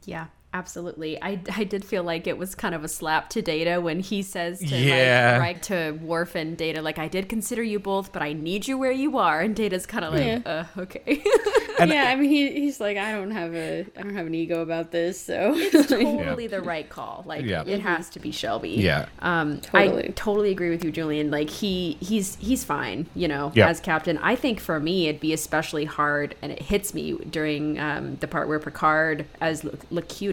Yeah, 0.04 0.26
absolutely. 0.54 1.20
I, 1.22 1.40
I 1.54 1.64
did 1.64 1.84
feel 1.84 2.02
like 2.02 2.26
it 2.26 2.38
was 2.38 2.54
kind 2.54 2.74
of 2.74 2.84
a 2.84 2.88
slap 2.88 3.30
to 3.30 3.42
Data 3.42 3.80
when 3.80 4.00
he 4.00 4.22
says 4.22 4.58
to 4.60 4.66
Yeah. 4.76 5.36
like 5.38 5.56
Riker 5.58 5.60
to 5.60 5.90
Worf 6.04 6.34
and 6.34 6.56
Data 6.56 6.82
like 6.82 6.98
I 6.98 7.08
did 7.08 7.28
consider 7.28 7.62
you 7.62 7.78
both, 7.78 8.12
but 8.12 8.22
I 8.22 8.32
need 8.32 8.66
you 8.66 8.78
where 8.78 8.92
you 8.92 9.18
are. 9.18 9.40
And 9.40 9.54
Data's 9.54 9.86
kind 9.86 10.04
of 10.04 10.14
like, 10.14 10.24
Yeah. 10.44 10.64
uh, 10.76 10.80
okay. 10.80 11.22
yeah, 11.80 12.06
I 12.08 12.16
mean 12.16 12.30
he, 12.30 12.50
he's 12.60 12.80
like 12.80 12.96
I 12.96 13.12
don't 13.12 13.30
have 13.30 13.54
a 13.54 13.86
I 13.96 14.02
don't 14.02 14.14
have 14.14 14.26
an 14.26 14.34
ego 14.34 14.62
about 14.62 14.90
this, 14.90 15.20
so 15.20 15.52
it's 15.56 15.88
totally 15.88 16.46
the 16.46 16.60
right 16.62 16.88
call. 16.88 17.24
Like 17.26 17.44
Yeah. 17.44 17.64
it 17.66 17.80
has 17.80 18.08
to 18.10 18.20
be 18.20 18.30
Shelby. 18.32 18.70
Yeah. 18.70 19.06
Um, 19.20 19.60
I 19.72 19.86
Totally. 19.88 20.12
totally 20.16 20.50
agree 20.50 20.70
with 20.70 20.84
you, 20.84 20.90
Julian. 20.90 21.30
Like 21.30 21.50
he 21.50 21.98
he's 22.00 22.36
he's 22.36 22.64
fine, 22.64 23.06
you 23.14 23.28
know, 23.28 23.52
Yeah. 23.54 23.68
as 23.68 23.80
captain. 23.80 24.18
I 24.18 24.34
think 24.34 24.60
for 24.60 24.80
me 24.80 25.08
it'd 25.08 25.20
be 25.20 25.32
especially 25.32 25.84
hard, 25.84 26.34
and 26.42 26.50
it 26.52 26.62
hits 26.62 26.94
me 26.94 27.12
during 27.30 27.78
um, 27.78 28.16
the 28.16 28.26
part 28.28 28.48
where 28.48 28.58
Picard, 28.58 29.26
as 29.40 29.64
L- 29.64 29.72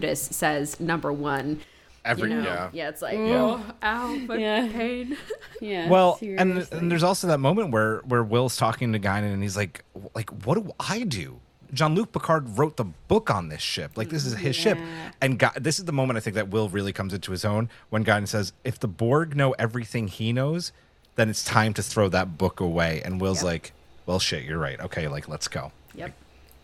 Locutus, 0.06 0.36
says 0.36 0.80
number 0.80 1.12
one. 1.12 1.60
Every 2.04 2.30
You 2.30 2.36
know? 2.36 2.44
yeah. 2.44 2.70
yeah, 2.72 2.88
it's 2.88 3.02
like 3.02 3.18
mm. 3.18 3.32
oh, 3.32 3.74
ow, 3.82 4.14
my 4.26 4.36
Yeah. 4.36 4.68
pain. 4.72 5.16
yeah. 5.60 5.88
Well, 5.90 6.18
and, 6.22 6.52
seriously. 6.52 6.78
and 6.78 6.90
there's 6.90 7.02
also 7.02 7.26
that 7.26 7.38
moment 7.38 7.72
where 7.72 7.98
where 8.04 8.22
Will's 8.22 8.56
talking 8.56 8.92
to 8.92 9.00
Guinan 9.00 9.32
and 9.32 9.42
he's 9.42 9.56
like, 9.56 9.82
like, 10.14 10.30
what 10.46 10.54
do 10.54 10.72
I 10.78 11.02
do? 11.02 11.40
Jean-Luc 11.74 12.12
Picard 12.12 12.56
wrote 12.58 12.76
the 12.76 12.84
book 12.84 13.28
on 13.28 13.48
this 13.48 13.60
ship. 13.60 13.92
Like 13.96 14.08
this 14.08 14.24
is 14.24 14.34
his 14.34 14.54
ship. 14.54 14.78
And 15.20 15.36
Gu- 15.36 15.48
this 15.60 15.80
is 15.80 15.84
the 15.84 15.92
moment 15.92 16.16
I 16.16 16.20
think 16.20 16.36
that 16.36 16.48
Will 16.48 16.68
really 16.68 16.92
comes 16.92 17.12
into 17.12 17.32
his 17.32 17.44
own 17.44 17.68
when 17.90 18.04
Guinan 18.04 18.28
says, 18.28 18.52
if 18.62 18.78
the 18.78 18.86
Borg 18.86 19.34
know 19.34 19.50
everything 19.58 20.06
he 20.06 20.32
knows, 20.32 20.70
then 21.16 21.28
it's 21.28 21.42
time 21.42 21.74
to 21.74 21.82
throw 21.82 22.08
that 22.10 22.38
book 22.38 22.60
away. 22.60 23.02
And 23.04 23.20
Will's 23.20 23.42
like, 23.42 23.72
well, 24.06 24.20
shit, 24.20 24.44
you're 24.44 24.60
right. 24.60 24.78
Okay, 24.80 25.08
like 25.08 25.28
let's 25.28 25.48
go. 25.48 25.72
Yep. 25.96 26.12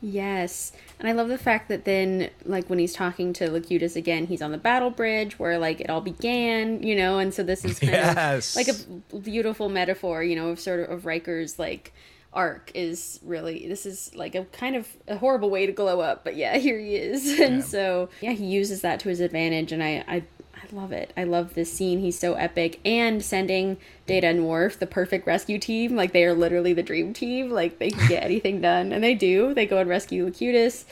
Yes. 0.03 0.72
And 0.98 1.09
I 1.09 1.12
love 1.12 1.28
the 1.28 1.38
fact 1.38 1.68
that 1.68 1.84
then, 1.84 2.28
like, 2.44 2.68
when 2.68 2.78
he's 2.80 2.92
talking 2.92 3.32
to 3.34 3.48
Locutus 3.50 3.94
again, 3.96 4.26
he's 4.26 4.42
on 4.42 4.50
the 4.50 4.59
battle 4.59 4.90
bridge 4.90 5.38
where, 5.38 5.59
like, 5.59 5.80
it 5.80 5.88
all 5.88 6.00
began, 6.00 6.82
you 6.82 6.96
know? 6.96 7.18
And 7.20 7.32
so 7.32 7.42
this 7.44 7.64
is 7.64 7.78
kind 7.78 7.92
Yes. 7.92 8.57
of 8.57 8.57
like 8.57 8.68
a 9.12 9.16
beautiful 9.18 9.68
metaphor, 9.68 10.22
you 10.24 10.34
know, 10.36 10.48
of 10.48 10.59
sort 10.61 10.80
of, 10.80 10.90
of 10.90 11.07
Riker's, 11.07 11.59
like, 11.59 11.92
arc 12.34 12.70
is 12.74 13.20
really, 13.22 13.68
this 13.68 13.84
is 13.84 14.11
like 14.14 14.34
a 14.34 14.46
kind 14.46 14.74
of 14.74 14.88
a 15.07 15.18
horrible 15.18 15.50
way 15.50 15.66
to 15.66 15.72
glow 15.72 16.00
up, 16.00 16.24
but 16.24 16.34
yeah, 16.34 16.57
here 16.59 16.78
he 16.78 16.96
is. 16.96 17.38
And 17.38 17.57
Yeah. 17.57 17.62
so, 17.62 18.09
yeah, 18.20 18.32
he 18.32 18.46
uses 18.46 18.80
that 18.80 19.00
to 19.00 19.09
his 19.09 19.20
advantage. 19.20 19.70
And 19.70 19.82
I, 19.84 20.03
I, 20.09 20.22
I 20.62 20.74
love 20.74 20.92
it. 20.92 21.12
I 21.16 21.24
love 21.24 21.54
this 21.54 21.72
scene. 21.72 21.98
He's 21.98 22.18
so 22.18 22.34
epic. 22.34 22.78
And 22.84 23.22
sending 23.24 23.78
Data 24.06 24.28
and 24.28 24.46
Worf, 24.46 24.78
the 24.78 24.86
perfect 24.86 25.26
rescue 25.26 25.58
team. 25.58 25.96
Like, 25.96 26.12
they 26.12 26.24
are 26.24 26.34
literally 26.34 26.72
the 26.72 26.82
dream 26.82 27.12
team. 27.12 27.50
Like, 27.50 27.78
they 27.78 27.90
can 27.90 28.08
get 28.08 28.22
anything 28.24 28.60
done. 28.60 28.92
And 28.92 29.02
they 29.02 29.14
do. 29.14 29.54
They 29.54 29.66
go 29.66 29.78
and 29.78 29.90
rescue 29.90 30.24
Locutus 30.24 30.84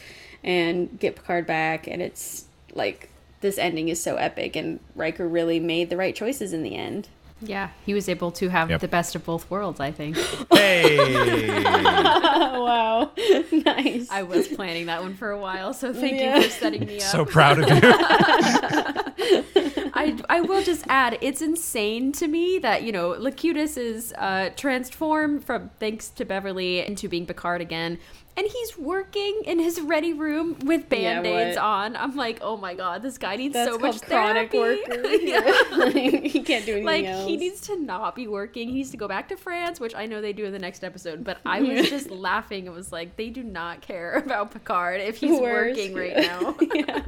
and 0.43 0.99
get 0.99 1.17
Picard 1.17 1.47
back. 1.47 1.87
And 1.87 2.03
it's 2.03 2.47
like, 2.73 3.11
this 3.43 3.59
ending 3.59 3.89
is 3.89 4.03
so 4.03 4.17
epic. 4.17 4.57
And 4.57 4.81
Riker 4.97 5.29
really 5.29 5.61
made 5.61 5.89
the 5.89 5.97
right 5.97 6.15
choices 6.15 6.53
in 6.53 6.63
the 6.63 6.75
end. 6.75 7.09
Yeah, 7.43 7.71
he 7.87 7.95
was 7.95 8.09
able 8.09 8.31
to 8.33 8.49
have 8.49 8.69
Yep. 8.71 8.81
the 8.83 8.89
best 8.89 9.15
of 9.15 9.25
both 9.25 9.51
worlds. 9.51 9.81
I 9.81 9.91
think 9.93 10.17
Hey. 10.53 11.49
Wow. 12.61 13.11
nice. 13.53 14.09
I 14.11 14.23
was 14.23 14.47
planning 14.49 14.87
that 14.87 15.03
one 15.03 15.15
for 15.15 15.31
a 15.31 15.39
while, 15.39 15.73
so 15.73 15.93
thank 15.93 16.19
Yeah. 16.21 16.37
you 16.37 16.43
for 16.45 16.51
setting 16.51 16.85
me 16.87 16.97
up. 17.01 17.03
so 17.03 17.25
proud 17.25 17.59
of 17.59 17.69
you. 17.69 17.81
I, 19.93 20.17
I 20.29 20.41
will 20.41 20.63
just 20.63 20.85
add, 20.89 21.19
it's 21.21 21.43
insane 21.43 22.13
to 22.13 22.29
me 22.29 22.59
that, 22.61 22.83
you 22.85 22.93
know, 22.93 23.11
Locutus 23.11 23.77
is 23.77 24.13
uh, 24.19 24.51
transformed 24.57 25.45
from 25.45 25.71
thanks 25.81 26.09
to 26.11 26.25
Beverly 26.25 26.81
into 26.87 27.09
being 27.09 27.27
Picard 27.27 27.61
again. 27.61 27.99
And 28.41 28.49
he's 28.49 28.79
working 28.79 29.43
in 29.45 29.59
his 29.59 29.79
ready 29.83 30.15
room 30.15 30.57
with 30.65 30.85
Yeah, 30.91 31.21
band 31.21 31.27
aids 31.27 31.57
what? 31.57 31.63
on. 31.63 31.95
I'm 31.97 32.17
like, 32.17 32.39
oh 32.41 32.57
my 32.57 32.73
god, 32.75 33.03
this 33.03 33.19
guy 33.19 33.37
needs 33.37 33.53
That's 33.53 33.71
so 33.71 33.79
called 33.79 33.97
much 33.97 34.03
chronic 34.03 34.51
therapy. 34.51 34.81
worker. 34.89 35.09
yeah. 35.11 35.91
he 36.27 36.43
can't 36.43 36.65
do 36.65 36.73
anything 36.73 36.85
Like 36.87 37.05
else. 37.05 37.27
he 37.29 37.37
needs 37.37 37.61
to 37.63 37.77
not 37.77 38.15
be 38.17 38.27
working. 38.29 38.69
He 38.69 38.77
needs 38.77 38.93
to 38.93 38.97
go 38.97 39.07
back 39.07 39.29
to 39.29 39.37
France, 39.37 39.79
which 39.79 39.95
I 39.95 40.07
know 40.07 40.23
they 40.23 40.33
do 40.33 40.47
in 40.47 40.53
the 40.53 40.59
next 40.59 40.83
episode. 40.85 41.23
But 41.23 41.37
I 41.45 41.61
was 41.61 41.91
just 41.91 42.11
laughing. 42.11 42.65
It 42.65 42.73
was 42.73 42.91
like 42.91 43.17
they 43.17 43.29
do 43.29 43.43
not 43.43 43.83
care 43.83 44.15
about 44.15 44.53
Picard 44.53 45.03
if 45.03 45.19
he's 45.19 45.39
Worse. 45.39 45.77
working 45.77 45.95
right 45.95 46.17
now. 46.17 46.57
yeah. 46.75 47.03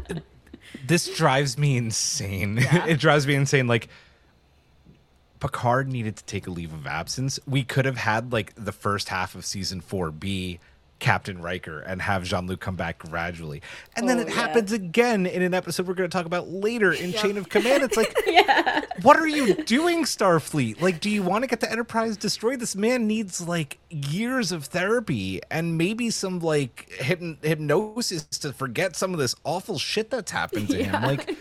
this 0.87 1.17
drives 1.17 1.57
me 1.57 1.79
insane. 1.79 2.59
it 2.61 3.01
drives 3.01 3.27
me 3.27 3.37
insane. 3.37 3.67
Like 3.67 3.89
Picard 5.41 5.89
needed 5.89 6.17
to 6.17 6.25
take 6.27 6.47
a 6.47 6.51
leave 6.51 6.75
of 6.75 6.87
absence. 6.87 7.41
We 7.47 7.65
could 7.65 7.87
have 7.87 7.97
had 7.97 8.33
like 8.35 8.53
the 8.55 8.71
first 8.73 9.09
half 9.09 9.35
of 9.35 9.47
season 9.47 9.81
four 9.81 10.11
be 10.11 10.61
Captain 11.03 11.43
Riker 11.43 11.81
and 11.81 12.01
have 12.01 12.23
Jean 12.23 12.47
Luc 12.47 12.61
come 12.61 12.77
back 12.77 13.01
gradually. 13.01 13.61
And 13.97 14.09
then 14.09 14.19
Oh, 14.19 14.21
it 14.23 14.29
yeah. 14.29 14.35
happens 14.35 14.71
again 14.71 15.27
in 15.27 15.43
an 15.43 15.53
episode 15.53 15.89
we're 15.89 15.95
going 15.95 16.09
to 16.09 16.17
talk 16.17 16.27
about 16.27 16.49
later 16.49 16.93
in 16.93 17.13
Chain 17.13 17.37
of 17.37 17.49
Command. 17.49 17.83
It's 17.83 17.97
like, 17.97 18.17
yeah. 18.29 18.83
what 19.03 19.17
are 19.17 19.27
you 19.27 19.55
doing, 19.65 20.05
Starfleet? 20.05 20.81
Like, 20.81 21.01
do 21.01 21.11
you 21.11 21.25
want 21.25 21.43
to 21.43 21.49
get 21.49 21.59
the 21.59 21.69
Enterprise 21.71 22.17
destroyed? 22.17 22.61
This 22.61 22.77
man 22.77 23.09
needs 23.09 23.41
like 23.41 23.79
years 23.91 24.53
of 24.53 24.67
therapy 24.67 25.41
and 25.51 25.77
maybe 25.77 26.09
some 26.09 26.39
like 26.39 26.89
hypn- 27.01 27.43
hypnosis 27.45 28.23
to 28.39 28.53
forget 28.53 28.95
some 28.95 29.13
of 29.13 29.19
this 29.19 29.35
awful 29.43 29.79
shit 29.81 30.09
that's 30.09 30.31
happened 30.31 30.69
to 30.69 30.85
him. 30.85 31.03
Like, 31.03 31.37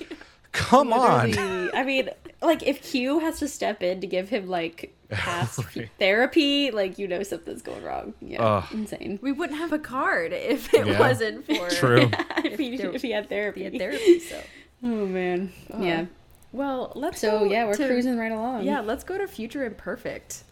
come 0.53 0.91
on. 0.91 1.37
I 1.75 1.83
mean, 1.83 2.09
like 2.41 2.63
if 2.63 2.81
Q 2.81 3.19
has 3.19 3.37
to 3.39 3.47
step 3.47 3.83
in 3.83 4.01
to 4.01 4.07
give 4.07 4.29
him 4.29 4.47
like 4.47 4.91
past 5.11 5.59
Right. 5.75 5.89
therapy, 5.99 6.71
like 6.71 6.97
you 6.99 7.07
know 7.07 7.23
something's 7.23 7.61
going 7.61 7.83
wrong. 7.83 8.13
Yeah, 8.21 8.41
Ugh. 8.43 8.65
insane. 8.73 9.19
we 9.21 9.31
wouldn't 9.31 9.59
have 9.59 9.71
a 9.73 9.79
card 9.79 10.33
if 10.33 10.73
it 10.73 10.87
Yeah. 10.87 10.99
wasn't 10.99 11.45
for 11.45 11.69
True. 11.75 12.09
if, 12.43 12.57
he, 12.59 12.77
there- 12.77 12.91
if 12.91 13.01
he 13.01 13.11
had 13.11 13.29
therapy. 13.29 13.67
the 13.69 13.77
therapy. 13.77 14.19
So 14.19 14.41
Oh 14.83 15.05
man, 15.05 15.51
yeah. 15.79 16.05
Well, 16.53 16.91
let's 16.95 17.21
So 17.21 17.39
go 17.39 17.45
yeah, 17.45 17.65
we're 17.65 17.75
to- 17.75 17.87
cruising 17.87 18.17
right 18.17 18.31
along. 18.31 18.63
Yeah, 18.63 18.79
let's 18.81 19.03
go 19.03 19.17
to 19.17 19.27
Future 19.27 19.63
Imperfect. 19.65 20.43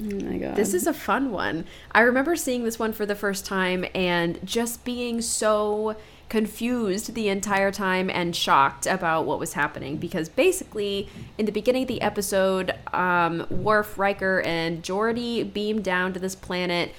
Oh 0.00 0.04
my 0.24 0.38
god. 0.38 0.56
This 0.56 0.74
is 0.74 0.86
a 0.86 0.92
fun 0.94 1.30
one. 1.30 1.64
I 1.92 2.00
remember 2.00 2.36
seeing 2.36 2.64
this 2.64 2.78
one 2.78 2.92
for 2.92 3.06
the 3.06 3.14
first 3.14 3.44
time 3.46 3.84
and 3.94 4.44
just 4.46 4.84
being 4.84 5.20
so 5.20 5.96
confused 6.34 7.14
the 7.14 7.28
entire 7.28 7.70
time 7.70 8.10
and 8.10 8.34
shocked 8.34 8.88
about 8.88 9.24
what 9.24 9.38
was 9.38 9.52
happening 9.52 9.96
because 9.96 10.28
basically 10.28 11.08
in 11.38 11.46
the 11.46 11.52
beginning 11.52 11.82
of 11.82 11.86
the 11.86 12.02
episode 12.02 12.74
um, 12.92 13.46
Worf, 13.50 13.96
Riker, 14.00 14.40
and 14.40 14.82
Geordi 14.82 15.44
beam 15.44 15.80
down 15.80 16.12
to 16.12 16.18
this 16.18 16.34
planet 16.34 16.90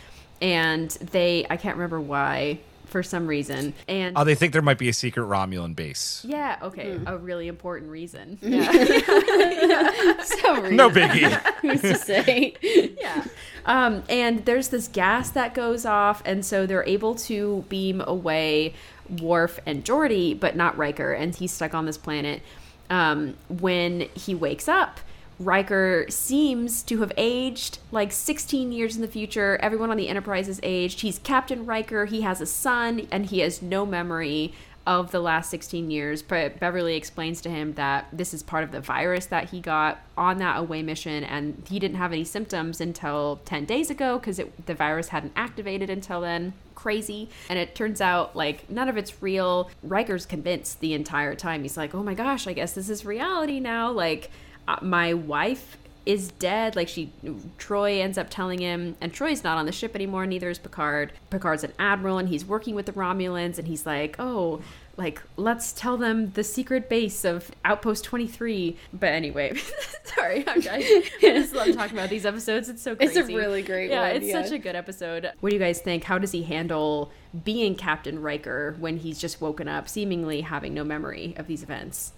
and 0.41 0.90
they 0.91 1.45
I 1.49 1.57
can't 1.57 1.76
remember 1.76 1.99
why 1.99 2.60
for 2.86 3.03
some 3.03 3.28
reason 3.28 3.74
and 3.88 4.18
Oh, 4.18 4.24
they 4.24 4.36
think 4.36 4.53
there 4.53 4.62
might 4.62 4.78
be 4.78 4.90
a 4.90 4.94
secret 4.94 5.24
Romulan 5.24 5.76
base. 5.76 6.24
yeah 6.28 6.57
okay 6.62 6.99
a 7.06 7.18
really 7.18 7.48
important 7.48 7.91
reason 7.91 8.38
yeah 8.41 8.72
so 10.24 10.56
No 10.70 10.90
biggie. 10.90 11.32
Who's 11.62 11.82
to 11.82 11.95
say? 11.95 12.56
yeah. 12.99 13.26
Um, 13.66 14.03
and 14.10 14.45
there's 14.45 14.70
this 14.70 14.88
gas 14.88 15.30
that 15.32 15.53
goes 15.53 15.86
off, 15.86 16.22
and 16.26 16.45
so 16.45 16.66
they're 16.66 16.84
able 16.84 17.16
to 17.16 17.66
beam 17.70 18.02
away 18.06 18.74
Worf 19.22 19.60
and 19.66 19.84
Geordi, 19.84 20.40
but 20.40 20.56
not 20.56 20.78
Riker, 20.78 21.12
and 21.14 21.36
he's 21.36 21.52
stuck 21.52 21.74
on 21.74 21.86
this 21.86 21.98
planet. 21.98 22.41
Um, 22.90 23.36
when 23.49 24.02
he 24.14 24.36
wakes 24.36 24.68
up, 24.68 24.99
Riker 25.40 26.06
seems 26.10 26.82
to 26.84 26.99
have 26.99 27.12
aged 27.18 27.80
like 27.91 28.12
16 28.12 28.72
years 28.72 28.95
in 28.95 29.02
the 29.02 29.07
future. 29.07 29.57
Everyone 29.62 29.91
on 29.91 29.98
the 29.98 30.07
Enterprise 30.07 30.48
is 30.48 30.60
aged. 30.64 31.02
He's 31.02 31.20
Captain 31.20 31.66
Riker. 31.66 32.06
He 32.06 32.22
has 32.22 32.41
a 32.41 32.45
son, 32.45 33.07
and 33.12 33.26
he 33.26 33.40
has 33.40 33.62
no 33.62 33.86
memory 33.86 34.53
of 34.88 35.12
the 35.12 35.20
last 35.20 35.49
16 35.49 35.90
years. 35.90 36.22
But 36.22 36.60
Beverly 36.60 36.95
explains 36.95 37.41
to 37.41 37.49
him 37.49 37.74
that 37.74 38.07
this 38.14 38.34
is 38.34 38.44
part 38.44 38.64
of 38.64 38.72
the 38.72 38.80
virus 38.80 39.26
that 39.26 39.49
he 39.49 39.60
got 39.60 39.99
on 40.18 40.38
that 40.38 40.57
away 40.60 40.84
mission, 40.84 41.24
and 41.24 41.64
he 41.68 41.80
didn't 41.80 41.98
have 41.98 42.14
any 42.14 42.24
symptoms 42.24 42.80
until 42.80 43.41
10 43.45 43.66
days 43.66 43.90
ago 43.90 44.20
because 44.20 44.40
the 44.66 44.74
virus 44.74 45.10
hadn't 45.10 45.34
activated 45.36 45.90
until 45.90 46.22
then. 46.22 46.53
Crazy. 46.76 47.30
And 47.49 47.57
it 47.57 47.74
turns 47.74 47.99
out 47.99 48.36
like 48.36 48.70
none 48.70 48.88
of 48.88 48.95
it's 48.95 49.22
real. 49.22 49.72
Riker's 49.82 50.26
convinced 50.26 50.82
the 50.82 50.94
entire 50.94 51.36
time. 51.36 51.64
He's 51.64 51.78
like, 51.78 51.95
oh 51.95 52.03
my 52.03 52.14
gosh, 52.14 52.48
I 52.48 52.53
guess 52.53 52.74
this 52.74 52.90
is 52.90 53.06
reality 53.06 53.60
now. 53.60 53.91
Like, 53.91 54.30
Uh, 54.68 54.78
my 54.82 55.14
wife 55.14 55.78
is 56.06 56.30
dead. 56.34 56.76
Like 56.76 56.88
she, 56.88 57.12
Troi 57.58 58.00
ends 58.02 58.18
up 58.18 58.30
telling 58.30 58.60
him, 58.60 58.96
and 59.02 59.14
Troi's 59.14 59.44
not 59.44 59.58
on 59.58 59.66
the 59.66 59.72
ship 59.72 59.96
anymore. 59.96 60.26
Neither 60.26 60.50
is 60.50 60.60
Picard. 60.60 61.14
Picard's 61.30 61.64
an 61.64 61.74
admiral, 61.80 62.18
and 62.18 62.30
he's 62.30 62.46
working 62.46 62.76
with 62.76 62.86
the 62.86 62.94
Romulans. 62.94 63.58
And 63.58 63.68
he's 63.68 63.86
like, 63.86 64.16
"Oh, 64.20 64.62
like 64.98 65.22
let's 65.36 65.74
tell 65.74 65.98
them 65.98 66.32
the 66.32 66.44
secret 66.44 66.90
base 66.90 67.26
of 67.26 67.52
Outpost 67.64 68.04
23." 68.04 68.78
But 68.94 69.10
anyway, 69.10 69.56
sorry, 70.04 70.44
I'm, 70.48 70.62
I, 70.70 71.04
I 71.22 71.22
just 71.22 71.54
love 71.54 71.74
talking 71.74 71.98
about 71.98 72.10
these 72.10 72.26
episodes. 72.26 72.70
It's 72.70 72.82
so 72.82 72.96
It's 73.00 73.16
a 73.16 73.24
really 73.24 73.62
great 73.62 73.90
yeah, 73.90 74.02
one, 74.08 74.16
it's 74.16 74.28
yeah. 74.28 74.44
such 74.44 74.52
a 74.52 74.58
good 74.60 74.76
episode. 74.76 75.32
What 75.40 75.50
do 75.50 75.56
you 75.56 75.62
guys 75.62 75.82
think? 75.82 76.04
How 76.04 76.18
does 76.18 76.32
he 76.32 76.44
handle 76.44 77.12
being 77.44 77.76
Captain 77.76 78.22
Riker 78.22 78.76
when 78.80 78.98
he's 78.98 79.20
just 79.20 79.42
woken 79.42 79.68
up, 79.68 79.90
seemingly 79.90 80.42
having 80.42 80.74
no 80.74 80.84
memory 80.84 81.34
of 81.38 81.48
these 81.48 81.64
events? 81.64 82.14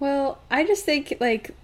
Well, 0.00 0.38
I 0.50 0.64
just 0.64 0.84
think 0.84 1.14
like 1.20 1.54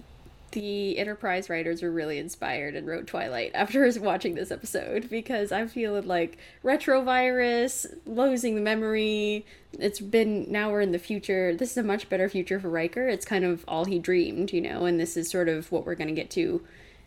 the 0.55 0.99
Enterprise 0.99 1.51
writers 1.51 1.83
were 1.83 1.91
really 1.91 2.19
inspired 2.19 2.75
and 2.77 2.87
wrote 2.87 3.07
Twilight 3.07 3.51
after 3.55 3.91
watching 4.01 4.35
this 4.35 4.51
episode 4.51 5.11
because 5.11 5.53
I'm 5.53 5.69
feeling 5.69 6.07
like 6.07 6.39
retrovirus, 6.65 7.87
losing 8.07 8.55
the 8.55 8.61
memory. 8.61 9.45
It's 9.73 10.01
been 10.01 10.51
now 10.51 10.71
we're 10.71 10.81
in 10.81 10.93
the 10.93 10.99
future. 10.99 11.55
This 11.55 11.73
is 11.73 11.77
a 11.77 11.83
much 11.83 12.09
better 12.09 12.29
future 12.29 12.59
for 12.59 12.71
Riker. 12.71 13.09
It's 13.09 13.27
kind 13.27 13.45
of 13.45 13.65
all 13.69 13.85
he 13.85 13.99
dreamed, 13.99 14.53
you 14.53 14.61
know, 14.61 14.87
and 14.87 14.99
this 14.99 15.17
is 15.17 15.29
sort 15.29 15.49
of 15.49 15.71
what 15.71 15.85
we're 15.85 15.97
going 15.97 16.09
to 16.09 16.15
get 16.15 16.31
to. 16.31 16.63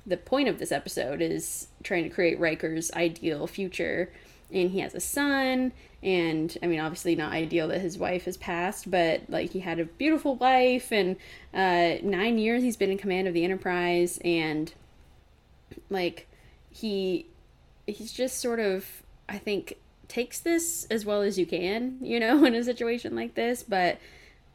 The 0.06 0.18
point 0.18 0.48
of 0.48 0.60
this 0.60 0.72
episode 0.72 1.22
is 1.22 1.68
trying 1.84 2.04
to 2.04 2.10
create 2.10 2.40
Riker's 2.40 2.92
ideal 2.92 3.48
future. 3.48 4.12
And 4.52 4.72
he 4.72 4.80
has 4.80 4.96
a 4.96 5.02
son, 5.02 5.74
and 6.02 6.58
I 6.64 6.68
mean, 6.68 6.80
obviously 6.80 7.16
not 7.16 7.34
ideal 7.34 7.68
that 7.68 7.82
his 7.82 7.98
wife 7.98 8.26
has 8.26 8.38
passed, 8.38 8.90
but 8.90 9.24
like 9.28 9.52
he 9.52 9.60
had 9.60 9.80
a 9.80 9.86
beautiful 9.86 10.36
wife, 10.36 10.92
and 10.92 11.18
uh, 11.54 11.96
nine 12.02 12.38
years 12.38 12.64
he's 12.64 12.78
been 12.78 12.92
in 12.92 12.98
command 12.98 13.28
of 13.28 13.34
the 13.34 13.44
Enterprise, 13.44 14.20
and 14.24 14.74
like 15.90 16.28
he 16.70 17.26
he's 17.86 18.12
just 18.12 18.40
sort 18.40 18.60
of 18.60 18.86
I 19.28 19.38
think 19.38 19.78
takes 20.08 20.40
this 20.40 20.88
as 20.90 21.06
well 21.06 21.22
as 21.22 21.38
you 21.38 21.46
can, 21.46 21.98
you 22.02 22.20
know, 22.20 22.46
in 22.46 22.56
a 22.56 22.64
situation 22.64 23.16
like 23.16 23.36
this, 23.36 23.64
but 23.64 24.00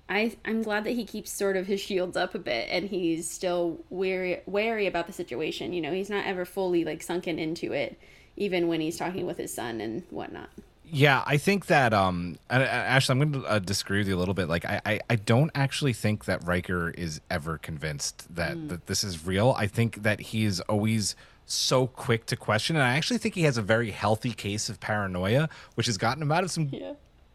I 0.08 0.36
I'm 0.44 0.62
glad 0.62 0.84
that 0.84 0.92
he 0.92 1.04
keeps 1.04 1.30
sort 1.30 1.56
of 1.56 1.66
his 1.66 1.80
shields 1.80 2.16
up 2.16 2.34
a 2.34 2.38
bit 2.38 2.68
and 2.70 2.88
he's 2.88 3.30
still 3.30 3.80
wary 3.90 4.40
wary 4.46 4.86
about 4.86 5.06
the 5.06 5.12
situation. 5.12 5.72
You 5.72 5.80
know, 5.80 5.92
he's 5.92 6.10
not 6.10 6.26
ever 6.26 6.44
fully 6.44 6.84
like 6.84 7.02
sunken 7.02 7.38
into 7.38 7.72
it, 7.72 7.98
even 8.36 8.68
when 8.68 8.80
he's 8.80 8.96
talking 8.96 9.26
with 9.26 9.38
his 9.38 9.52
son 9.52 9.80
and 9.80 10.02
whatnot. 10.10 10.48
Yeah, 10.84 11.22
I 11.24 11.38
think 11.38 11.66
that 11.66 11.94
um, 11.94 12.36
Ashley, 12.50 13.12
I'm 13.12 13.18
going 13.18 13.42
to 13.42 13.48
uh, 13.48 13.58
disagree 13.60 13.98
with 13.98 14.08
you 14.08 14.16
a 14.16 14.20
little 14.20 14.34
bit. 14.34 14.48
Like, 14.48 14.66
I, 14.66 14.80
I, 14.84 15.00
I 15.08 15.16
don't 15.16 15.50
actually 15.54 15.94
think 15.94 16.26
that 16.26 16.46
Riker 16.46 16.90
is 16.90 17.22
ever 17.30 17.56
convinced 17.56 18.34
that 18.34 18.68
that 18.68 18.86
this 18.88 19.02
is 19.02 19.26
real. 19.26 19.54
I 19.56 19.66
think 19.66 20.02
that 20.02 20.20
he 20.20 20.44
is 20.44 20.60
always 20.62 21.16
so 21.46 21.86
quick 21.86 22.26
to 22.26 22.36
question, 22.36 22.76
and 22.76 22.84
I 22.84 22.94
actually 22.96 23.16
think 23.18 23.34
he 23.34 23.44
has 23.44 23.56
a 23.56 23.62
very 23.62 23.90
healthy 23.90 24.32
case 24.32 24.68
of 24.68 24.80
paranoia, 24.80 25.48
which 25.76 25.86
has 25.86 25.96
gotten 25.96 26.22
him 26.22 26.30
out 26.30 26.44
of 26.44 26.50
some 26.50 26.70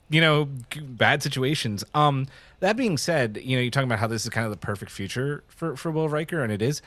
you 0.10 0.22
know 0.22 0.48
bad 0.82 1.22
situations 1.22 1.84
um 1.94 2.28
that 2.62 2.78
being 2.78 2.98
said 2.98 3.40
you 3.44 3.58
know 3.58 3.62
you're 3.62 3.72
talking 3.72 3.90
about 3.90 4.00
how 4.00 4.08
this 4.08 4.24
is 4.24 4.30
kind 4.30 4.46
of 4.46 4.52
the 4.52 4.58
perfect 4.58 4.92
future 4.92 5.44
for 5.48 5.76
for 5.76 5.92
will 5.92 6.08
riker 6.08 6.42
and 6.42 6.52
it 6.52 6.62
is 6.62 6.82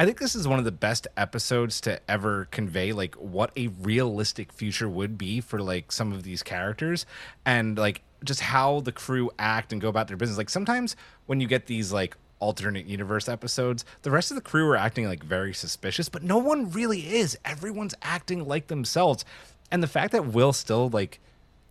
i 0.00 0.04
think 0.04 0.18
this 0.18 0.34
is 0.34 0.48
one 0.48 0.58
of 0.58 0.64
the 0.64 0.72
best 0.72 1.06
episodes 1.16 1.80
to 1.80 2.00
ever 2.10 2.48
convey 2.50 2.92
like 2.92 3.14
what 3.14 3.52
a 3.56 3.68
realistic 3.68 4.52
future 4.52 4.88
would 4.88 5.16
be 5.16 5.40
for 5.40 5.60
like 5.60 5.92
some 5.92 6.12
of 6.12 6.24
these 6.24 6.42
characters 6.42 7.06
and 7.44 7.78
like 7.78 8.02
just 8.24 8.40
how 8.40 8.80
the 8.80 8.92
crew 8.92 9.30
act 9.38 9.72
and 9.72 9.80
go 9.80 9.88
about 9.88 10.08
their 10.08 10.16
business. 10.16 10.38
Like 10.38 10.50
sometimes 10.50 10.96
when 11.26 11.40
you 11.40 11.46
get 11.46 11.66
these 11.66 11.92
like 11.92 12.16
alternate 12.38 12.86
universe 12.86 13.28
episodes 13.28 13.84
the 14.00 14.10
rest 14.10 14.30
of 14.30 14.34
the 14.34 14.40
crew 14.40 14.66
are 14.68 14.76
acting 14.76 15.06
like 15.06 15.22
very 15.22 15.52
suspicious 15.52 16.08
but 16.08 16.22
no 16.22 16.38
one 16.38 16.70
really 16.70 17.14
is. 17.16 17.36
Everyone's 17.44 17.94
acting 18.02 18.46
like 18.46 18.68
themselves. 18.68 19.24
And 19.70 19.82
the 19.82 19.88
fact 19.88 20.12
that 20.12 20.26
will 20.26 20.52
still 20.52 20.88
like 20.88 21.20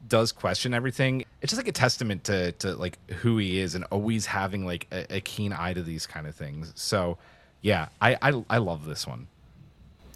does 0.08 0.32
question 0.32 0.74
everything 0.74 1.26
it's 1.42 1.52
just 1.52 1.60
like 1.60 1.68
a 1.68 1.74
testament 1.74 2.24
to 2.24 2.54
to 2.54 2.74
like 2.76 2.98
who 3.12 3.38
he 3.38 3.60
is 3.60 3.76
and 3.76 3.84
always 3.86 4.28
having 4.28 4.66
like 4.66 4.88
a, 4.92 5.18
a 5.18 5.22
keen 5.22 5.52
eye 5.52 5.74
to 5.74 5.84
these 5.84 6.06
kind 6.06 6.28
of 6.28 6.36
things. 6.36 6.72
So 6.76 7.18
yeah 7.62 7.88
i 8.02 8.18
i, 8.22 8.44
I 8.50 8.58
love 8.58 8.86
this 8.86 9.06
one 9.08 9.28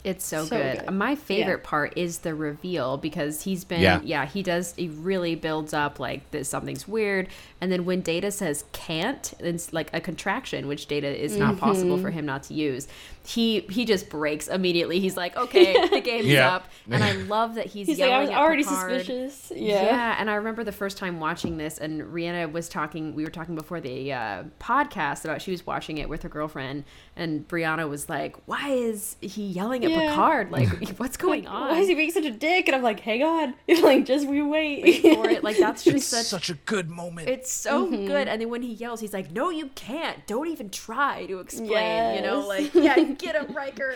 It's 0.03 0.25
so, 0.25 0.43
So 0.43 0.57
good. 0.57 0.79
good. 0.85 0.91
My 0.93 1.15
favorite 1.15 1.61
Yeah. 1.63 1.69
part 1.69 1.93
is 1.97 2.19
the 2.19 2.35
reveal 2.35 2.97
because 2.97 3.43
he's 3.43 3.63
been 3.63 3.79
Yeah. 3.81 4.01
yeah. 4.03 4.25
he 4.25 4.43
does 4.43 4.75
he 4.75 4.89
really 4.89 5.35
builds 5.35 5.73
up 5.73 5.97
like 5.99 6.29
this 6.31 6.49
something's 6.49 6.85
weird 6.87 7.29
and 7.61 7.71
then 7.71 7.85
when 7.85 8.01
Data 8.01 8.29
says 8.31 8.65
can't 8.73 9.33
it's 9.39 9.71
like 9.71 9.89
a 9.93 10.01
contraction 10.01 10.67
which 10.67 10.87
Data 10.87 11.07
is 11.07 11.37
not 11.37 11.57
possible 11.57 11.95
Mm-hmm. 11.95 12.03
for 12.03 12.11
him 12.11 12.25
not 12.25 12.43
to 12.43 12.53
use. 12.53 12.87
He 13.25 13.61
he 13.69 13.85
just 13.85 14.09
breaks 14.09 14.49
immediately. 14.49 14.99
He's 14.99 15.15
like, 15.15 15.37
"Okay, 15.37 15.87
the 15.87 16.01
game's 16.11 16.25
Yeah. 16.27 16.53
up." 16.55 16.65
And 16.91 17.01
I 17.01 17.13
love 17.35 17.55
that 17.55 17.67
he's, 17.67 17.87
He's 17.87 17.97
like, 17.99 18.11
I 18.11 18.19
was 18.19 18.29
at 18.29 18.35
already 18.35 18.63
Picard. 18.65 18.99
suspicious. 19.05 19.49
Yeah. 19.55 19.81
Yeah. 19.81 20.15
and 20.19 20.29
I 20.29 20.35
remember 20.35 20.65
the 20.65 20.73
first 20.73 20.97
time 20.97 21.21
watching 21.21 21.55
this, 21.57 21.77
and 21.77 22.01
Rhianna 22.01 22.51
was 22.51 22.67
talking. 22.67 23.15
We 23.15 23.23
were 23.23 23.29
talking 23.31 23.55
before 23.55 23.79
the 23.79 24.11
uh, 24.11 24.43
podcast 24.59 25.23
about 25.23 25.41
she 25.41 25.51
was 25.51 25.65
watching 25.65 25.99
it 25.99 26.09
with 26.09 26.23
her 26.23 26.27
girlfriend, 26.29 26.83
and 27.15 27.47
Brianna 27.47 27.87
was 27.89 28.09
like, 28.09 28.35
"Why 28.47 28.69
is 28.69 29.15
he 29.21 29.43
yelling 29.47 29.85
at 29.85 29.91
Yeah. 29.91 30.09
Picard? 30.09 30.51
Like, 30.51 30.69
what's 30.97 31.17
going 31.17 31.45
Like, 31.45 31.53
on? 31.53 31.69
Why 31.71 31.79
is 31.79 31.87
he 31.87 31.95
being 31.95 32.11
such 32.11 32.25
a 32.25 32.31
dick? 32.31 32.67
And 32.67 32.75
I'm 32.75 32.81
like, 32.81 32.99
hang 32.99 33.23
on. 33.23 33.53
like, 33.81 34.05
just 34.05 34.27
we 34.27 34.41
wait. 34.41 35.01
for 35.01 35.29
it? 35.29 35.43
Like, 35.43 35.57
that's 35.57 35.83
just 35.83 35.97
it's 35.97 36.05
such." 36.07 36.25
such 36.25 36.49
a 36.49 36.55
good 36.65 36.89
moment 36.89 37.29
it's 37.29 37.51
so 37.51 37.85
Mm-hmm. 37.87 38.05
good, 38.07 38.27
and 38.27 38.41
then 38.41 38.49
when 38.49 38.61
he 38.61 38.73
yells, 38.73 38.99
he's 39.01 39.13
like, 39.13 39.31
"No, 39.31 39.49
you 39.49 39.67
can't! 39.75 40.25
Don't 40.27 40.47
even 40.47 40.69
try 40.69 41.25
to 41.27 41.39
explain." 41.39 42.15
You 42.15 42.21
know, 42.21 42.47
like, 42.47 42.73
yeah, 42.73 42.99
get 43.01 43.35
him, 43.35 43.53
Riker. 43.53 43.95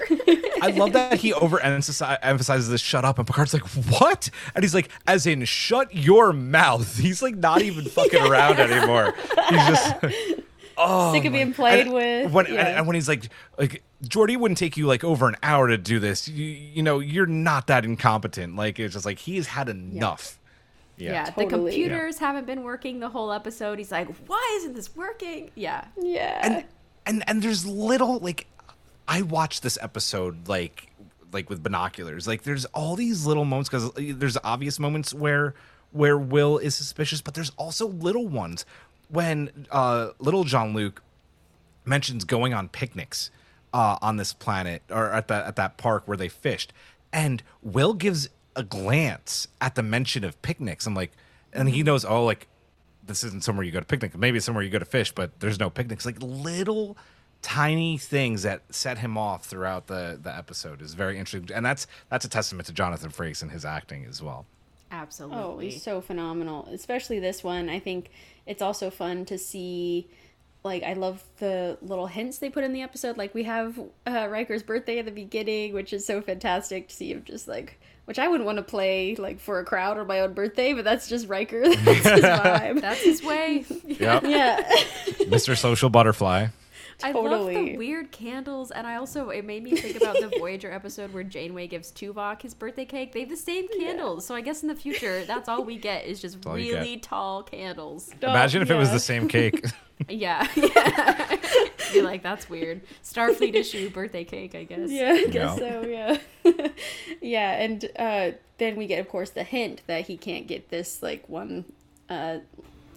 I 0.62 0.72
love 0.76 0.94
that 0.94 1.20
he 1.20 1.32
overemphasizes 1.34 2.18
emphasizes 2.22 2.70
this 2.70 2.82
shut 2.82 3.06
up 3.06 3.18
and 3.18 3.28
Picard's 3.28 3.54
like, 3.54 3.64
what? 4.00 4.30
And 4.56 4.64
he's 4.64 4.74
like, 4.74 4.90
as 5.08 5.26
in 5.26 5.44
shut 5.46 5.94
your 5.96 6.34
mouth. 6.34 6.98
He's 6.98 7.22
like 7.22 7.36
not 7.36 7.62
even 7.62 7.86
fucking 7.86 8.22
around 8.22 8.60
anymore. 8.60 9.14
He's 9.50 9.66
just 9.68 9.96
oh 10.78 11.14
Sick 11.14 11.26
of 11.26 11.32
my- 11.32 11.38
being 11.40 11.54
played 11.54 11.88
and 11.88 11.94
with. 11.94 12.32
When, 12.32 12.46
Yeah. 12.46 12.52
and, 12.68 12.78
and 12.80 12.88
when 12.88 12.96
he's 12.96 13.08
like 13.08 13.30
like 13.58 13.84
Geordi 14.04 14.38
wouldn't 14.38 14.58
take 14.58 14.78
you 14.78 14.86
like 14.88 15.04
over 15.04 15.28
an 15.28 15.36
hour 15.44 15.68
to 15.68 15.78
do 15.78 16.00
this. 16.00 16.28
You, 16.28 16.46
you 16.46 16.84
know, 16.84 17.00
you're 17.00 17.26
not 17.26 17.68
that 17.68 17.84
incompetent. 17.86 18.56
Like 18.56 18.80
it's 18.80 18.94
just 18.94 19.06
like 19.06 19.20
he's 19.20 19.48
had 19.48 19.70
enough. 19.70 20.40
Yeah. 20.98 21.12
Yeah, 21.12 21.26
the 21.26 21.44
Totally. 21.44 21.72
computers 21.72 22.18
haven't 22.18 22.46
been 22.48 22.64
working 22.64 23.00
the 23.00 23.10
whole 23.10 23.32
episode. 23.32 23.78
He's 23.78 23.92
like, 23.92 24.08
"Why 24.28 24.56
isn't 24.60 24.74
this 24.74 24.96
working?" 24.96 25.52
Yeah, 25.54 25.86
yeah. 25.96 26.40
and 26.42 26.66
and 27.06 27.24
and 27.30 27.42
there's 27.44 27.68
little 27.68 28.18
like 28.18 28.48
I 29.08 29.22
watched 29.22 29.62
this 29.62 29.78
episode 29.80 30.48
like 30.48 30.92
like 31.32 31.52
with 31.52 31.62
binoculars. 31.62 32.28
Like 32.28 32.42
there's 32.44 32.66
all 32.66 32.96
these 32.96 33.28
little 33.28 33.46
moments 33.46 33.70
because 33.70 33.92
there's 33.96 34.38
obvious 34.44 34.80
moments 34.80 35.14
where 35.14 35.54
where 35.92 36.18
Will 36.18 36.58
is 36.58 36.74
suspicious, 36.74 37.22
but 37.22 37.36
there's 37.36 37.52
also 37.58 37.88
little 37.88 38.28
ones 38.28 38.66
when 39.10 39.68
uh 39.72 40.10
little 40.20 40.44
Jean-Luc 40.44 41.02
mentions 41.86 42.26
going 42.26 42.54
on 42.54 42.70
picnics 42.70 43.32
uh, 43.74 43.98
on 44.02 44.18
this 44.18 44.34
planet 44.34 44.82
or 44.90 45.12
at 45.12 45.28
that 45.28 45.46
at 45.46 45.56
that 45.56 45.78
park 45.78 46.04
where 46.08 46.18
they 46.18 46.30
fished, 46.30 46.74
and 47.12 47.44
Will 47.62 47.94
gives 47.94 48.30
a 48.56 48.64
glance 48.64 49.48
at 49.62 49.76
the 49.76 49.84
mention 49.84 50.24
of 50.24 50.42
picnics. 50.42 50.88
I'm 50.88 50.96
like, 50.96 51.12
and 51.54 51.70
he 51.70 51.84
knows, 51.84 52.04
oh, 52.04 52.26
like 52.26 52.48
this 53.06 53.24
isn't 53.24 53.44
somewhere 53.44 53.64
you 53.64 53.72
go 53.72 53.80
to 53.80 53.86
picnic. 53.86 54.18
Maybe 54.18 54.38
it's 54.38 54.46
somewhere 54.46 54.64
you 54.64 54.70
go 54.70 54.80
to 54.80 54.86
fish, 54.86 55.12
but 55.12 55.40
there's 55.40 55.60
no 55.60 55.70
picnics. 55.70 56.06
Like 56.06 56.18
little 56.20 56.98
tiny 57.42 57.98
things 57.98 58.44
that 58.44 58.64
set 58.70 58.98
him 58.98 59.18
off 59.18 59.46
throughout 59.46 59.88
the 59.88 60.20
the 60.22 60.36
episode 60.36 60.82
is 60.82 60.94
very 60.94 61.18
interesting, 61.18 61.56
and 61.56 61.66
that's 61.66 61.88
that's 62.10 62.26
a 62.26 62.30
testament 62.30 62.68
to 62.68 62.74
Jonathan 62.74 63.12
Frakes 63.12 63.42
and 63.42 63.52
his 63.52 63.64
acting 63.64 64.06
as 64.06 64.22
well. 64.22 64.46
Absolutely. 64.90 65.38
Oh, 65.38 65.58
he's 65.60 65.84
so 65.84 66.02
phenomenal. 66.02 66.68
Especially 66.72 67.20
this 67.20 67.44
one. 67.44 67.70
I 67.70 67.80
think 67.80 68.10
it's 68.48 68.62
also 68.62 68.90
fun 68.90 69.26
to 69.26 69.38
see. 69.38 70.08
Like 70.64 70.84
I 70.84 70.94
love 70.94 71.24
the 71.38 71.78
little 71.82 72.08
hints 72.08 72.40
they 72.40 72.50
put 72.50 72.64
in 72.64 72.74
the 72.74 72.82
episode. 72.82 73.16
Like 73.18 73.34
we 73.34 73.44
have 73.44 73.80
uh, 74.06 74.28
Riker's 74.30 74.64
birthday 74.64 75.00
at 75.00 75.06
the 75.06 75.12
beginning, 75.12 75.74
which 75.74 75.94
is 75.94 76.06
so 76.06 76.22
fantastic 76.22 76.90
to 76.90 76.96
see 76.96 77.12
him 77.12 77.24
just 77.24 77.48
like, 77.48 77.80
which 78.06 78.20
I 78.20 78.28
wouldn't 78.28 78.46
want 78.46 78.58
to 78.58 78.64
play 78.64 79.16
like 79.16 79.40
for 79.40 79.60
a 79.60 79.64
crowd 79.66 79.98
or 79.98 80.04
my 80.04 80.20
own 80.22 80.34
birthday, 80.34 80.74
but 80.74 80.84
that's 80.84 81.08
just 81.08 81.30
Riker. 81.30 81.62
That's 81.76 81.86
his 81.86 82.04
vibe. 82.24 82.82
That's 82.82 83.02
his 83.02 83.24
way. 83.24 83.66
Yep, 83.86 84.24
yeah. 84.24 84.70
Mr. 85.30 85.56
Social 85.58 85.90
Butterfly. 85.90 86.48
I 87.04 87.12
love 87.12 87.48
the 87.48 87.78
weird 87.78 88.12
candles, 88.12 88.72
and 88.72 88.88
I 88.88 88.96
also 88.96 89.30
it 89.30 89.46
made 89.46 89.64
me 89.64 89.76
think 89.76 89.98
about 89.98 90.16
the 90.20 90.32
Voyager 90.40 90.72
episode 90.72 91.14
where 91.14 91.24
Janeway 91.24 91.68
gives 91.68 91.92
Tuvok 91.92 92.42
his 92.42 92.54
birthday 92.54 92.86
cake. 92.86 93.14
They 93.14 93.20
have 93.22 93.30
the 93.30 93.38
same 93.38 93.68
candles, 93.80 94.26
so 94.26 94.34
I 94.34 94.42
guess 94.42 94.64
in 94.64 94.68
the 94.68 94.76
future 94.76 95.24
that's 95.26 95.48
all 95.48 95.64
we 95.64 95.78
get 95.78 96.06
is 96.06 96.20
just 96.20 96.46
all 96.46 96.58
get. 96.58 96.74
really 96.74 96.98
tall 96.98 97.44
candles. 97.44 98.10
Imagine 98.22 98.62
if 98.64 98.72
it 98.72 98.76
was 98.76 98.92
the 98.92 99.00
same 99.00 99.28
cake. 99.28 99.66
Yeah, 100.08 100.48
yeah. 100.56 101.38
Be 101.92 102.04
like 102.04 102.22
that's 102.22 102.48
weird. 102.48 102.82
Starfleet 103.04 103.56
issue 103.56 103.90
birthday 103.90 104.24
cake, 104.24 104.54
I 104.54 104.64
guess. 104.64 104.92
Yeah, 104.92 105.10
I 105.12 105.26
guess 105.26 105.34
Yeah. 105.34 105.56
so, 105.56 105.82
yeah. 105.88 106.68
yeah, 107.20 107.52
and 107.64 107.84
uh, 107.98 108.32
then 108.60 108.76
we 108.76 108.86
get, 108.86 109.00
of 109.00 109.10
course, 109.10 109.32
the 109.32 109.44
hint 109.44 109.82
that 109.88 110.06
he 110.06 110.16
can't 110.16 110.46
get 110.46 110.70
this, 110.70 111.02
like, 111.02 111.28
one 111.28 111.66
uh, 112.12 112.38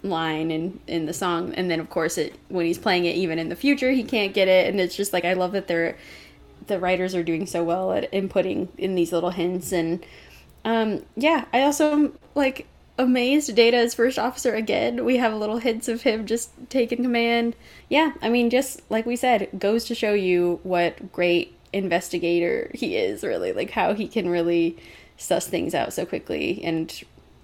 line 0.03 0.51
in, 0.51 0.79
in 0.87 1.05
the 1.05 1.13
song. 1.13 1.53
And 1.53 1.69
then, 1.69 1.79
of 1.79 1.89
course, 1.89 2.17
it 2.17 2.35
when 2.49 2.65
he's 2.65 2.77
playing 2.77 3.05
it, 3.05 3.15
even 3.15 3.39
in 3.39 3.49
the 3.49 3.55
future, 3.55 3.91
he 3.91 4.03
can't 4.03 4.33
get 4.33 4.47
it. 4.47 4.67
And 4.67 4.79
it's 4.79 4.95
just 4.95 5.13
like, 5.13 5.25
I 5.25 5.33
love 5.33 5.51
that 5.51 5.67
they're, 5.67 5.97
the 6.67 6.79
writers 6.79 7.15
are 7.15 7.23
doing 7.23 7.45
so 7.45 7.63
well 7.63 7.91
at 7.91 8.11
inputting 8.11 8.69
in 8.77 8.95
these 8.95 9.11
little 9.11 9.31
hints. 9.31 9.71
And 9.71 10.05
um, 10.65 11.03
yeah, 11.15 11.45
I 11.53 11.63
also 11.63 11.91
am, 11.91 12.19
like, 12.35 12.67
amazed 12.97 13.55
Data 13.55 13.77
as 13.77 13.95
first 13.95 14.19
officer 14.19 14.53
again. 14.53 15.05
We 15.05 15.17
have 15.17 15.33
little 15.33 15.57
hints 15.57 15.87
of 15.87 16.03
him 16.03 16.27
just 16.27 16.51
taking 16.69 17.01
command. 17.01 17.55
Yeah, 17.89 18.13
I 18.21 18.29
mean, 18.29 18.51
just 18.51 18.81
like 18.91 19.07
we 19.07 19.15
said, 19.15 19.49
goes 19.57 19.85
to 19.85 19.95
show 19.95 20.13
you 20.13 20.59
what 20.61 21.11
great 21.11 21.57
investigator 21.73 22.69
he 22.75 22.95
is, 22.95 23.23
really. 23.23 23.53
Like 23.53 23.71
how 23.71 23.93
he 23.95 24.07
can 24.07 24.29
really 24.29 24.77
suss 25.17 25.47
things 25.47 25.73
out 25.73 25.93
so 25.93 26.05
quickly. 26.05 26.61
And 26.63 26.93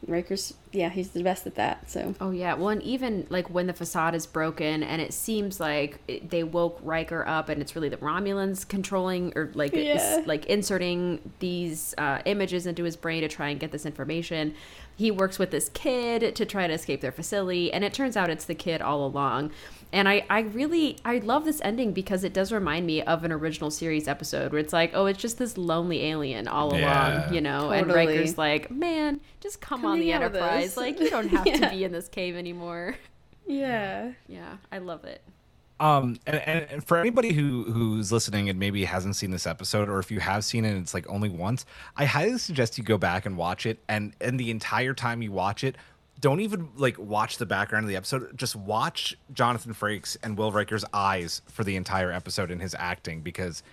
Riker's, 0.05 0.53
yeah, 0.71 0.89
he's 0.89 1.09
the 1.09 1.23
best 1.23 1.47
at 1.47 1.55
that. 1.55 1.89
So 1.89 2.13
Oh 2.21 2.31
yeah, 2.31 2.53
well, 2.53 2.69
and 2.69 2.83
even 2.83 3.25
like 3.29 3.49
when 3.49 3.67
the 3.67 3.73
facade 3.73 4.13
is 4.13 4.25
broken, 4.27 4.83
and 4.83 5.01
it 5.01 5.13
seems 5.13 5.59
like 5.59 5.99
it, 6.07 6.29
they 6.29 6.43
woke 6.43 6.79
Riker 6.83 7.27
up, 7.27 7.49
and 7.49 7.61
it's 7.61 7.75
really 7.75 7.89
the 7.89 7.97
Romulans 7.97 8.67
controlling 8.67 9.33
or 9.35 9.49
like 9.53 9.73
Yeah. 9.73 10.21
like 10.25 10.45
inserting 10.45 11.31
these 11.39 11.95
uh, 11.97 12.21
images 12.25 12.67
into 12.67 12.83
his 12.83 12.95
brain 12.95 13.21
to 13.21 13.27
try 13.27 13.49
and 13.49 13.59
get 13.59 13.71
this 13.71 13.85
information. 13.85 14.53
He 14.95 15.11
works 15.11 15.37
with 15.39 15.51
this 15.51 15.69
kid 15.69 16.35
to 16.35 16.45
try 16.45 16.67
to 16.67 16.73
escape 16.73 17.01
their 17.01 17.11
facility, 17.11 17.71
and 17.73 17.83
it 17.83 17.93
turns 17.93 18.15
out 18.17 18.29
it's 18.29 18.45
the 18.45 18.55
kid 18.55 18.81
all 18.81 19.05
along. 19.05 19.51
And 19.93 20.09
I, 20.09 20.25
I 20.29 20.41
really, 20.41 20.97
I 21.05 21.19
love 21.19 21.45
this 21.45 21.61
ending 21.63 21.93
because 21.93 22.23
it 22.25 22.33
does 22.33 22.51
remind 22.51 22.85
me 22.85 23.01
of 23.03 23.23
an 23.23 23.31
original 23.31 23.71
series 23.71 24.07
episode 24.07 24.51
where 24.51 24.59
it's 24.59 24.73
like, 24.73 24.91
oh, 24.93 25.05
it's 25.05 25.19
just 25.19 25.37
this 25.37 25.57
lonely 25.57 26.05
alien 26.05 26.47
all 26.47 26.75
Yeah. 26.77 27.21
along, 27.23 27.33
you 27.33 27.39
know. 27.41 27.71
And 27.71 27.87
Riker's 27.87 28.37
like, 28.37 28.69
man, 28.69 29.21
just 29.39 29.61
come 29.61 29.85
on 29.85 29.99
the 29.99 30.11
Enterprise. 30.11 30.75
Like 30.75 30.99
you 30.99 31.09
don't 31.09 31.27
have 31.29 31.47
Yeah. 31.47 31.55
to 31.57 31.69
be 31.69 31.83
in 31.85 31.91
this 31.93 32.09
cave 32.09 32.35
anymore. 32.35 32.95
yeah, 33.45 34.11
Yeah, 34.27 34.57
I 34.71 34.79
love 34.79 35.05
it. 35.05 35.21
Um, 35.79 36.17
and, 36.25 36.37
and, 36.37 36.67
and 36.71 36.83
for 36.83 36.97
anybody 36.97 37.33
who 37.33 37.63
who's 37.71 38.11
listening 38.11 38.49
and 38.49 38.57
maybe 38.57 38.83
hasn't 38.85 39.15
seen 39.15 39.29
this 39.29 39.45
episode, 39.45 39.89
or 39.89 39.99
if 39.99 40.09
you 40.09 40.19
have 40.19 40.43
seen 40.43 40.65
it, 40.65 40.71
and 40.71 40.79
it's 40.81 40.95
like 40.95 41.07
only 41.07 41.29
once. 41.29 41.67
I 41.95 42.05
highly 42.05 42.39
suggest 42.39 42.79
you 42.79 42.83
go 42.83 42.97
back 42.97 43.27
and 43.27 43.37
watch 43.37 43.67
it, 43.67 43.77
and 43.87 44.15
and 44.19 44.39
the 44.39 44.49
entire 44.49 44.95
time 44.95 45.21
you 45.21 45.31
watch 45.31 45.63
it, 45.63 45.75
don't 46.19 46.39
even 46.39 46.69
like 46.75 46.97
watch 46.97 47.37
the 47.37 47.45
background 47.45 47.85
of 47.85 47.89
the 47.89 47.95
episode. 47.95 48.35
Just 48.35 48.55
watch 48.55 49.17
Jonathan 49.33 49.73
Frakes 49.73 50.17
and 50.23 50.37
Will 50.37 50.51
Riker's 50.51 50.85
eyes 50.93 51.41
for 51.47 51.63
the 51.63 51.75
entire 51.75 52.11
episode 52.11 52.51
and 52.51 52.61
his 52.61 52.75
acting 52.77 53.21
because 53.21 53.63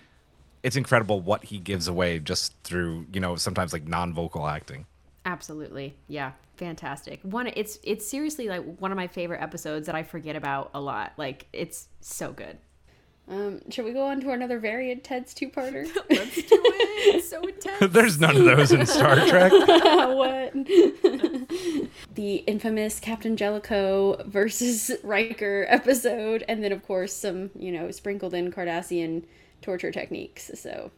it's 0.63 0.75
incredible 0.75 1.21
what 1.21 1.43
he 1.45 1.59
gives 1.59 1.87
away 1.87 2.19
just 2.19 2.55
through 2.63 3.05
you 3.13 3.19
know 3.19 3.35
sometimes 3.35 3.73
like 3.73 3.87
non-vocal 3.87 4.47
acting. 4.47 4.85
Absolutely. 5.25 5.95
Yeah, 6.07 6.33
fantastic. 6.55 7.19
One 7.23 7.47
it's 7.47 7.79
it's 7.83 8.07
seriously 8.07 8.47
like 8.47 8.63
one 8.79 8.91
of 8.91 8.95
my 8.95 9.07
favorite 9.07 9.41
episodes 9.41 9.87
that 9.87 9.95
I 9.95 10.03
forget 10.03 10.35
about 10.35 10.69
a 10.73 10.79
lot. 10.79 11.13
Like 11.17 11.47
it's 11.51 11.87
so 12.01 12.31
good. 12.31 12.57
Um, 13.27 13.61
should 13.71 13.85
we 13.85 13.93
go 13.93 14.05
on 14.05 14.21
to 14.21 14.31
another 14.31 14.59
very 14.59 14.91
intense 14.91 15.33
two-parter? 15.33 15.87
Let's 16.09 16.35
do 16.35 16.43
it. 16.51 17.15
It's 17.15 17.29
so 17.29 17.41
intense. 17.47 17.91
There's 17.91 18.19
none 18.19 18.37
of 18.37 18.45
those 18.45 18.71
in 18.71 18.85
Star 18.85 19.15
Trek. 19.27 19.51
what? 19.51 20.53
the 22.13 22.35
infamous 22.47 22.99
Captain 22.99 23.35
Jellicoe 23.35 24.23
versus 24.25 24.91
Riker 25.03 25.65
episode, 25.69 26.43
and 26.47 26.63
then 26.63 26.71
of 26.71 26.85
course 26.85 27.13
some, 27.13 27.49
you 27.57 27.71
know, 27.71 27.89
sprinkled 27.91 28.33
in 28.35 28.51
Cardassian 28.51 29.23
torture 29.61 29.91
techniques. 29.91 30.51
So, 30.53 30.91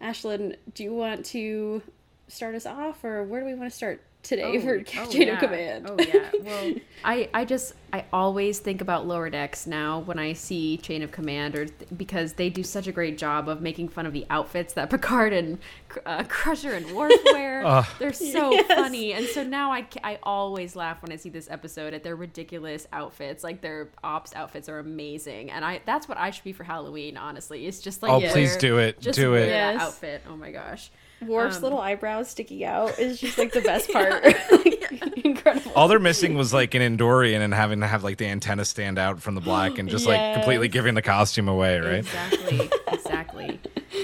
Ashlyn, 0.00 0.56
do 0.74 0.84
you 0.84 0.94
want 0.94 1.24
to 1.26 1.82
start 2.28 2.54
us 2.54 2.64
off, 2.64 3.02
or 3.02 3.24
where 3.24 3.40
do 3.40 3.46
we 3.46 3.54
want 3.54 3.70
to 3.70 3.76
start 3.76 4.02
today 4.24 4.58
for 4.60 4.82
Chain 4.82 5.28
yeah. 5.28 5.34
of 5.34 5.38
Command? 5.40 5.86
Oh 5.88 5.96
yeah. 5.98 6.30
Well, 6.44 6.74
I 7.04 7.28
I 7.32 7.44
just 7.44 7.74
I 7.92 8.04
always 8.12 8.58
think 8.58 8.80
about 8.80 9.06
lower 9.06 9.30
decks 9.30 9.66
now 9.66 10.00
when 10.00 10.18
I 10.18 10.32
see 10.32 10.76
Chain 10.78 11.02
of 11.02 11.10
Command, 11.12 11.54
or 11.54 11.66
because 11.96 12.34
they 12.34 12.50
do 12.50 12.62
such 12.62 12.86
a 12.86 12.92
great 12.92 13.16
job 13.16 13.48
of 13.48 13.62
making 13.62 13.88
fun 13.88 14.04
of 14.04 14.12
the 14.12 14.26
outfits 14.30 14.74
that 14.74 14.90
Picard 14.94 15.32
and 15.32 15.58
uh, 16.04 16.24
Crusher 16.28 16.72
and 16.74 16.90
Worf 16.94 17.12
wear. 17.26 17.84
They're 17.98 18.12
so 18.12 18.50
Yes. 18.52 18.66
funny, 18.66 19.12
and 19.14 19.26
so 19.26 19.42
now 19.42 19.70
I 19.70 19.86
I 20.02 20.18
always 20.22 20.74
laugh 20.76 21.00
when 21.02 21.12
I 21.12 21.16
see 21.16 21.28
this 21.30 21.48
episode 21.50 21.94
at 21.94 22.02
their 22.02 22.16
ridiculous 22.16 22.86
outfits. 22.92 23.44
Like 23.44 23.60
their 23.60 23.88
ops 24.02 24.34
outfits 24.34 24.68
are 24.68 24.78
amazing, 24.80 25.50
and 25.50 25.64
I 25.64 25.80
that's 25.86 26.08
what 26.08 26.18
I 26.18 26.30
should 26.30 26.44
be 26.44 26.52
for 26.52 26.64
Halloween. 26.64 27.16
Honestly, 27.16 27.66
it's 27.66 27.80
just 27.80 28.02
like 28.02 28.12
Oh, 28.12 28.18
wear- 28.18 28.30
please 28.32 28.56
do 28.56 28.78
it. 28.78 29.00
Just 29.00 29.18
Do 29.18 29.34
it. 29.34 29.46
that 29.46 29.74
Yes. 29.74 29.80
outfit. 29.82 30.22
Oh 30.28 30.36
my 30.36 30.50
gosh. 30.50 30.90
Worf's 31.22 31.56
Um, 31.56 31.62
little 31.62 31.80
eyebrows 31.80 32.28
sticking 32.30 32.64
out 32.64 32.98
is 32.98 33.20
just 33.20 33.38
like 33.38 33.52
the 33.52 33.60
best 33.62 33.90
part. 33.90 34.24
Incredible. 35.24 35.72
All 35.74 35.88
they're 35.88 35.98
missing 35.98 36.36
was 36.36 36.52
like 36.52 36.74
an 36.74 36.82
Andorian 36.82 37.40
and 37.40 37.52
having 37.54 37.80
to 37.80 37.86
have 37.86 38.04
like 38.04 38.18
the 38.18 38.26
antenna 38.26 38.64
stand 38.64 38.98
out 38.98 39.20
from 39.20 39.34
the 39.34 39.40
black 39.40 39.78
and 39.78 39.88
just 39.88 40.06
like 40.06 40.34
completely 40.34 40.68
giving 40.68 40.94
the 40.94 41.02
costume 41.02 41.48
away, 41.48 41.78
right? 41.80 41.98
Exactly. 41.98 42.70
exactly. 42.92 43.60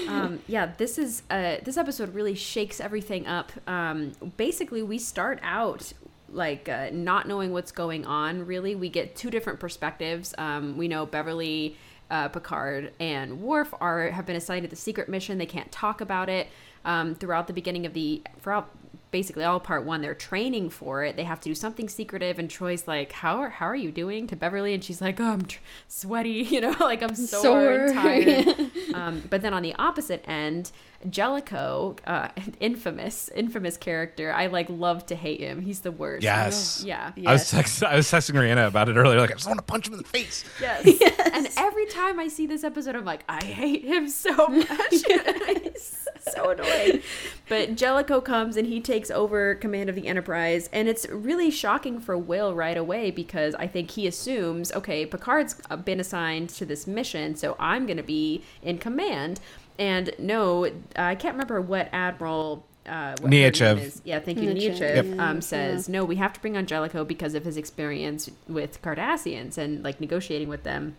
Um, 0.07 0.39
yeah, 0.47 0.71
this 0.77 0.97
is 0.97 1.23
uh, 1.29 1.57
this 1.63 1.77
episode 1.77 2.13
really 2.13 2.35
shakes 2.35 2.79
everything 2.79 3.27
up. 3.27 3.51
Um, 3.67 4.13
basically, 4.37 4.83
we 4.83 4.97
start 4.97 5.39
out 5.43 5.93
like 6.29 6.69
uh, 6.69 6.89
not 6.91 7.27
knowing 7.27 7.51
what's 7.51 7.71
going 7.71 8.05
on. 8.05 8.45
Really, 8.45 8.75
we 8.75 8.89
get 8.89 9.15
two 9.15 9.29
different 9.29 9.59
perspectives. 9.59 10.33
Um, 10.37 10.77
we 10.77 10.87
know 10.87 11.05
Beverly. 11.05 11.77
Uh, 12.09 12.27
Picard 12.27 12.91
and 12.99 13.41
Worf 13.41 13.73
are 13.79 14.09
have 14.09 14.25
been 14.25 14.35
assigned 14.35 14.63
to 14.63 14.69
the 14.69 14.75
secret 14.75 15.07
mission. 15.07 15.37
They 15.37 15.45
can't 15.45 15.71
talk 15.71 16.01
about 16.01 16.27
it. 16.27 16.49
Um, 16.83 17.15
throughout 17.15 17.47
the 17.47 17.53
beginning 17.53 17.85
of 17.85 17.93
the 17.93 18.23
throughout 18.41 18.69
basically 19.11 19.43
all 19.43 19.59
part 19.59 19.85
one, 19.85 20.01
they're 20.01 20.15
training 20.15 20.69
for 20.69 21.03
it. 21.03 21.15
They 21.15 21.25
have 21.25 21.39
to 21.41 21.49
do 21.49 21.55
something 21.55 21.89
secretive, 21.89 22.39
and 22.39 22.49
Troi's 22.49 22.87
like, 22.87 23.11
"How 23.11 23.37
are 23.37 23.49
how 23.49 23.67
are 23.67 23.75
you 23.75 23.91
doing?" 23.91 24.25
to 24.27 24.35
Beverly, 24.35 24.73
and 24.73 24.83
she's 24.83 25.01
like, 25.01 25.19
"Oh, 25.19 25.31
I'm 25.31 25.43
tr- 25.43 25.59
sweaty, 25.87 26.29
you 26.49 26.61
know, 26.61 26.75
like 26.79 27.03
I'm 27.03 27.15
sore, 27.15 27.71
and 27.71 27.93
tired." 27.93 28.71
um, 28.93 29.23
but 29.29 29.41
then 29.41 29.53
on 29.53 29.61
the 29.61 29.75
opposite 29.75 30.23
end, 30.27 30.71
Jellicoe, 31.09 31.95
uh, 32.05 32.29
infamous, 32.59 33.29
infamous 33.35 33.77
character. 33.77 34.31
I 34.31 34.47
like 34.47 34.67
love 34.69 35.05
to 35.07 35.15
hate 35.15 35.39
him. 35.39 35.61
He's 35.61 35.81
the 35.81 35.91
worst. 35.91 36.23
Yes. 36.23 36.83
Yeah. 36.85 37.11
I 37.25 37.33
was 37.33 37.49
text- 37.49 37.83
I 37.83 37.95
was 37.95 38.07
texting 38.07 38.35
Rhianna 38.35 38.67
about 38.67 38.89
it 38.89 38.95
earlier. 38.97 39.19
Like 39.19 39.31
I 39.31 39.33
just 39.33 39.47
want 39.47 39.59
to 39.59 39.63
punch 39.65 39.87
him 39.87 39.93
in 39.93 39.99
the 39.99 40.05
face. 40.07 40.43
Yes. 40.61 40.85
And 41.33 41.47
every 41.57 41.85
time 41.87 42.19
I 42.19 42.27
see 42.27 42.45
this 42.45 42.63
episode, 42.63 42.95
I'm 42.95 43.05
like, 43.05 43.23
I 43.27 43.43
hate 43.43 43.83
him 43.83 44.07
so 44.09 44.47
much. 44.47 44.67
He's 44.91 46.07
so 46.31 46.51
annoying. 46.51 47.01
But 47.49 47.75
Jellicoe 47.75 48.21
comes 48.21 48.57
and 48.57 48.67
he 48.67 48.79
takes 48.79 49.09
over 49.09 49.55
command 49.55 49.89
of 49.89 49.95
the 49.95 50.07
Enterprise. 50.07 50.69
And 50.71 50.87
it's 50.87 51.07
really 51.09 51.49
shocking 51.49 51.99
for 51.99 52.17
Will 52.17 52.53
right 52.53 52.77
away 52.77 53.09
because 53.11 53.55
I 53.55 53.65
think 53.67 53.91
he 53.91 54.05
assumes, 54.07 54.71
okay, 54.73 55.05
Picard's 55.05 55.55
been 55.83 55.99
assigned 55.99 56.49
to 56.51 56.65
this 56.65 56.85
mission, 56.85 57.35
so 57.35 57.55
I'm 57.59 57.85
going 57.87 57.97
to 57.97 58.03
be 58.03 58.43
in 58.61 58.77
command. 58.77 59.39
And 59.81 60.11
no, 60.19 60.65
I 60.95 61.15
can't 61.15 61.33
remember 61.33 61.59
what 61.59 61.89
Admiral. 61.91 62.65
Uh, 62.85 63.11
what 63.19 63.21
her 63.23 63.27
name 63.29 63.51
Nechayev. 63.51 63.79
is. 63.79 64.01
Yeah, 64.05 64.19
thank 64.19 64.39
you, 64.39 64.49
Nechayev. 64.51 64.79
Nechayev. 64.79 65.09
Yep. 65.09 65.19
Um, 65.19 65.41
says 65.41 65.89
no. 65.89 66.03
We 66.05 66.15
have 66.17 66.33
to 66.33 66.39
bring 66.39 66.55
on 66.57 66.65
Jellicoe 66.65 67.03
because 67.03 67.33
of 67.35 67.43
his 67.45 67.57
experience 67.57 68.29
with 68.47 68.81
Cardassians 68.81 69.57
and 69.57 69.83
like 69.83 69.99
negotiating 69.99 70.47
with 70.49 70.63
them. 70.63 70.95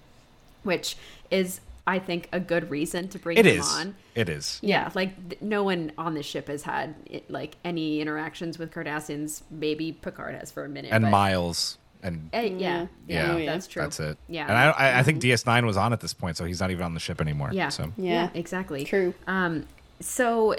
which 0.65 0.97
is 1.31 1.61
I 1.87 1.99
think 1.99 2.29
a 2.33 2.39
good 2.39 2.71
reason 2.71 3.09
to 3.09 3.19
bring 3.19 3.37
It 3.37 3.47
him 3.47 3.59
is. 3.61 3.69
on. 3.69 3.97
It 4.15 4.29
is. 4.29 4.61
Yeah, 4.63 4.91
like 4.95 5.31
th- 5.31 5.43
no 5.43 5.65
one 5.65 5.91
on 5.99 6.15
the 6.15 6.23
ship 6.23 6.47
has 6.47 6.63
had 6.63 6.95
it, 7.07 7.29
like 7.29 7.57
any 7.65 8.01
interactions 8.01 8.59
with 8.59 8.71
Cardassians. 8.73 9.43
Maybe 9.51 9.91
Picard 9.93 10.37
has 10.37 10.53
for 10.53 10.65
a 10.65 10.69
minute. 10.69 10.93
And 10.93 11.03
but, 11.03 11.11
Miles 11.11 11.79
and 12.03 12.31
Uh, 12.35 12.39
yeah, 12.41 12.49
yeah, 12.59 12.87
Yeah. 13.07 13.33
Oh, 13.33 13.47
that's 13.47 13.67
true. 13.67 13.83
That's 13.83 14.01
it. 14.01 14.19
Yeah, 14.29 14.47
And 14.49 14.57
I, 14.57 14.71
I, 14.71 14.99
I 15.01 15.03
think 15.03 15.21
DS9 15.23 15.65
was 15.65 15.77
on 15.77 15.93
at 15.93 16.01
this 16.01 16.15
point, 16.15 16.37
so 16.37 16.45
he's 16.45 16.61
not 16.61 16.71
even 16.71 16.85
on 16.85 16.95
the 16.95 17.01
ship 17.01 17.21
anymore. 17.21 17.51
Yeah. 17.53 17.69
So 17.69 17.93
yeah, 17.97 18.13
Yeah. 18.13 18.29
exactly. 18.35 18.85
True. 18.85 19.15
Um, 19.27 19.67
so 20.01 20.57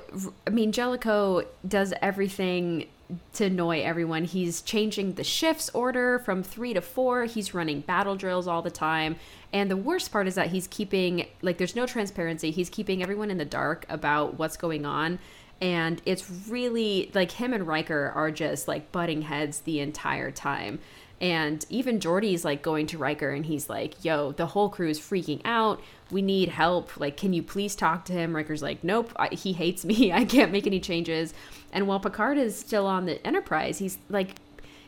I 0.47 0.49
mean, 0.49 0.71
Jellicoe 0.71 1.43
does 1.67 1.93
everything 2.01 2.87
to 3.33 3.45
annoy 3.45 3.81
everyone. 3.83 4.23
He's 4.23 4.61
changing 4.61 5.13
the 5.13 5.23
shifts 5.23 5.69
order 5.73 6.19
from 6.19 6.41
three 6.41 6.73
to 6.73 6.81
four. 6.81 7.25
He's 7.25 7.53
running 7.53 7.81
battle 7.81 8.15
drills 8.15 8.47
all 8.47 8.61
the 8.61 8.71
time. 8.71 9.17
And 9.51 9.69
the 9.69 9.77
worst 9.77 10.11
part 10.11 10.27
is 10.27 10.35
that 10.35 10.47
he's 10.47 10.67
keeping 10.67 11.27
like 11.41 11.57
there's 11.57 11.75
no 11.75 11.85
transparency. 11.85 12.49
He's 12.51 12.69
keeping 12.69 13.03
everyone 13.03 13.29
in 13.29 13.37
the 13.37 13.45
dark 13.45 13.85
about 13.89 14.39
what's 14.39 14.57
going 14.57 14.85
on. 14.85 15.19
And 15.61 16.01
it's 16.05 16.29
really 16.49 17.11
like 17.13 17.31
him 17.31 17.53
and 17.53 17.67
Riker 17.67 18.11
are 18.15 18.31
just 18.31 18.67
like 18.67 18.91
butting 18.91 19.21
heads 19.23 19.59
the 19.61 19.79
entire 19.79 20.31
time. 20.31 20.79
And 21.21 21.65
even 21.69 21.99
Geordi's 21.99 22.43
like 22.43 22.61
going 22.61 22.87
to 22.87 22.97
Riker 22.97 23.29
and 23.29 23.45
he's 23.45 23.69
like, 23.69 24.03
yo, 24.03 24.33
the 24.33 24.47
whole 24.47 24.69
crew 24.69 24.89
is 24.89 24.99
freaking 24.99 25.41
out. 25.45 25.81
We 26.11 26.21
need 26.21 26.49
help. 26.49 26.99
Like, 26.99 27.15
can 27.15 27.33
you 27.33 27.41
please 27.41 27.75
talk 27.75 28.05
to 28.05 28.13
him? 28.13 28.35
Riker's 28.35 28.61
like, 28.61 28.83
nope, 28.83 29.11
I, 29.15 29.29
he 29.29 29.53
hates 29.53 29.85
me. 29.85 30.11
I 30.13 30.25
can't 30.25 30.51
make 30.51 30.67
any 30.67 30.79
changes. 30.79 31.33
And 31.71 31.87
while 31.87 31.99
Picard 31.99 32.37
is 32.37 32.57
still 32.57 32.85
on 32.85 33.05
the 33.05 33.25
Enterprise, 33.25 33.79
he's 33.79 33.97
like 34.09 34.35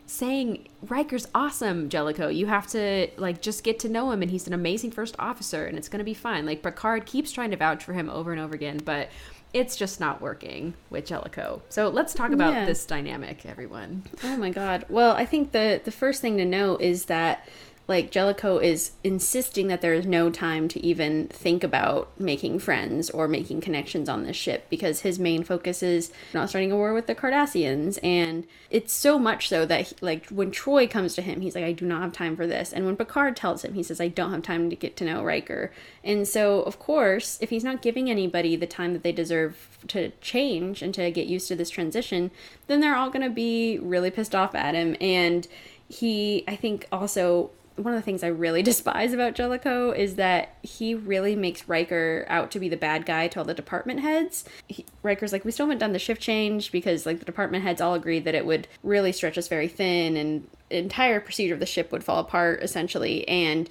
saying, 0.08 0.68
Riker's 0.84 1.28
awesome, 1.34 1.90
Jellicoe. 1.90 2.28
You 2.28 2.48
have 2.48 2.68
to 2.68 3.08
like 3.18 3.42
just 3.42 3.64
get 3.64 3.80
to 3.80 3.90
know 3.90 4.12
him 4.12 4.22
and 4.22 4.30
he's 4.30 4.46
an 4.46 4.54
amazing 4.54 4.92
first 4.92 5.16
officer 5.18 5.66
and 5.66 5.78
it's 5.78 5.90
going 5.90 6.00
to 6.00 6.06
be 6.06 6.14
fine. 6.14 6.46
Like, 6.46 6.62
Picard 6.62 7.06
keeps 7.06 7.32
trying 7.32 7.52
to 7.52 7.58
vouch 7.58 7.84
for 7.84 7.94
him 7.94 8.10
over 8.10 8.32
and 8.32 8.42
over 8.42 8.54
again, 8.54 8.80
but 8.84 9.10
it's 9.56 9.78
just 9.78 10.02
not 10.02 10.22
working 10.22 10.74
with 10.90 11.06
Jellicoe. 11.06 11.62
So 11.70 11.88
let's 11.88 12.14
talk 12.14 12.32
about 12.32 12.54
Yeah. 12.54 12.66
this 12.66 12.86
dynamic, 12.86 13.46
everyone. 13.46 14.04
Oh 14.24 14.36
my 14.36 14.50
god. 14.50 14.86
Well, 14.90 15.12
I 15.16 15.26
think 15.26 15.54
the 15.54 15.80
the 15.84 15.92
first 15.92 16.22
thing 16.22 16.36
to 16.38 16.46
know 16.46 16.76
is 16.78 17.06
that 17.06 17.48
like 17.88 18.10
Jellicoe 18.10 18.58
is 18.58 18.94
insisting 19.04 19.68
that 19.68 19.82
there 19.82 19.94
is 19.94 20.06
no 20.08 20.32
time 20.32 20.68
to 20.70 20.84
even 20.84 21.28
think 21.28 21.64
about 21.64 22.10
making 22.20 22.60
friends 22.60 23.12
or 23.12 23.28
making 23.28 23.62
connections 23.62 24.10
on 24.10 24.24
this 24.24 24.36
ship 24.36 24.66
because 24.70 25.02
his 25.02 25.20
main 25.20 25.44
focus 25.44 25.84
is 25.84 26.12
not 26.34 26.50
starting 26.50 26.72
a 26.72 26.76
war 26.76 26.94
with 26.94 27.06
the 27.06 27.14
Cardassians. 27.14 28.00
And 28.04 28.48
it's 28.72 28.92
so 28.92 29.20
much 29.20 29.50
so 29.50 29.66
that 29.68 29.82
he, 29.82 29.96
like 30.02 30.28
when 30.30 30.52
Troi 30.52 30.90
comes 30.90 31.14
to 31.16 31.22
him 31.22 31.42
he's 31.42 31.54
like 31.54 31.64
I 31.64 31.74
do 31.74 31.86
not 31.86 32.02
have 32.02 32.12
time 32.12 32.36
for 32.36 32.48
this. 32.48 32.74
And 32.74 32.86
when 32.86 32.96
Picard 32.96 33.36
tells 33.36 33.64
him 33.64 33.76
he 33.76 33.84
says 33.84 34.02
I 34.02 34.08
don't 34.08 34.32
have 34.32 34.42
time 34.42 34.70
to 34.72 34.76
get 34.76 34.98
to 34.98 35.06
know 35.06 35.24
Riker. 35.24 35.72
And 36.04 36.28
so 36.28 36.64
of 36.64 36.80
course, 36.80 37.38
if 37.40 37.52
he's 37.52 37.64
not 37.64 37.84
giving 37.84 38.10
anybody 38.10 38.56
the 38.56 38.68
time 38.68 38.94
that 38.94 39.04
they 39.04 39.12
deserve 39.12 39.78
to 39.90 40.10
change 40.22 40.82
and 40.82 40.94
to 40.96 41.12
get 41.12 41.28
used 41.28 41.48
to 41.50 41.56
this 41.56 41.70
transition, 41.70 42.32
then 42.66 42.80
they're 42.80 42.96
all 42.96 43.12
going 43.12 43.22
to 43.22 43.30
be 43.30 43.78
really 43.78 44.10
pissed 44.10 44.34
off 44.34 44.56
at 44.56 44.74
him. 44.74 44.96
And 45.00 45.48
he 45.88 46.44
I 46.48 46.56
think 46.56 46.88
also 46.92 47.52
one 47.76 47.94
of 47.94 48.00
the 48.00 48.06
things 48.06 48.24
I 48.24 48.28
really 48.28 48.64
despise 48.64 49.14
about 49.14 49.36
Jellicoe 49.36 49.92
is 49.92 50.16
that 50.16 50.56
he 50.62 50.96
really 50.96 51.36
makes 51.36 51.68
Riker 51.68 52.26
out 52.30 52.52
to 52.52 52.60
be 52.60 52.70
the 52.70 52.78
bad 52.78 53.06
guy 53.06 53.28
to 53.30 53.40
all 53.40 53.46
the 53.46 53.54
department 53.54 54.00
heads. 54.00 54.46
He, 54.68 54.86
Riker's 55.04 55.32
like, 55.32 55.46
we 55.46 55.52
still 55.52 55.66
haven't 55.66 55.80
done 55.80 55.94
the 55.94 56.00
shift 56.00 56.22
change 56.22 56.72
because 56.72 57.06
like 57.06 57.20
the 57.20 57.26
department 57.26 57.64
heads 57.64 57.82
all 57.82 57.94
agreed 57.94 58.26
that 58.26 58.36
it 58.36 58.46
would 58.46 58.68
really 58.84 59.12
stretch 59.12 59.38
us 59.38 59.48
very 59.48 59.68
thin 59.68 60.18
and 60.18 60.48
entire 60.70 61.20
procedure 61.20 61.54
of 61.54 61.60
the 61.60 61.66
ship 61.66 61.92
would 61.92 62.04
fall 62.04 62.20
apart 62.20 62.62
essentially. 62.64 63.28
And 63.28 63.70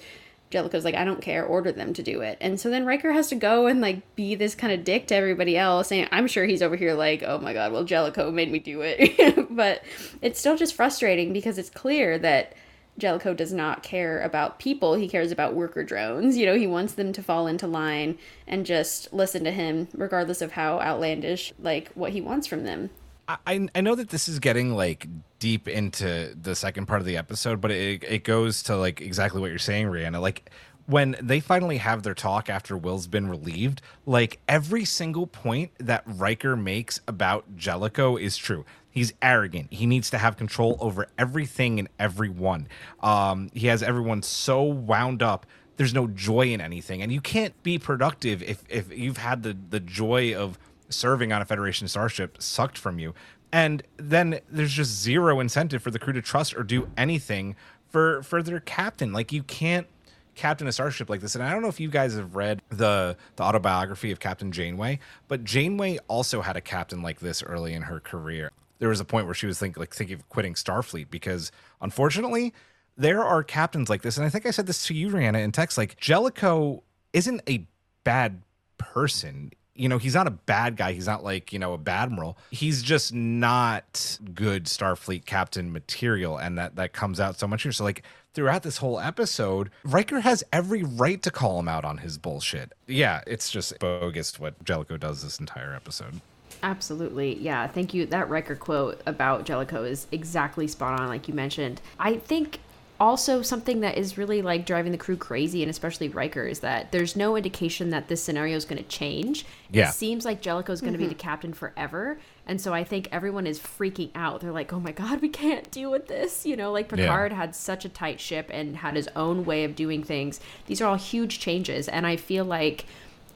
Jellicoe's 0.51 0.85
like, 0.85 0.95
I 0.95 1.03
don't 1.03 1.21
care, 1.21 1.43
order 1.43 1.71
them 1.71 1.93
to 1.93 2.03
do 2.03 2.21
it. 2.21 2.37
And 2.39 2.59
so 2.59 2.69
then 2.69 2.85
Riker 2.85 3.11
has 3.11 3.27
to 3.29 3.35
go 3.35 3.65
and 3.67 3.81
like 3.81 4.15
be 4.15 4.35
this 4.35 4.55
kind 4.55 4.71
of 4.71 4.83
dick 4.83 5.07
to 5.07 5.15
everybody 5.15 5.57
else. 5.57 5.91
And 5.91 6.07
I'm 6.11 6.27
sure 6.27 6.45
he's 6.45 6.61
over 6.61 6.75
here 6.75 6.93
like, 6.93 7.23
oh 7.23 7.39
my 7.39 7.53
god, 7.53 7.71
well, 7.71 7.83
Jellicoe 7.83 8.31
made 8.31 8.51
me 8.51 8.59
do 8.59 8.81
it. 8.81 9.47
but 9.49 9.83
it's 10.21 10.39
still 10.39 10.55
just 10.55 10.75
frustrating 10.75 11.33
because 11.33 11.57
it's 11.57 11.69
clear 11.69 12.19
that 12.19 12.53
Jellicoe 12.97 13.33
does 13.33 13.51
not 13.51 13.83
care 13.83 14.21
about 14.21 14.59
people. 14.59 14.95
He 14.95 15.07
cares 15.07 15.31
about 15.31 15.53
worker 15.53 15.83
drones. 15.83 16.37
You 16.37 16.45
know, 16.45 16.55
he 16.55 16.67
wants 16.67 16.93
them 16.93 17.11
to 17.13 17.23
fall 17.23 17.47
into 17.47 17.67
line 17.67 18.17
and 18.47 18.65
just 18.65 19.11
listen 19.11 19.43
to 19.43 19.51
him, 19.51 19.87
regardless 19.93 20.41
of 20.41 20.53
how 20.53 20.79
outlandish, 20.79 21.53
like, 21.59 21.91
what 21.93 22.11
he 22.11 22.21
wants 22.21 22.47
from 22.47 22.63
them. 22.63 22.89
I, 23.27 23.67
I 23.73 23.81
know 23.81 23.95
that 23.95 24.09
this 24.09 24.27
is 24.27 24.39
getting 24.39 24.75
like 24.75 25.07
deep 25.39 25.67
into 25.67 26.35
the 26.39 26.55
second 26.55 26.85
part 26.85 27.01
of 27.01 27.05
the 27.05 27.17
episode, 27.17 27.59
but 27.59 27.71
it, 27.71 28.03
it 28.03 28.23
goes 28.23 28.63
to 28.63 28.77
like 28.77 29.01
exactly 29.01 29.41
what 29.41 29.49
you're 29.49 29.57
saying, 29.57 29.87
Rhianna. 29.87 30.21
Like 30.21 30.49
when 30.85 31.15
they 31.21 31.39
finally 31.39 31.77
have 31.77 32.03
their 32.03 32.13
talk 32.13 32.49
after 32.49 32.77
Will's 32.77 33.07
been 33.07 33.27
relieved, 33.27 33.81
like 34.05 34.39
every 34.47 34.85
single 34.85 35.25
point 35.25 35.71
that 35.79 36.03
Riker 36.05 36.55
makes 36.55 37.01
about 37.07 37.55
Jellicoe 37.55 38.17
is 38.17 38.37
true. 38.37 38.65
He's 38.95 39.11
arrogant. 39.21 39.73
He 39.73 39.85
needs 39.85 40.09
to 40.11 40.17
have 40.17 40.37
control 40.37 40.77
over 40.79 41.07
everything 41.17 41.79
and 41.79 41.89
everyone. 41.99 42.69
Um, 43.01 43.49
he 43.53 43.67
has 43.67 43.83
everyone 43.83 44.23
so 44.23 44.63
wound 44.63 45.21
up. 45.21 45.45
There's 45.75 45.93
no 45.93 46.07
joy 46.07 46.53
in 46.53 46.61
anything, 46.61 47.01
and 47.01 47.11
you 47.11 47.19
can't 47.19 47.61
be 47.61 47.77
productive 47.77 48.41
if 48.41 48.63
if 48.69 48.97
you've 48.97 49.17
had 49.17 49.43
the 49.43 49.57
the 49.69 49.81
joy 49.81 50.33
of 50.33 50.57
serving 50.87 51.33
on 51.33 51.41
a 51.41 51.45
Federation 51.45 51.89
starship 51.89 52.41
sucked 52.41 52.77
from 52.77 52.97
you. 52.97 53.13
And 53.51 53.83
then 53.97 54.39
there's 54.49 54.71
just 54.71 54.91
zero 54.91 55.41
incentive 55.41 55.83
for 55.83 55.91
the 55.91 55.99
crew 55.99 56.13
to 56.13 56.21
trust 56.21 56.55
or 56.55 56.63
do 56.63 56.89
anything 56.95 57.57
for 57.89 58.23
for 58.23 58.41
their 58.41 58.61
captain. 58.61 59.11
Like 59.11 59.33
you 59.33 59.43
can't 59.43 59.87
captain 60.35 60.67
a 60.67 60.71
starship 60.71 61.09
like 61.09 61.19
this. 61.19 61.35
And 61.35 61.43
I 61.43 61.51
don't 61.51 61.61
know 61.61 61.67
if 61.67 61.81
you 61.81 61.89
guys 61.89 62.15
have 62.15 62.33
read 62.33 62.61
the 62.69 63.17
the 63.35 63.43
autobiography 63.43 64.11
of 64.11 64.21
Captain 64.21 64.53
Janeway, 64.53 64.99
but 65.27 65.43
Janeway 65.43 65.97
also 66.07 66.39
had 66.39 66.55
a 66.55 66.61
captain 66.61 67.01
like 67.01 67.19
this 67.19 67.43
early 67.43 67.73
in 67.73 67.81
her 67.83 67.99
career. 67.99 68.53
There 68.79 68.89
was 68.89 68.99
a 68.99 69.05
point 69.05 69.25
where 69.25 69.35
she 69.35 69.45
was 69.45 69.61
like 69.61 69.93
thinking 69.93 70.15
of 70.15 70.27
quitting 70.29 70.53
Starfleet 70.53 71.09
because 71.09 71.51
unfortunately 71.81 72.53
there 72.97 73.23
are 73.23 73.43
captains 73.43 73.89
like 73.89 74.01
this. 74.01 74.17
And 74.17 74.25
I 74.25 74.29
think 74.29 74.45
I 74.45 74.51
said 74.51 74.67
this 74.67 74.85
to 74.87 74.93
you, 74.93 75.09
Rhianna, 75.09 75.43
in 75.43 75.51
text. 75.51 75.77
Like 75.77 75.97
Jellicoe 75.97 76.83
isn't 77.13 77.41
a 77.47 77.65
bad 78.03 78.41
person 78.77 79.51
you 79.75 79.89
know, 79.89 79.97
he's 79.97 80.15
not 80.15 80.25
a 80.25 80.31
bad 80.31 80.77
guy. 80.77 80.93
He's 80.93 81.05
not 81.05 81.23
like, 81.23 81.51
you 81.51 81.59
know, 81.59 81.73
a 81.73 81.77
bad 81.77 82.05
admiral. 82.05 82.37
He's 82.49 82.81
just 82.81 83.13
not 83.13 84.17
good 84.33 84.65
Starfleet 84.65 85.25
captain 85.25 85.71
material. 85.71 86.37
And 86.37 86.57
that, 86.57 86.77
that 86.77 86.93
comes 86.93 87.19
out 87.19 87.37
so 87.37 87.47
much 87.47 87.63
here. 87.63 87.71
So, 87.71 87.83
like, 87.83 88.03
throughout 88.33 88.63
this 88.63 88.77
whole 88.77 88.99
episode, 88.99 89.69
Riker 89.83 90.21
has 90.21 90.43
every 90.53 90.83
right 90.83 91.21
to 91.23 91.31
call 91.31 91.59
him 91.59 91.67
out 91.67 91.83
on 91.83 91.97
his 91.97 92.17
bullshit. 92.17 92.71
Yeah, 92.87 93.21
it's 93.27 93.51
just 93.51 93.77
bogus 93.79 94.39
what 94.39 94.63
Jellicoe 94.63 94.97
does 94.97 95.23
this 95.23 95.39
entire 95.39 95.75
episode. 95.75 96.21
Absolutely. 96.65 97.37
Yeah. 97.37 97.67
Thank 97.67 97.93
you. 97.93 98.07
That 98.07 98.27
Riker 98.27 98.55
quote 98.55 98.99
about 99.05 99.45
Jellicoe 99.45 99.83
is 99.83 100.07
exactly 100.11 100.67
spot 100.67 100.99
on, 100.99 101.07
like 101.07 101.27
you 101.27 101.33
mentioned. 101.35 101.79
I 101.99 102.17
think 102.17 102.59
also 102.99 103.43
something 103.43 103.81
that 103.81 103.99
is 103.99 104.17
really 104.17 104.41
like 104.41 104.65
driving 104.65 104.91
the 104.91 104.97
crew 104.97 105.17
crazy 105.17 105.61
and 105.61 105.69
especially 105.69 106.07
Riker 106.09 106.43
is 106.43 106.61
that 106.61 106.91
there's 106.91 107.15
no 107.15 107.35
indication 107.35 107.89
that 107.89 108.07
this 108.07 108.23
scenario 108.23 108.57
is 108.57 108.65
going 108.65 108.81
to 108.81 108.89
change. 108.89 109.45
Yeah. 109.69 109.89
It 109.89 109.93
seems 109.93 110.25
like 110.25 110.41
Jellicoe 110.41 110.73
is 110.73 110.81
going 110.81 110.93
to 110.93 110.97
be 110.97 111.05
the 111.05 111.11
mm-hmm. 111.13 111.19
captain 111.19 111.53
forever. 111.53 112.17
And 112.47 112.59
so 112.59 112.73
I 112.73 112.83
think 112.83 113.09
everyone 113.11 113.45
is 113.45 113.59
freaking 113.59 114.09
out. 114.15 114.41
They're 114.41 114.51
like, 114.51 114.73
"Oh 114.73 114.79
my 114.79 114.91
god, 114.91 115.21
we 115.21 115.29
can't 115.29 115.69
deal 115.69 115.91
with 115.91 116.07
this." 116.07 116.47
You 116.47 116.55
know, 116.55 116.71
like 116.71 116.89
Picard 116.89 117.31
had 117.31 117.55
such 117.55 117.85
a 117.85 117.89
tight 117.89 118.19
ship 118.19 118.49
and 118.51 118.77
had 118.77 118.95
his 118.95 119.09
own 119.15 119.45
way 119.45 119.65
of 119.65 119.75
doing 119.75 120.03
things. 120.03 120.39
These 120.65 120.81
are 120.81 120.89
all 120.89 120.95
huge 120.95 121.39
changes 121.39 121.87
and 121.87 122.07
I 122.07 122.15
feel 122.15 122.45
like 122.45 122.85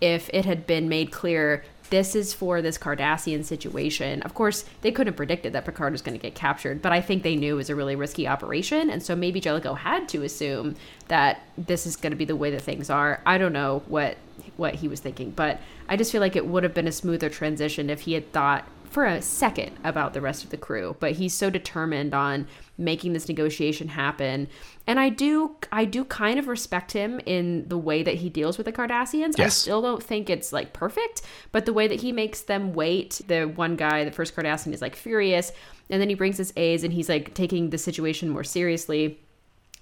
if 0.01 0.29
it 0.33 0.45
had 0.45 0.65
been 0.65 0.89
made 0.89 1.11
clear 1.11 1.63
this 1.89 2.15
is 2.15 2.33
for 2.33 2.61
this 2.61 2.77
Cardassian 2.77 3.43
situation. 3.43 4.21
Of 4.21 4.33
course, 4.33 4.65
they 4.81 4.91
couldn't 4.91 5.13
have 5.13 5.17
predicted 5.17 5.53
that 5.53 5.65
Picard 5.65 5.91
was 5.91 6.01
going 6.01 6.17
to 6.17 6.21
get 6.21 6.35
captured, 6.35 6.81
but 6.81 6.91
I 6.91 7.01
think 7.01 7.23
they 7.23 7.35
knew 7.35 7.55
it 7.55 7.57
was 7.57 7.69
a 7.69 7.75
really 7.75 7.95
risky 7.95 8.27
operation, 8.27 8.89
and 8.89 9.01
so 9.01 9.15
maybe 9.15 9.39
Jellicoe 9.39 9.73
had 9.73 10.07
to 10.09 10.23
assume 10.23 10.75
that 11.07 11.41
this 11.57 11.85
is 11.85 11.95
going 11.95 12.11
to 12.11 12.17
be 12.17 12.25
the 12.25 12.35
way 12.35 12.51
that 12.51 12.61
things 12.61 12.89
are. 12.89 13.21
I 13.25 13.37
don't 13.37 13.53
know 13.53 13.83
what 13.87 14.17
what 14.55 14.75
he 14.75 14.87
was 14.87 14.99
thinking, 14.99 15.31
but 15.31 15.59
I 15.87 15.95
just 15.95 16.11
feel 16.11 16.21
like 16.21 16.35
it 16.35 16.45
would 16.45 16.63
have 16.63 16.73
been 16.73 16.87
a 16.87 16.91
smoother 16.91 17.29
transition 17.29 17.89
if 17.89 18.01
he 18.01 18.13
had 18.13 18.31
thought 18.31 18.67
for 18.89 19.05
a 19.05 19.21
second 19.21 19.77
about 19.83 20.13
the 20.13 20.21
rest 20.21 20.43
of 20.43 20.49
the 20.49 20.57
crew. 20.57 20.95
But 20.99 21.13
he's 21.13 21.33
so 21.33 21.49
determined 21.49 22.13
on 22.13 22.47
making 22.77 23.13
this 23.13 23.27
negotiation 23.27 23.89
happen. 23.89 24.47
And 24.87 24.99
I 24.99 25.09
do 25.09 25.55
I 25.71 25.85
do 25.85 26.05
kind 26.05 26.39
of 26.39 26.47
respect 26.47 26.91
him 26.91 27.19
in 27.25 27.67
the 27.67 27.77
way 27.77 28.03
that 28.03 28.15
he 28.15 28.29
deals 28.29 28.57
with 28.57 28.65
the 28.65 28.73
Cardassians. 28.73 29.39
I 29.39 29.49
still 29.49 29.81
don't 29.81 30.01
think 30.01 30.29
it's 30.29 30.51
like 30.51 30.73
perfect, 30.73 31.21
but 31.51 31.65
the 31.65 31.73
way 31.73 31.87
that 31.87 32.01
he 32.01 32.11
makes 32.11 32.41
them 32.41 32.73
wait, 32.73 33.21
the 33.27 33.45
one 33.45 33.75
guy, 33.75 34.03
the 34.03 34.11
first 34.11 34.35
Cardassian 34.35 34.73
is 34.73 34.81
like 34.81 34.95
furious, 34.95 35.51
and 35.89 36.01
then 36.01 36.09
he 36.09 36.15
brings 36.15 36.37
his 36.37 36.53
A's 36.57 36.83
and 36.83 36.93
he's 36.93 37.09
like 37.09 37.33
taking 37.33 37.69
the 37.69 37.77
situation 37.77 38.29
more 38.29 38.43
seriously. 38.43 39.19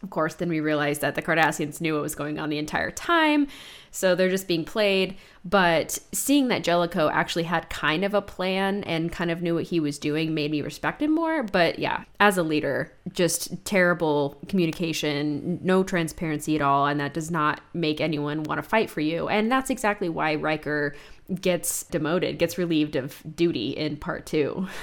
Of 0.07 0.11
course, 0.11 0.35
then 0.35 0.47
we 0.47 0.61
realized 0.61 1.01
that 1.01 1.15
the 1.15 1.21
Cardassians 1.21 1.81
knew 1.81 1.95
what 1.95 2.01
was 2.01 2.15
going 2.15 2.39
on 2.39 2.47
the 2.47 2.57
entire 2.57 2.91
time, 2.91 3.49
so 3.91 4.15
they're 4.15 4.29
just 4.29 4.47
being 4.47 4.63
played. 4.63 5.17
But 5.43 5.99
seeing 6.13 6.47
that 6.47 6.63
Jellicoe 6.63 7.09
actually 7.09 7.43
had 7.43 7.69
kind 7.69 8.05
of 8.05 8.13
a 8.13 8.21
plan 8.21 8.85
and 8.85 9.11
kind 9.11 9.29
of 9.29 9.41
knew 9.41 9.55
what 9.55 9.65
he 9.65 9.81
was 9.81 9.99
doing 9.99 10.33
made 10.33 10.49
me 10.49 10.61
respect 10.61 11.01
him 11.01 11.13
more. 11.13 11.43
But 11.43 11.77
yeah, 11.77 12.05
as 12.21 12.37
a 12.37 12.43
leader, 12.43 12.89
just 13.11 13.65
terrible 13.65 14.37
communication, 14.47 15.59
no 15.61 15.83
transparency 15.83 16.55
at 16.55 16.61
all, 16.61 16.87
and 16.87 17.01
that 17.01 17.13
does 17.13 17.29
not 17.29 17.59
make 17.73 17.99
anyone 17.99 18.43
want 18.43 18.63
to 18.63 18.69
fight 18.69 18.89
for 18.89 19.01
you. 19.01 19.27
And 19.27 19.51
that's 19.51 19.69
exactly 19.69 20.07
why 20.07 20.35
Riker 20.35 20.95
gets 21.41 21.83
demoted, 21.83 22.39
gets 22.39 22.57
relieved 22.57 22.95
of 22.95 23.21
duty 23.35 23.71
in 23.71 23.97
part 23.97 24.25
two. 24.25 24.69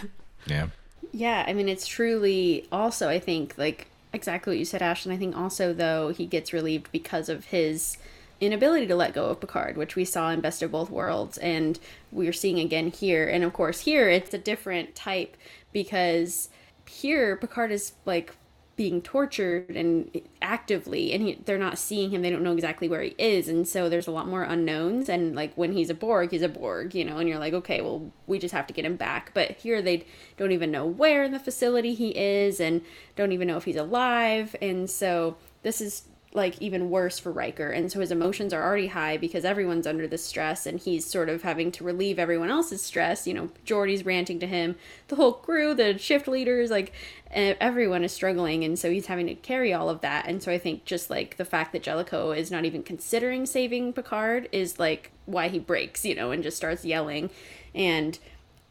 Yeah. 0.46 0.66
Yeah, 1.12 1.44
I 1.46 1.52
mean, 1.54 1.68
it's 1.68 1.86
truly 1.86 2.66
also, 2.72 3.08
I 3.08 3.18
think, 3.18 3.56
like 3.56 3.86
exactly 4.14 4.52
what 4.52 4.58
you 4.58 4.64
said, 4.64 4.80
Ashlyn. 4.80 5.12
I 5.12 5.16
think 5.16 5.36
also, 5.36 5.72
though, 5.72 6.08
he 6.08 6.26
gets 6.26 6.52
relieved 6.52 6.90
because 6.92 7.28
of 7.28 7.46
his 7.46 7.98
inability 8.40 8.86
to 8.86 8.96
let 8.96 9.14
go 9.14 9.26
of 9.26 9.40
Picard, 9.40 9.76
which 9.76 9.96
we 9.96 10.04
saw 10.04 10.30
in 10.30 10.40
Best 10.40 10.62
of 10.62 10.72
Both 10.72 10.90
Worlds, 10.90 11.38
and 11.38 11.78
we're 12.10 12.32
seeing 12.32 12.58
again 12.58 12.90
here. 12.90 13.26
And 13.28 13.44
of 13.44 13.52
course, 13.52 13.80
here 13.80 14.08
it's 14.08 14.34
a 14.34 14.38
different 14.38 14.94
type 14.94 15.36
because 15.72 16.48
here 16.88 17.36
Picard 17.36 17.70
is 17.70 17.92
like 18.04 18.34
being 18.76 19.00
tortured 19.00 19.70
and 19.70 20.20
actively 20.42 21.12
and 21.12 21.22
he, 21.22 21.34
they're 21.44 21.58
not 21.58 21.78
seeing 21.78 22.10
him 22.10 22.22
they 22.22 22.30
don't 22.30 22.42
know 22.42 22.52
exactly 22.52 22.88
where 22.88 23.02
he 23.02 23.14
is 23.18 23.48
and 23.48 23.68
so 23.68 23.88
there's 23.88 24.06
a 24.06 24.10
lot 24.10 24.26
more 24.26 24.42
unknowns 24.42 25.08
and 25.08 25.34
like 25.34 25.54
when 25.54 25.72
he's 25.72 25.90
a 25.90 25.94
borg 25.94 26.30
he's 26.30 26.42
a 26.42 26.48
borg 26.48 26.94
you 26.94 27.04
know 27.04 27.18
and 27.18 27.28
you're 27.28 27.38
like 27.38 27.54
okay 27.54 27.80
well 27.80 28.10
we 28.26 28.38
just 28.38 28.54
have 28.54 28.66
to 28.66 28.74
get 28.74 28.84
him 28.84 28.96
back. 28.96 29.32
But 29.34 29.52
here 29.52 29.82
they 29.82 30.06
don't 30.36 30.52
even 30.52 30.70
know 30.70 30.86
where 30.86 31.24
in 31.24 31.32
the 31.32 31.38
facility 31.38 31.94
he 31.94 32.10
is 32.10 32.60
and 32.60 32.82
don't 33.16 33.32
even 33.32 33.48
know 33.48 33.56
if 33.56 33.64
he's 33.64 33.76
alive 33.76 34.56
and 34.60 34.88
so 34.88 35.36
this 35.62 35.80
is 35.80 36.04
like 36.34 36.60
even 36.60 36.90
worse 36.90 37.16
for 37.20 37.30
Riker. 37.30 37.70
And 37.70 37.90
so 37.90 38.00
his 38.00 38.10
emotions 38.10 38.52
are 38.52 38.62
already 38.62 38.88
high 38.88 39.16
because 39.16 39.44
everyone's 39.44 39.86
under 39.86 40.08
this 40.08 40.24
stress 40.24 40.66
and 40.66 40.80
he's 40.80 41.06
sort 41.06 41.28
of 41.28 41.42
having 41.42 41.70
to 41.72 41.84
relieve 41.84 42.18
everyone 42.18 42.50
else's 42.50 42.82
stress. 42.82 43.24
You 43.24 43.34
know, 43.34 43.50
Geordi's 43.64 44.04
ranting 44.04 44.40
to 44.40 44.46
him, 44.48 44.74
the 45.06 45.14
whole 45.14 45.32
crew, 45.32 45.74
the 45.74 45.96
shift 45.96 46.26
leaders, 46.26 46.70
like 46.70 46.92
everyone 47.30 48.02
is 48.02 48.10
struggling. 48.10 48.64
And 48.64 48.76
so 48.76 48.90
he's 48.90 49.06
having 49.06 49.28
to 49.28 49.36
carry 49.36 49.72
all 49.72 49.88
of 49.88 50.00
that. 50.00 50.26
And 50.26 50.42
so 50.42 50.50
I 50.50 50.58
think 50.58 50.84
just 50.84 51.08
like 51.08 51.36
the 51.36 51.44
fact 51.44 51.72
that 51.72 51.84
Jellicoe 51.84 52.32
is 52.32 52.50
not 52.50 52.64
even 52.64 52.82
considering 52.82 53.46
saving 53.46 53.92
Picard 53.92 54.48
is 54.50 54.80
like 54.80 55.12
why 55.26 55.46
he 55.46 55.60
breaks, 55.60 56.04
you 56.04 56.16
know, 56.16 56.32
and 56.32 56.42
just 56.42 56.56
starts 56.56 56.84
yelling. 56.84 57.30
And 57.76 58.18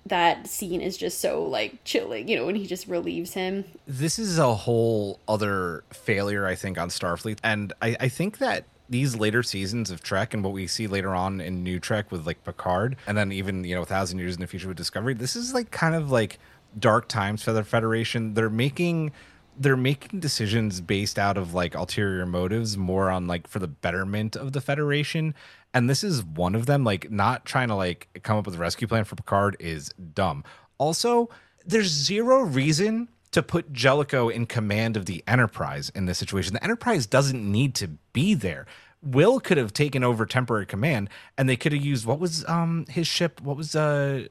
that 0.05 0.47
scene 0.47 0.81
is 0.81 0.97
just 0.97 1.19
so 1.19 1.43
like 1.43 1.83
chilling, 1.85 2.27
you 2.27 2.35
know, 2.35 2.45
when 2.45 2.55
he 2.55 2.67
just 2.67 2.87
relieves 2.87 3.33
him. 3.33 3.63
This 3.87 4.19
is 4.19 4.37
a 4.37 4.53
whole 4.53 5.19
other 5.27 5.83
failure, 5.91 6.45
I 6.45 6.55
think, 6.55 6.77
on 6.77 6.89
Starfleet. 6.89 7.37
And 7.43 7.73
I, 7.81 7.95
I 7.99 8.09
think 8.09 8.39
that 8.39 8.65
these 8.89 9.15
later 9.15 9.41
seasons 9.41 9.89
of 9.89 10.03
Trek 10.03 10.33
and 10.33 10.43
what 10.43 10.53
we 10.53 10.67
see 10.67 10.87
later 10.87 11.15
on 11.15 11.39
in 11.39 11.63
New 11.63 11.79
Trek 11.79 12.11
with 12.11 12.27
like 12.27 12.43
Picard, 12.43 12.97
and 13.07 13.17
then 13.17 13.31
even, 13.31 13.63
you 13.63 13.75
know, 13.75 13.81
a 13.81 13.85
thousand 13.85 14.19
years 14.19 14.35
in 14.35 14.41
the 14.41 14.47
future 14.47 14.67
with 14.67 14.77
Discovery, 14.77 15.13
this 15.13 15.35
is 15.35 15.53
like 15.53 15.71
kind 15.71 15.95
of 15.95 16.11
like 16.11 16.37
dark 16.77 17.07
times 17.07 17.41
for 17.41 17.53
the 17.53 17.63
Federation. 17.63 18.33
They're 18.33 18.49
making 18.49 19.11
they're 19.57 19.77
making 19.77 20.19
decisions 20.19 20.81
based 20.81 21.19
out 21.19 21.37
of 21.37 21.53
like 21.53 21.75
ulterior 21.75 22.25
motives 22.25 22.77
more 22.77 23.09
on 23.09 23.27
like 23.27 23.47
for 23.47 23.59
the 23.59 23.67
betterment 23.67 24.35
of 24.35 24.53
the 24.53 24.61
federation 24.61 25.35
and 25.73 25.89
this 25.89 26.03
is 26.03 26.23
one 26.23 26.55
of 26.55 26.65
them 26.65 26.83
like 26.83 27.09
not 27.11 27.45
trying 27.45 27.67
to 27.67 27.75
like 27.75 28.07
come 28.23 28.37
up 28.37 28.45
with 28.45 28.55
a 28.55 28.59
rescue 28.59 28.87
plan 28.87 29.03
for 29.03 29.15
picard 29.15 29.57
is 29.59 29.89
dumb. 30.13 30.43
Also 30.77 31.29
there's 31.65 31.87
zero 31.87 32.41
reason 32.41 33.09
to 33.31 33.41
put 33.41 33.73
jellicoe 33.73 34.29
in 34.29 34.45
command 34.45 34.95
of 34.95 35.05
the 35.07 35.23
enterprise 35.27 35.91
in 35.95 36.05
this 36.05 36.19
situation. 36.19 36.53
The 36.53 36.63
enterprise 36.63 37.07
doesn't 37.07 37.51
need 37.51 37.73
to 37.75 37.87
be 38.13 38.35
there. 38.35 38.67
Will 39.01 39.39
could 39.39 39.57
have 39.57 39.73
taken 39.73 40.03
over 40.03 40.25
temporary 40.25 40.65
command 40.67 41.09
and 41.37 41.49
they 41.49 41.57
could 41.57 41.73
have 41.73 41.83
used 41.83 42.05
what 42.05 42.19
was 42.19 42.47
um 42.47 42.85
his 42.89 43.07
ship 43.07 43.41
what 43.41 43.57
was 43.57 43.75
uh 43.75 44.27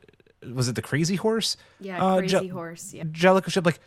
was 0.54 0.68
it 0.68 0.74
the 0.74 0.82
crazy 0.82 1.16
horse? 1.16 1.56
Yeah 1.80 2.04
uh, 2.04 2.18
crazy 2.18 2.38
Je- 2.38 2.48
horse 2.48 2.94
yeah. 2.94 3.04
Jellicoe 3.10 3.50
ship 3.50 3.66
like 3.66 3.80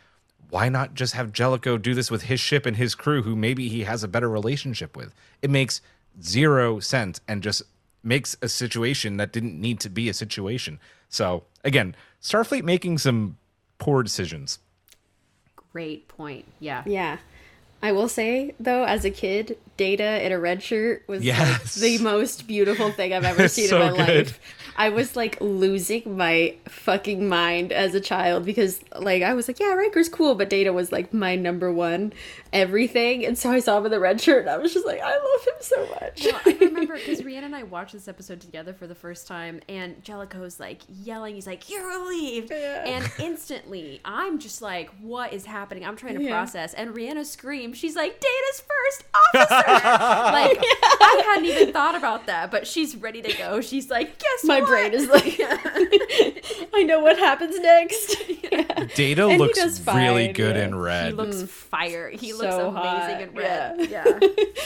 why 0.50 0.68
not 0.68 0.94
just 0.94 1.14
have 1.14 1.32
Jellicoe 1.32 1.78
do 1.78 1.94
this 1.94 2.10
with 2.10 2.24
his 2.24 2.40
ship 2.40 2.66
and 2.66 2.76
his 2.76 2.94
crew, 2.94 3.22
who 3.22 3.34
maybe 3.34 3.68
he 3.68 3.84
has 3.84 4.02
a 4.02 4.08
better 4.08 4.28
relationship 4.28 4.96
with? 4.96 5.14
It 5.42 5.50
makes 5.50 5.80
zero 6.22 6.80
sense 6.80 7.20
and 7.26 7.42
just 7.42 7.62
makes 8.02 8.36
a 8.40 8.48
situation 8.48 9.16
that 9.16 9.32
didn't 9.32 9.60
need 9.60 9.80
to 9.80 9.90
be 9.90 10.08
a 10.08 10.14
situation. 10.14 10.78
So 11.08 11.44
again, 11.64 11.96
Starfleet 12.22 12.62
making 12.62 12.98
some 12.98 13.36
poor 13.78 14.02
decisions. 14.02 14.58
Great 15.72 16.08
point. 16.08 16.46
Yeah. 16.60 16.82
Yeah. 16.86 17.18
I 17.82 17.92
will 17.92 18.08
say 18.08 18.54
though, 18.58 18.84
as 18.84 19.04
a 19.04 19.10
kid, 19.10 19.58
Data 19.76 20.24
in 20.24 20.32
a 20.32 20.38
red 20.38 20.62
shirt 20.62 21.04
was 21.06 21.22
yes. 21.22 21.76
like 21.76 21.82
the 21.82 21.98
most 22.02 22.46
beautiful 22.46 22.90
thing 22.90 23.12
I've 23.12 23.24
ever 23.24 23.48
seen 23.48 23.68
so 23.68 23.82
in 23.82 23.92
my 23.92 24.06
good. 24.06 24.26
life. 24.26 24.40
I 24.76 24.90
was 24.90 25.16
like 25.16 25.38
losing 25.40 26.16
my 26.16 26.54
fucking 26.68 27.28
mind 27.28 27.72
as 27.72 27.94
a 27.94 28.00
child 28.00 28.44
because 28.44 28.80
like 28.94 29.22
I 29.22 29.34
was 29.34 29.48
like, 29.48 29.58
yeah, 29.58 29.72
Riker's 29.72 30.08
cool, 30.08 30.34
but 30.34 30.50
Data 30.50 30.72
was 30.72 30.92
like 30.92 31.14
my 31.14 31.34
number 31.36 31.72
one 31.72 32.12
everything. 32.52 33.24
And 33.24 33.36
so 33.36 33.50
I 33.50 33.60
saw 33.60 33.78
him 33.78 33.86
in 33.86 33.90
the 33.90 34.00
red 34.00 34.20
shirt 34.20 34.42
and 34.42 34.50
I 34.50 34.58
was 34.58 34.72
just 34.72 34.86
like, 34.86 35.00
I 35.00 35.10
love 35.10 35.46
him 35.46 35.54
so 35.60 35.88
much. 36.00 36.26
Well, 36.26 36.40
I 36.46 36.58
remember 36.64 36.94
because 36.94 37.20
Rhianna 37.22 37.44
and 37.44 37.56
I 37.56 37.62
watched 37.62 37.92
this 37.92 38.08
episode 38.08 38.40
together 38.40 38.72
for 38.72 38.86
the 38.86 38.94
first 38.94 39.26
time 39.26 39.60
and 39.68 40.02
Jellicoe's 40.02 40.60
like 40.60 40.82
yelling, 40.88 41.34
he's 41.34 41.46
like, 41.46 41.70
You're 41.70 41.86
relieved. 41.86 42.50
Yeah. 42.50 42.84
And 42.86 43.10
instantly 43.18 44.00
I'm 44.04 44.38
just 44.38 44.60
like, 44.62 44.90
What 45.00 45.32
is 45.32 45.46
happening? 45.46 45.84
I'm 45.84 45.96
trying 45.96 46.16
to 46.16 46.22
yeah. 46.22 46.30
process. 46.30 46.74
And 46.74 46.94
Rhianna 46.94 47.24
screams, 47.24 47.78
she's 47.78 47.96
like, 47.96 48.20
Data's 48.20 48.62
first 48.62 49.04
officer. 49.34 49.72
like 49.72 50.58
I 50.60 51.22
hadn't 51.26 51.46
even 51.46 51.72
thought 51.72 51.94
about 51.94 52.26
that, 52.26 52.50
but 52.50 52.66
she's 52.66 52.96
ready 52.96 53.22
to 53.22 53.32
go. 53.36 53.60
She's 53.60 53.90
like, 53.90 54.18
guess 54.18 54.44
my? 54.44 54.65
Brain 54.66 54.92
is 54.92 55.08
like, 55.08 55.40
I 56.74 56.82
know 56.82 57.00
what 57.00 57.18
happens 57.18 57.58
next. 57.58 58.16
Yeah. 58.46 58.84
Data 58.94 59.26
and 59.26 59.40
looks 59.40 59.80
really 59.86 60.28
good 60.28 60.54
yeah. 60.56 60.64
in 60.64 60.76
red. 60.76 61.06
He 61.06 61.12
looks 61.12 61.36
mm. 61.36 61.48
fire. 61.48 62.10
He 62.10 62.30
so 62.30 62.38
looks 62.38 62.54
amazing 62.54 62.76
hot. 62.76 63.20
in 63.20 63.34
red. 63.34 63.90
Yeah. 63.90 64.20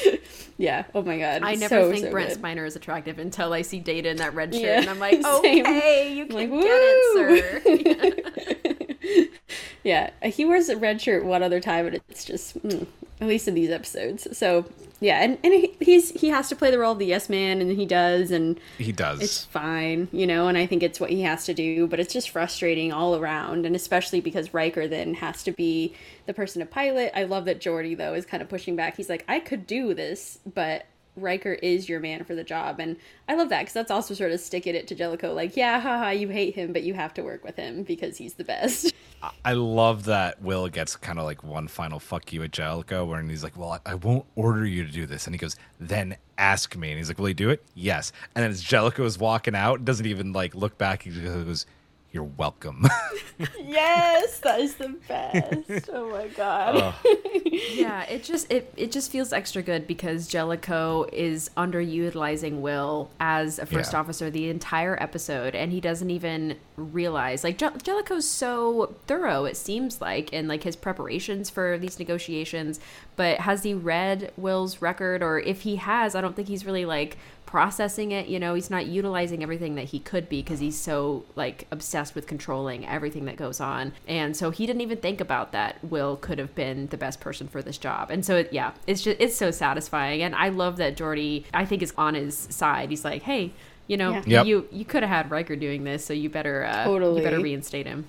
Yeah. 0.04 0.16
yeah. 0.58 0.84
Oh 0.94 1.00
my 1.02 1.18
god. 1.18 1.42
I 1.42 1.54
never 1.54 1.68
so, 1.68 1.90
think 1.90 2.04
so 2.04 2.10
Brent 2.10 2.28
good. 2.28 2.42
Spiner 2.42 2.66
is 2.66 2.76
attractive 2.76 3.18
until 3.18 3.54
I 3.54 3.62
see 3.62 3.80
Data 3.80 4.10
in 4.10 4.18
that 4.18 4.34
red 4.34 4.54
shirt, 4.54 4.80
and 4.80 4.90
I'm 4.90 4.98
like, 4.98 5.24
okay, 5.24 6.12
you 6.14 6.26
can 6.26 6.36
like, 6.36 6.50
get 6.50 6.60
it, 6.62 8.66
sir. 8.66 8.76
yeah, 9.84 10.10
he 10.24 10.44
wears 10.44 10.68
a 10.68 10.76
red 10.76 11.00
shirt 11.00 11.24
one 11.24 11.42
other 11.42 11.60
time, 11.60 11.86
and 11.86 12.00
it's 12.08 12.24
just. 12.24 12.60
Mm 12.62 12.86
at 13.20 13.28
least 13.28 13.46
in 13.46 13.54
these 13.54 13.70
episodes. 13.70 14.26
So 14.36 14.64
yeah, 15.00 15.22
and, 15.22 15.38
and 15.44 15.52
he, 15.52 15.76
he's 15.80 16.10
he 16.10 16.28
has 16.28 16.48
to 16.48 16.56
play 16.56 16.70
the 16.70 16.78
role 16.78 16.92
of 16.92 16.98
the 16.98 17.06
yes 17.06 17.28
man, 17.28 17.60
and 17.60 17.70
he 17.70 17.86
does, 17.86 18.30
and 18.30 18.58
he 18.78 18.92
does. 18.92 19.20
It's 19.20 19.44
fine, 19.44 20.08
you 20.12 20.26
know, 20.26 20.48
and 20.48 20.56
I 20.58 20.66
think 20.66 20.82
it's 20.82 21.00
what 21.00 21.10
he 21.10 21.22
has 21.22 21.44
to 21.46 21.54
do, 21.54 21.86
but 21.86 22.00
it's 22.00 22.12
just 22.12 22.30
frustrating 22.30 22.92
all 22.92 23.16
around, 23.16 23.66
and 23.66 23.76
especially 23.76 24.20
because 24.20 24.52
Riker 24.54 24.88
then 24.88 25.14
has 25.14 25.42
to 25.44 25.52
be 25.52 25.94
the 26.26 26.34
person 26.34 26.60
to 26.60 26.66
pilot. 26.66 27.12
I 27.14 27.24
love 27.24 27.44
that 27.46 27.60
Geordi 27.60 27.96
though 27.96 28.14
is 28.14 28.26
kind 28.26 28.42
of 28.42 28.48
pushing 28.48 28.76
back. 28.76 28.96
He's 28.96 29.08
like, 29.08 29.24
I 29.28 29.40
could 29.40 29.66
do 29.66 29.94
this, 29.94 30.38
but 30.54 30.86
Riker 31.16 31.54
is 31.54 31.88
your 31.88 32.00
man 32.00 32.24
for 32.24 32.34
the 32.34 32.44
job. 32.44 32.80
And 32.80 32.96
I 33.28 33.34
love 33.34 33.48
that 33.50 33.60
because 33.60 33.74
that's 33.74 33.90
also 33.90 34.14
sort 34.14 34.32
of 34.32 34.40
sticking 34.40 34.74
it 34.74 34.86
to 34.88 34.94
Jellicoe 34.94 35.34
like, 35.34 35.56
yeah, 35.56 35.80
haha, 35.80 36.10
you 36.10 36.28
hate 36.28 36.54
him, 36.54 36.72
but 36.72 36.82
you 36.82 36.94
have 36.94 37.14
to 37.14 37.22
work 37.22 37.44
with 37.44 37.56
him 37.56 37.82
because 37.82 38.16
he's 38.16 38.34
the 38.34 38.44
best. 38.44 38.92
I 39.44 39.52
love 39.52 40.04
that 40.04 40.40
Will 40.40 40.68
gets 40.68 40.96
kind 40.96 41.18
of 41.18 41.24
like 41.24 41.44
one 41.44 41.68
final 41.68 41.98
fuck 41.98 42.32
you 42.32 42.42
at 42.42 42.52
Jellicoe 42.52 43.04
where 43.04 43.22
he's 43.22 43.42
like, 43.42 43.56
well, 43.56 43.80
I, 43.84 43.94
won't 43.94 44.24
order 44.34 44.64
you 44.64 44.84
to 44.84 44.90
do 44.90 45.04
this. 45.04 45.26
And 45.26 45.34
he 45.34 45.38
goes, 45.38 45.56
then 45.78 46.16
ask 46.38 46.74
me. 46.76 46.90
And 46.90 46.98
he's 46.98 47.08
like, 47.08 47.18
will 47.18 47.26
he 47.26 47.34
do 47.34 47.50
it? 47.50 47.62
Yes. 47.74 48.12
And 48.34 48.42
then 48.42 48.50
as 48.50 48.62
Jellicoe 48.62 49.04
is 49.04 49.18
walking 49.18 49.54
out, 49.54 49.84
doesn't 49.84 50.06
even 50.06 50.32
like 50.32 50.54
look 50.54 50.78
back. 50.78 51.02
He 51.02 51.10
goes, 51.10 51.66
you're 52.12 52.24
welcome. 52.24 52.86
yes, 53.64 54.40
that 54.40 54.60
is 54.60 54.74
the 54.74 54.96
best. 55.06 55.88
Oh 55.92 56.10
my 56.10 56.26
god. 56.28 56.76
Uh. 56.76 56.92
yeah, 57.72 58.02
it 58.04 58.24
just 58.24 58.50
it 58.50 58.72
it 58.76 58.90
just 58.90 59.12
feels 59.12 59.32
extra 59.32 59.62
good 59.62 59.86
because 59.86 60.26
Jellicoe 60.26 61.06
is 61.12 61.50
underutilizing 61.56 62.60
Will 62.60 63.10
as 63.20 63.60
a 63.60 63.66
first 63.66 63.92
yeah. 63.92 64.00
officer 64.00 64.28
the 64.28 64.48
entire 64.48 65.00
episode, 65.00 65.54
and 65.54 65.70
he 65.70 65.80
doesn't 65.80 66.10
even 66.10 66.56
realize. 66.76 67.44
Like 67.44 67.58
Je- 67.58 67.78
Jellicoe's 67.82 68.28
so 68.28 68.96
thorough, 69.06 69.44
it 69.44 69.56
seems 69.56 70.00
like, 70.00 70.32
in 70.32 70.48
like 70.48 70.64
his 70.64 70.74
preparations 70.74 71.48
for 71.48 71.78
these 71.78 72.00
negotiations. 72.00 72.80
But 73.14 73.38
has 73.40 73.62
he 73.62 73.74
read 73.74 74.32
Will's 74.36 74.82
record, 74.82 75.22
or 75.22 75.38
if 75.38 75.60
he 75.62 75.76
has, 75.76 76.16
I 76.16 76.20
don't 76.20 76.34
think 76.34 76.48
he's 76.48 76.66
really 76.66 76.86
like 76.86 77.16
processing 77.50 78.12
it 78.12 78.28
you 78.28 78.38
know 78.38 78.54
he's 78.54 78.70
not 78.70 78.86
utilizing 78.86 79.42
everything 79.42 79.74
that 79.74 79.86
he 79.86 79.98
could 79.98 80.28
be 80.28 80.40
because 80.40 80.60
he's 80.60 80.78
so 80.78 81.24
like 81.34 81.66
obsessed 81.72 82.14
with 82.14 82.24
controlling 82.28 82.86
everything 82.86 83.24
that 83.24 83.34
goes 83.34 83.58
on 83.58 83.92
and 84.06 84.36
so 84.36 84.52
he 84.52 84.66
didn't 84.66 84.82
even 84.82 84.96
think 84.96 85.20
about 85.20 85.50
that 85.50 85.76
will 85.82 86.14
could 86.16 86.38
have 86.38 86.54
been 86.54 86.86
the 86.88 86.96
best 86.96 87.20
person 87.20 87.48
for 87.48 87.60
this 87.60 87.76
job 87.76 88.08
and 88.08 88.24
so 88.24 88.36
it, 88.36 88.52
yeah 88.52 88.70
it's 88.86 89.02
just 89.02 89.16
it's 89.18 89.34
so 89.34 89.50
satisfying 89.50 90.22
and 90.22 90.32
i 90.36 90.48
love 90.48 90.76
that 90.76 90.96
Geordi 90.96 91.44
i 91.52 91.64
think 91.64 91.82
is 91.82 91.92
on 91.98 92.14
his 92.14 92.36
side 92.36 92.88
he's 92.90 93.04
like 93.04 93.22
hey 93.22 93.52
you 93.88 93.96
know 93.96 94.12
yeah. 94.12 94.22
yep. 94.26 94.46
you 94.46 94.68
you 94.70 94.84
could 94.84 95.02
have 95.02 95.10
had 95.10 95.28
Riker 95.28 95.56
doing 95.56 95.82
this 95.82 96.04
so 96.04 96.12
you 96.12 96.30
better 96.30 96.62
uh, 96.62 96.84
totally. 96.84 97.16
you 97.16 97.24
better 97.24 97.40
reinstate 97.40 97.84
him 97.86 98.06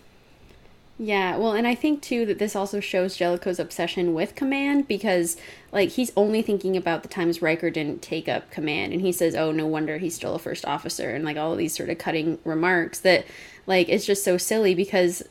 Yeah, 0.98 1.38
well, 1.38 1.54
and 1.54 1.66
I 1.66 1.74
think 1.74 2.02
too 2.04 2.28
that 2.28 2.38
this 2.38 2.56
also 2.56 2.80
shows 2.80 3.18
Jellicoe's 3.18 3.60
obsession 3.60 4.14
with 4.14 4.36
command 4.36 4.88
because, 4.88 5.36
like, 5.72 5.90
he's 5.90 6.12
only 6.16 6.44
thinking 6.44 6.78
about 6.78 7.02
the 7.02 7.10
times 7.10 7.42
Riker 7.42 7.72
didn't 7.72 8.04
take 8.04 8.30
up 8.30 8.52
command, 8.52 8.94
and 8.94 9.02
he 9.02 9.12
says, 9.12 9.34
"Oh, 9.36 9.52
no 9.52 9.66
wonder 9.66 9.98
he's 9.98 10.14
still 10.16 10.36
a 10.36 10.40
first 10.40 10.64
officer," 10.66 11.10
and 11.10 11.26
like 11.26 11.38
all 11.38 11.56
these 11.56 11.76
sort 11.76 11.90
of 11.90 11.98
cutting 11.98 12.38
remarks 12.46 13.00
that, 13.00 13.26
like, 13.66 13.90
it's 13.90 14.06
just 14.06 14.24
so 14.24 14.38
silly 14.38 14.76
because 14.76 15.24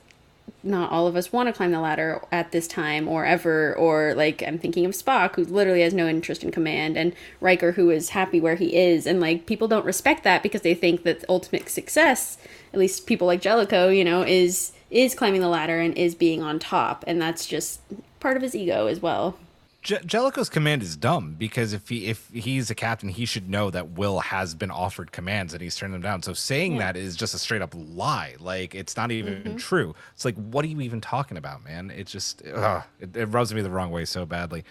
not 0.62 0.90
all 0.90 1.06
of 1.06 1.16
us 1.16 1.32
want 1.32 1.48
to 1.48 1.52
climb 1.52 1.72
the 1.72 1.80
ladder 1.80 2.20
at 2.32 2.52
this 2.52 2.68
time 2.68 3.08
or 3.08 3.24
ever 3.24 3.74
or 3.76 4.14
like 4.14 4.42
i'm 4.46 4.58
thinking 4.58 4.84
of 4.84 4.92
spock 4.92 5.36
who 5.36 5.44
literally 5.44 5.82
has 5.82 5.94
no 5.94 6.08
interest 6.08 6.42
in 6.44 6.50
command 6.50 6.96
and 6.98 7.14
riker 7.40 7.72
who 7.72 7.90
is 7.90 8.10
happy 8.10 8.40
where 8.40 8.56
he 8.56 8.76
is 8.76 9.06
and 9.06 9.20
like 9.20 9.46
people 9.46 9.68
don't 9.68 9.86
respect 9.86 10.24
that 10.24 10.42
because 10.42 10.62
they 10.62 10.74
think 10.74 11.02
that 11.04 11.24
ultimate 11.28 11.68
success 11.68 12.36
at 12.72 12.78
least 12.80 13.06
people 13.06 13.26
like 13.26 13.40
jellicoe 13.40 13.88
you 13.88 14.04
know 14.04 14.22
is 14.22 14.72
is 14.90 15.14
climbing 15.14 15.40
the 15.40 15.48
ladder 15.48 15.78
and 15.80 15.96
is 15.96 16.14
being 16.14 16.42
on 16.42 16.58
top 16.58 17.04
and 17.06 17.20
that's 17.20 17.46
just 17.46 17.80
part 18.20 18.36
of 18.36 18.42
his 18.42 18.54
ego 18.54 18.86
as 18.86 19.00
well 19.00 19.38
Je- 19.82 19.96
Jellicoe's 20.04 20.50
command 20.50 20.82
is 20.82 20.94
dumb 20.94 21.36
because 21.38 21.72
if 21.72 21.88
he 21.88 22.04
if 22.04 22.28
he's 22.34 22.70
a 22.70 22.74
captain, 22.74 23.08
he 23.08 23.24
should 23.24 23.48
know 23.48 23.70
that 23.70 23.92
Will 23.92 24.20
has 24.20 24.54
been 24.54 24.70
offered 24.70 25.10
commands 25.10 25.54
and 25.54 25.62
he's 25.62 25.74
turned 25.74 25.94
them 25.94 26.02
down. 26.02 26.22
So 26.22 26.34
saying 26.34 26.76
that 26.76 26.98
is 26.98 27.16
just 27.16 27.32
a 27.32 27.38
straight 27.38 27.62
up 27.62 27.72
lie. 27.74 28.34
Like 28.38 28.74
it's 28.74 28.94
not 28.94 29.10
even 29.10 29.36
Mm-hmm. 29.42 29.56
true. 29.56 29.94
It's 30.12 30.26
like 30.26 30.34
what 30.34 30.66
are 30.66 30.68
you 30.68 30.82
even 30.82 31.00
talking 31.00 31.38
about, 31.38 31.64
man? 31.64 31.90
It 31.90 32.08
just 32.08 32.42
ugh, 32.54 32.82
it, 33.00 33.16
it 33.16 33.24
rubs 33.28 33.54
me 33.54 33.62
the 33.62 33.70
wrong 33.70 33.90
way 33.90 34.04
so 34.04 34.26
badly. 34.26 34.64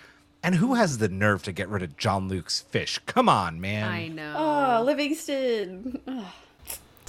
And 0.43 0.53
who 0.53 0.75
has 0.75 0.99
the 0.99 1.09
nerve 1.09 1.41
to 1.41 1.51
get 1.51 1.69
rid 1.69 1.81
of 1.81 1.97
Jean-Luc's 1.97 2.61
fish? 2.61 2.99
Come 3.07 3.27
on, 3.27 3.59
man. 3.59 3.91
I 3.91 4.09
know. 4.09 4.35
oh 4.37 4.83
livingston 4.83 5.99
Ugh. 6.07 6.25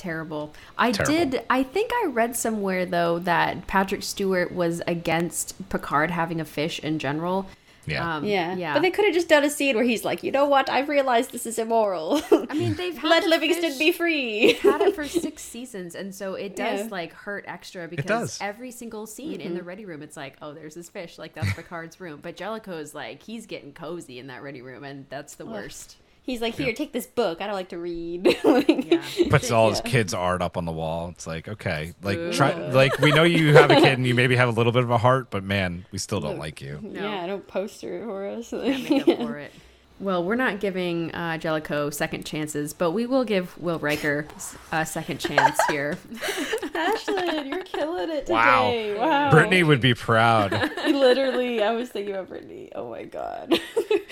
Terrible. 0.01 0.53
I 0.79 0.93
Terrible. 0.93 1.31
did. 1.31 1.45
I 1.51 1.63
think 1.63 1.91
I 1.93 2.07
read 2.11 2.35
somewhere 2.37 2.87
though 2.87 3.19
that 3.21 3.67
Patrick 3.67 4.03
Stewart 4.03 4.51
was 4.53 4.81
against 4.87 5.69
Picard 5.69 6.11
having 6.11 6.41
a 6.41 6.45
fish 6.45 6.79
in 6.81 6.99
general. 6.99 7.47
Yeah. 7.87 8.17
Um, 8.17 8.25
yeah 8.25 8.55
yeah. 8.55 8.75
but 8.75 8.83
they 8.83 8.91
could 8.91 9.07
have 9.07 9.15
just 9.15 9.29
done 9.29 9.43
a 9.43 9.49
scene 9.51 9.75
where 9.75 9.83
he's 9.85 10.05
like 10.05 10.23
you 10.23 10.31
know 10.31 10.45
what 10.45 10.69
i've 10.69 10.91
realized 10.91 11.33
this 11.33 11.47
is 11.47 11.59
immoral 11.59 12.21
I 12.31 12.55
mean, 12.55 12.75
they've 12.75 12.97
had 13.05 13.09
let 13.09 13.27
livingston 13.27 13.79
be 13.79 13.91
free 13.91 14.53
had 14.53 14.83
it 14.83 14.95
for 14.95 15.09
six 15.27 15.43
seasons, 15.43 15.95
and 15.95 16.15
so 16.15 16.35
it 16.35 16.55
does 16.55 16.81
Yeah. 16.83 16.89
like 16.91 17.15
hurt 17.15 17.47
extra 17.49 17.89
because 17.89 18.39
every 18.41 18.71
single 18.71 19.07
scene 19.07 19.41
in 19.41 19.55
the 19.55 19.63
ready 19.63 19.87
room, 19.87 20.03
it's 20.03 20.17
like, 20.17 20.37
oh, 20.43 20.53
there's 20.53 20.75
this 20.75 20.91
fish, 20.91 21.19
like 21.19 21.33
that's 21.35 21.53
Picard's 21.55 21.99
room. 21.99 22.21
But 22.23 22.37
Jellicoe's 22.37 22.95
like, 22.95 23.23
he's 23.23 23.47
getting 23.47 23.73
cozy 23.73 24.19
in 24.19 24.27
that 24.29 24.43
ready 24.43 24.61
room, 24.63 24.85
and 24.85 25.07
that's 25.09 25.35
the 25.37 25.47
worst. 25.47 25.97
He's 26.23 26.41
like, 26.41 26.55
here, 26.55 26.73
take 26.73 26.93
this 26.93 27.07
book. 27.07 27.41
I 27.41 27.47
don't 27.47 27.55
like 27.57 27.71
to 27.71 27.79
read. 27.79 28.37
Like, 28.45 28.69
Yeah. 28.91 29.03
Puts 29.31 29.51
all 29.51 29.71
his 29.71 29.81
kids' 29.81 30.13
art 30.15 30.43
up 30.43 30.57
on 30.57 30.65
the 30.65 30.73
wall. 30.73 31.09
It's 31.09 31.27
like, 31.27 31.49
okay, 31.49 31.93
like 32.03 32.33
try 32.33 32.55
like 32.71 32.99
we 32.99 33.11
know 33.13 33.23
you 33.23 33.55
have 33.55 33.71
a 33.71 33.77
kid 33.77 33.95
and 33.99 34.07
you 34.07 34.15
maybe 34.21 34.37
have 34.37 34.49
a 34.49 34.53
little 34.53 34.73
bit 34.73 34.83
of 34.83 34.91
a 34.91 34.99
heart, 34.99 35.31
but 35.31 35.43
man, 35.45 35.87
we 35.93 35.99
still 35.99 36.21
don't 36.21 36.39
like 36.39 36.61
you. 36.61 36.79
No. 36.83 37.01
Yeah, 37.03 37.27
don't 37.27 37.47
poster 37.47 37.99
it 37.99 38.05
for 38.05 38.27
us. 38.27 38.53
Make 38.53 39.09
up 39.09 39.19
for 39.19 39.39
it. 39.39 39.53
Well, 40.01 40.25
we're 40.25 40.35
not 40.35 40.61
giving 40.61 41.15
uh, 41.15 41.37
Jellicoe 41.37 41.91
second 41.91 42.25
chances, 42.25 42.73
but 42.73 42.93
we 42.93 43.05
will 43.05 43.23
give 43.23 43.57
Will 43.59 43.79
Riker 43.79 44.27
a 44.73 44.87
second 44.87 45.19
chance 45.19 45.61
here. 45.69 45.99
Ashlyn, 46.11 47.47
you're 47.51 47.65
killing 47.65 48.09
it 48.09 48.25
today. 48.25 48.95
Wow. 48.97 49.07
Wow. 49.07 49.31
Brittany 49.31 49.63
would 49.63 49.83
be 49.83 49.93
proud. 49.93 50.53
Literally, 50.87 51.63
I 51.63 51.73
was 51.73 51.91
thinking 51.91 52.15
about 52.15 52.29
Brittany. 52.29 52.73
Oh 52.75 52.89
my 52.89 53.05
god. 53.05 53.61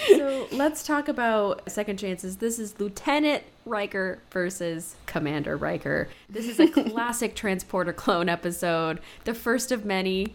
so 0.08 0.46
let's 0.52 0.82
talk 0.82 1.08
about 1.08 1.70
second 1.70 1.98
chances. 1.98 2.36
This 2.36 2.58
is 2.58 2.78
Lieutenant 2.78 3.44
Riker 3.64 4.20
versus 4.30 4.94
Commander 5.06 5.56
Riker. 5.56 6.10
This 6.28 6.46
is 6.46 6.60
a 6.60 6.68
classic 6.68 7.34
transporter 7.34 7.94
clone 7.94 8.28
episode, 8.28 9.00
the 9.24 9.32
first 9.32 9.72
of 9.72 9.86
many. 9.86 10.34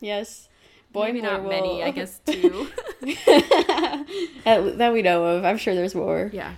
yes. 0.00 0.48
Boy, 0.96 1.06
Maybe 1.06 1.20
not 1.20 1.44
many, 1.44 1.82
I 1.82 1.90
guess 1.90 2.20
two. 2.24 2.68
that, 4.44 4.74
that 4.78 4.92
we 4.92 5.02
know 5.02 5.24
of. 5.24 5.44
I'm 5.44 5.58
sure 5.58 5.74
there's 5.74 5.94
more. 5.94 6.30
yeah. 6.32 6.54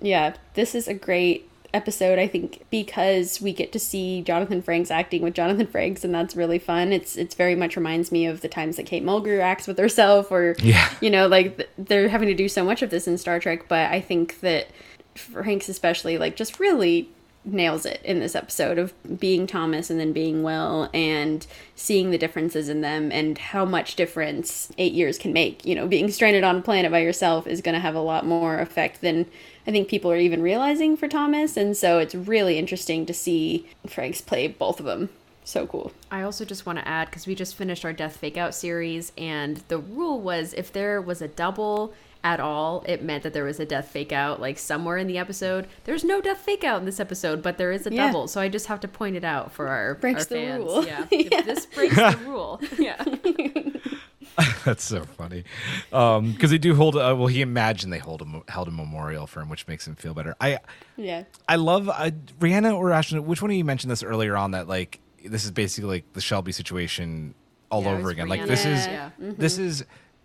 yeah, 0.00 0.34
this 0.54 0.74
is 0.74 0.88
a 0.88 0.94
great 0.94 1.48
episode, 1.74 2.18
I 2.18 2.26
think, 2.26 2.64
because 2.70 3.40
we 3.40 3.52
get 3.52 3.72
to 3.72 3.78
see 3.78 4.22
Jonathan 4.22 4.62
Frakes 4.62 4.90
acting 4.90 5.22
with 5.22 5.34
Jonathan 5.34 5.66
Frakes, 5.66 6.04
and 6.04 6.14
that's 6.14 6.36
really 6.36 6.58
fun. 6.58 6.92
It's 6.92 7.16
it's 7.16 7.34
very 7.34 7.54
much 7.54 7.76
reminds 7.76 8.12
me 8.12 8.26
of 8.26 8.40
the 8.40 8.48
times 8.48 8.76
that 8.76 8.86
Kate 8.86 9.04
Mulgrew 9.04 9.40
acts 9.40 9.66
with 9.66 9.78
herself, 9.78 10.30
or 10.30 10.56
Yeah. 10.60 10.88
you 11.00 11.10
know, 11.10 11.26
like 11.28 11.68
they're 11.78 12.08
having 12.08 12.28
to 12.28 12.34
do 12.34 12.48
so 12.48 12.64
much 12.64 12.82
of 12.82 12.90
this 12.90 13.06
in 13.06 13.16
Star 13.18 13.38
Trek. 13.40 13.68
But 13.68 13.90
I 13.90 14.00
think 14.00 14.40
that 14.40 14.68
Frakes, 15.16 15.68
especially, 15.68 16.18
like 16.18 16.36
just 16.36 16.58
really 16.60 17.08
nails 17.44 17.84
it 17.84 18.00
in 18.04 18.20
this 18.20 18.34
episode 18.34 18.78
of 18.78 18.92
being 19.18 19.46
Thomas 19.46 19.90
and 19.90 19.98
then 19.98 20.12
being 20.12 20.42
Will 20.42 20.88
and 20.94 21.46
seeing 21.74 22.10
the 22.10 22.18
differences 22.18 22.68
in 22.68 22.80
them 22.80 23.10
and 23.10 23.36
how 23.36 23.64
much 23.64 23.96
difference 23.96 24.70
eight 24.78 24.92
years 24.92 25.18
can 25.18 25.32
make. 25.32 25.64
You 25.66 25.74
know, 25.74 25.88
being 25.88 26.10
stranded 26.10 26.44
on 26.44 26.58
a 26.58 26.62
planet 26.62 26.92
by 26.92 27.00
yourself 27.00 27.46
is 27.46 27.60
going 27.60 27.74
to 27.74 27.80
have 27.80 27.94
a 27.94 28.00
lot 28.00 28.24
more 28.24 28.58
effect 28.58 29.00
than 29.00 29.26
I 29.66 29.70
think 29.70 29.88
people 29.88 30.10
are 30.10 30.16
even 30.16 30.42
realizing 30.42 30.96
for 30.96 31.08
Thomas. 31.08 31.56
And 31.56 31.76
so 31.76 31.98
it's 31.98 32.14
really 32.14 32.58
interesting 32.58 33.06
to 33.06 33.14
see 33.14 33.66
Frakes 33.86 34.24
play 34.24 34.46
both 34.46 34.78
of 34.78 34.86
them. 34.86 35.08
So 35.44 35.66
cool. 35.66 35.92
I 36.10 36.22
also 36.22 36.44
just 36.44 36.66
want 36.66 36.78
to 36.78 36.86
add 36.86 37.10
because 37.10 37.26
we 37.26 37.34
just 37.34 37.56
finished 37.56 37.84
our 37.84 37.92
Death 37.92 38.16
Fake 38.16 38.36
Out 38.36 38.54
series, 38.54 39.10
and 39.18 39.56
the 39.66 39.78
rule 39.78 40.20
was 40.20 40.54
if 40.54 40.72
there 40.72 41.02
was 41.02 41.20
a 41.20 41.26
double 41.26 41.92
at 42.24 42.38
all, 42.40 42.84
it 42.86 43.02
meant 43.02 43.22
that 43.24 43.32
there 43.32 43.44
was 43.44 43.58
a 43.58 43.66
death 43.66 43.88
fake 43.88 44.12
out 44.12 44.40
like 44.40 44.58
somewhere 44.58 44.96
in 44.96 45.06
the 45.08 45.18
episode. 45.18 45.66
There's 45.84 46.04
no 46.04 46.20
death 46.20 46.38
fake 46.38 46.62
out 46.64 46.78
in 46.78 46.84
this 46.84 47.00
episode, 47.00 47.42
but 47.42 47.58
there 47.58 47.72
is 47.72 47.86
a 47.86 47.92
Yeah. 47.92 48.06
double. 48.06 48.28
So 48.28 48.40
I 48.40 48.48
just 48.48 48.66
have 48.66 48.78
to 48.80 48.88
point 48.88 49.16
it 49.16 49.24
out 49.24 49.50
for 49.52 49.68
our, 49.68 49.94
Breaks 49.96 50.22
our 50.22 50.28
the 50.28 50.34
fans. 50.46 50.64
rule. 50.64 50.84
Yeah. 50.86 51.06
If 51.10 51.44
this 51.46 51.66
breaks 51.66 51.96
the 51.96 52.18
rule. 52.26 52.60
Yeah. 52.78 53.02
That's 54.64 54.84
so 54.84 55.04
funny. 55.04 55.44
Um, 55.92 56.32
because 56.32 56.50
they 56.50 56.58
do 56.58 56.74
hold. 56.74 56.96
Uh, 56.96 57.14
well, 57.18 57.26
he 57.26 57.42
imagined 57.42 57.92
they 57.92 57.98
hold 57.98 58.22
a 58.22 58.50
held 58.50 58.68
a 58.68 58.70
memorial 58.70 59.26
for 59.26 59.40
him, 59.40 59.48
which 59.48 59.66
makes 59.68 59.86
him 59.86 59.94
feel 59.94 60.14
better. 60.14 60.34
I 60.40 60.58
Yeah. 60.96 61.24
I 61.48 61.56
love 61.56 61.88
uh, 61.88 62.10
Rhianna 62.38 62.74
or 62.74 62.90
Ashlyn. 62.90 63.24
Which 63.24 63.42
one 63.42 63.50
of 63.50 63.56
you 63.56 63.64
mentioned 63.64 63.90
this 63.90 64.02
earlier 64.02 64.36
on? 64.36 64.52
That 64.52 64.68
like 64.68 65.00
this 65.24 65.44
is 65.44 65.50
basically 65.50 65.90
like 65.90 66.12
the 66.14 66.20
Shelby 66.20 66.52
situation 66.52 67.34
all 67.70 67.82
Yeah, 67.82 67.90
over 67.90 68.02
was 68.04 68.12
again. 68.12 68.28
Like 68.28 68.46
this 68.46 68.64
is 68.64 68.86
Rhianna. 68.86 69.12
Yeah. 69.18 69.30
this 69.36 69.58
is 69.58 69.84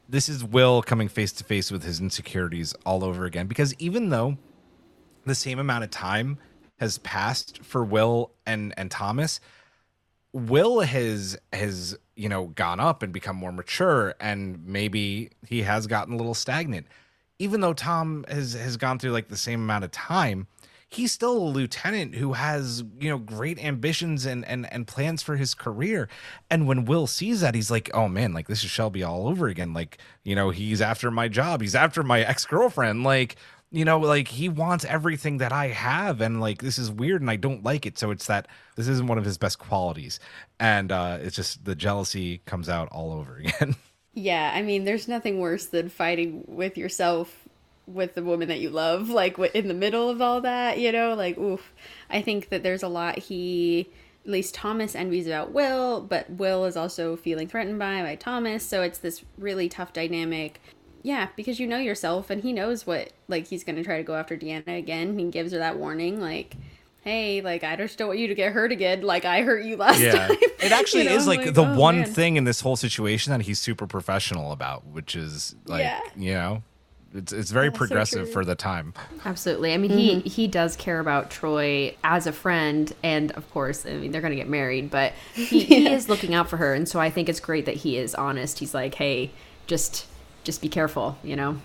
this 0.10 0.30
is 0.30 0.44
Will 0.44 0.82
coming 0.82 1.08
face 1.08 1.32
to 1.34 1.44
face 1.44 1.72
with 1.72 1.84
his 1.84 2.00
insecurities 2.00 2.74
all 2.86 3.04
over 3.04 3.26
again. 3.26 3.48
Because 3.48 3.74
even 3.76 4.10
though 4.10 4.38
the 5.26 5.36
same 5.36 5.60
amount 5.60 5.84
of 5.84 5.90
time 5.90 6.38
has 6.80 6.98
passed 7.00 7.64
for 7.64 7.84
Will 7.84 8.32
and 8.46 8.74
and 8.78 8.90
Thomas, 8.90 9.40
Will 10.34 10.82
has 10.82 11.38
has 11.52 11.98
you 12.16 12.30
know 12.30 12.48
gone 12.48 12.80
up 12.80 13.04
and 13.04 13.12
become 13.12 13.36
more 13.36 13.52
mature, 13.52 14.16
and 14.20 14.66
maybe 14.66 15.32
he 15.48 15.64
has 15.64 15.88
gotten 15.88 16.14
a 16.14 16.18
little 16.18 16.34
stagnant. 16.34 16.88
Even 17.40 17.62
though 17.62 17.74
Tom 17.74 18.26
has 18.28 18.54
has 18.54 18.78
gone 18.78 19.00
through 19.00 19.12
like 19.12 19.28
the 19.28 19.38
same 19.38 19.62
amount 19.62 19.84
of 19.84 19.92
time, 19.92 20.48
he's 20.90 21.12
still 21.12 21.38
a 21.38 21.50
lieutenant 21.50 22.16
who 22.16 22.34
has 22.34 22.84
you 23.00 23.10
know 23.10 23.18
great 23.18 23.64
ambitions 23.64 24.26
and 24.26 24.46
and 24.46 24.72
and 24.72 24.88
plans 24.88 25.22
for 25.22 25.36
his 25.36 25.54
career. 25.54 26.08
And 26.50 26.68
when 26.68 26.86
Will 26.86 27.08
sees 27.08 27.42
that, 27.42 27.56
he's 27.56 27.72
like, 27.72 27.90
"Oh 27.94 28.08
man, 28.08 28.34
like 28.34 28.48
this 28.48 28.64
is 28.64 28.70
Shelby 28.70 29.04
all 29.04 29.28
over 29.28 29.48
again. 29.48 29.74
Like 29.74 29.98
you 30.24 30.36
know 30.36 30.50
he's 30.50 30.82
after 30.82 31.12
my 31.12 31.28
job, 31.28 31.62
he's 31.62 31.76
after 31.76 32.04
my 32.04 32.22
ex 32.22 32.46
girlfriend. 32.46 33.04
Like." 33.04 33.36
you 33.70 33.84
know 33.84 34.00
like 34.00 34.30
he 34.30 34.48
wants 34.48 34.86
everything 34.86 35.40
that 35.40 35.52
i 35.52 35.68
have 35.68 36.22
and 36.22 36.40
like 36.40 36.62
this 36.62 36.78
is 36.78 36.90
weird 36.90 37.20
and 37.20 37.30
i 37.30 37.36
don't 37.36 37.66
like 37.66 37.86
it 37.86 37.98
so 37.98 38.12
it's 38.12 38.26
that 38.28 38.48
this 38.78 38.88
isn't 38.88 39.08
one 39.08 39.18
of 39.18 39.26
his 39.26 39.38
best 39.38 39.60
qualities 39.60 40.22
and 40.58 40.90
uh 40.90 41.18
it's 41.22 41.36
just 41.36 41.66
the 41.66 41.76
jealousy 41.76 42.38
comes 42.46 42.70
out 42.70 42.88
all 42.94 43.12
over 43.12 43.36
again 43.44 43.76
Yeah, 44.14 44.52
I 44.54 44.64
mean, 44.64 44.86
there's 44.86 45.08
nothing 45.08 45.40
worse 45.40 45.68
than 45.68 45.90
fighting 45.90 46.44
with 46.48 46.78
yourself 46.78 47.47
with 47.88 48.14
the 48.16 48.24
woman 48.24 48.48
that 48.50 48.60
you 48.60 48.70
love, 48.70 49.10
like 49.10 49.40
in 49.40 49.68
the 49.68 49.74
middle 49.74 50.10
of 50.10 50.22
all 50.22 50.42
that, 50.42 50.78
you 50.80 50.92
know? 50.92 51.14
Like, 51.16 51.38
oof. 51.38 51.74
I 52.10 52.22
think 52.22 52.50
that 52.50 52.62
there's 52.62 52.84
a 52.84 52.88
lot 52.88 53.18
he, 53.18 53.90
at 54.26 54.30
least 54.32 54.54
Thomas 54.54 54.94
envies 54.96 55.26
about 55.26 55.54
Will, 55.54 56.02
but 56.02 56.30
Will 56.30 56.66
is 56.66 56.76
also 56.78 57.16
feeling 57.16 57.48
threatened 57.48 57.80
by 57.80 58.02
by 58.02 58.16
Thomas, 58.16 58.64
so 58.66 58.82
it's 58.82 58.98
this 59.00 59.24
really 59.38 59.70
tough 59.70 59.94
dynamic. 59.94 60.62
Yeah, 61.04 61.30
because 61.38 61.60
you 61.60 61.68
know 61.68 61.78
yourself, 61.78 62.30
and 62.30 62.44
he 62.44 62.52
knows 62.52 62.86
what, 62.86 63.14
like, 63.30 63.48
he's 63.48 63.64
gonna 63.64 63.84
try 63.84 63.98
to 63.98 64.04
go 64.04 64.16
after 64.16 64.36
Deanna 64.36 64.78
again. 64.78 65.18
He 65.18 65.26
gives 65.32 65.54
her 65.54 65.60
that 65.60 65.78
warning, 65.78 66.20
like, 66.20 66.56
hey, 67.02 67.40
like, 67.40 67.64
I 67.64 67.78
just 67.78 67.98
don't 67.98 68.10
want 68.10 68.20
you 68.20 68.28
to 68.28 68.36
get 68.36 68.52
hurt 68.52 68.74
again, 68.74 69.02
like 69.04 69.24
I 69.24 69.44
hurt 69.44 69.64
you 69.64 69.78
last 69.78 70.02
yeah 70.02 70.28
time. 70.28 70.38
it 70.60 70.74
actually 70.74 71.04
You 71.04 71.10
know, 71.12 71.16
is 71.16 71.28
I'm 71.28 71.38
like, 71.38 71.54
the 71.54 71.64
oh, 71.64 71.80
one 71.80 72.00
man. 72.02 72.10
thing 72.12 72.36
in 72.36 72.44
this 72.44 72.60
whole 72.60 72.76
situation 72.76 73.32
that 73.32 73.44
he's 73.44 73.60
super 73.60 73.88
professional 73.88 74.52
about 74.52 74.86
which 74.88 75.16
is 75.16 75.56
like 75.66 75.84
Yeah. 75.84 76.02
you 76.18 76.34
know 76.34 76.64
it's 77.18 77.34
it's 77.34 77.52
very 77.52 77.69
so 77.69 77.72
progressive 77.72 78.23
true. 78.26 78.34
for 78.34 78.45
the 78.45 78.56
time 78.56 78.94
Absolutely. 79.26 79.73
I 79.73 79.77
mean, 79.77 79.91
he 79.91 80.19
he 80.22 80.48
does 80.48 80.76
care 80.76 80.99
about 80.99 81.30
Troi 81.31 81.95
as 82.03 82.27
a 82.27 82.31
friend, 82.31 82.94
and 83.03 83.31
of 83.34 83.49
course, 83.52 83.85
I 83.85 83.94
mean, 83.94 84.11
they're 84.11 84.22
going 84.22 84.31
to 84.31 84.38
get 84.38 84.48
married, 84.49 84.89
but 84.89 85.14
he, 85.34 85.64
he 85.64 85.88
is 85.91 86.07
looking 86.10 86.34
out 86.34 86.49
for 86.49 86.57
her, 86.57 86.73
and 86.73 86.88
so 86.88 86.99
I 86.99 87.10
think 87.10 87.30
it's 87.30 87.39
great 87.39 87.65
that 87.65 87.76
he 87.76 87.98
is 87.98 88.15
honest. 88.15 88.60
He's 88.60 88.73
like, 88.73 88.95
hey, 88.95 89.31
just 89.68 90.06
just 90.44 90.61
be 90.61 90.69
careful, 90.69 91.18
you 91.23 91.35
know. 91.35 91.57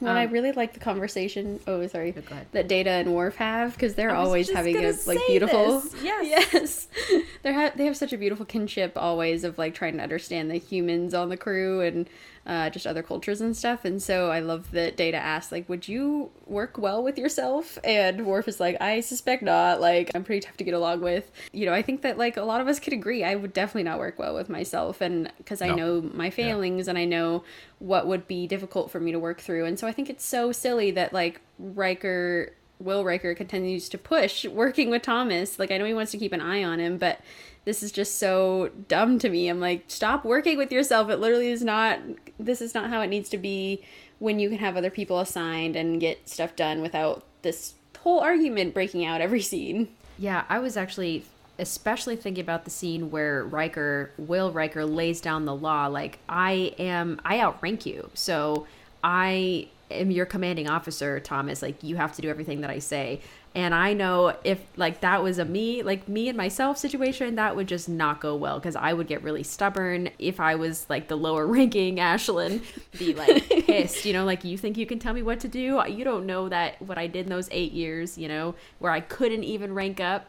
Well, 0.00 0.16
I 0.16 0.24
Um, 0.24 0.32
really 0.32 0.50
like 0.52 0.72
the 0.74 0.80
conversation. 0.80 1.60
Oh, 1.68 1.86
sorry. 1.86 2.10
go. 2.12 2.22
That 2.52 2.66
Data 2.68 2.90
and 2.90 3.14
Worf 3.14 3.36
have 3.36 3.74
because 3.74 3.94
they're 3.94 4.14
always 4.14 4.50
having 4.50 4.76
a 4.84 4.92
like 5.06 5.20
beautiful. 5.28 5.80
this. 5.80 5.94
Yes. 6.02 6.48
yes. 6.52 6.88
They 7.42 7.52
have 7.52 7.76
they 7.76 7.84
have 7.84 7.96
such 7.96 8.12
a 8.12 8.18
beautiful 8.18 8.44
kinship 8.46 8.92
always 8.96 9.44
of 9.44 9.56
like 9.58 9.74
trying 9.74 9.96
to 9.98 10.02
understand 10.02 10.50
the 10.50 10.56
humans 10.56 11.14
on 11.14 11.28
the 11.28 11.36
crew 11.36 11.80
and 11.82 12.08
uh, 12.46 12.68
just 12.70 12.86
other 12.86 13.02
cultures 13.02 13.40
and 13.40 13.56
stuff. 13.56 13.84
And 13.84 14.02
so 14.02 14.30
I 14.30 14.40
love 14.40 14.70
that 14.72 14.96
Data 14.96 15.16
asks 15.16 15.50
like, 15.50 15.68
"Would 15.68 15.88
you 15.88 16.30
work 16.46 16.76
well 16.76 17.02
with 17.02 17.16
yourself?" 17.16 17.78
And 17.84 18.26
Worf 18.26 18.48
is 18.48 18.60
like, 18.60 18.76
"I 18.80 19.00
suspect 19.00 19.42
not. 19.42 19.80
Like, 19.80 20.10
I'm 20.14 20.24
pretty 20.24 20.40
tough 20.40 20.56
to 20.58 20.64
get 20.64 20.74
along 20.74 21.00
with." 21.00 21.30
You 21.52 21.66
know, 21.66 21.72
I 21.72 21.80
think 21.82 22.02
that 22.02 22.18
like 22.18 22.36
a 22.36 22.42
lot 22.42 22.60
of 22.60 22.68
us 22.68 22.78
could 22.78 22.92
agree. 22.92 23.24
I 23.24 23.34
would 23.34 23.52
definitely 23.52 23.84
not 23.84 23.98
work 23.98 24.18
well 24.18 24.34
with 24.34 24.48
myself, 24.48 25.00
and 25.00 25.32
because 25.38 25.62
I 25.62 25.68
No. 25.68 25.74
know 25.76 26.10
my 26.12 26.28
failings 26.30 26.86
and 26.88 26.98
I 26.98 27.04
know 27.06 27.44
what 27.78 28.06
would 28.06 28.26
be 28.28 28.46
difficult 28.46 28.90
for 28.90 29.00
me 29.00 29.12
to 29.12 29.18
work 29.18 29.40
through. 29.40 29.64
And 29.64 29.78
so 29.78 29.86
I 29.86 29.92
think 29.92 30.10
it's 30.10 30.24
so 30.24 30.52
silly 30.52 30.90
that 30.92 31.12
like 31.12 31.40
Riker, 31.58 32.52
Will 32.78 33.04
Riker 33.04 33.34
continues 33.34 33.88
to 33.90 33.98
push 33.98 34.44
working 34.46 34.90
with 34.90 35.02
Thomas. 35.02 35.58
Like 35.58 35.70
I 35.70 35.78
know 35.78 35.84
he 35.84 35.94
wants 35.94 36.12
to 36.12 36.18
keep 36.18 36.32
an 36.32 36.40
eye 36.40 36.62
on 36.64 36.78
him, 36.78 36.98
but 36.98 37.20
this 37.64 37.82
is 37.82 37.90
just 37.92 38.18
so 38.18 38.70
dumb 38.88 39.18
to 39.20 39.28
me. 39.30 39.48
I'm 39.48 39.60
like, 39.60 39.84
stop 39.88 40.24
working 40.24 40.58
with 40.58 40.70
yourself. 40.70 41.08
It 41.08 41.16
literally 41.16 41.48
is 41.50 41.62
not. 41.64 41.98
This 42.38 42.60
is 42.60 42.74
not 42.74 42.90
how 42.90 43.00
it 43.00 43.08
needs 43.08 43.28
to 43.30 43.38
be 43.38 43.82
when 44.18 44.38
you 44.38 44.48
can 44.48 44.58
have 44.58 44.76
other 44.76 44.90
people 44.90 45.20
assigned 45.20 45.76
and 45.76 46.00
get 46.00 46.28
stuff 46.28 46.56
done 46.56 46.82
without 46.82 47.24
this 47.42 47.74
whole 48.00 48.20
argument 48.20 48.74
breaking 48.74 49.04
out 49.04 49.20
every 49.20 49.40
scene. 49.40 49.88
Yeah, 50.18 50.44
I 50.48 50.58
was 50.58 50.76
actually 50.76 51.24
especially 51.58 52.16
thinking 52.16 52.42
about 52.42 52.64
the 52.64 52.70
scene 52.70 53.10
where 53.10 53.44
Riker, 53.44 54.10
Will 54.18 54.50
Riker, 54.52 54.84
lays 54.84 55.20
down 55.20 55.44
the 55.44 55.54
law. 55.54 55.86
Like, 55.86 56.18
I 56.28 56.74
am, 56.78 57.20
I 57.24 57.40
outrank 57.40 57.86
you. 57.86 58.10
So 58.14 58.66
I 59.02 59.68
am 59.90 60.10
your 60.10 60.26
commanding 60.26 60.68
officer, 60.68 61.20
Thomas. 61.20 61.62
Like, 61.62 61.82
you 61.82 61.96
have 61.96 62.14
to 62.16 62.22
do 62.22 62.28
everything 62.28 62.60
that 62.62 62.70
I 62.70 62.78
say. 62.78 63.20
And 63.56 63.72
I 63.72 63.92
know 63.92 64.36
if, 64.42 64.60
like, 64.76 65.00
that 65.02 65.22
was 65.22 65.38
a 65.38 65.44
me, 65.44 65.84
like, 65.84 66.08
me 66.08 66.28
and 66.28 66.36
myself 66.36 66.76
situation, 66.76 67.36
that 67.36 67.54
would 67.54 67.68
just 67.68 67.88
not 67.88 68.20
go 68.20 68.34
well 68.34 68.58
because 68.58 68.74
I 68.74 68.92
would 68.92 69.06
get 69.06 69.22
really 69.22 69.44
stubborn 69.44 70.10
if 70.18 70.40
I 70.40 70.56
was, 70.56 70.86
like, 70.88 71.06
the 71.06 71.16
lower 71.16 71.46
ranking 71.48 71.96
Ashlyn, 71.96 72.62
be, 72.98 73.14
like, 73.14 73.48
pissed, 73.66 74.04
you 74.04 74.12
know, 74.12 74.24
like, 74.24 74.42
you 74.42 74.58
think 74.58 74.76
you 74.76 74.86
can 74.86 74.98
tell 74.98 75.14
me 75.14 75.22
what 75.22 75.38
to 75.40 75.48
do? 75.48 75.80
You 75.88 76.02
don't 76.02 76.26
know 76.26 76.48
that 76.48 76.82
what 76.82 76.98
I 76.98 77.06
did 77.06 77.26
in 77.26 77.30
those 77.30 77.48
eight 77.52 77.72
years, 77.72 78.18
you 78.18 78.26
know, 78.26 78.56
where 78.80 78.90
I 78.90 79.00
couldn't 79.00 79.44
even 79.44 79.72
rank 79.72 80.00
up. 80.00 80.28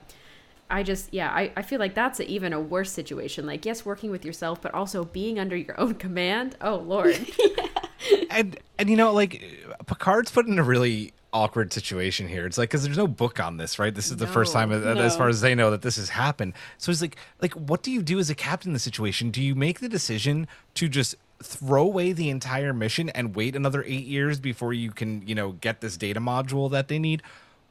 I 0.70 0.84
just, 0.84 1.12
yeah, 1.12 1.30
I, 1.30 1.52
I 1.56 1.62
feel 1.64 1.80
like 1.80 1.96
that's 1.96 2.20
a, 2.20 2.30
even 2.30 2.54
a 2.54 2.60
worse 2.60 2.92
situation. 2.92 3.48
Like, 3.48 3.66
yes, 3.66 3.86
working 3.86 4.12
with 4.12 4.24
yourself, 4.24 4.62
but 4.62 4.74
also 4.74 5.04
being 5.04 5.40
under 5.40 5.56
your 5.56 5.80
own 5.80 5.96
command. 5.96 6.58
Oh, 6.62 6.78
Lord. 6.78 7.20
and 8.30 8.60
and 8.78 8.90
you 8.90 8.96
know 8.96 9.12
like 9.14 9.42
Picard's 9.88 10.32
put 10.32 10.48
in 10.48 10.60
a 10.60 10.64
really 10.64 11.14
awkward 11.36 11.74
situation 11.74 12.30
here. 12.30 12.46
It's 12.46 12.58
like 12.58 12.70
because 12.70 12.84
there's 12.84 12.98
no 12.98 13.08
book 13.08 13.42
on 13.42 13.58
this, 13.58 13.78
right? 13.78 13.94
This 13.94 14.10
is 14.10 14.18
the 14.18 14.26
first 14.26 14.54
time, 14.54 14.72
uh, 14.72 14.96
as 14.96 15.18
far 15.18 15.28
as 15.28 15.42
they 15.42 15.54
know, 15.54 15.70
that 15.72 15.82
this 15.82 15.98
has 15.98 16.10
happened. 16.10 16.54
So 16.78 16.92
it's 16.92 17.02
like, 17.02 17.18
like, 17.42 17.54
what 17.54 17.84
do 17.84 17.92
you 17.92 18.02
do 18.02 18.18
as 18.20 18.30
a 18.30 18.36
captain 18.36 18.70
in 18.70 18.74
the 18.74 18.80
situation? 18.80 19.32
Do 19.32 19.44
you 19.44 19.54
make 19.54 19.82
the 19.82 19.90
decision 19.90 20.48
to 20.76 20.88
just 20.88 21.16
throw 21.44 21.84
away 21.84 22.14
the 22.14 22.30
entire 22.30 22.74
mission 22.74 23.10
and 23.10 23.36
wait 23.36 23.56
another 23.56 23.84
eight 23.84 24.06
years 24.06 24.40
before 24.40 24.74
you 24.74 24.92
can, 24.92 25.28
you 25.28 25.36
know, 25.36 25.52
get 25.52 25.82
this 25.82 25.98
data 25.98 26.22
module 26.22 26.72
that 26.72 26.88
they 26.88 27.00
need, 27.00 27.22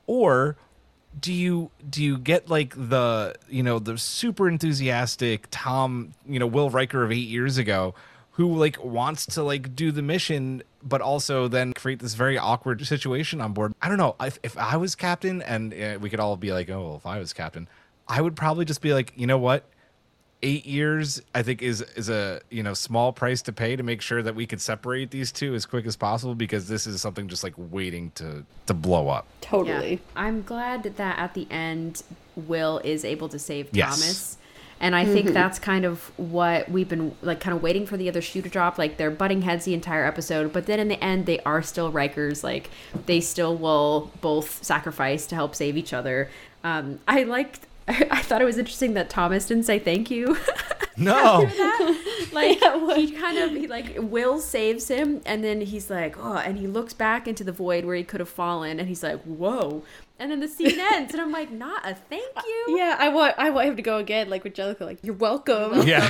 or 0.07 0.57
do 1.19 1.33
you 1.33 1.71
do 1.89 2.03
you 2.03 2.19
get 2.19 2.51
like 2.51 2.75
the 2.77 3.35
you 3.49 3.63
know 3.63 3.79
the 3.79 3.97
super 3.97 4.49
enthusiastic 4.49 5.47
Tom 5.51 6.13
you 6.27 6.39
know 6.39 6.47
Will 6.47 6.71
Riker 6.71 7.05
of 7.05 7.13
eight 7.13 7.29
years 7.29 7.57
ago 7.57 7.95
who 8.35 8.55
like 8.55 8.83
wants 8.85 9.27
to 9.27 9.43
like 9.43 9.75
do 9.75 9.91
the 9.93 10.03
mission 10.03 10.63
but 10.83 11.01
also 11.01 11.49
then 11.49 11.73
create 11.73 12.01
this 12.01 12.15
very 12.15 12.37
awkward 12.39 12.85
situation 12.87 13.41
on 13.41 13.53
board 13.53 13.75
I 13.81 13.89
don't 13.89 13.99
know 13.99 14.17
if, 14.21 14.39
if 14.43 14.57
I 14.59 14.77
was 14.77 14.95
captain 14.95 15.43
and 15.43 15.73
uh, 15.73 15.99
we 16.01 16.11
could 16.11 16.21
all 16.21 16.37
be 16.37 16.53
like 16.53 16.69
oh 16.71 16.83
well, 16.83 16.97
if 16.97 17.07
I 17.07 17.19
was 17.19 17.33
captain 17.33 17.69
I 18.09 18.21
would 18.21 18.37
probably 18.37 18.65
just 18.65 18.81
be 18.83 18.93
like 18.93 19.13
you 19.17 19.27
know 19.27 19.39
what 19.39 19.65
eight 20.43 20.67
years 20.67 21.23
i 21.35 21.43
think 21.43 21.63
is 21.63 21.81
is 21.97 22.11
a 22.11 22.39
you 22.51 22.63
know 22.63 22.75
small 22.75 23.15
price 23.15 23.41
to 23.41 23.51
pay 23.53 23.77
to 23.77 23.83
make 23.83 24.03
sure 24.03 24.21
that 24.23 24.35
we 24.35 24.47
could 24.47 24.61
separate 24.61 25.11
these 25.11 25.33
two 25.33 25.55
as 25.55 25.65
quick 25.65 25.87
as 25.87 25.97
possible 25.97 26.35
because 26.35 26.69
this 26.69 26.87
is 26.87 27.01
something 27.01 27.29
just 27.29 27.43
like 27.43 27.55
waiting 27.57 28.11
to 28.15 28.45
to 28.67 28.75
blow 28.75 29.09
up 29.09 29.27
Totally. 29.41 29.93
Yeah. 29.93 29.99
I'm 30.17 30.43
glad 30.43 30.83
that 30.83 31.19
at 31.19 31.35
the 31.35 31.47
end, 31.51 32.03
Will 32.35 32.81
is 32.83 33.05
able 33.05 33.29
to 33.29 33.39
save 33.39 33.69
Yes. 33.73 34.01
Thomas. 34.01 34.39
And 34.81 34.95
I 34.95 35.05
think 35.05 35.31
that's 35.31 35.59
kind 35.59 35.85
of 35.85 36.11
what 36.19 36.69
we've 36.71 36.89
been 36.89 37.15
like, 37.23 37.41
kind 37.41 37.57
of 37.57 37.63
waiting 37.63 37.87
for 37.87 37.97
the 37.97 38.09
other 38.09 38.21
shoe 38.21 38.43
to 38.43 38.49
drop. 38.49 38.77
Like 38.79 38.97
they're 38.97 39.11
butting 39.11 39.43
heads 39.43 39.65
the 39.65 39.75
entire 39.75 40.05
episode, 40.05 40.53
but 40.53 40.67
then 40.67 40.79
in 40.81 40.89
the 40.89 41.03
end, 41.03 41.27
they 41.27 41.41
are 41.41 41.63
still 41.63 41.93
Rikers. 41.93 42.43
Like 42.43 42.71
they 43.07 43.21
still 43.21 43.57
will 43.57 44.11
both 44.21 44.63
sacrifice 44.63 45.27
to 45.27 45.35
help 45.35 45.55
save 45.55 45.77
each 45.77 45.93
other. 45.93 46.29
Um, 46.63 47.01
I 47.07 47.23
liked. 47.23 47.67
I 47.89 48.23
thought 48.23 48.41
it 48.41 48.45
was 48.45 48.59
interesting 48.59 48.95
that 48.95 49.11
Thomas 49.11 49.47
didn't 49.47 49.65
say 49.65 49.79
thank 49.79 50.11
you. 50.11 50.37
no. 50.97 51.51
Like 52.33 52.59
he 52.97 53.13
kind 53.13 53.39
of 53.39 53.53
he 53.53 53.69
like 53.69 53.95
will 53.97 54.41
saves 54.41 54.89
him 54.89 55.21
and 55.25 55.45
then 55.45 55.61
he's 55.61 55.89
like 55.89 56.17
oh 56.19 56.39
and 56.39 56.59
he 56.59 56.67
looks 56.67 56.93
back 56.93 57.29
into 57.29 57.45
the 57.45 57.53
void 57.53 57.85
where 57.85 57.95
he 57.95 58.03
could 58.03 58.19
have 58.19 58.29
fallen 58.29 58.81
and 58.81 58.89
he's 58.89 59.05
like 59.05 59.23
whoa. 59.23 59.85
And 60.19 60.33
then 60.33 60.41
the 60.41 60.49
scene 60.49 60.81
ends 60.81 61.13
and 61.13 61.23
i'm 61.23 61.31
like 61.31 61.53
not 61.53 61.89
a 61.89 61.95
thank 61.95 62.35
you. 62.45 62.77
Yeah, 62.77 62.97
I 62.99 63.09
want 63.11 63.37
I 63.39 63.51
want 63.51 63.69
him 63.69 63.77
to 63.77 63.83
go 63.83 63.99
again, 63.99 64.29
like 64.31 64.43
with 64.43 64.55
Jellicoe, 64.55 64.85
like 64.85 64.99
you're 65.03 65.15
welcome. 65.15 65.87
yeah. 65.87 66.09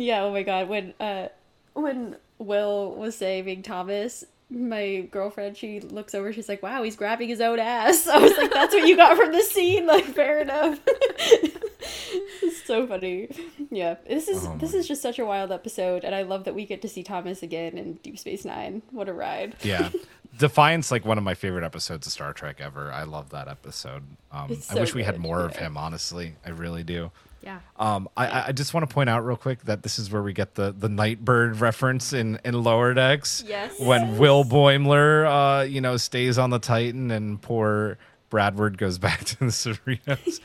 Yeah, 0.00 0.22
oh 0.22 0.32
my 0.32 0.42
god, 0.42 0.68
when 0.68 0.94
uh 0.98 1.28
when 1.74 2.16
Will 2.38 2.94
was 2.94 3.16
saving 3.16 3.62
Thomas, 3.62 4.24
my 4.50 5.08
girlfriend, 5.10 5.56
she 5.56 5.80
looks 5.80 6.14
over, 6.14 6.32
she's 6.32 6.48
like, 6.48 6.62
Wow, 6.62 6.82
he's 6.82 6.96
grabbing 6.96 7.28
his 7.28 7.40
own 7.40 7.58
ass. 7.58 8.06
I 8.08 8.18
was 8.18 8.36
like, 8.36 8.52
That's 8.52 8.74
what 8.74 8.86
you 8.86 8.96
got 8.96 9.16
from 9.16 9.32
the 9.32 9.42
scene, 9.42 9.86
like 9.86 10.04
fair 10.04 10.40
enough. 10.40 10.80
it's 10.86 12.64
so 12.64 12.86
funny. 12.86 13.28
Yeah. 13.70 13.96
This 14.08 14.28
is 14.28 14.44
Oh 14.46 14.56
this 14.58 14.74
is 14.74 14.86
just 14.88 15.02
such 15.02 15.18
a 15.18 15.24
wild 15.24 15.52
episode, 15.52 16.04
and 16.04 16.14
I 16.14 16.22
love 16.22 16.44
that 16.44 16.54
we 16.54 16.66
get 16.66 16.82
to 16.82 16.88
see 16.88 17.02
Thomas 17.02 17.42
again 17.42 17.78
in 17.78 17.94
Deep 17.94 18.18
Space 18.18 18.44
Nine. 18.44 18.82
What 18.90 19.08
a 19.08 19.12
ride. 19.12 19.56
yeah 19.62 19.90
defiance 20.38 20.90
like 20.92 21.04
one 21.04 21.18
of 21.18 21.24
my 21.24 21.34
favorite 21.34 21.64
episodes 21.64 22.06
of 22.06 22.12
star 22.12 22.32
trek 22.32 22.60
ever 22.60 22.92
i 22.92 23.02
love 23.02 23.30
that 23.30 23.48
episode 23.48 24.02
um, 24.30 24.46
It's 24.50 24.70
i 24.70 24.74
so 24.74 24.80
wish 24.80 24.94
we 24.94 25.02
had 25.02 25.18
more 25.18 25.44
of 25.44 25.56
him 25.56 25.76
honestly 25.76 26.34
i 26.46 26.50
really 26.50 26.84
do 26.84 27.10
yeah 27.42 27.60
um, 27.76 28.08
I- 28.16 28.48
I, 28.48 28.52
just 28.52 28.74
want 28.74 28.88
to 28.88 28.92
point 28.94 29.08
out 29.10 29.24
real 29.24 29.36
quick 29.36 29.62
that 29.64 29.82
this 29.82 29.98
is 29.98 30.10
where 30.12 30.22
we 30.22 30.32
get 30.32 30.54
the 30.54 30.72
the 30.72 30.88
Nightbird 30.88 31.60
reference 31.60 32.12
in 32.12 32.38
in 32.44 32.62
Lower 32.62 32.92
Decks. 32.94 33.42
Yes. 33.46 33.78
When 33.80 34.18
Will 34.18 34.44
Boimler, 34.44 35.60
uh, 35.60 35.62
you 35.64 35.80
know, 35.80 35.96
stays 35.96 36.36
on 36.38 36.50
the 36.50 36.58
Titan 36.58 37.10
and 37.10 37.40
poor 37.40 37.98
Bradward 38.30 38.78
goes 38.78 38.98
back 39.06 39.24
to 39.24 39.38
the 39.38 39.46
Cerritos. 39.46 40.40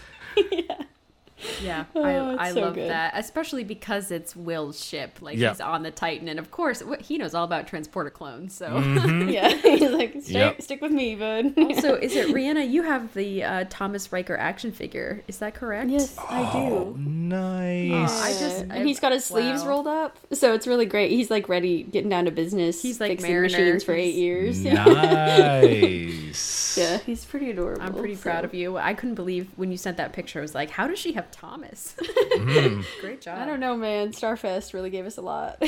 Yeah 1.61 1.85
Oh, 1.95 2.03
i, 2.03 2.33
it's 2.33 2.41
I 2.41 2.53
so 2.53 2.61
love 2.61 2.75
good. 2.75 2.89
that 2.89 3.13
especially 3.15 3.63
because 3.63 4.11
it's 4.11 4.35
will's 4.35 4.83
ship 4.83 5.19
like 5.21 5.37
Yeah. 5.37 5.49
he's 5.49 5.61
on 5.61 5.83
the 5.83 5.91
titan 5.91 6.27
and 6.27 6.39
of 6.39 6.51
course 6.51 6.83
he 7.01 7.17
knows 7.17 7.33
all 7.33 7.43
about 7.45 7.67
transporter 7.67 8.09
clones 8.09 8.53
so 8.55 8.67
Mm-hmm. 8.69 9.29
Yeah. 9.35 9.49
He's 9.75 9.91
like, 9.91 10.15
Stay, 10.21 10.33
Yep. 10.33 10.61
stick 10.61 10.81
with 10.81 10.91
me, 10.91 11.15
bud. 11.15 11.53
so 11.81 11.95
is 11.95 12.15
it 12.15 12.27
rhianna 12.27 12.69
you 12.69 12.83
have 12.83 13.13
the 13.13 13.43
uh, 13.43 13.65
thomas 13.69 14.11
riker 14.11 14.37
action 14.37 14.71
figure 14.71 15.23
is 15.27 15.37
that 15.39 15.53
correct 15.55 15.89
Yes, 15.89 16.15
I 16.17 16.51
do. 16.53 16.95
nice. 16.97 18.21
I 18.21 18.29
just- 18.39 18.61
and 18.63 18.73
I- 18.73 18.83
he's 18.83 18.99
got 18.99 19.11
his 19.11 19.25
sleeves 19.25 19.61
wow. 19.63 19.69
rolled 19.69 19.87
up, 19.87 20.17
so 20.33 20.53
it's 20.53 20.67
really 20.67 20.85
great. 20.85 21.11
He's 21.11 21.29
like 21.31 21.49
ready, 21.49 21.83
getting 21.83 22.09
down 22.09 22.25
to 22.25 22.31
business. 22.31 22.81
He's 22.81 22.99
like 22.99 23.11
fixing 23.11 23.31
Mariner. 23.31 23.57
machines 23.57 23.83
for 23.83 23.93
eight 23.93 24.15
years. 24.15 24.63
nice. 24.63 26.64
Yeah, 26.77 26.97
he's 27.05 27.25
pretty 27.25 27.49
adorable. 27.51 27.81
I'm 27.81 27.93
pretty 27.93 28.15
proud 28.15 28.45
of 28.45 28.53
you. 28.53 28.77
I 28.77 28.93
couldn't 28.93 29.15
believe 29.15 29.49
when 29.55 29.71
you 29.71 29.77
sent 29.77 29.97
that 29.97 30.13
picture. 30.13 30.39
I 30.39 30.41
was 30.41 30.55
like, 30.55 30.69
how 30.69 30.87
does 30.87 30.99
she 30.99 31.13
have 31.13 31.31
Thomas? 31.31 31.95
Mm-hmm. 32.35 32.81
Great 33.01 33.21
job. 33.21 33.39
I 33.39 33.45
don't 33.45 33.61
know, 33.61 33.77
man. 33.77 34.11
Starfest 34.11 34.73
really 34.73 34.89
gave 34.89 35.05
us 35.05 35.17
a 35.17 35.21
lot. 35.21 35.63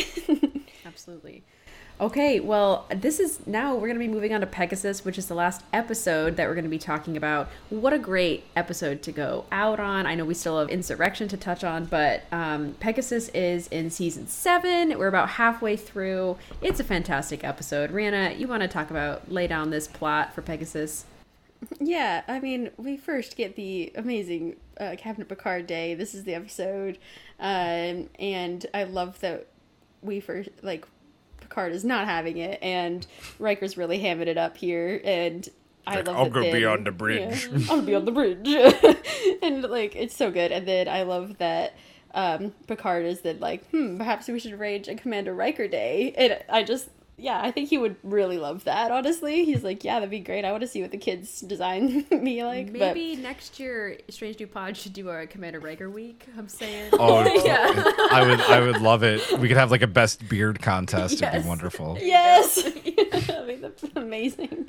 Absolutely. 0.85 1.43
Okay, 1.99 2.39
well, 2.39 2.85
this 2.95 3.19
is 3.19 3.39
now 3.47 3.73
we're 3.73 3.87
going 3.87 3.95
to 3.95 3.99
be 3.99 4.07
moving 4.07 4.31
on 4.31 4.41
to 4.41 4.47
Pegasus, 4.47 5.03
which 5.03 5.17
is 5.17 5.25
the 5.25 5.33
last 5.33 5.63
episode 5.73 6.35
that 6.35 6.47
we're 6.47 6.53
going 6.53 6.63
to 6.63 6.69
be 6.69 6.77
talking 6.77 7.17
about. 7.17 7.49
What 7.71 7.91
a 7.91 7.97
great 7.97 8.43
episode 8.55 9.01
to 9.01 9.11
go 9.11 9.45
out 9.51 9.79
on. 9.79 10.05
I 10.05 10.13
know 10.13 10.23
we 10.23 10.35
still 10.35 10.59
have 10.59 10.69
Insurrection 10.69 11.27
to 11.29 11.37
touch 11.37 11.63
on, 11.63 11.85
but 11.85 12.21
um, 12.31 12.75
Pegasus 12.79 13.29
is 13.29 13.67
in 13.69 13.89
season 13.89 14.27
seven. 14.27 14.95
We're 14.99 15.07
about 15.07 15.29
halfway 15.29 15.75
through. 15.75 16.37
It's 16.61 16.79
a 16.79 16.83
fantastic 16.83 17.43
episode. 17.43 17.89
Rhianna, 17.91 18.37
you 18.37 18.47
want 18.47 18.61
to 18.61 18.67
talk 18.67 18.91
about, 18.91 19.31
lay 19.31 19.47
down 19.47 19.71
this 19.71 19.87
plot 19.87 20.35
for 20.35 20.43
Pegasus? 20.43 21.05
yeah, 21.79 22.21
I 22.27 22.39
mean, 22.39 22.69
we 22.77 22.97
first 22.97 23.35
get 23.35 23.55
the 23.55 23.91
amazing 23.95 24.57
uh, 24.79 24.95
Picard 25.27 25.65
Day. 25.65 25.95
This 25.95 26.13
is 26.13 26.25
the 26.25 26.35
episode, 26.35 26.99
um, 27.39 28.09
and 28.19 28.67
I 28.71 28.83
love 28.83 29.19
that 29.21 29.47
we 30.03 30.19
first 30.19 30.49
like 30.61 30.85
Picard 31.57 31.73
is 31.73 31.83
not 31.83 32.05
having 32.05 32.37
it, 32.37 32.59
and 32.61 33.05
Riker's 33.39 33.77
really 33.77 33.99
hamming 33.99 34.27
it 34.27 34.37
up 34.37 34.57
here, 34.57 35.01
and. 35.03 35.47
I 35.87 35.95
Like, 35.95 36.07
love 36.07 36.17
"I'll 36.17 36.29
go 36.29 36.41
be 36.41 36.51
then- 36.51 36.65
on 36.65 36.83
the 36.83 36.91
bridge." 36.91 37.49
Yeah, 37.49 37.59
I'll 37.71 37.81
be 37.81 37.95
on 37.95 38.03
the 38.03 38.11
bridge, 38.11 38.45
and 39.41 39.63
like 39.63 39.95
it's 39.95 40.15
so 40.17 40.29
good. 40.29 40.51
And 40.51 40.67
then 40.67 40.89
I 40.89 41.03
love 41.03 41.37
that 41.37 41.75
um, 42.13 42.53
Picard 42.67 43.05
is 43.05 43.21
then 43.21 43.39
like, 43.39 43.65
hmm, 43.69 43.97
perhaps 43.97 44.27
we 44.27 44.37
should 44.37 44.51
arrange 44.51 44.89
a 44.89 44.95
Commander 44.95 45.33
Riker 45.33 45.65
Day, 45.69 46.13
and 46.17 46.37
I 46.49 46.63
just 46.63 46.89
yeah, 47.19 47.41
I 47.41 47.49
think 47.51 47.69
he 47.69 47.77
would 47.79 47.95
really 48.03 48.37
love 48.37 48.63
that. 48.65 48.91
Honestly, 48.91 49.43
he's 49.43 49.63
like, 49.63 49.83
yeah, 49.83 49.95
that'd 49.95 50.09
be 50.11 50.19
great. 50.19 50.45
I 50.45 50.51
want 50.51 50.61
to 50.61 50.67
see 50.67 50.81
what 50.83 50.91
the 50.91 50.97
kids 50.97 51.41
design 51.41 52.05
me 52.11 52.43
like. 52.43 52.67
but- 52.71 52.79
Maybe 52.95 53.15
next 53.15 53.59
year, 53.59 53.97
Strange 54.09 54.39
New 54.39 54.45
Pod 54.47 54.77
should 54.77 54.93
do 54.93 55.09
a 55.09 55.25
Commander 55.25 55.59
Riker 55.59 55.89
week. 55.89 56.25
I'm 56.37 56.47
saying. 56.47 56.91
Oh, 56.93 57.23
yeah. 57.45 57.71
I 58.11 58.23
would 58.27 58.39
I 58.41 58.59
would 58.59 58.81
love 58.81 59.03
it. 59.03 59.21
We 59.39 59.47
could 59.47 59.57
have 59.57 59.71
like 59.71 59.81
a 59.81 59.87
best 59.87 60.29
beard 60.29 60.61
contest. 60.61 61.15
It'd 61.15 61.21
Yes. 61.33 61.41
be 61.43 61.47
wonderful. 61.49 61.97
Yes. 61.99 62.63
I 63.29 63.43
mean, 63.45 63.61
that's 63.61 63.83
amazing. 63.95 64.67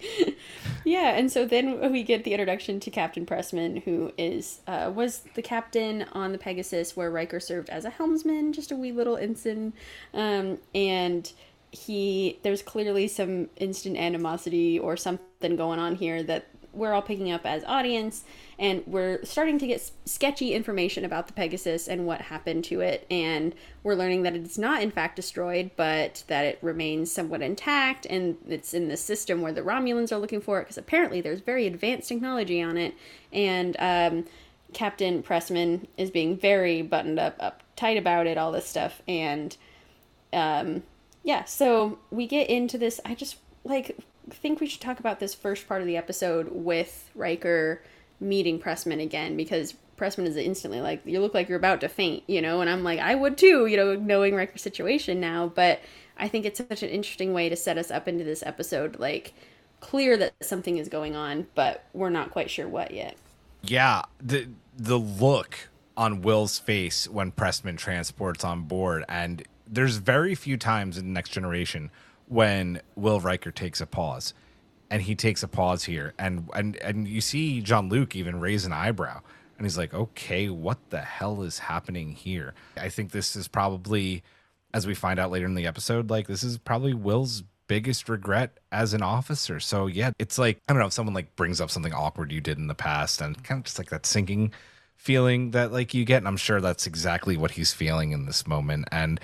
Yeah, 0.85 1.11
and 1.17 1.31
so 1.31 1.45
then 1.45 1.93
we 1.93 2.03
get 2.03 2.25
the 2.25 2.33
introduction 2.33 2.81
to 2.81 2.91
Captain 2.91 3.27
Pressman, 3.27 3.83
who 3.83 4.13
is 4.17 4.61
uh, 4.67 4.91
was 4.95 5.23
the 5.35 5.43
captain 5.43 6.05
on 6.13 6.33
the 6.33 6.39
Pegasus, 6.39 6.97
where 6.97 7.11
Riker 7.11 7.41
served 7.41 7.69
as 7.69 7.85
a 7.85 7.91
helmsman, 7.91 8.53
just 8.53 8.71
a 8.73 8.77
wee 8.77 8.93
little 8.93 9.17
ensign, 9.17 9.73
um, 10.15 10.59
and 10.75 11.31
he 11.71 12.39
there's 12.43 12.63
clearly 12.63 13.09
some 13.09 13.49
instant 13.57 13.97
animosity 13.97 14.79
or 14.79 14.97
something 14.97 15.57
going 15.57 15.79
on 15.79 15.97
here 15.97 16.23
that 16.23 16.47
we're 16.73 16.93
all 16.93 17.03
picking 17.03 17.31
up 17.31 17.45
as 17.45 17.65
audience 17.65 18.25
and 18.59 18.83
we're 18.87 19.23
starting 19.25 19.59
to 19.59 19.67
get 19.67 19.91
sketchy 20.05 20.55
information 20.55 21.05
about 21.05 21.27
the 21.27 21.33
pegasus 21.33 21.89
and 21.89 22.07
what 22.07 22.21
happened 22.21 22.65
to 22.65 22.81
it 22.81 23.07
and 23.11 23.55
we're 23.83 23.95
learning 23.95 24.23
that 24.23 24.35
it's 24.35 24.59
not 24.59 24.83
in 24.83 24.91
fact 24.91 25.17
destroyed 25.17 25.71
but 25.77 26.23
that 26.29 26.45
it 26.45 26.59
remains 26.63 27.11
somewhat 27.11 27.43
intact 27.43 28.07
and 28.07 28.37
it's 28.49 28.75
in 28.75 28.89
the 28.89 28.97
system 28.97 29.43
where 29.43 29.53
the 29.53 29.63
romulans 29.63 30.13
are 30.13 30.19
looking 30.19 30.41
for 30.41 30.61
it 30.61 30.65
because 30.65 30.79
apparently 30.79 31.21
there's 31.21 31.41
very 31.41 31.67
advanced 31.67 32.09
technology 32.09 32.63
on 32.63 32.77
it 32.77 32.95
and 33.33 33.77
um, 33.79 34.25
captain 34.73 35.23
pressman 35.23 35.87
is 35.97 36.11
being 36.11 36.37
very 36.37 36.83
buttoned 36.83 37.19
up 37.19 37.39
uptight 37.77 37.99
about 37.99 38.27
it 38.27 38.39
all 38.39 38.53
this 38.53 38.67
stuff 38.67 39.03
and 39.09 39.57
um 40.33 40.83
yeah 41.23 41.45
so 41.45 41.99
we 42.11 42.27
get 42.27 42.49
into 42.49 42.79
this 42.79 43.01
i 43.05 43.15
just 43.15 43.37
like 43.65 43.97
think 44.31 44.61
we 44.61 44.67
should 44.67 44.81
talk 44.81 45.01
about 45.01 45.21
this 45.21 45.35
first 45.35 45.69
part 45.69 45.81
of 45.81 45.87
the 45.87 45.97
episode 45.97 46.49
with 46.51 47.11
Riker 47.15 47.83
meeting 48.21 48.59
Pressman 48.59 49.01
again 49.03 49.37
because 49.37 49.75
Pressman 49.97 50.27
is 50.27 50.37
instantly 50.37 50.81
like, 50.81 51.03
"You 51.05 51.21
look 51.21 51.35
like 51.35 51.49
you're 51.49 51.59
about 51.59 51.81
to 51.81 51.89
faint," 51.89 52.23
you 52.27 52.41
know, 52.41 52.61
and 52.61 52.71
I'm 52.71 52.85
like, 52.85 53.01
"I 53.01 53.15
would 53.15 53.37
too," 53.37 53.67
you 53.67 53.77
know, 53.77 53.95
knowing 53.95 54.35
Riker's 54.35 54.63
situation 54.63 55.21
now. 55.21 55.49
But 55.49 55.81
I 56.17 56.29
think 56.29 56.45
it's 56.45 56.59
such 56.59 56.83
an 56.83 56.89
interesting 56.89 57.33
way 57.33 57.49
to 57.49 57.57
set 57.57 57.79
us 57.79 57.91
up 57.91 58.07
into 58.07 58.25
this 58.25 58.43
episode, 58.45 58.99
like 58.99 59.35
clear 59.81 60.17
that 60.17 60.35
something 60.41 60.79
is 60.79 60.89
going 60.89 61.15
on, 61.17 61.47
but 61.55 61.85
we're 61.93 62.11
not 62.11 62.31
quite 62.31 62.51
sure 62.51 62.69
what 62.69 62.93
yet. 62.93 63.17
Yeah, 63.63 64.03
the 64.21 64.49
the 64.77 64.99
look 64.99 65.69
on 65.97 66.23
Will's 66.23 66.61
face 66.61 67.09
when 67.09 67.33
Pressman 67.33 67.77
transports 67.77 68.45
on 68.45 68.63
board, 68.63 69.05
and 69.09 69.43
there's 69.71 69.97
very 69.97 70.35
few 70.35 70.57
times 70.57 70.99
in 70.99 71.13
Next 71.13 71.31
Generation 71.31 71.91
when 72.27 72.81
Will 72.95 73.21
Riker 73.21 73.51
takes 73.51 73.81
a 73.81 73.87
pause, 73.87 74.35
and 74.91 75.03
he 75.03 75.15
takes 75.15 75.43
a 75.43 75.49
pause 75.49 75.85
here, 75.85 76.15
and 76.19 76.49
and 76.55 76.77
and 76.77 77.09
you 77.09 77.21
see 77.21 77.61
Jean-Luc 77.61 78.17
even 78.17 78.41
raise 78.41 78.65
an 78.65 78.73
eyebrow, 78.73 79.21
and 79.57 79.67
he's 79.67 79.79
like, 79.79 79.95
"Okay, 79.95 80.49
what 80.49 80.79
the 80.91 81.01
hell 81.01 81.43
is 81.43 81.59
happening 81.59 82.13
here?" 82.13 82.55
I 82.77 82.89
think 82.89 83.13
this 83.13 83.37
is 83.37 83.49
probably, 83.49 84.23
as 84.75 84.87
we 84.87 84.95
find 84.95 85.19
out 85.19 85.31
later 85.31 85.47
in 85.47 85.55
the 85.55 85.67
episode, 85.67 86.11
like 86.11 86.27
this 86.27 86.43
is 86.43 86.59
probably 86.59 86.95
Will's 86.95 87.43
biggest 87.69 88.09
regret 88.09 88.59
as 88.73 88.95
an 88.95 89.03
officer. 89.03 89.61
So 89.61 89.87
yeah, 89.87 90.11
it's 90.19 90.39
like 90.39 90.59
I 90.69 90.73
don't 90.73 90.81
know 90.81 90.87
if 90.87 90.93
someone 90.93 91.15
like 91.15 91.37
brings 91.37 91.61
up 91.61 91.71
something 91.71 91.93
awkward 91.93 92.33
you 92.33 92.41
did 92.41 92.59
in 92.59 92.67
the 92.67 92.75
past 92.75 93.21
and 93.21 93.43
kind 93.45 93.61
of 93.61 93.65
just 93.65 93.79
like 93.79 93.91
that 93.91 94.07
sinking 94.07 94.53
feeling 94.97 95.53
that 95.53 95.73
like 95.73 95.95
you 95.95 96.05
get 96.05 96.17
and 96.17 96.27
I'm 96.27 96.37
sure 96.37 96.61
that's 96.61 96.87
exactly 96.87 97.37
what 97.37 97.53
he's 97.53 97.73
feeling 97.73 98.11
in 98.11 98.27
this 98.27 98.49
moment 98.49 98.89
and 98.91 99.21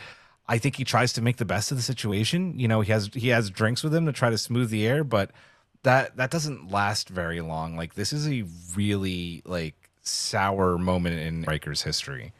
I 0.46 0.58
think 0.58 0.76
he 0.76 0.84
tries 0.84 1.12
to 1.14 1.22
make 1.22 1.38
the 1.38 1.44
best 1.44 1.70
of 1.70 1.76
the 1.76 1.82
situation. 1.82 2.58
You 2.58 2.68
know, 2.68 2.80
he 2.82 2.92
has 2.92 3.10
he 3.14 3.28
has 3.28 3.50
drinks 3.50 3.82
with 3.82 3.94
him 3.94 4.06
to 4.06 4.12
try 4.12 4.30
to 4.30 4.38
smooth 4.38 4.70
the 4.70 4.86
air, 4.86 5.04
but 5.04 5.30
that 5.82 6.16
that 6.16 6.30
doesn't 6.30 6.70
last 6.70 7.08
very 7.08 7.40
long. 7.40 7.76
Like 7.76 7.94
this 7.94 8.12
is 8.12 8.28
a 8.28 8.44
really 8.76 9.42
like 9.44 9.90
sour 10.02 10.76
moment 10.76 11.18
in 11.18 11.42
Riker's 11.42 11.82
history. 11.82 12.32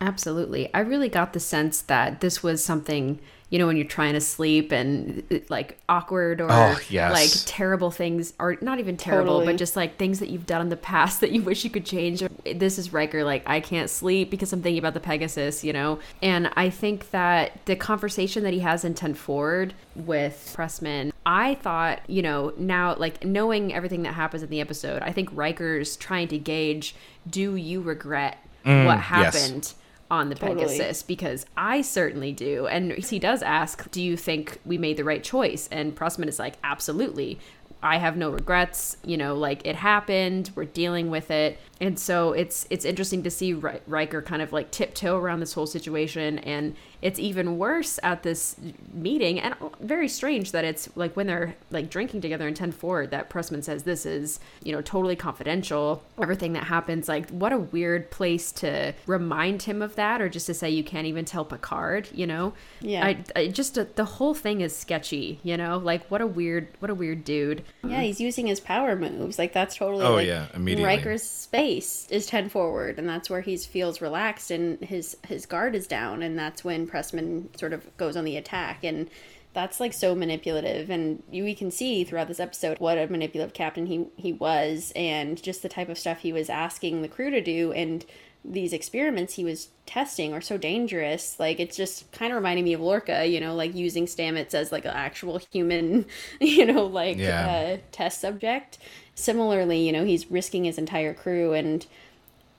Absolutely. 0.00 0.72
I 0.74 0.80
really 0.80 1.08
got 1.08 1.32
the 1.32 1.40
sense 1.40 1.80
that 1.82 2.20
this 2.20 2.42
was 2.42 2.64
something, 2.64 3.20
you 3.52 3.58
know, 3.58 3.66
when 3.66 3.76
you're 3.76 3.84
trying 3.84 4.14
to 4.14 4.20
sleep 4.20 4.72
and 4.72 5.22
uh, 5.30 5.36
like 5.50 5.78
awkward 5.86 6.40
or 6.40 6.48
Oh, 6.50 6.78
yes. 6.88 7.12
like 7.12 7.30
terrible 7.46 7.90
things, 7.90 8.32
or 8.38 8.56
not 8.62 8.78
even 8.78 8.96
terrible, 8.96 9.34
Totally. 9.34 9.52
but 9.52 9.58
just 9.58 9.76
like 9.76 9.98
things 9.98 10.20
that 10.20 10.30
you've 10.30 10.46
done 10.46 10.62
in 10.62 10.70
the 10.70 10.76
past 10.78 11.20
that 11.20 11.32
you 11.32 11.42
wish 11.50 11.62
you 11.62 11.68
could 11.68 11.84
change. 11.84 12.22
This 12.46 12.78
is 12.78 12.94
Riker, 12.94 13.24
like, 13.24 13.42
I 13.46 13.60
can't 13.60 13.90
sleep 13.90 14.30
because 14.30 14.54
I'm 14.54 14.62
thinking 14.62 14.78
about 14.78 14.94
the 14.94 15.00
Pegasus, 15.00 15.62
you 15.62 15.74
know? 15.74 15.98
And 16.22 16.50
I 16.56 16.70
think 16.70 17.10
that 17.10 17.60
the 17.66 17.76
conversation 17.76 18.42
that 18.44 18.54
he 18.54 18.60
has 18.60 18.86
in 18.86 18.94
10 18.94 19.12
Forward 19.12 19.74
with 19.94 20.54
Pressman, 20.56 21.12
I 21.26 21.56
thought, 21.56 22.00
you 22.08 22.22
know, 22.22 22.54
now, 22.56 22.94
like, 22.96 23.22
knowing 23.22 23.74
everything 23.74 24.02
that 24.04 24.14
happens 24.14 24.42
in 24.42 24.48
the 24.48 24.62
episode, 24.62 25.02
I 25.02 25.12
think 25.12 25.28
Riker's 25.30 25.96
trying 25.96 26.28
to 26.28 26.38
gauge 26.38 26.94
do 27.28 27.54
you 27.56 27.82
regret 27.82 28.38
what 28.64 28.98
happened 28.98 29.54
yes. 29.64 29.74
On 30.12 30.28
the 30.28 30.34
Totally. 30.34 30.66
Pegasus 30.66 31.02
because 31.02 31.46
I 31.56 31.80
certainly 31.80 32.32
do. 32.32 32.66
And 32.66 32.92
he 32.92 33.18
does 33.18 33.42
ask, 33.42 33.90
Do 33.90 34.02
you 34.02 34.16
think 34.16 34.58
we 34.64 34.76
made 34.76 34.98
the 34.98 35.04
right 35.04 35.24
choice? 35.24 35.68
And 35.72 35.96
Pressman 35.96 36.28
is 36.28 36.38
like, 36.38 36.54
Absolutely. 36.62 37.40
I 37.82 37.96
have 37.96 38.16
no 38.16 38.30
regrets. 38.30 38.98
You 39.04 39.16
know, 39.16 39.34
like 39.34 39.66
it 39.66 39.74
happened. 39.74 40.50
We're 40.54 40.66
dealing 40.66 41.10
with 41.10 41.30
it. 41.30 41.58
And 41.80 41.98
so 41.98 42.32
it's 42.32 42.66
it's 42.68 42.84
interesting 42.84 43.22
to 43.24 43.30
see 43.30 43.54
Ri- 43.54 43.80
Riker 43.86 44.20
kind 44.20 44.42
of 44.42 44.52
like 44.52 44.70
tiptoe 44.70 45.16
around 45.16 45.40
this 45.40 45.54
whole 45.54 45.66
situation. 45.66 46.38
And 46.40 46.76
it's 47.02 47.18
even 47.18 47.58
worse 47.58 47.98
at 48.02 48.22
this 48.22 48.56
meeting. 48.92 49.40
And 49.40 49.54
very 49.80 50.08
strange 50.08 50.52
that 50.52 50.64
it's 50.64 50.88
like 50.94 51.14
when 51.16 51.26
they're 51.26 51.54
like 51.70 51.90
drinking 51.90 52.20
together 52.20 52.48
in 52.48 52.54
10 52.54 52.72
forward 52.72 53.10
that 53.10 53.28
Pressman 53.28 53.62
says 53.62 53.82
this 53.82 54.06
is, 54.06 54.40
you 54.62 54.72
know, 54.72 54.80
totally 54.80 55.16
confidential. 55.16 56.02
Everything 56.20 56.52
that 56.54 56.64
happens. 56.64 57.08
Like, 57.08 57.28
what 57.30 57.52
a 57.52 57.58
weird 57.58 58.10
place 58.10 58.52
to 58.52 58.94
remind 59.06 59.62
him 59.62 59.82
of 59.82 59.96
that 59.96 60.20
or 60.22 60.28
just 60.28 60.46
to 60.46 60.54
say 60.54 60.70
you 60.70 60.84
can't 60.84 61.06
even 61.06 61.24
tell 61.24 61.44
Picard, 61.44 62.08
you 62.12 62.26
know? 62.26 62.54
Yeah. 62.80 63.04
I, 63.04 63.24
I 63.36 63.46
just, 63.48 63.76
uh, 63.76 63.84
the 63.96 64.04
whole 64.04 64.34
thing 64.34 64.60
is 64.60 64.74
sketchy, 64.74 65.40
you 65.42 65.56
know? 65.56 65.78
Like, 65.78 66.08
what 66.10 66.20
a 66.20 66.26
weird, 66.26 66.68
what 66.78 66.90
a 66.90 66.94
weird 66.94 67.24
dude. 67.24 67.64
Yeah, 67.84 68.00
he's 68.02 68.20
using 68.20 68.46
his 68.46 68.60
power 68.60 68.94
moves. 68.96 69.38
Like 69.38 69.52
that's 69.52 69.74
totally 69.74 70.04
Oh, 70.04 70.14
like 70.14 70.26
yeah, 70.26 70.46
immediately. 70.54 70.84
Riker's 70.84 71.22
space 71.22 72.06
is 72.10 72.26
ten 72.26 72.48
forward, 72.48 72.98
and 72.98 73.08
that's 73.08 73.28
where 73.28 73.40
he 73.40 73.56
feels 73.56 74.00
relaxed 74.00 74.50
and 74.50 74.80
his 74.80 75.16
his 75.26 75.46
guard 75.46 75.74
is 75.74 75.86
down, 75.86 76.22
and 76.22 76.38
that's 76.38 76.64
when 76.64 76.86
Pressman 76.92 77.56
sort 77.58 77.72
of 77.72 77.96
goes 77.96 78.16
on 78.16 78.24
the 78.24 78.36
attack, 78.36 78.84
and 78.84 79.08
that's 79.54 79.80
like 79.80 79.92
so 79.92 80.14
manipulative, 80.14 80.90
and 80.90 81.22
you, 81.30 81.44
we 81.44 81.54
can 81.54 81.70
see 81.70 82.04
throughout 82.04 82.28
this 82.28 82.40
episode 82.40 82.78
what 82.78 82.98
a 82.98 83.06
manipulative 83.06 83.54
captain 83.54 83.86
he 83.86 84.06
he 84.16 84.32
was, 84.32 84.92
and 84.96 85.42
just 85.42 85.62
the 85.62 85.68
type 85.68 85.88
of 85.88 85.98
stuff 85.98 86.20
he 86.20 86.32
was 86.32 86.48
asking 86.50 87.02
the 87.02 87.08
crew 87.08 87.30
to 87.30 87.40
do, 87.40 87.72
and 87.72 88.04
these 88.44 88.72
experiments 88.72 89.34
he 89.34 89.44
was 89.44 89.68
testing 89.86 90.32
are 90.34 90.40
so 90.40 90.56
dangerous. 90.56 91.38
Like 91.38 91.60
it's 91.60 91.76
just 91.76 92.10
kind 92.12 92.32
of 92.32 92.36
reminding 92.36 92.64
me 92.64 92.72
of 92.72 92.80
Lorca, 92.80 93.24
you 93.26 93.38
know, 93.38 93.54
like 93.54 93.72
using 93.74 94.06
Stamets 94.06 94.52
as 94.52 94.72
like 94.72 94.84
an 94.84 94.90
actual 94.92 95.38
human, 95.52 96.06
you 96.40 96.66
know, 96.66 96.86
like 96.86 97.18
Yeah. 97.18 97.46
uh, 97.48 97.76
test 97.92 98.20
subject. 98.20 98.78
Similarly, 99.14 99.86
you 99.86 99.92
know, 99.92 100.04
he's 100.04 100.30
risking 100.30 100.64
his 100.64 100.78
entire 100.78 101.12
crew, 101.14 101.52
and 101.52 101.86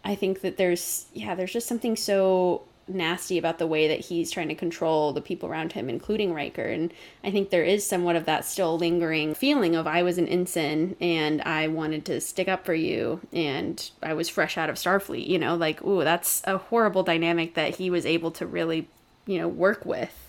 I 0.05 0.15
think 0.15 0.41
that 0.41 0.57
there's 0.57 1.07
yeah, 1.13 1.33
there's 1.35 1.51
just 1.51 1.67
something 1.67 1.95
so 1.95 2.61
nasty 2.87 3.37
about 3.37 3.59
the 3.59 3.67
way 3.67 3.87
that 3.87 3.99
he's 3.99 4.31
trying 4.31 4.49
to 4.49 4.55
control 4.55 5.13
the 5.13 5.21
people 5.21 5.49
around 5.49 5.73
him, 5.73 5.89
including 5.89 6.33
Riker. 6.33 6.63
And 6.63 6.93
I 7.23 7.31
think 7.31 7.49
there 7.49 7.63
is 7.63 7.85
somewhat 7.85 8.15
of 8.15 8.25
that 8.25 8.45
still 8.45 8.77
lingering 8.77 9.35
feeling 9.35 9.75
of 9.75 9.87
I 9.87 10.03
was 10.03 10.17
an 10.17 10.27
ensign 10.27 10.95
and 10.99 11.41
I 11.41 11.67
wanted 11.67 12.05
to 12.05 12.21
stick 12.21 12.47
up 12.47 12.65
for 12.65 12.73
you 12.73 13.21
and 13.31 13.89
I 14.01 14.13
was 14.13 14.29
fresh 14.29 14.57
out 14.57 14.69
of 14.69 14.75
Starfleet, 14.75 15.27
you 15.27 15.39
know, 15.39 15.55
like, 15.55 15.83
ooh, 15.83 16.03
that's 16.03 16.41
a 16.45 16.57
horrible 16.57 17.03
dynamic 17.03 17.55
that 17.55 17.75
he 17.75 17.89
was 17.89 18.05
able 18.05 18.31
to 18.31 18.45
really, 18.45 18.87
you 19.25 19.37
know, 19.37 19.47
work 19.47 19.85
with. 19.85 20.19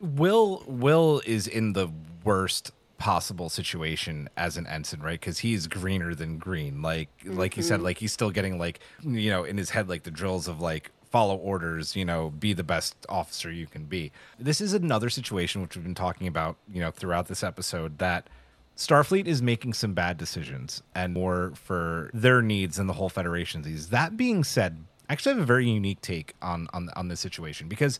Will 0.00 0.62
Will 0.66 1.22
is 1.24 1.46
in 1.46 1.72
the 1.72 1.88
worst 2.22 2.72
possible 2.98 3.48
situation 3.48 4.28
as 4.36 4.56
an 4.56 4.66
ensign, 4.66 5.00
right? 5.00 5.20
Because 5.20 5.38
he's 5.38 5.66
greener 5.66 6.14
than 6.14 6.38
green. 6.38 6.82
Like 6.82 7.08
like 7.24 7.56
you 7.56 7.62
said, 7.62 7.76
mm-hmm. 7.76 7.84
like 7.84 7.98
he's 7.98 8.12
still 8.12 8.30
getting 8.30 8.58
like 8.58 8.80
you 9.02 9.30
know 9.30 9.44
in 9.44 9.56
his 9.56 9.70
head 9.70 9.88
like 9.88 10.02
the 10.02 10.10
drills 10.10 10.48
of 10.48 10.60
like 10.60 10.90
follow 11.16 11.36
orders, 11.36 11.96
you 11.96 12.04
know, 12.04 12.28
be 12.28 12.52
the 12.52 12.62
best 12.62 12.94
officer 13.08 13.50
you 13.50 13.66
can 13.66 13.86
be. 13.86 14.12
This 14.38 14.60
is 14.60 14.74
another 14.74 15.08
situation 15.08 15.62
which 15.62 15.74
we've 15.74 15.82
been 15.82 15.94
talking 15.94 16.26
about, 16.26 16.56
you 16.70 16.78
know, 16.78 16.90
throughout 16.90 17.26
this 17.26 17.42
episode 17.42 17.96
that 18.00 18.28
Starfleet 18.76 19.26
is 19.26 19.40
making 19.40 19.72
some 19.72 19.94
bad 19.94 20.18
decisions 20.18 20.82
and 20.94 21.14
more 21.14 21.54
for 21.54 22.10
their 22.12 22.42
needs 22.42 22.76
than 22.76 22.86
the 22.86 22.92
whole 22.92 23.08
Federation's 23.08 23.66
needs. 23.66 23.88
That 23.88 24.18
being 24.18 24.44
said, 24.44 24.84
I 25.08 25.14
actually 25.14 25.36
have 25.36 25.42
a 25.42 25.46
very 25.46 25.66
unique 25.66 26.02
take 26.02 26.34
on 26.42 26.68
on 26.74 26.90
on 26.94 27.08
this 27.08 27.20
situation 27.20 27.66
because 27.66 27.98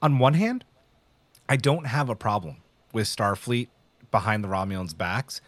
on 0.00 0.20
one 0.20 0.34
hand, 0.34 0.64
I 1.48 1.56
don't 1.56 1.88
have 1.88 2.08
a 2.08 2.14
problem 2.14 2.58
with 2.92 3.08
Starfleet 3.08 3.66
behind 4.12 4.44
the 4.44 4.48
Romulans' 4.48 4.96
backs 4.96 5.40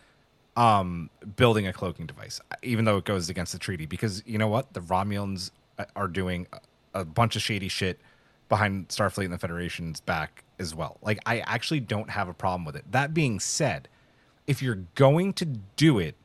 um, 0.56 1.10
building 1.36 1.68
a 1.68 1.72
cloaking 1.72 2.06
device, 2.06 2.40
even 2.64 2.86
though 2.86 2.96
it 2.96 3.04
goes 3.04 3.28
against 3.28 3.52
the 3.52 3.60
treaty. 3.60 3.86
Because 3.86 4.20
you 4.26 4.36
know 4.36 4.48
what? 4.48 4.72
The 4.72 4.80
Romulans 4.80 5.52
uh, 5.78 5.84
are 5.94 6.08
doing 6.08 6.48
a, 6.94 7.04
bunch 7.04 7.36
of 7.36 7.42
shady 7.42 7.68
shit 7.68 8.00
behind 8.48 8.88
Starfleet 8.88 9.24
and 9.24 9.34
the 9.34 9.38
Federation's 9.38 10.00
back 10.00 10.44
as 10.58 10.74
well. 10.74 10.98
Like 11.02 11.18
I 11.26 11.40
actually 11.40 11.80
don't 11.80 12.10
have 12.10 12.28
a 12.28 12.34
problem 12.34 12.64
with 12.64 12.76
it. 12.76 12.84
That 12.90 13.14
being 13.14 13.40
said, 13.40 13.88
if 14.46 14.62
you're 14.62 14.80
going 14.94 15.32
to 15.34 15.44
do 15.44 15.98
it, 15.98 16.16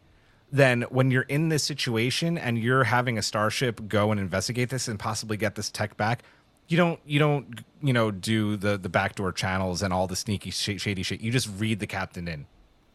then 0.52 0.84
when 0.84 1.11
you're 1.11 1.23
in 1.23 1.49
this 1.49 1.64
situation 1.64 2.38
and 2.38 2.57
you're 2.57 2.84
having 2.84 3.18
a 3.18 3.22
starship 3.22 3.88
go 3.88 4.11
and 4.11 4.19
investigate 4.19 4.69
this 4.69 4.88
and 4.88 4.99
possibly 4.99 5.35
get 5.35 5.56
this 5.56 5.72
tech 5.72 5.98
back, 5.98 6.23
you 6.68 6.77
don't 6.77 6.99
you 7.06 7.19
don't 7.19 7.61
you 7.81 7.91
know 7.91 8.11
do 8.11 8.56
the 8.56 8.77
the 8.77 8.90
backdoor 8.90 9.31
channels 9.31 9.81
and 9.81 9.94
all 9.94 10.07
the 10.07 10.15
sneaky 10.15 10.52
sh- 10.52 10.80
shady 10.80 11.03
shit. 11.03 11.22
You 11.22 11.31
just 11.31 11.49
read 11.57 11.80
the 11.80 11.88
captain 11.88 12.27
in 12.27 12.45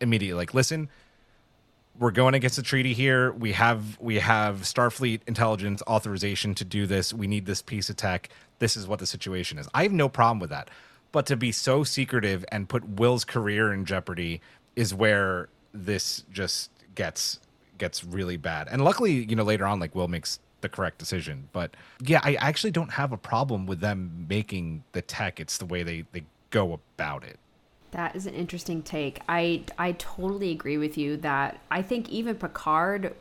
immediately. 0.01 0.39
Like, 0.39 0.55
listen, 0.55 0.89
we're 1.99 2.11
going 2.13 2.35
against 2.35 2.57
the 2.57 2.63
treaty 2.63 2.95
here. 2.95 3.33
We 3.33 3.53
have 3.53 3.99
we 4.01 4.17
have 4.17 4.59
Starfleet 4.63 5.21
intelligence 5.27 5.83
authorization 5.87 6.55
to 6.57 6.65
do 6.65 6.87
this. 6.87 7.13
We 7.13 7.27
need 7.27 7.47
this 7.47 7.63
piece 7.63 7.91
of 7.91 7.97
tech. 7.97 8.29
This 8.59 8.77
is 8.77 8.87
what 8.87 8.99
the 8.99 9.07
situation 9.07 9.59
is. 9.59 9.69
I 9.75 9.83
have 9.83 9.93
no 9.93 10.09
problem 10.09 10.39
with 10.39 10.51
that. 10.51 10.71
But 11.11 11.27
to 11.27 11.37
be 11.37 11.53
so 11.53 11.85
secretive 11.85 12.45
and 12.53 12.69
put 12.69 12.89
Will's 12.89 13.25
career 13.25 13.73
in 13.73 13.85
jeopardy 13.85 14.41
is 14.77 14.95
where 14.95 15.49
this 15.73 16.25
just 16.31 16.71
gets 16.95 17.41
gets 17.79 18.05
really 18.05 18.37
bad. 18.37 18.69
And 18.71 18.85
luckily, 18.85 19.25
you 19.25 19.37
know, 19.37 19.45
later 19.45 19.67
on 19.67 19.81
like 19.81 19.95
Will 19.95 20.09
makes 20.09 20.39
the 20.61 20.69
correct 20.69 20.99
decision. 20.99 21.49
But 21.53 21.77
yeah, 22.01 22.21
I 22.23 22.35
actually 22.35 22.73
don't 22.73 22.93
have 22.93 23.13
a 23.13 23.17
problem 23.17 23.67
with 23.67 23.81
them 23.81 24.27
making 24.29 24.85
the 24.93 25.03
tech. 25.03 25.41
It's 25.41 25.59
the 25.59 25.67
way 25.67 25.83
they 25.83 26.05
they 26.13 26.25
go 26.51 26.75
about 26.75 27.25
it. 27.25 27.39
That 27.93 28.15
is 28.15 28.27
an 28.27 28.35
interesting 28.35 28.83
take. 28.83 29.21
I 29.29 29.63
I 29.79 29.93
totally 29.93 30.51
agree 30.51 30.77
with 30.77 30.99
you 30.99 31.17
that 31.19 31.61
I 31.71 31.83
think 31.83 32.09
even 32.11 32.37
Picard 32.37 33.15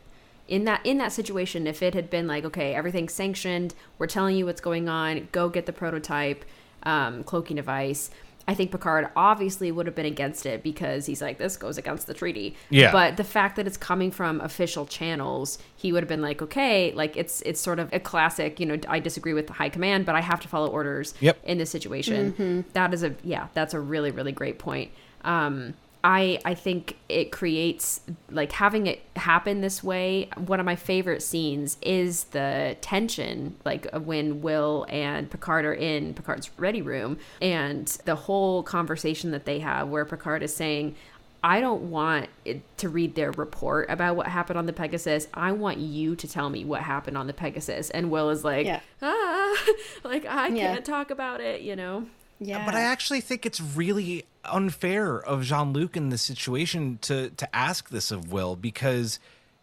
in 0.48 0.66
that 0.66 0.86
in 0.86 0.98
that 0.98 1.12
situation 1.12 1.68
if 1.68 1.82
it 1.82 1.94
had 1.94 2.10
been 2.10 2.28
like 2.28 2.44
okay, 2.46 2.74
everything's 2.76 3.14
sanctioned, 3.14 3.76
we're 3.98 4.08
telling 4.08 4.36
you 4.36 4.46
what's 4.46 4.62
going 4.62 4.90
on, 4.90 5.30
go 5.32 5.50
get 5.50 5.66
the 5.66 5.74
prototype 5.74 6.44
um, 6.84 7.24
cloaking 7.24 7.56
device. 7.56 8.10
I 8.50 8.54
think 8.54 8.72
Picard 8.72 9.10
obviously 9.16 9.72
would 9.74 9.86
have 9.88 9.96
been 9.96 10.06
against 10.06 10.46
it 10.46 10.64
because 10.64 11.06
he's 11.06 11.22
like, 11.22 11.38
this 11.38 11.58
goes 11.58 11.78
against 11.78 12.08
the 12.08 12.14
treaty. 12.14 12.56
Yeah. 12.70 12.94
But 12.94 13.18
the 13.18 13.26
fact 13.26 13.58
that 13.58 13.68
it's 13.68 13.76
coming 13.76 14.10
from 14.10 14.40
official 14.40 14.86
channels, 14.86 15.58
he 15.76 15.92
would 15.92 16.02
have 16.02 16.08
been 16.08 16.22
like, 16.22 16.42
okay, 16.42 16.94
like 16.94 17.18
it's 17.18 17.42
it's 17.42 17.60
sort 17.60 17.80
of 17.80 17.90
a 17.94 18.00
classic, 18.00 18.60
you 18.60 18.66
know, 18.66 18.78
I 18.88 19.00
disagree 19.00 19.34
with 19.34 19.48
the 19.48 19.54
high 19.54 19.70
command, 19.70 20.06
but 20.06 20.16
I 20.16 20.22
have 20.22 20.40
to 20.42 20.48
follow 20.48 20.70
orders 20.70 21.14
Yep. 21.20 21.40
in 21.44 21.58
this 21.58 21.70
situation. 21.70 22.64
That 22.74 22.94
is 22.94 23.04
a 23.04 23.16
yeah, 23.24 23.48
that's 23.54 23.74
a 23.74 23.80
really, 23.80 24.12
really 24.12 24.32
great 24.32 24.60
point. 24.60 24.92
Um 25.26 25.74
I 26.04 26.40
I 26.46 26.54
think 26.54 26.98
it 27.10 27.32
creates 27.32 28.02
like 28.30 28.52
having 28.52 28.88
it 28.88 29.02
happen 29.16 29.62
this 29.62 29.84
way. 29.84 30.30
One 30.38 30.60
of 30.60 30.66
my 30.66 30.76
favorite 30.76 31.22
scenes 31.24 31.78
is 31.82 32.26
the 32.26 32.78
tension, 32.82 33.56
like 33.66 33.88
when 33.94 34.42
Will 34.42 34.86
and 34.90 35.30
Picard 35.30 35.66
are 35.66 35.74
in 35.74 36.14
Picard's 36.14 36.50
ready 36.58 36.82
room, 36.82 37.18
and 37.42 37.88
the 38.06 38.16
whole 38.16 38.64
conversation 38.64 39.32
that 39.32 39.46
they 39.46 39.60
have, 39.60 39.88
where 39.90 40.06
Picard 40.06 40.44
is 40.44 40.56
saying, 40.56 40.96
"I 41.44 41.60
don't 41.60 41.90
want 41.90 42.30
it 42.46 42.62
to 42.78 42.90
read 42.90 43.16
their 43.16 43.32
report 43.32 43.90
about 43.90 44.16
what 44.16 44.28
happened 44.28 44.58
on 44.60 44.66
the 44.68 44.74
Pegasus. 44.74 45.28
I 45.34 45.52
want 45.52 45.80
you 45.80 46.16
to 46.16 46.28
tell 46.28 46.50
me 46.50 46.64
what 46.64 46.82
happened 46.84 47.18
on 47.18 47.28
the 47.28 47.34
Pegasus." 47.34 47.90
And 47.90 48.12
Will 48.12 48.30
is 48.30 48.44
like, 48.44 48.66
Yeah. 48.66 48.82
"Ah, 49.02 49.56
like 50.04 50.26
I 50.26 50.48
Yeah. 50.50 50.74
can't 50.74 50.86
talk 50.86 51.10
about 51.12 51.42
it," 51.42 51.62
you 51.62 51.76
know. 51.76 52.06
Yeah. 52.40 52.66
But 52.66 52.76
I 52.76 52.82
actually 52.82 53.22
think 53.22 53.46
it's 53.46 53.60
really 53.60 54.26
unfair 54.46 55.18
of 55.18 55.44
Jean 55.44 55.74
Luc 55.74 55.98
in 55.98 56.10
this 56.10 56.22
situation 56.22 57.00
to 57.02 57.30
to 57.32 57.56
ask 57.56 57.90
this 57.90 58.12
of 58.12 58.32
Will 58.32 58.56
because 58.56 59.20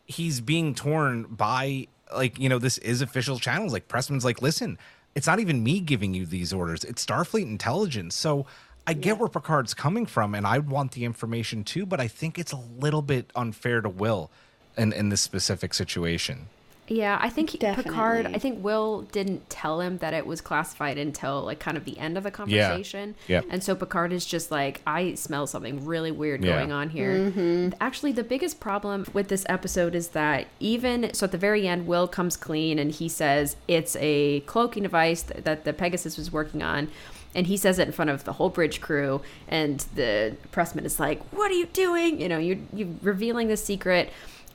he's 0.07 0.41
being 0.41 0.75
torn 0.75 1.25
by 1.25 1.87
like 2.15 2.39
you 2.39 2.49
know 2.49 2.59
this 2.59 2.79
is 2.79 3.01
official 3.01 3.39
channels. 3.39 3.73
Like 3.73 3.89
Pressman's 3.89 4.25
like, 4.25 4.43
listen, 4.43 4.79
it's 5.15 5.27
not 5.27 5.41
even 5.41 5.63
me 5.63 5.81
giving 5.81 6.15
you 6.15 6.27
these 6.27 6.53
orders; 6.53 6.85
it's 6.85 7.05
Starfleet 7.05 7.43
intelligence. 7.43 8.15
So 8.15 8.47
I 8.87 8.93
get 8.93 9.19
where 9.19 9.29
Picard's 9.29 9.75
coming 9.75 10.07
from, 10.07 10.35
and 10.35 10.47
I 10.47 10.59
want 10.59 10.93
the 10.93 11.05
information 11.05 11.65
too. 11.65 11.87
But 11.87 12.01
I 12.01 12.09
think 12.09 12.39
it's 12.39 12.53
a 12.53 12.61
little 12.79 13.03
bit 13.03 13.31
unfair 13.35 13.81
to 13.81 13.89
Will 13.89 14.31
in 14.77 14.93
in 14.93 15.09
this 15.09 15.21
specific 15.21 15.75
situation. 15.75 16.49
Yeah, 16.86 17.19
I 17.20 17.31
think 17.31 17.51
he- 17.51 17.59
Picard. 17.59 18.27
I 18.27 18.39
think 18.39 18.62
Will 18.62 19.02
didn't 19.12 19.48
tell 19.48 19.81
him 19.81 19.98
that 19.98 20.12
it 20.12 20.27
was 20.27 20.40
classified 20.40 20.98
until 20.98 21.43
like 21.43 21.59
kind 21.59 21.77
of 21.77 21.85
the 21.85 21.98
end 21.98 22.19
of 22.19 22.24
the 22.24 22.31
conversation. 22.31 23.15
Yeah. 23.27 23.36
Yep. 23.36 23.44
And 23.51 23.65
so 23.65 23.74
Picard 23.74 24.12
is 24.12 24.27
just 24.27 24.51
like, 24.51 24.82
I 24.86 25.15
smell 25.15 25.47
something 25.47 25.85
really 25.86 26.11
weird 26.11 26.44
Yeah. 26.44 26.59
going 26.59 26.73
on 26.73 26.90
here. 26.90 27.15
Mm-hmm. 27.15 27.74
Actually, 27.81 28.12
the 28.12 28.24
biggest 28.24 28.61
problem 28.61 29.06
with 29.15 29.28
this 29.28 29.47
episode 29.48 29.94
is 29.94 30.09
that 30.09 30.47
even 30.61 31.12
so, 31.15 31.24
at 31.24 31.32
the 31.32 31.39
very 31.39 31.66
end, 31.66 31.86
Will 31.86 32.06
comes 32.06 32.36
clean 32.36 32.78
and 32.78 32.90
he 32.90 33.09
says 33.09 33.56
it's 33.66 33.97
a 34.01 34.40
cloaking 34.40 34.82
device 34.82 35.23
that, 35.23 35.44
that 35.44 35.65
the 35.65 35.73
Pegasus 35.73 36.19
was 36.19 36.31
working 36.32 36.62
on. 36.62 36.89
And 37.36 37.48
he 37.48 37.56
says 37.56 37.81
it 37.81 37.89
in 37.89 37.93
front 37.93 38.11
of 38.11 38.23
the 38.23 38.35
whole 38.35 38.48
bridge 38.48 38.81
crew, 38.81 39.20
and 39.48 39.81
the 39.97 40.36
pressman 40.52 40.85
is 40.85 41.01
like, 41.01 41.20
"What 41.32 41.51
are 41.51 41.55
you 41.55 41.66
doing? 41.66 42.20
You 42.20 42.28
know, 42.28 42.39
you're 42.39 42.59
you're 42.73 42.86
revealing 43.02 43.48
the 43.48 43.56
secret." 43.56 44.12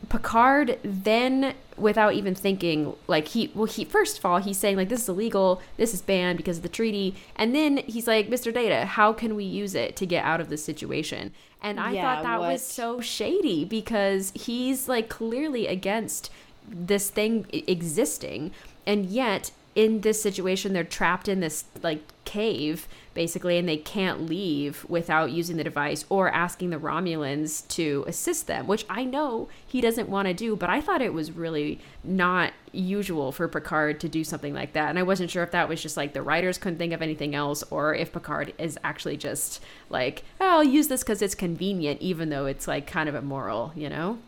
Picard 0.08 0.80
then, 0.84 1.54
without 1.78 2.14
even 2.14 2.34
thinking, 2.34 2.96
like 3.08 3.28
he, 3.30 3.52
well, 3.54 3.66
he 3.66 3.84
first 3.86 4.18
of 4.18 4.26
all 4.26 4.38
he's 4.40 4.58
saying 4.58 4.78
like 4.78 4.90
this 4.90 5.02
is 5.04 5.10
illegal, 5.10 5.62
this 5.78 5.94
is 5.94 6.02
banned 6.02 6.38
because 6.38 6.58
of 6.58 6.64
the 6.64 6.70
treaty, 6.70 7.16
and 7.36 7.54
then 7.54 7.78
he's 7.86 8.08
like, 8.08 8.30
Mr. 8.30 8.54
Data, 8.54 8.86
how 8.86 9.14
can 9.14 9.36
we 9.36 9.44
use 9.44 9.76
it 9.76 9.96
to 9.98 10.06
get 10.06 10.24
out 10.24 10.40
of 10.42 10.50
this 10.50 10.64
situation? 10.64 11.32
And 11.62 11.80
I 11.80 11.92
Yeah, 11.92 12.02
thought 12.02 12.24
that 12.24 12.40
what- 12.40 12.54
was 12.54 12.66
so 12.66 13.02
shady 13.02 13.66
because 13.66 14.32
he's 14.34 14.88
like 14.88 15.10
clearly 15.10 15.68
against 15.68 16.32
this 16.68 17.10
thing 17.10 17.46
existing, 17.52 18.52
and 18.88 19.06
yet 19.08 19.52
in 19.76 20.02
this 20.02 20.22
situation 20.22 20.74
they're 20.74 20.84
trapped 20.84 21.28
in 21.28 21.40
this 21.42 21.66
like 21.84 22.02
cave 22.26 22.88
basically 23.20 23.58
and 23.58 23.68
they 23.68 23.76
can't 23.76 24.28
leave 24.28 24.86
without 24.88 25.30
using 25.30 25.58
the 25.58 25.64
device 25.66 26.06
or 26.08 26.30
asking 26.32 26.70
the 26.70 26.78
Romulans 26.78 27.68
to 27.68 28.06
assist 28.08 28.48
them 28.48 28.66
which 28.66 28.86
I 28.90 29.04
know 29.04 29.50
he 29.68 29.82
doesn't 29.82 30.08
want 30.08 30.30
to 30.30 30.34
do 30.34 30.56
but 30.56 30.70
I 30.70 30.80
thought 30.80 31.02
it 31.02 31.14
was 31.14 31.34
really 31.34 31.82
not 32.02 32.54
usual 32.72 33.34
for 33.34 33.50
Picard 33.50 34.00
to 34.00 34.08
do 34.08 34.24
something 34.24 34.54
like 34.54 34.72
that 34.72 34.90
and 34.90 34.98
I 34.98 35.04
wasn't 35.04 35.30
sure 35.32 35.44
if 35.44 35.52
that 35.52 35.68
was 35.68 35.82
just 35.82 35.98
like 35.98 36.14
the 36.14 36.22
writers 36.22 36.58
couldn't 36.58 36.78
think 36.78 36.94
of 36.94 37.02
anything 37.02 37.36
else 37.36 37.62
or 37.70 37.94
if 37.94 38.14
Picard 38.14 38.54
is 38.58 38.80
actually 38.86 39.18
just 39.18 39.62
like 39.90 40.24
oh, 40.40 40.48
I'll 40.48 40.64
use 40.64 40.88
this 40.88 41.04
cuz 41.04 41.22
it's 41.22 41.36
convenient 41.36 42.00
even 42.02 42.30
though 42.30 42.46
it's 42.46 42.70
like 42.70 42.88
kind 42.88 43.10
of 43.10 43.16
immoral 43.16 43.74
you 43.76 43.90
know 43.90 44.20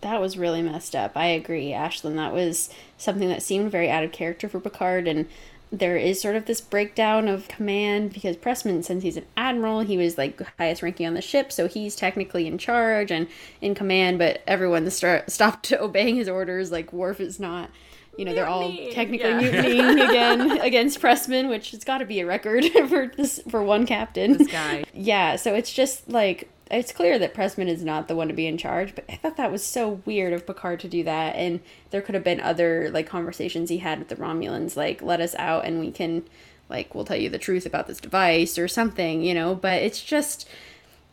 That 0.00 0.18
was 0.18 0.38
really 0.38 0.62
messed 0.62 0.94
up. 0.94 1.12
I 1.14 1.26
agree, 1.26 1.72
Ashlyn. 1.72 2.14
That 2.14 2.32
was 2.32 2.70
something 2.96 3.28
that 3.28 3.42
seemed 3.42 3.70
very 3.70 3.90
out 3.90 4.04
of 4.04 4.12
character 4.12 4.48
for 4.48 4.60
Picard, 4.60 5.08
and 5.08 5.26
there 5.70 5.96
is 5.96 6.20
sort 6.20 6.36
of 6.36 6.46
this 6.46 6.60
breakdown 6.60 7.28
of 7.28 7.48
command 7.48 8.12
because 8.12 8.36
Pressman, 8.36 8.82
since 8.84 9.02
he's 9.02 9.16
an 9.16 9.26
admiral, 9.36 9.80
he 9.80 9.96
was 9.96 10.16
like 10.16 10.40
highest 10.58 10.82
ranking 10.82 11.06
on 11.06 11.14
the 11.14 11.22
ship, 11.22 11.52
so 11.52 11.68
he's 11.68 11.94
technically 11.94 12.46
in 12.46 12.58
charge 12.58 13.10
and 13.10 13.28
in 13.60 13.74
command. 13.74 14.18
But 14.18 14.42
everyone 14.46 14.88
start, 14.90 15.30
stopped 15.30 15.72
obeying 15.80 16.16
his 16.16 16.28
orders. 16.28 16.72
Like 16.72 16.92
Worf 16.92 17.20
is 17.20 17.38
not. 17.38 17.70
You 18.16 18.24
know, 18.24 18.34
they're 18.34 18.48
all 18.48 18.76
technically 18.90 19.28
yeah. 19.28 19.38
mutinying 19.38 20.00
again 20.00 20.50
against 20.60 21.00
Pressman, 21.00 21.48
which 21.48 21.70
has 21.70 21.84
got 21.84 21.98
to 21.98 22.04
be 22.04 22.18
a 22.18 22.26
record 22.26 22.64
for 22.88 23.06
this 23.16 23.40
for 23.48 23.62
one 23.62 23.86
captain. 23.86 24.38
this 24.38 24.48
guy 24.48 24.84
Yeah, 24.92 25.36
so 25.36 25.54
it's 25.54 25.72
just 25.72 26.08
like 26.08 26.50
it's 26.70 26.92
clear 26.92 27.18
that 27.18 27.34
Pressman 27.34 27.68
is 27.68 27.82
not 27.84 28.08
the 28.08 28.14
one 28.16 28.28
to 28.28 28.34
be 28.34 28.46
in 28.46 28.58
charge, 28.58 28.94
but 28.94 29.04
I 29.08 29.16
thought 29.16 29.36
that 29.36 29.50
was 29.52 29.64
so 29.64 30.00
weird 30.04 30.32
of 30.32 30.46
Picard 30.46 30.80
to 30.80 30.88
do 30.88 31.02
that 31.04 31.34
and 31.36 31.60
there 31.90 32.02
could 32.02 32.14
have 32.14 32.24
been 32.24 32.40
other 32.40 32.90
like 32.90 33.06
conversations 33.08 33.70
he 33.70 33.78
had 33.78 33.98
with 33.98 34.08
the 34.08 34.16
Romulans 34.16 34.76
like 34.76 35.00
let 35.02 35.20
us 35.20 35.34
out 35.36 35.64
and 35.64 35.80
we 35.80 35.90
can 35.90 36.24
like 36.68 36.94
we'll 36.94 37.04
tell 37.04 37.16
you 37.16 37.30
the 37.30 37.38
truth 37.38 37.64
about 37.64 37.86
this 37.86 37.98
device 38.00 38.58
or 38.58 38.68
something, 38.68 39.22
you 39.22 39.34
know, 39.34 39.54
but 39.54 39.82
it's 39.82 40.02
just 40.02 40.48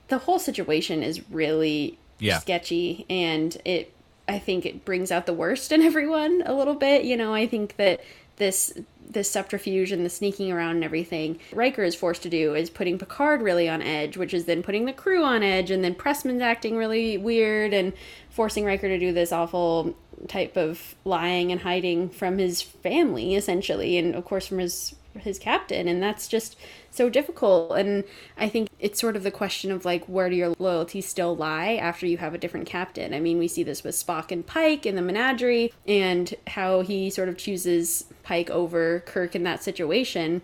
the 0.10 0.20
whole 0.20 0.40
situation 0.40 1.02
is 1.02 1.22
really 1.32 1.98
Yeah. 2.20 2.40
sketchy 2.40 3.06
and 3.10 3.58
it 3.66 3.92
I 4.28 4.40
think 4.40 4.66
it 4.66 4.84
brings 4.86 5.12
out 5.12 5.26
the 5.28 5.34
worst 5.34 5.72
in 5.72 5.82
everyone 5.92 6.44
a 6.46 6.54
little 6.54 6.76
bit. 6.76 7.06
You 7.06 7.16
know, 7.18 7.34
I 7.34 7.48
think 7.48 7.76
that 7.78 8.02
this 8.38 8.78
this 9.10 9.30
subterfuge 9.30 9.92
and 9.92 10.06
the 10.06 10.10
sneaking 10.10 10.52
around 10.52 10.76
and 10.76 10.84
everything 10.84 11.40
Riker 11.54 11.84
is 11.84 11.96
forced 11.96 12.24
to 12.24 12.30
do 12.30 12.56
is 12.56 12.70
putting 12.70 12.98
Picard 12.98 13.42
really 13.42 13.70
on 13.70 13.82
edge, 13.82 14.18
which 14.18 14.34
is 14.34 14.46
then 14.46 14.64
putting 14.64 14.86
the 14.86 14.94
crew 14.94 15.24
on 15.24 15.44
edge, 15.44 15.72
and 15.72 15.84
then 15.84 15.96
Pressman's 15.96 16.42
acting 16.42 16.76
really 16.76 17.18
weird 17.18 17.74
and 17.74 17.94
forcing 18.30 18.66
Riker 18.66 18.88
to 18.88 19.00
do 19.00 19.14
this 19.14 19.32
awful 19.32 19.96
type 20.28 20.58
of 20.58 20.96
lying 21.04 21.52
and 21.52 21.62
hiding 21.62 22.10
from 22.10 22.38
his 22.38 22.62
family 22.62 23.36
essentially, 23.36 23.98
and 23.98 24.16
of 24.16 24.26
course 24.26 24.48
from 24.48 24.60
his 24.60 24.96
his 25.20 25.40
captain, 25.40 25.88
and 25.88 26.02
that's 26.02 26.28
just 26.28 26.56
so 26.92 27.10
difficult. 27.10 27.78
And 27.78 28.04
I 28.38 28.50
think 28.50 28.70
it's 28.80 29.00
sort 29.00 29.16
of 29.16 29.24
the 29.24 29.32
question 29.32 29.72
of 29.72 29.86
like, 29.86 30.06
where 30.06 30.30
do 30.30 30.36
your 30.36 30.54
loyalties 30.60 31.08
still 31.08 31.36
lie 31.36 31.74
after 31.74 32.06
you 32.06 32.18
have 32.18 32.34
a 32.34 32.38
different 32.38 32.68
captain? 32.68 33.14
I 33.14 33.20
mean, 33.20 33.38
we 33.38 33.48
see 33.48 33.64
this 33.64 33.84
with 33.84 33.96
Spock 33.96 34.32
and 34.32 34.46
Pike 34.46 34.86
in 34.86 34.96
the 34.96 35.02
menagerie, 35.02 35.74
and 35.88 36.34
how 36.48 36.82
he 36.82 37.10
sort 37.10 37.30
of 37.30 37.38
chooses 37.38 38.06
Pike 38.24 38.50
over 38.50 39.02
Kirk 39.02 39.36
in 39.36 39.44
that 39.44 39.64
situation. 39.64 40.42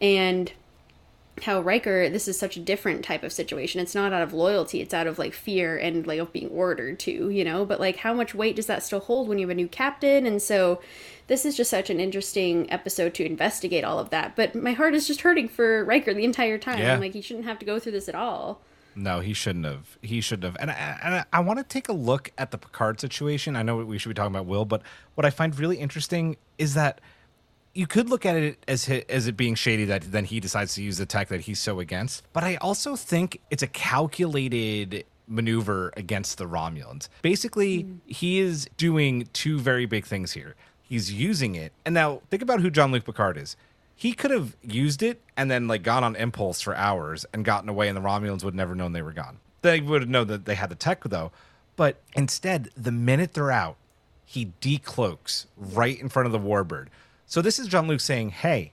And 0.00 0.52
how 1.44 1.60
Riker, 1.60 2.08
this 2.08 2.28
is 2.28 2.38
such 2.38 2.56
a 2.56 2.60
different 2.60 3.04
type 3.04 3.22
of 3.22 3.32
situation. 3.32 3.80
It's 3.80 3.94
not 3.94 4.12
out 4.12 4.22
of 4.22 4.32
loyalty, 4.32 4.80
it's 4.80 4.94
out 4.94 5.06
of 5.06 5.18
like 5.18 5.32
fear 5.32 5.76
and 5.76 6.06
like 6.06 6.18
of 6.18 6.32
being 6.32 6.48
ordered 6.48 6.98
to, 7.00 7.30
you 7.30 7.44
know? 7.44 7.64
But 7.64 7.80
like, 7.80 7.96
how 7.96 8.14
much 8.14 8.34
weight 8.34 8.56
does 8.56 8.66
that 8.66 8.82
still 8.82 9.00
hold 9.00 9.28
when 9.28 9.38
you 9.38 9.46
have 9.46 9.52
a 9.52 9.54
new 9.54 9.68
captain? 9.68 10.26
And 10.26 10.40
so, 10.40 10.80
this 11.26 11.44
is 11.44 11.56
just 11.56 11.70
such 11.70 11.90
an 11.90 12.00
interesting 12.00 12.70
episode 12.72 13.14
to 13.14 13.24
investigate 13.24 13.84
all 13.84 14.00
of 14.00 14.10
that. 14.10 14.34
But 14.34 14.56
my 14.56 14.72
heart 14.72 14.94
is 14.94 15.06
just 15.06 15.20
hurting 15.20 15.48
for 15.48 15.84
Riker 15.84 16.12
the 16.12 16.24
entire 16.24 16.58
time. 16.58 16.80
Yeah. 16.80 16.98
Like, 16.98 17.12
he 17.12 17.20
shouldn't 17.20 17.46
have 17.46 17.60
to 17.60 17.64
go 17.64 17.78
through 17.78 17.92
this 17.92 18.08
at 18.08 18.16
all. 18.16 18.60
No, 18.96 19.20
he 19.20 19.32
shouldn't 19.32 19.64
have. 19.64 19.98
He 20.02 20.20
shouldn't 20.20 20.44
have. 20.44 20.56
And 20.60 20.70
I, 20.70 20.98
and 21.02 21.14
I, 21.14 21.24
I 21.32 21.40
want 21.40 21.58
to 21.58 21.64
take 21.64 21.88
a 21.88 21.92
look 21.92 22.32
at 22.36 22.50
the 22.50 22.58
Picard 22.58 23.00
situation. 23.00 23.54
I 23.54 23.62
know 23.62 23.76
we 23.76 23.98
should 23.98 24.08
be 24.08 24.14
talking 24.14 24.34
about 24.34 24.46
Will, 24.46 24.64
but 24.64 24.82
what 25.14 25.24
I 25.24 25.30
find 25.30 25.56
really 25.56 25.76
interesting 25.76 26.36
is 26.58 26.74
that 26.74 27.00
you 27.72 27.86
could 27.86 28.10
look 28.10 28.26
at 28.26 28.36
it 28.36 28.62
as 28.66 28.88
as 29.08 29.26
it 29.26 29.36
being 29.36 29.54
shady 29.54 29.84
that 29.86 30.02
then 30.10 30.24
he 30.24 30.40
decides 30.40 30.74
to 30.74 30.82
use 30.82 30.98
the 30.98 31.06
tech 31.06 31.28
that 31.28 31.42
he's 31.42 31.60
so 31.60 31.80
against. 31.80 32.24
But 32.32 32.44
I 32.44 32.56
also 32.56 32.96
think 32.96 33.40
it's 33.50 33.62
a 33.62 33.68
calculated 33.68 35.04
maneuver 35.26 35.92
against 35.96 36.38
the 36.38 36.46
Romulans. 36.46 37.08
Basically, 37.22 37.84
mm. 37.84 37.98
he 38.06 38.40
is 38.40 38.68
doing 38.76 39.28
two 39.32 39.58
very 39.58 39.86
big 39.86 40.04
things 40.04 40.32
here. 40.32 40.56
He's 40.82 41.12
using 41.12 41.54
it, 41.54 41.72
and 41.84 41.94
now 41.94 42.20
think 42.30 42.42
about 42.42 42.60
who 42.60 42.70
Jean-Luc 42.70 43.04
Picard 43.04 43.38
is. 43.38 43.56
He 43.94 44.12
could 44.12 44.32
have 44.32 44.56
used 44.62 45.02
it 45.02 45.20
and 45.36 45.50
then 45.50 45.68
like 45.68 45.82
gone 45.82 46.02
on 46.02 46.16
impulse 46.16 46.60
for 46.60 46.74
hours 46.74 47.24
and 47.32 47.44
gotten 47.44 47.68
away, 47.68 47.86
and 47.86 47.96
the 47.96 48.00
Romulans 48.00 48.42
would 48.42 48.54
never 48.54 48.74
known 48.74 48.92
they 48.92 49.02
were 49.02 49.12
gone. 49.12 49.38
They 49.62 49.80
would 49.80 50.02
have 50.02 50.08
known 50.08 50.26
that 50.28 50.46
they 50.46 50.56
had 50.56 50.70
the 50.70 50.74
tech 50.74 51.04
though. 51.04 51.30
But 51.76 52.00
instead, 52.14 52.70
the 52.76 52.92
minute 52.92 53.34
they're 53.34 53.52
out, 53.52 53.76
he 54.24 54.52
decloaks 54.60 55.46
right 55.56 55.98
in 55.98 56.08
front 56.08 56.26
of 56.26 56.32
the 56.32 56.38
warbird. 56.38 56.88
So 57.30 57.40
this 57.40 57.60
is 57.60 57.68
Jean-Luc 57.68 58.00
saying, 58.00 58.30
"Hey, 58.30 58.72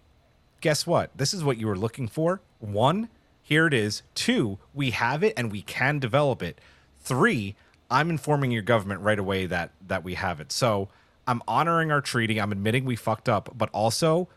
guess 0.62 0.88
what? 0.88 1.16
This 1.16 1.32
is 1.32 1.44
what 1.44 1.58
you 1.58 1.68
were 1.68 1.78
looking 1.78 2.08
for. 2.08 2.42
One, 2.58 3.08
here 3.44 3.68
it 3.68 3.74
is. 3.74 4.02
Two, 4.16 4.58
we 4.74 4.90
have 4.90 5.24
it 5.24 5.36
and 5.38 5.52
we 5.52 5.62
can 5.62 6.00
develop 6.00 6.42
it. 6.42 6.60
Three, 7.00 7.56
I'm 7.92 8.10
informing 8.10 8.50
your 8.50 8.64
government 8.64 9.02
right 9.02 9.20
away 9.20 9.46
that 9.46 9.74
that 9.88 10.04
we 10.04 10.16
have 10.16 10.40
it. 10.40 10.52
So 10.52 10.90
I'm 11.28 11.44
honoring 11.48 11.92
our 11.92 12.02
treaty. 12.02 12.42
I'm 12.42 12.52
admitting 12.52 12.84
we 12.84 12.96
fucked 12.96 13.30
up, 13.30 13.56
but 13.56 13.70
also 13.74 14.28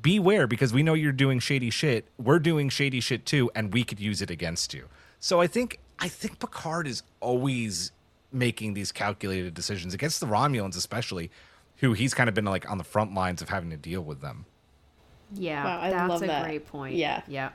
beware 0.00 0.46
because 0.46 0.72
we 0.72 0.84
know 0.84 0.94
you're 0.94 1.10
doing 1.10 1.40
shady 1.40 1.70
shit. 1.70 2.06
We're 2.18 2.38
doing 2.38 2.68
shady 2.68 3.00
shit 3.00 3.26
too, 3.26 3.50
and 3.56 3.72
we 3.72 3.82
could 3.82 3.98
use 3.98 4.22
it 4.22 4.30
against 4.30 4.74
you. 4.74 4.84
So 5.18 5.40
I 5.40 5.48
think 5.48 5.80
I 5.98 6.06
think 6.06 6.38
Picard 6.38 6.86
is 6.86 7.02
always 7.18 7.90
making 8.30 8.74
these 8.74 8.92
calculated 8.92 9.54
decisions 9.54 9.92
against 9.92 10.20
the 10.20 10.26
Romulans, 10.26 10.76
especially, 10.76 11.32
who 11.78 11.92
he's 11.92 12.14
kind 12.14 12.28
of 12.28 12.34
been 12.34 12.44
like 12.44 12.70
on 12.70 12.78
the 12.78 12.84
front 12.84 13.14
lines 13.14 13.42
of 13.42 13.48
having 13.48 13.70
to 13.70 13.76
deal 13.76 14.00
with 14.02 14.20
them. 14.20 14.46
Yeah, 15.34 15.64
Wow, 15.64 15.80
I 15.80 15.90
that's 15.90 16.08
love 16.08 16.22
a 16.22 16.26
that. 16.28 16.44
great 16.44 16.66
point. 16.66 16.94
Yeah. 16.94 17.22
Yeah. 17.26 17.50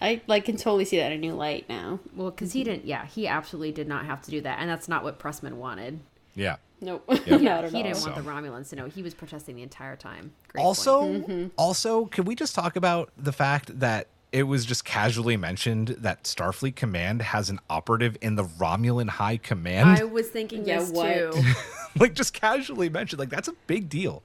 I 0.00 0.20
like 0.26 0.44
can 0.44 0.56
totally 0.56 0.84
see 0.84 0.98
that 0.98 1.12
in 1.12 1.18
a 1.18 1.20
new 1.20 1.32
light 1.34 1.66
now. 1.68 2.00
Well, 2.14 2.30
because 2.30 2.52
he 2.52 2.64
didn't, 2.64 2.84
yeah, 2.84 3.06
he 3.06 3.26
absolutely 3.26 3.72
did 3.72 3.88
not 3.88 4.04
have 4.06 4.20
to 4.22 4.30
do 4.30 4.40
that. 4.42 4.58
And 4.60 4.68
that's 4.68 4.88
not 4.88 5.02
what 5.04 5.18
Pressman 5.18 5.54
wanted. 5.54 6.00
Yeah. 6.34 6.56
Nope. 6.82 7.04
Yep. 7.08 7.26
Not 7.40 7.64
at 7.64 7.72
he 7.72 7.82
didn't 7.82 8.02
want 8.02 8.14
So- 8.16 8.20
the 8.20 8.28
Romulans 8.28 8.68
to 8.68 8.76
know. 8.76 8.86
He 8.86 9.02
was 9.02 9.14
protesting 9.14 9.56
the 9.56 9.62
entire 9.62 9.96
time. 9.96 10.32
Great 10.48 10.62
also, 10.62 11.00
point. 11.00 11.26
Mm-hmm. 11.28 11.46
also, 11.56 12.04
can 12.04 12.26
we 12.26 12.34
just 12.34 12.54
talk 12.54 12.76
about 12.76 13.10
the 13.16 13.32
fact 13.32 13.80
that 13.80 14.08
it 14.32 14.42
was 14.42 14.66
just 14.66 14.84
casually 14.84 15.38
mentioned 15.38 15.88
that 16.00 16.24
Starfleet 16.24 16.76
Command 16.76 17.22
has 17.22 17.48
an 17.48 17.60
operative 17.70 18.18
in 18.20 18.34
the 18.34 18.44
Romulan 18.44 19.08
High 19.08 19.38
Command? 19.38 19.88
I 19.98 20.04
was 20.04 20.28
thinking 20.28 20.66
Yeah, 20.66 20.80
this 20.80 20.90
what? 20.90 21.14
too. 21.32 21.42
like 22.00 22.14
just 22.14 22.32
casually 22.32 22.88
mentioned. 22.88 23.18
Like 23.20 23.30
that's 23.30 23.48
a 23.48 23.54
big 23.66 23.88
deal. 23.88 24.22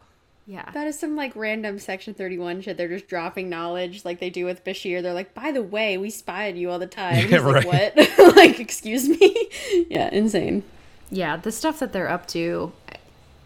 Yeah. 0.47 0.69
That 0.71 0.87
is 0.87 0.99
some 0.99 1.15
like 1.15 1.35
random 1.35 1.79
Section 1.79 2.13
31 2.13 2.61
shit. 2.61 2.75
They're 2.75 2.87
just 2.87 3.07
dropping 3.07 3.49
knowledge 3.49 4.03
like 4.03 4.19
they 4.19 4.29
do 4.29 4.45
with 4.45 4.63
Bashir. 4.65 5.01
They're 5.01 5.13
like, 5.13 5.33
by 5.33 5.51
the 5.51 5.61
way, 5.61 5.97
we 5.97 6.09
spy 6.09 6.49
on 6.49 6.57
you 6.57 6.69
all 6.69 6.79
the 6.79 6.87
time. 6.87 7.15
Yeah, 7.15 7.21
He's 7.37 7.41
like, 7.41 7.65
what? 7.65 7.95
like, 8.35 8.59
excuse 8.59 9.07
me? 9.07 9.49
yeah, 9.89 10.09
insane. 10.11 10.63
Yeah, 11.09 11.37
the 11.37 11.51
stuff 11.51 11.79
that 11.79 11.93
they're 11.93 12.09
up 12.09 12.27
to. 12.29 12.71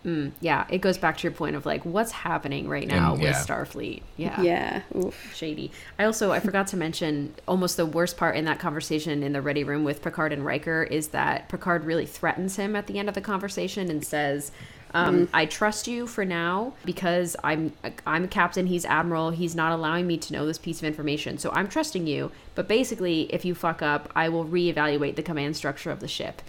Mm, 0.05 0.33
yeah, 0.39 0.65
it 0.69 0.79
goes 0.81 0.99
back 0.99 1.17
to 1.17 1.23
your 1.23 1.31
point 1.31 1.55
of 1.55 1.65
like 1.65 1.83
what's 1.83 2.11
happening 2.11 2.67
right 2.69 2.87
now 2.87 3.13
And- 3.13 3.23
with. 3.23 3.35
Starfleet. 3.35 4.03
Yeah. 4.17 4.39
Yeah. 4.41 4.81
Oof. 4.95 5.33
shady. 5.35 5.71
I 5.97 6.03
also 6.05 6.31
I 6.31 6.39
forgot 6.39 6.67
to 6.67 6.77
mention 6.77 7.33
almost 7.47 7.75
the 7.75 7.85
worst 7.87 8.15
part 8.15 8.35
in 8.35 8.45
that 8.45 8.59
conversation 8.59 9.23
in 9.23 9.33
the 9.33 9.41
ready 9.41 9.63
room 9.63 9.83
with 9.83 10.03
Picard 10.03 10.31
and 10.31 10.45
Riker 10.45 10.83
is 10.83 11.07
that 11.09 11.49
Picard 11.49 11.85
really 11.85 12.05
threatens 12.05 12.55
him 12.55 12.75
at 12.75 12.85
the 12.87 12.99
end 12.99 13.09
of 13.09 13.15
the 13.15 13.21
conversation 13.21 13.89
and 13.89 14.05
says, 14.05 14.51
um, 14.93 15.27
"I 15.33 15.47
trust 15.47 15.87
you 15.87 16.05
for 16.05 16.23
now 16.23 16.73
because 16.85 17.35
I'm 17.43 17.73
I'm 18.05 18.25
a 18.25 18.27
captain. 18.27 18.67
He's 18.67 18.85
admiral. 18.85 19.31
He's 19.31 19.55
not 19.55 19.71
allowing 19.71 20.05
me 20.05 20.17
to 20.19 20.33
know 20.33 20.45
this 20.45 20.59
piece 20.59 20.77
of 20.79 20.85
information, 20.85 21.39
so 21.39 21.49
I'm 21.51 21.67
trusting 21.67 22.05
you. 22.05 22.31
But 22.53 22.67
basically, 22.67 23.23
if 23.33 23.43
you 23.43 23.55
fuck 23.55 23.81
up, 23.81 24.09
I 24.15 24.29
will 24.29 24.45
reevaluate 24.45 25.15
the 25.15 25.23
command 25.23 25.57
structure 25.57 25.89
of 25.89 25.99
the 25.99 26.07
ship." 26.07 26.41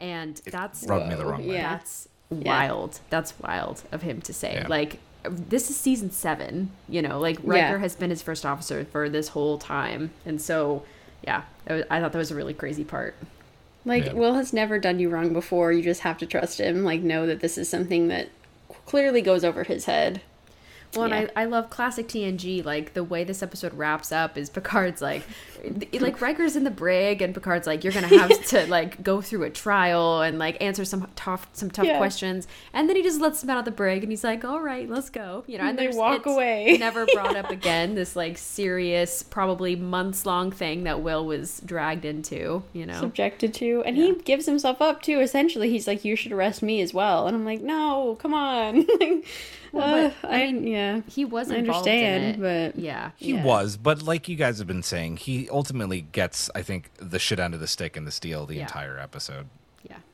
And 0.00 0.40
that's 0.46 0.84
Rubbed 0.88 1.10
me 1.10 1.14
the 1.14 1.26
wrong 1.26 1.46
way. 1.46 1.54
Yeah. 1.56 1.74
that's 1.74 2.08
wild. 2.32 3.00
That's 3.10 3.38
wild 3.40 3.82
of 3.92 4.02
him 4.02 4.20
to 4.22 4.32
say. 4.32 4.54
Yeah. 4.54 4.66
Like 4.68 4.98
this 5.24 5.70
is 5.70 5.76
season 5.76 6.10
seven. 6.10 6.70
You 6.88 7.02
know, 7.02 7.20
like 7.20 7.38
Riker 7.42 7.74
Yeah. 7.74 7.78
has 7.78 7.94
been 7.96 8.10
his 8.10 8.22
first 8.22 8.44
officer 8.44 8.84
for 8.84 9.08
this 9.08 9.28
whole 9.28 9.58
time, 9.58 10.10
and 10.26 10.40
so 10.40 10.82
yeah, 11.26 11.42
was- 11.68 11.84
I 11.90 12.00
thought 12.00 12.12
that 12.12 12.18
was 12.18 12.30
a 12.30 12.34
really 12.34 12.54
crazy 12.54 12.84
part. 12.84 13.14
Like, 13.84 14.06
Yeah. 14.06 14.12
Will 14.14 14.34
has 14.34 14.52
never 14.52 14.78
done 14.78 14.98
you 15.00 15.08
wrong 15.08 15.32
before. 15.32 15.72
You 15.72 15.82
just 15.82 16.02
have 16.02 16.18
to 16.18 16.26
trust 16.26 16.60
him. 16.60 16.84
Like, 16.84 17.00
know 17.02 17.26
that 17.26 17.40
this 17.40 17.58
is 17.58 17.68
something 17.68 18.08
that 18.08 18.28
clearly 18.86 19.20
goes 19.22 19.44
over 19.44 19.64
his 19.64 19.86
head. 19.86 20.20
Well, 20.94 21.08
Yeah. 21.08 21.14
and 21.16 21.30
I, 21.36 21.42
I 21.42 21.44
love 21.46 21.70
classic 21.70 22.08
TNG. 22.08 22.64
Like 22.64 22.94
the 22.94 23.02
way 23.04 23.24
this 23.24 23.42
episode 23.42 23.74
wraps 23.74 24.12
up 24.12 24.36
is 24.36 24.50
Picard's 24.50 25.00
like, 25.00 25.22
like 26.00 26.20
Riker's 26.20 26.56
in 26.56 26.64
the 26.64 26.70
brig, 26.70 27.22
and 27.22 27.32
Picard's 27.34 27.66
like, 27.66 27.84
you're 27.84 27.92
gonna 27.92 28.08
have 28.08 28.44
to 28.48 28.66
like 28.66 29.02
go 29.02 29.20
through 29.20 29.44
a 29.44 29.50
trial 29.50 30.20
and 30.22 30.38
like 30.38 30.62
answer 30.62 30.84
some 30.84 31.08
tough 31.16 31.48
some 31.52 31.70
tough 31.70 31.86
Yeah. 31.86 31.98
questions, 31.98 32.46
and 32.72 32.88
then 32.88 32.96
he 32.96 33.02
just 33.02 33.20
lets 33.20 33.42
him 33.42 33.50
out 33.50 33.58
of 33.58 33.64
the 33.64 33.70
brig, 33.70 34.02
and 34.02 34.12
he's 34.12 34.24
like, 34.24 34.44
all 34.44 34.60
right, 34.60 34.88
let's 34.88 35.08
go. 35.10 35.44
You 35.46 35.58
know, 35.58 35.64
and, 35.64 35.78
And 35.78 35.92
they 35.92 35.96
walk 35.96 36.26
away. 36.26 36.76
never 36.80 37.06
brought 37.14 37.36
up 37.36 37.50
again. 37.50 37.94
This 37.94 38.14
like 38.16 38.36
serious, 38.38 39.22
probably 39.22 39.76
months 39.76 40.26
long 40.26 40.50
thing 40.50 40.84
that 40.84 41.00
Will 41.00 41.24
was 41.24 41.60
dragged 41.64 42.04
into. 42.04 42.62
You 42.72 42.86
know, 42.86 43.00
Subjected 43.00 43.54
to. 43.54 43.82
And 43.86 43.96
he 43.96 44.14
gives 44.16 44.46
himself 44.46 44.82
up 44.82 45.00
too, 45.02 45.20
essentially. 45.20 45.70
He's 45.70 45.86
like, 45.86 46.04
you 46.04 46.16
should 46.16 46.32
arrest 46.32 46.62
me 46.62 46.80
as 46.82 46.92
well. 46.92 47.26
And 47.26 47.36
I'm 47.36 47.44
like, 47.44 47.60
no, 47.62 48.16
come 48.20 48.34
on. 48.34 48.86
like, 49.72 49.84
Well, 49.84 50.06
uh, 50.06 50.10
but, 50.22 50.30
I, 50.30 50.44
yeah. 50.44 51.00
he 51.08 51.24
was 51.24 51.50
I 51.50 51.56
involved 51.56 51.88
understand, 51.88 52.24
in 52.40 52.44
it. 52.44 52.74
but- 52.74 52.80
yeah, 52.80 53.10
He 53.16 53.32
Yeah. 53.34 53.44
was, 53.44 53.76
but 53.76 54.02
like 54.02 54.28
you 54.28 54.36
guys 54.36 54.58
have 54.58 54.66
been 54.66 54.82
saying, 54.82 55.18
he 55.18 55.48
ultimately 55.50 56.02
gets, 56.02 56.50
I 56.54 56.62
think, 56.62 56.90
the 56.98 57.18
shit 57.18 57.38
end 57.40 57.54
of 57.54 57.60
the 57.60 57.66
stick 57.66 57.96
in 57.96 58.04
this 58.04 58.18
deal 58.20 58.46
the 58.46 58.56
Yeah. 58.56 58.62
entire 58.62 58.98
episode. 58.98 59.46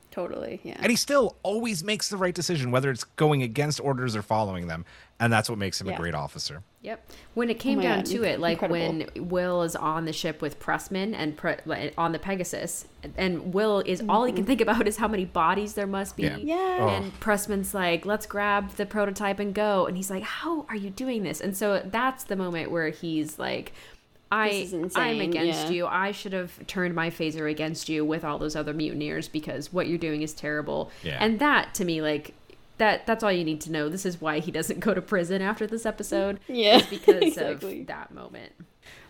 Yeah. 0.09 0.15
Totally, 0.15 0.59
yeah. 0.63 0.77
And 0.79 0.89
he 0.89 0.95
still 0.95 1.37
always 1.43 1.83
makes 1.83 2.09
the 2.09 2.17
right 2.17 2.33
decision, 2.33 2.71
whether 2.71 2.89
it's 2.91 3.03
going 3.03 3.43
against 3.43 3.79
orders 3.79 4.15
or 4.15 4.21
following 4.21 4.67
them. 4.67 4.85
And 5.19 5.33
that's 5.33 5.49
what 5.49 5.57
makes 5.57 5.79
him 5.81 5.87
Yeah. 5.87 5.95
a 5.95 5.97
great 5.97 6.15
officer. 6.15 6.63
Yep. 6.81 7.11
When 7.33 7.49
it 7.49 7.57
oh 7.57 7.59
came 7.59 7.77
my 7.77 7.83
down 7.83 7.97
God, 7.99 8.05
to 8.05 8.23
it, 8.23 8.39
like 8.39 8.61
incredible. 8.61 9.05
when 9.15 9.29
Will 9.29 9.63
is 9.63 9.75
on 9.75 10.05
the 10.05 10.13
ship 10.13 10.41
with 10.41 10.59
Pressman 10.59 11.13
and 11.13 11.35
Pre- 11.35 11.57
uh, 11.69 11.89
on 11.97 12.13
the 12.13 12.19
Pegasus, 12.19 12.87
and 13.17 13.53
Will 13.53 13.81
is 13.85 14.01
all 14.07 14.23
he 14.23 14.31
can 14.31 14.43
mm-hmm. 14.43 14.47
think 14.47 14.61
about 14.61 14.87
is 14.87 14.97
how 14.97 15.09
many 15.09 15.25
bodies 15.25 15.73
there 15.73 15.87
must 15.87 16.15
be. 16.15 16.23
Yeah. 16.23 16.37
Yeah. 16.37 16.77
Oh. 16.79 16.87
And 16.87 17.19
Pressman's 17.19 17.73
like, 17.73 18.05
"Let's 18.05 18.25
grab 18.25 18.71
the 18.71 18.85
prototype 18.85 19.39
and 19.39 19.53
go," 19.53 19.87
and 19.87 19.97
he's 19.97 20.09
like, 20.09 20.23
"How 20.23 20.65
are 20.69 20.75
you 20.75 20.89
doing 20.89 21.23
this?" 21.23 21.41
And 21.41 21.55
so 21.55 21.81
that's 21.85 22.23
the 22.23 22.35
moment 22.35 22.71
where 22.71 22.89
he's 22.89 23.37
like. 23.37 23.73
I, 24.31 24.49
This 24.49 24.73
is 24.73 24.95
I'm 24.95 25.21
against 25.21 25.65
yeah. 25.65 25.69
you. 25.69 25.87
I 25.87 26.11
should 26.11 26.33
have 26.33 26.65
turned 26.67 26.93
my 26.93 27.09
phaser 27.09 27.49
against 27.49 27.89
you 27.89 28.05
with 28.05 28.23
all 28.23 28.37
those 28.37 28.55
other 28.55 28.73
mutineers 28.73 29.27
because 29.27 29.73
what 29.73 29.87
you're 29.87 29.97
doing 29.97 30.21
is 30.21 30.33
terrible. 30.33 30.91
Yeah. 31.03 31.17
And 31.19 31.39
that 31.39 31.73
to 31.75 31.85
me, 31.85 32.01
like 32.01 32.33
that, 32.77 33.05
that's 33.07 33.23
all 33.23 33.31
you 33.31 33.43
need 33.43 33.61
to 33.61 33.71
know. 33.71 33.89
This 33.89 34.05
is 34.05 34.21
why 34.21 34.39
he 34.39 34.51
doesn't 34.51 34.79
go 34.79 34.93
to 34.93 35.01
prison 35.01 35.41
after 35.41 35.65
this 35.67 35.85
episode. 35.85 36.39
Yeah, 36.47 36.81
because 36.89 37.21
exactly. 37.23 37.81
of 37.81 37.87
that 37.87 38.11
moment. 38.13 38.53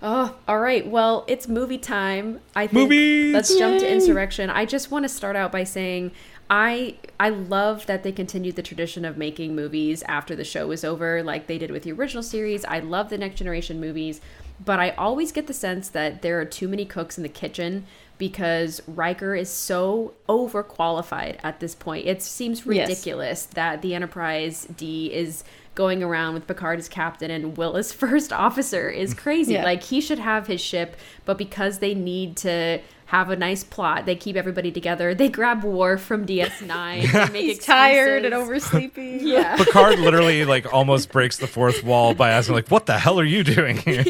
Oh, 0.01 0.35
all 0.47 0.59
right. 0.59 0.87
Well, 0.87 1.25
it's 1.27 1.47
movie 1.47 1.77
time. 1.77 2.39
I 2.55 2.67
think 2.67 2.89
Movies! 2.89 3.33
let's 3.33 3.57
jump 3.57 3.79
to 3.79 3.91
Insurrection. 3.91 4.49
I 4.49 4.65
just 4.65 4.91
want 4.91 5.03
to 5.03 5.09
start 5.09 5.35
out 5.35 5.51
by 5.51 5.63
saying 5.63 6.11
I 6.49 6.95
I 7.19 7.29
love 7.29 7.85
that 7.85 8.03
they 8.03 8.11
continued 8.11 8.55
the 8.55 8.61
tradition 8.61 9.05
of 9.05 9.17
making 9.17 9.55
movies 9.55 10.03
after 10.07 10.35
the 10.35 10.43
show 10.43 10.67
was 10.67 10.83
over, 10.83 11.21
like 11.21 11.47
they 11.47 11.57
did 11.57 11.69
with 11.69 11.83
the 11.83 11.91
original 11.91 12.23
series. 12.23 12.65
I 12.65 12.79
love 12.79 13.09
the 13.09 13.17
Next 13.17 13.37
Generation 13.37 13.79
movies, 13.79 14.19
but 14.63 14.79
I 14.79 14.91
always 14.91 15.31
get 15.31 15.47
the 15.47 15.53
sense 15.53 15.89
that 15.89 16.21
there 16.21 16.39
are 16.39 16.45
too 16.45 16.67
many 16.67 16.85
cooks 16.85 17.17
in 17.17 17.23
the 17.23 17.29
kitchen 17.29 17.85
because 18.17 18.81
Riker 18.87 19.33
is 19.35 19.49
so 19.49 20.13
overqualified 20.27 21.37
at 21.43 21.59
this 21.59 21.75
point. 21.75 22.05
It 22.05 22.21
seems 22.21 22.59
Yes. 22.65 22.89
ridiculous 22.89 23.45
that 23.45 23.81
the 23.81 23.95
Enterprise 23.95 24.67
D 24.75 25.11
is 25.13 25.43
going 25.75 26.03
around 26.03 26.33
with 26.33 26.45
Picard 26.45 26.79
as 26.79 26.89
captain 26.89 27.31
and 27.31 27.55
Will 27.55 27.77
as 27.77 27.93
first 28.03 28.33
officer 28.33 28.89
is 28.89 29.13
crazy. 29.13 29.53
Yeah. 29.53 29.63
Like 29.63 29.83
he 29.83 30.01
should 30.01 30.19
have 30.19 30.47
his 30.47 30.59
ship, 30.59 30.97
but 31.25 31.37
because 31.37 31.79
they 31.79 31.93
need 31.93 32.35
to 32.37 32.81
have 33.09 33.29
a 33.29 33.35
nice 33.35 33.63
plot, 33.63 34.05
they 34.05 34.15
keep 34.15 34.35
everybody 34.35 34.71
together. 34.71 35.13
They 35.15 35.29
grab 35.29 35.63
Worf 35.63 36.01
from 36.01 36.25
DS9. 36.25 37.11
They 37.27 37.33
make 37.33 37.45
He's 37.45 37.59
tired 37.65 38.23
and 38.25 38.33
excuses. 38.33 38.69
oversleepy. 38.71 39.21
Yeah. 39.23 39.57
Picard 39.57 39.99
literally 39.99 40.45
like 40.45 40.71
almost 40.73 41.11
breaks 41.11 41.37
the 41.37 41.47
fourth 41.47 41.83
wall 41.83 42.13
by 42.13 42.29
asking 42.29 42.55
like, 42.55 42.69
"What 42.69 42.85
the 42.85 42.97
hell 42.99 43.19
are 43.19 43.23
you 43.25 43.43
doing 43.43 43.77
here?" 43.85 44.03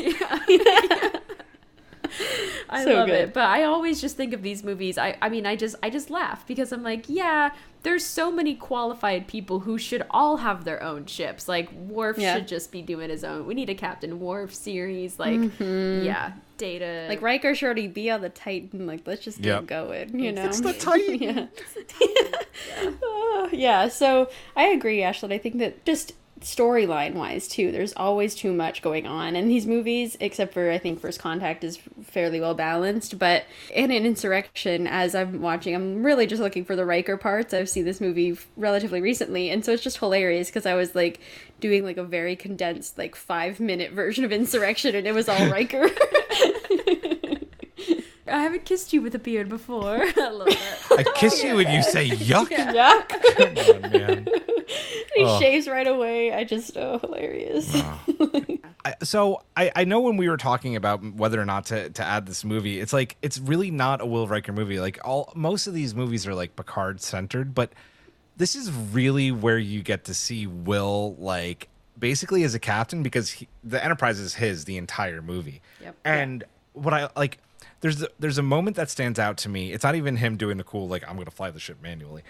I 2.71 2.83
So 2.83 2.93
love 2.93 3.07
good. 3.07 3.15
it. 3.15 3.33
But 3.33 3.43
I 3.45 3.63
always 3.63 3.99
just 4.01 4.15
think 4.15 4.33
of 4.33 4.41
these 4.43 4.63
movies. 4.63 4.97
I, 4.97 5.17
I 5.21 5.29
mean, 5.29 5.45
I 5.45 5.55
just 5.55 5.75
I 5.81 5.89
just 5.89 6.09
laugh 6.09 6.45
because 6.47 6.71
I'm 6.71 6.83
like, 6.83 7.05
yeah, 7.07 7.51
there's 7.83 8.05
so 8.05 8.31
many 8.31 8.53
qualified 8.55 9.27
people 9.27 9.61
who 9.61 9.77
should 9.77 10.03
all 10.11 10.37
have 10.37 10.65
their 10.65 10.81
own 10.83 11.05
ships. 11.05 11.47
Like 11.47 11.71
Worf 11.71 12.17
Yeah. 12.17 12.35
should 12.35 12.47
just 12.47 12.71
be 12.71 12.81
doing 12.81 13.09
his 13.09 13.23
own. 13.23 13.47
We 13.47 13.53
need 13.55 13.69
a 13.69 13.75
Captain 13.75 14.19
Worf 14.19 14.53
series. 14.53 15.17
Like, 15.17 15.39
mm-hmm. 15.39 16.05
yeah, 16.05 16.33
Data. 16.59 17.07
Like 17.09 17.23
Riker 17.23 17.55
should 17.55 17.65
already 17.65 17.87
be 17.87 18.11
on 18.11 18.21
the 18.21 18.29
Titan. 18.29 18.85
Like 18.85 19.07
let's 19.07 19.23
just 19.23 19.41
get 19.41 19.49
Yep. 19.55 19.65
going. 19.65 20.19
You 20.19 20.31
know, 20.31 20.45
It's 20.45 20.61
the 20.61 20.73
Titan. 20.87 21.19
yeah. 21.19 21.45
Oh, 23.01 23.49
yeah. 23.53 23.87
So 23.87 24.29
I 24.55 24.67
agree, 24.67 25.01
Ashley. 25.01 25.33
I 25.33 25.37
think 25.39 25.57
that 25.57 25.85
just 25.85 26.13
storyline 26.41 27.15
wise 27.15 27.49
too, 27.49 27.69
there's 27.69 27.91
always 27.97 28.33
too 28.33 28.53
much 28.53 28.81
going 28.81 29.05
on 29.05 29.35
in 29.35 29.47
these 29.49 29.65
movies. 29.65 30.15
Except 30.19 30.53
for 30.53 30.69
I 30.71 30.77
think 30.77 30.99
First 30.99 31.19
Contact 31.19 31.63
is 31.63 31.77
fairly 32.03 32.39
well 32.39 32.53
balanced, 32.53 33.17
but 33.19 33.45
in 33.73 33.91
an 33.91 34.05
Insurrection, 34.05 34.87
as 34.87 35.15
I'm 35.15 35.41
watching, 35.41 35.75
I'm 35.75 36.03
really 36.03 36.27
just 36.27 36.41
looking 36.41 36.63
for 36.65 36.75
the 36.75 36.85
Riker 36.85 37.17
parts. 37.17 37.53
I've 37.53 37.69
seen 37.69 37.85
this 37.85 37.99
movie 38.01 38.37
relatively 38.55 39.01
recently, 39.01 39.49
and 39.49 39.63
so 39.65 39.71
it's 39.73 39.83
just 39.83 39.97
hilarious 39.97 40.47
because 40.49 40.65
I 40.65 40.75
was 40.75 40.95
like 40.95 41.19
doing 41.59 41.83
like 41.83 41.97
a 41.97 42.03
very 42.03 42.35
condensed 42.35 42.97
like 42.97 43.15
five 43.15 43.59
minute 43.59 43.91
version 43.91 44.23
of 44.23 44.31
Insurrection, 44.31 44.95
and 44.95 45.05
it 45.07 45.13
was 45.13 45.27
all 45.29 45.47
Riker. 45.49 45.89
I 48.27 48.43
haven't 48.43 48.65
kissed 48.65 48.93
you 48.93 49.01
with 49.01 49.15
a 49.15 49.19
beard 49.19 49.49
before. 49.49 49.97
I 50.17 50.29
love 50.29 50.47
that. 50.49 50.79
I 50.99 51.03
kiss 51.15 51.43
you 51.43 51.57
and 51.59 51.71
you 51.73 51.81
say 51.81 52.09
yuck. 52.09 52.49
Yuck. 52.49 53.09
Come 53.65 53.83
on, 53.83 53.91
man. 53.91 54.27
he 55.15 55.23
Oh. 55.25 55.39
shaves 55.39 55.67
right 55.67 55.87
away. 55.87 56.31
I 56.31 56.43
just 56.43 56.77
oh 56.77 56.99
hilarious. 56.99 57.75
I, 58.85 58.93
so 59.03 59.41
I, 59.57 59.71
I 59.75 59.83
know 59.83 59.99
when 60.01 60.15
we 60.15 60.29
were 60.29 60.37
talking 60.37 60.75
about 60.75 61.03
whether 61.15 61.41
or 61.41 61.45
not 61.45 61.65
to, 61.67 61.89
to 61.89 62.03
add 62.03 62.27
this 62.27 62.45
movie, 62.45 62.79
it's 62.79 62.93
like 62.93 63.17
it's 63.23 63.39
really 63.39 63.71
not 63.71 63.99
a 63.99 64.05
Will 64.05 64.27
Riker 64.27 64.53
movie. 64.53 64.79
Like 64.79 64.99
all 65.03 65.33
most 65.35 65.65
of 65.65 65.73
these 65.73 65.95
movies 65.95 66.27
are 66.27 66.35
like 66.35 66.55
Picard 66.55 67.01
centered, 67.01 67.55
but 67.55 67.73
this 68.39 68.55
is 68.55 68.71
really 68.71 69.31
where 69.31 69.57
you 69.57 69.83
get 69.83 70.05
to 70.05 70.13
see 70.13 70.47
Will 70.47 71.15
like 71.19 71.67
basically 71.99 72.43
as 72.43 72.55
a 72.55 72.59
captain 72.59 73.03
because 73.03 73.29
he, 73.31 73.47
the 73.65 73.83
Enterprise 73.83 74.17
is 74.17 74.33
his 74.33 74.63
the 74.63 74.77
entire 74.77 75.21
movie. 75.21 75.61
Yep. 75.81 75.95
And 76.05 76.43
what 76.73 76.93
I 76.93 77.09
like 77.15 77.37
there's 77.81 78.03
there's 78.17 78.37
a 78.37 78.43
moment 78.43 78.77
that 78.77 78.89
stands 78.89 79.19
out 79.19 79.37
to 79.39 79.49
me. 79.49 79.73
It's 79.73 79.83
not 79.83 79.95
even 79.95 80.15
him 80.15 80.37
doing 80.37 80.57
the 80.57 80.63
cool 80.63 80.87
like 80.87 81.03
I'm 81.07 81.15
going 81.15 81.25
to 81.25 81.31
fly 81.31 81.51
the 81.51 81.59
ship 81.59 81.77
manually. 81.83 82.23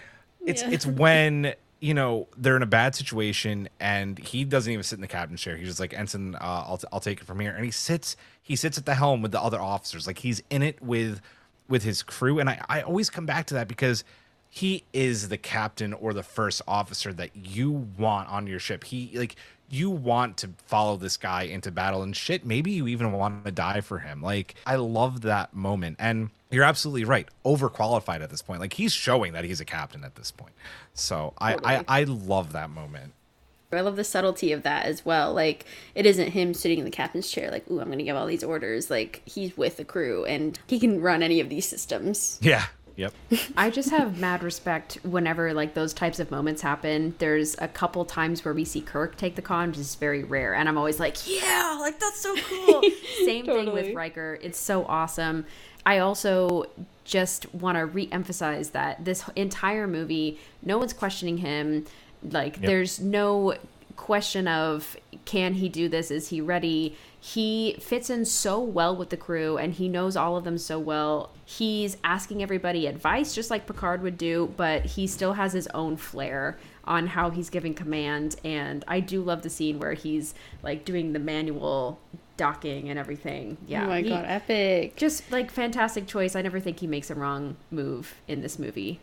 It's 0.45 0.64
Yeah. 0.64 0.72
it's 0.72 0.86
when 1.03 1.53
you 1.80 1.94
know 1.94 2.27
they're 2.36 2.56
in 2.56 2.64
a 2.64 2.68
bad 2.68 2.95
situation 2.95 3.69
and 3.80 4.18
he 4.18 4.44
doesn't 4.44 4.73
even 4.73 4.84
sit 4.84 4.95
in 4.95 5.02
the 5.02 5.07
captain's 5.07 5.41
chair. 5.41 5.57
He's 5.57 5.68
just 5.68 5.80
like 5.80 5.94
ensign, 5.94 6.34
uh, 6.36 6.40
I'll 6.41 6.81
I'll 6.91 6.99
take 6.99 7.22
it 7.22 7.26
from 7.26 7.40
here. 7.40 7.52
And 7.56 7.64
he 7.64 7.72
sits 7.72 8.15
he 8.41 8.56
sits 8.56 8.80
at 8.80 8.88
the 8.88 8.95
helm 8.95 9.22
with 9.22 9.31
the 9.31 9.41
other 9.41 9.61
officers. 9.61 10.07
Like 10.07 10.18
he's 10.18 10.41
in 10.49 10.64
it 10.64 10.81
with 10.81 11.22
with 11.68 11.84
his 11.84 12.02
crew. 12.02 12.40
And 12.40 12.49
I 12.49 12.60
I 12.68 12.81
always 12.81 13.11
come 13.11 13.27
back 13.27 13.45
to 13.48 13.53
that 13.53 13.68
because 13.68 14.03
he 14.49 14.84
is 14.93 15.30
the 15.30 15.38
captain 15.38 15.93
or 15.93 16.13
the 16.13 16.23
first 16.23 16.61
officer 16.67 17.13
that 17.13 17.35
you 17.35 17.71
want 17.97 18.30
on 18.30 18.47
your 18.47 18.59
ship. 18.59 18.84
He 18.84 19.11
like 19.13 19.35
you 19.69 19.89
want 19.91 20.38
to 20.38 20.49
follow 20.65 20.97
this 20.97 21.17
guy 21.17 21.43
into 21.43 21.71
battle 21.71 22.01
and 22.01 22.15
shit. 22.15 22.45
Maybe 22.45 22.71
you 22.71 22.88
even 22.88 23.11
want 23.11 23.45
to 23.45 23.51
die 23.51 23.81
for 23.81 23.99
him. 23.99 24.21
Like 24.21 24.55
I 24.65 24.76
love 24.76 25.21
that 25.21 25.53
moment. 25.53 25.97
And 25.99 26.31
you're 26.49 26.63
absolutely 26.63 27.03
right. 27.03 27.27
Overqualified 27.45 28.21
at 28.21 28.31
this 28.31 28.41
point. 28.41 28.59
Like 28.59 28.73
he's 28.73 28.91
showing 28.91 29.34
that 29.34 29.45
he's 29.45 29.61
a 29.61 29.65
captain 29.65 30.03
at 30.03 30.15
this 30.15 30.31
point. 30.31 30.53
So 30.93 31.34
I, 31.39 31.55
I 31.63 31.85
I 31.88 32.03
love 32.05 32.53
that 32.53 32.71
moment. 32.71 33.13
I 33.71 33.81
love 33.81 33.97
the 33.97 34.03
subtlety 34.03 34.51
of 34.51 34.63
that 34.63 34.88
as 34.88 35.05
well. 35.05 35.34
Like 35.34 35.65
it 35.93 36.05
isn't 36.07 36.31
him 36.31 36.55
sitting 36.55 36.80
in 36.80 36.85
the 36.85 36.91
captain's 36.91 37.30
chair 37.30 37.51
like, 37.51 37.69
"Ooh, 37.69 37.80
I'm 37.80 37.85
going 37.85 37.99
to 37.99 38.03
give 38.03 38.15
all 38.15 38.26
these 38.26 38.43
orders." 38.43 38.89
Like 38.89 39.21
he's 39.26 39.55
with 39.55 39.77
the 39.77 39.85
crew 39.85 40.26
and 40.26 40.57
he 40.65 40.80
can 40.80 41.01
run 41.01 41.21
any 41.21 41.39
of 41.39 41.49
these 41.49 41.67
systems. 41.67 42.39
Yeah. 42.41 42.65
Yep. 42.99 43.13
I 43.55 43.69
just 43.69 43.91
have 43.91 44.19
mad 44.19 44.43
respect 44.43 44.99
whenever 45.03 45.53
like 45.53 45.73
those 45.73 45.93
types 45.93 46.19
of 46.19 46.31
moments 46.31 46.61
happen. 46.61 47.15
There's 47.17 47.55
a 47.59 47.69
couple 47.69 48.03
times 48.03 48.43
where 48.43 48.53
we 48.53 48.65
see 48.65 48.81
Kirk 48.81 49.15
take 49.15 49.35
the 49.35 49.41
con, 49.41 49.69
which 49.69 49.77
is 49.77 49.95
very 49.95 50.26
rare, 50.26 50.53
and 50.53 50.67
I'm 50.67 50.77
always 50.77 50.99
like, 50.99 51.15
yeah, 51.26 51.77
like 51.80 51.97
that's 51.97 52.19
so 52.19 52.35
cool. 52.35 52.84
Same 53.26 53.45
thing 53.45 53.71
with 53.71 53.95
Riker. 53.95 54.38
It's 54.41 54.59
so 54.59 54.84
awesome. 54.85 55.45
I 55.85 55.99
also 55.99 56.65
just 57.05 57.51
want 57.55 57.77
to 57.77 57.85
re-emphasize 57.85 58.71
that 58.71 59.05
this 59.05 59.23
entire 59.38 59.88
movie, 59.88 60.38
no 60.61 60.77
one's 60.77 60.91
questioning 60.91 61.38
him. 61.38 61.85
Like, 62.21 62.59
there's 62.59 62.99
no 62.99 63.55
question 63.95 64.45
of 64.47 64.97
can 65.30 65.53
he 65.53 65.69
do 65.69 65.88
this? 65.88 66.10
Is 66.10 66.30
he 66.30 66.41
ready? 66.41 66.97
He 67.19 67.76
fits 67.80 68.10
in 68.10 68.26
so 68.26 68.60
well 68.60 68.95
with 68.95 69.11
the 69.11 69.18
crew 69.18 69.60
and 69.60 69.72
he 69.72 69.88
knows 69.88 70.18
all 70.18 70.35
of 70.38 70.43
them 70.43 70.57
so 70.57 70.80
well. 70.80 71.30
He's 71.45 71.97
asking 72.03 72.41
everybody 72.41 72.88
advice 72.88 73.35
just 73.35 73.51
like 73.51 73.68
Picard 73.68 74.01
would 74.01 74.18
do, 74.18 74.51
but 74.57 74.85
he 74.85 75.06
still 75.06 75.34
has 75.34 75.53
his 75.53 75.68
own 75.68 75.97
flair 75.97 76.57
on 76.84 77.06
how 77.06 77.30
he's 77.30 77.51
giving 77.51 77.76
command 77.76 78.38
and 78.43 78.84
I 78.88 79.01
do 79.01 79.22
love 79.22 79.43
the 79.43 79.51
scene 79.51 79.77
where 79.77 79.93
he's 79.93 80.34
like 80.64 80.84
doing 80.84 81.14
the 81.14 81.19
manual 81.19 81.99
docking 82.35 82.89
and 82.89 82.97
everything. 82.97 83.57
Yeah. 83.68 83.85
oh 83.85 83.88
my 83.88 84.01
he- 84.01 84.10
god, 84.10 84.26
epic. 84.27 84.95
just 84.95 85.31
like 85.31 85.51
fantastic 85.51 86.07
choice. 86.07 86.35
I 86.35 86.41
never 86.41 86.60
think 86.60 86.80
he 86.80 86.88
makes 86.88 87.11
a 87.11 87.15
wrong 87.15 87.56
move 87.69 88.15
in 88.27 88.41
this 88.41 88.57
movie. 88.57 88.99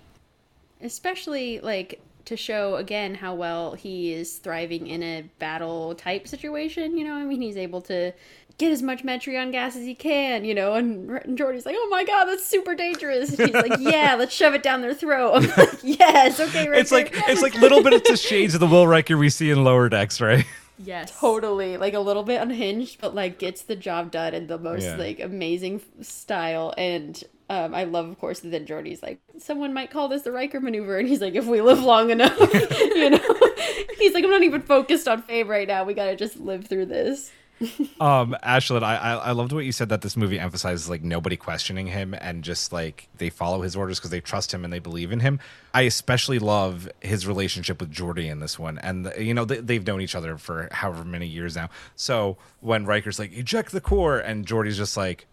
Especially 0.81 1.61
like 1.61 2.01
to 2.27 2.37
show 2.37 2.77
again 2.77 3.15
how 3.17 3.35
well 3.35 3.75
he 3.75 4.13
is 4.13 4.37
thriving 4.39 4.87
in 4.87 5.03
a 5.03 5.23
battle 5.39 5.95
type 5.95 6.29
situation, 6.29 6.97
you 6.97 7.05
know? 7.05 7.15
I 7.15 7.25
mean, 7.25 7.41
he's 7.41 7.57
able 7.57 7.81
to 7.83 8.13
get 8.59 8.73
as 8.73 8.83
much 8.83 9.03
Metreon 9.05 9.53
gas 9.53 9.77
as 9.77 9.83
he 9.85 9.95
can, 9.95 10.45
you 10.45 10.55
know, 10.55 10.75
and, 10.75 11.11
and 11.11 11.37
Geordi's 11.37 11.67
like, 11.67 11.77
"Oh 11.79 11.89
my 11.91 12.05
god, 12.05 12.25
that's 12.25 12.47
super 12.47 12.75
dangerous." 12.75 13.31
And 13.39 13.49
he's 13.51 13.55
like, 13.55 13.79
"Yeah, 13.81 14.15
let's 14.19 14.35
shove 14.35 14.55
it 14.55 14.63
down 14.63 14.81
their 14.83 14.95
throat." 14.95 15.33
I'm 15.35 15.47
like, 15.57 15.79
"Yes, 15.83 16.41
okay, 16.41 16.67
Riker." 16.69 16.81
It's 16.81 16.93
like 16.93 17.11
it's 17.29 17.43
like 17.43 17.55
little 17.55 17.83
bit 17.83 17.93
of 17.93 18.03
the 18.05 18.17
shades 18.17 18.55
of 18.55 18.61
the 18.61 18.67
Will 18.67 18.87
Riker 18.87 19.17
we 19.19 19.29
see 19.31 19.51
in 19.51 19.63
lower 19.65 19.89
decks, 19.89 20.21
right? 20.21 20.45
Yes. 20.79 21.19
totally 21.19 21.79
like 21.79 21.95
a 21.95 22.01
little 22.01 22.23
bit 22.23 22.39
unhinged 22.41 23.01
but 23.01 23.15
like 23.15 23.39
gets 23.39 23.63
the 23.63 23.75
job 23.77 24.11
done 24.11 24.35
in 24.35 24.47
the 24.47 24.59
most 24.59 24.83
Yeah. 24.85 24.97
like 24.97 25.21
amazing 25.21 25.81
style 26.03 26.75
and 26.77 27.25
um, 27.49 27.75
I 27.75 27.85
love, 27.85 28.09
of 28.09 28.19
course, 28.19 28.41
that 28.41 28.67
Geordi's 28.67 29.03
like, 29.03 29.21
someone 29.39 29.73
might 29.73 29.91
call 29.91 30.09
this 30.09 30.23
the 30.23 30.33
Riker 30.33 30.61
maneuver, 30.61 30.99
and 30.99 31.09
he's 31.09 31.21
like, 31.21 31.35
if 31.35 31.47
we 31.47 31.61
live 31.61 31.83
long 31.83 32.11
enough, 32.11 32.39
you 32.55 33.11
know, 33.11 33.19
he's 33.99 34.15
like, 34.15 34.25
I'm 34.25 34.31
not 34.31 34.43
even 34.43 34.63
focused 34.63 35.07
on 35.07 35.23
fame 35.23 35.49
right 35.49 35.69
now. 35.69 35.85
We 35.85 35.95
gotta 35.95 36.17
just 36.17 36.39
live 36.39 36.67
through 36.67 36.87
this. 36.87 37.31
Um, 37.99 38.37
Ashlyn, 38.45 38.83
I, 38.83 38.97
I 38.97 39.15
I 39.15 39.31
loved 39.33 39.53
what 39.53 39.65
you 39.65 39.73
said 39.73 39.89
that 39.89 40.03
this 40.03 40.15
movie 40.17 40.39
emphasizes 40.39 40.91
like 40.91 41.03
nobody 41.03 41.37
questioning 41.37 41.87
him 41.87 42.15
and 42.21 42.45
just 42.45 42.71
like 42.71 43.09
they 43.17 43.31
follow 43.31 43.63
his 43.63 43.75
orders 43.75 43.99
because 43.99 44.11
they 44.11 44.21
trust 44.21 44.53
him 44.53 44.65
and 44.65 44.73
they 44.73 44.79
believe 44.79 45.13
in 45.13 45.21
him. 45.21 45.41
I 45.73 45.83
especially 45.83 46.39
love 46.39 46.87
his 47.01 47.27
relationship 47.27 47.81
with 47.81 47.91
Geordi 47.91 48.31
in 48.31 48.41
this 48.41 48.59
one, 48.59 48.77
and 48.79 49.11
you 49.19 49.33
know 49.33 49.47
they, 49.47 49.61
they've 49.61 49.87
known 49.87 50.03
each 50.03 50.15
other 50.15 50.37
for 50.37 50.69
however 50.71 51.05
many 51.05 51.27
years 51.27 51.57
now. 51.57 51.71
So 51.95 52.37
when 52.61 52.85
Riker's 52.85 53.19
like 53.19 53.33
eject 53.33 53.73
the 53.73 53.81
core, 53.81 54.19
and 54.19 54.47
Geordi's 54.47 54.77
just 54.77 54.97
like. 54.97 55.27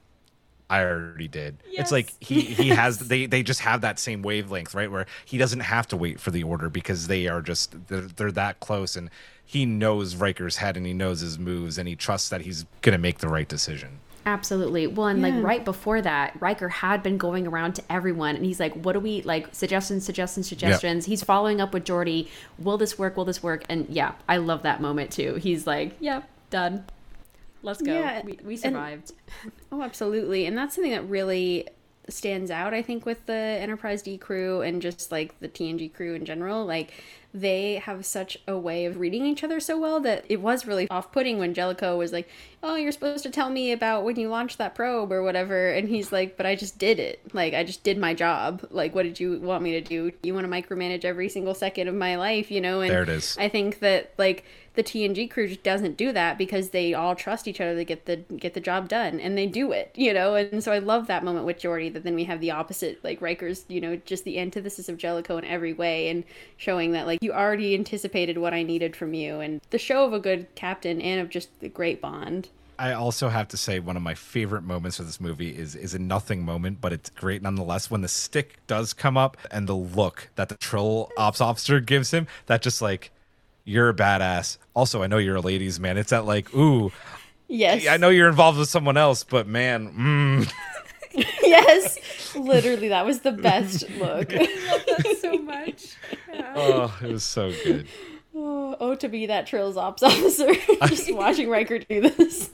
I 0.73 0.85
already 0.85 1.27
did. 1.27 1.57
It's 1.71 1.91
like 1.91 2.13
he 2.19 2.41
he 2.41 2.69
has 2.81 2.97
they 2.97 3.27
they 3.27 3.43
just 3.43 3.59
have 3.59 3.81
that 3.81 3.99
same 3.99 4.23
wavelength, 4.23 4.73
right? 4.73 4.91
Where 4.91 5.05
he 5.23 5.37
doesn't 5.37 5.59
have 5.59 5.87
to 5.89 5.97
wait 5.97 6.19
for 6.19 6.31
the 6.31 6.41
order 6.41 6.67
because 6.67 7.05
they 7.07 7.27
are 7.27 7.43
just 7.43 7.75
they're, 7.87 8.01
they're 8.01 8.31
that 8.31 8.59
close 8.59 8.95
and 8.95 9.11
he 9.45 9.67
knows 9.67 10.15
Riker's 10.15 10.57
head 10.57 10.75
and 10.75 10.85
he 10.87 10.93
knows 10.93 11.19
his 11.19 11.37
moves 11.37 11.77
and 11.77 11.87
he 11.87 11.95
trusts 11.95 12.29
that 12.29 12.41
he's 12.41 12.65
going 12.81 12.93
to 12.93 12.97
make 12.97 13.19
the 13.19 13.27
right 13.27 13.47
decision. 13.47 13.99
Absolutely. 14.25 14.87
Well, 14.87 15.07
and 15.07 15.21
like 15.21 15.35
right 15.43 15.63
before 15.63 16.01
that, 16.01 16.35
Riker 16.39 16.69
had 16.69 17.03
been 17.03 17.17
going 17.17 17.45
around 17.45 17.73
to 17.73 17.83
everyone 17.89 18.35
and 18.35 18.45
he's 18.45 18.59
like, 18.59 18.73
what 18.73 18.93
do 18.93 18.99
we 18.99 19.21
like? 19.23 19.53
Suggestions, 19.53 20.05
suggestions, 20.05 20.47
suggestions. 20.47 21.05
He's 21.05 21.21
following 21.21 21.59
up 21.61 21.73
with 21.73 21.83
Geordi. 21.83 22.29
Will 22.57 22.77
this 22.77 22.97
work? 22.97 23.17
Will 23.17 23.25
this 23.25 23.43
work? 23.43 23.63
And 23.67 23.87
yeah, 23.89 24.13
I 24.27 24.37
love 24.37 24.63
that 24.63 24.81
moment 24.81 25.11
too. 25.11 25.35
He's 25.35 25.67
like, 25.67 25.93
yep, 25.99 26.27
done. 26.49 26.85
Let's 27.63 27.81
go. 27.81 27.93
Yeah, 27.93 28.21
we, 28.23 28.39
we 28.43 28.53
and- 28.53 28.61
survived. 28.61 29.13
Oh, 29.71 29.81
absolutely. 29.81 30.45
And 30.45 30.55
that's 30.55 30.75
something 30.75 30.91
that 30.91 31.09
really 31.09 31.67
stands 32.07 32.51
out, 32.51 32.75
I 32.75 32.83
think, 32.83 33.07
with 33.07 33.25
the 33.25 33.33
Enterprise 33.33 34.03
D 34.03 34.19
crew 34.19 34.61
and 34.61 34.81
just 34.81 35.11
like 35.11 35.39
the 35.39 35.49
TNG 35.49 35.91
crew 35.91 36.13
in 36.13 36.25
general. 36.25 36.63
Like, 36.63 36.93
they 37.33 37.75
have 37.75 38.05
such 38.05 38.37
a 38.47 38.57
way 38.57 38.85
of 38.85 38.99
reading 38.99 39.25
each 39.25 39.43
other 39.43 39.59
so 39.59 39.79
well 39.79 39.99
that 40.01 40.23
it 40.29 40.39
was 40.39 40.67
really 40.67 40.87
off 40.89 41.11
putting 41.11 41.39
when 41.39 41.53
Jellicoe 41.53 41.97
was 41.97 42.13
like, 42.13 42.29
Oh, 42.61 42.75
you're 42.75 42.91
supposed 42.91 43.23
to 43.23 43.29
tell 43.29 43.49
me 43.49 43.71
about 43.71 44.03
when 44.03 44.17
you 44.17 44.29
launched 44.29 44.57
that 44.59 44.75
probe 44.75 45.11
or 45.11 45.23
whatever. 45.23 45.69
And 45.69 45.89
he's 45.89 46.11
like, 46.11 46.37
But 46.37 46.45
I 46.45 46.55
just 46.55 46.77
did 46.77 46.99
it. 46.99 47.21
Like, 47.33 47.53
I 47.53 47.63
just 47.63 47.83
did 47.83 47.97
my 47.97 48.13
job. 48.13 48.65
Like, 48.69 48.93
what 48.93 49.03
did 49.03 49.19
you 49.19 49.39
want 49.39 49.63
me 49.63 49.71
to 49.71 49.81
do? 49.81 50.11
You 50.21 50.33
want 50.33 50.45
to 50.45 50.51
micromanage 50.51 51.05
every 51.05 51.27
single 51.27 51.55
second 51.55 51.87
of 51.87 51.95
my 51.95 52.15
life, 52.15 52.51
you 52.51 52.61
know? 52.61 52.81
And 52.81 52.91
There 52.91 53.03
it 53.03 53.09
is. 53.09 53.35
I 53.39 53.49
think 53.49 53.79
that, 53.79 54.13
like, 54.17 54.45
the 54.75 54.83
TNG 54.83 55.29
crew 55.29 55.47
just 55.47 55.63
doesn't 55.63 55.97
do 55.97 56.11
that 56.13 56.37
because 56.37 56.69
they 56.69 56.93
all 56.93 57.15
trust 57.15 57.47
each 57.47 57.61
other 57.61 57.75
to 57.75 57.83
get 57.83 58.05
the 58.05 58.17
get 58.37 58.53
the 58.55 58.59
job 58.59 58.89
done 58.89 59.19
and 59.19 59.37
they 59.37 59.45
do 59.45 59.71
it, 59.71 59.91
you 59.95 60.13
know. 60.13 60.35
And 60.35 60.63
so 60.63 60.71
I 60.71 60.79
love 60.79 61.07
that 61.07 61.23
moment 61.23 61.45
with 61.45 61.59
Geordi 61.59 61.93
that 61.93 62.03
then 62.03 62.15
we 62.15 62.23
have 62.23 62.39
the 62.39 62.51
opposite, 62.51 63.03
like 63.03 63.21
Riker's, 63.21 63.65
you 63.67 63.79
know, 63.79 63.95
just 63.97 64.23
the 64.23 64.39
antithesis 64.39 64.89
of 64.89 64.97
Jellicoe 64.97 65.37
in 65.37 65.45
every 65.45 65.73
way 65.73 66.09
and 66.09 66.23
showing 66.57 66.93
that 66.93 67.05
like 67.05 67.19
you 67.23 67.33
already 67.33 67.73
anticipated 67.73 68.37
what 68.37 68.53
I 68.53 68.63
needed 68.63 68.95
from 68.95 69.13
you 69.13 69.39
and 69.39 69.61
the 69.69 69.77
show 69.77 70.05
of 70.05 70.13
a 70.13 70.19
good 70.19 70.47
captain 70.55 71.01
and 71.01 71.19
of 71.21 71.29
just 71.29 71.59
the 71.59 71.69
great 71.69 72.01
bond. 72.01 72.49
I 72.77 72.93
also 72.93 73.29
have 73.29 73.47
to 73.49 73.57
say 73.57 73.79
one 73.79 73.95
of 73.95 74.03
my 74.03 74.15
favorite 74.15 74.63
moments 74.63 74.99
of 74.99 75.05
this 75.05 75.21
movie 75.21 75.55
is 75.55 75.75
is 75.75 75.93
a 75.93 75.99
nothing 75.99 76.43
moment, 76.43 76.81
but 76.81 76.91
it's 76.91 77.09
great 77.09 77.41
nonetheless. 77.41 77.89
When 77.89 78.01
the 78.01 78.07
stick 78.07 78.57
does 78.67 78.93
come 78.93 79.15
up 79.15 79.37
and 79.51 79.67
the 79.67 79.75
look 79.75 80.29
that 80.35 80.49
the 80.49 80.55
Trill 80.55 81.09
ops 81.17 81.39
officer 81.39 81.79
gives 81.79 82.11
him, 82.11 82.27
that 82.47 82.61
just 82.61 82.81
like 82.81 83.11
you're 83.63 83.89
a 83.89 83.93
badass. 83.93 84.57
Also, 84.75 85.03
I 85.03 85.07
know 85.07 85.17
you're 85.17 85.37
a 85.37 85.41
ladies' 85.41 85.79
man. 85.79 85.97
It's 85.97 86.09
that 86.09 86.25
like, 86.25 86.53
ooh, 86.53 86.91
Yes. 87.47 87.87
I 87.87 87.97
know 87.97 88.09
you're 88.09 88.29
involved 88.29 88.57
with 88.57 88.69
someone 88.69 88.97
else, 88.97 89.23
but 89.23 89.47
man, 89.47 89.93
mm. 89.93 90.53
yes. 91.43 91.99
Literally, 92.35 92.89
that 92.89 93.05
was 93.05 93.21
the 93.21 93.31
best 93.31 93.89
look. 93.97 94.33
I 94.33 94.37
love 94.37 94.83
that 94.87 95.17
so 95.21 95.33
much. 95.37 95.95
oh, 96.55 96.97
it 97.01 97.11
was 97.11 97.23
so 97.23 97.51
good. 97.63 97.87
oh, 98.35 98.75
oh, 98.79 98.95
to 98.95 99.07
be 99.07 99.27
that 99.27 99.47
Trill's 99.47 99.77
ops 99.77 100.03
officer, 100.03 100.53
just 100.87 101.13
watching 101.13 101.49
Riker 101.49 101.79
do 101.79 102.01
this. 102.01 102.49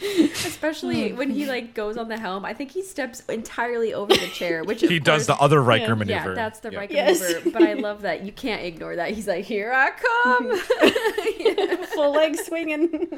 Especially 0.32 1.12
oh, 1.12 1.16
when 1.16 1.30
he 1.30 1.46
like 1.46 1.74
goes 1.74 1.96
on 1.96 2.08
the 2.08 2.18
helm. 2.18 2.44
I 2.44 2.54
think 2.54 2.70
he 2.70 2.82
steps 2.82 3.20
entirely 3.28 3.92
over 3.94 4.14
the 4.14 4.28
chair, 4.28 4.62
which 4.64 4.82
of 4.82 4.90
He 4.90 4.98
does 4.98 5.26
the 5.26 5.34
other 5.36 5.62
Riker 5.62 5.88
Yeah. 5.88 5.94
maneuver. 5.94 6.28
Yeah, 6.30 6.34
that's 6.34 6.60
the 6.60 6.70
Yeah. 6.72 6.78
Riker 6.78 6.94
Yes. 6.94 7.20
maneuver. 7.20 7.50
But 7.50 7.62
I 7.62 7.72
love 7.74 8.02
that. 8.02 8.24
You 8.24 8.32
can't 8.32 8.62
ignore 8.62 8.96
that. 8.96 9.10
He's 9.12 9.26
like, 9.26 9.44
"Here 9.44 9.72
I 9.72 9.90
come." 9.90 11.86
Full 11.94 12.12
leg 12.12 12.36
swinging. 12.36 13.08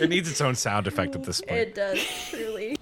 It 0.00 0.08
needs 0.10 0.30
its 0.30 0.40
own 0.40 0.54
sound 0.54 0.86
effect 0.86 1.14
at 1.14 1.24
this 1.24 1.40
point. 1.40 1.60
it 1.60 1.74
does 1.74 1.98
truly. 2.30 2.76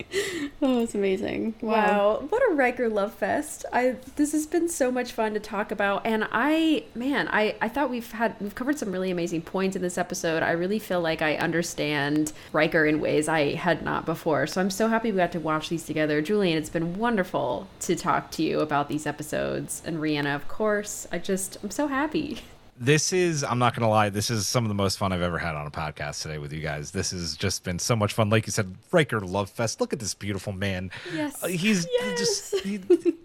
Oh, 0.61 0.83
it's 0.83 0.95
amazing. 0.95 1.55
Wow. 1.61 1.73
Wow, 1.73 2.27
what 2.29 2.43
a 2.51 2.55
Riker 2.55 2.89
love 2.89 3.15
fest! 3.15 3.65
I 3.73 3.97
this 4.17 4.33
has 4.33 4.47
been 4.47 4.69
so 4.69 4.91
much 4.91 5.13
fun 5.13 5.35
to 5.35 5.41
talk 5.41 5.71
about, 5.73 6.07
and 6.07 6.27
I 6.33 6.85
man, 6.95 7.29
I 7.29 7.57
I 7.61 7.69
thought 7.69 7.91
we've 7.91 8.11
had 8.13 8.37
we've 8.41 8.55
covered 8.55 8.79
some 8.79 8.93
really 8.93 9.11
amazing 9.11 9.43
points 9.43 9.75
in 9.77 9.83
this 9.83 9.99
episode. 9.99 10.43
I 10.43 10.53
really 10.53 10.79
feel 10.79 11.01
like 11.01 11.21
I 11.23 11.37
understand 11.37 12.33
Riker 12.53 12.87
in 12.87 13.01
ways 13.03 13.29
I 13.29 13.55
had 13.55 13.83
not 13.83 14.07
before. 14.07 14.47
So 14.47 14.61
I'm 14.61 14.71
so 14.71 14.89
happy 14.89 15.11
we 15.13 15.19
got 15.19 15.33
to 15.33 15.41
watch 15.41 15.69
these 15.69 15.85
together, 15.85 16.23
Julian. 16.23 16.57
It's 16.57 16.71
been 16.71 16.97
wonderful 16.99 17.67
to 17.81 17.95
talk 17.97 18.31
to 18.33 18.43
you 18.43 18.61
about 18.61 18.89
these 18.89 19.07
episodes, 19.07 19.83
and 19.85 19.99
Rihanna, 19.99 20.35
of 20.35 20.49
course. 20.49 21.07
I 21.13 21.19
just 21.19 21.59
I'm 21.63 21.71
so 21.71 21.89
happy. 21.89 22.39
this 22.79 23.13
is 23.13 23.45
i'm 23.45 23.59
not 23.59 23.75
gonna 23.77 23.89
lie 23.89 24.09
this 24.09 24.31
is 24.31 24.47
some 24.49 24.65
of 24.65 24.69
the 24.69 24.75
most 24.75 24.97
fun 24.99 25.13
i've 25.13 25.21
ever 25.21 25.39
had 25.39 25.55
on 25.55 25.67
a 25.67 25.71
podcast 25.71 26.23
today 26.23 26.39
with 26.39 26.53
you 26.55 26.61
guys 26.61 26.91
this 26.91 27.11
has 27.11 27.37
just 27.37 27.63
been 27.65 27.79
so 27.79 27.95
much 27.95 28.15
fun 28.15 28.31
like 28.31 28.47
you 28.47 28.51
said 28.51 28.75
riker 28.91 29.21
love 29.21 29.51
fest 29.51 29.79
look 29.81 29.93
at 29.93 29.99
this 30.01 30.15
beautiful 30.15 30.55
man 30.55 30.91
Yes. 31.15 31.45
Uh, 31.45 31.49
he's 31.49 31.87
just 32.17 32.57
he, 32.61 32.81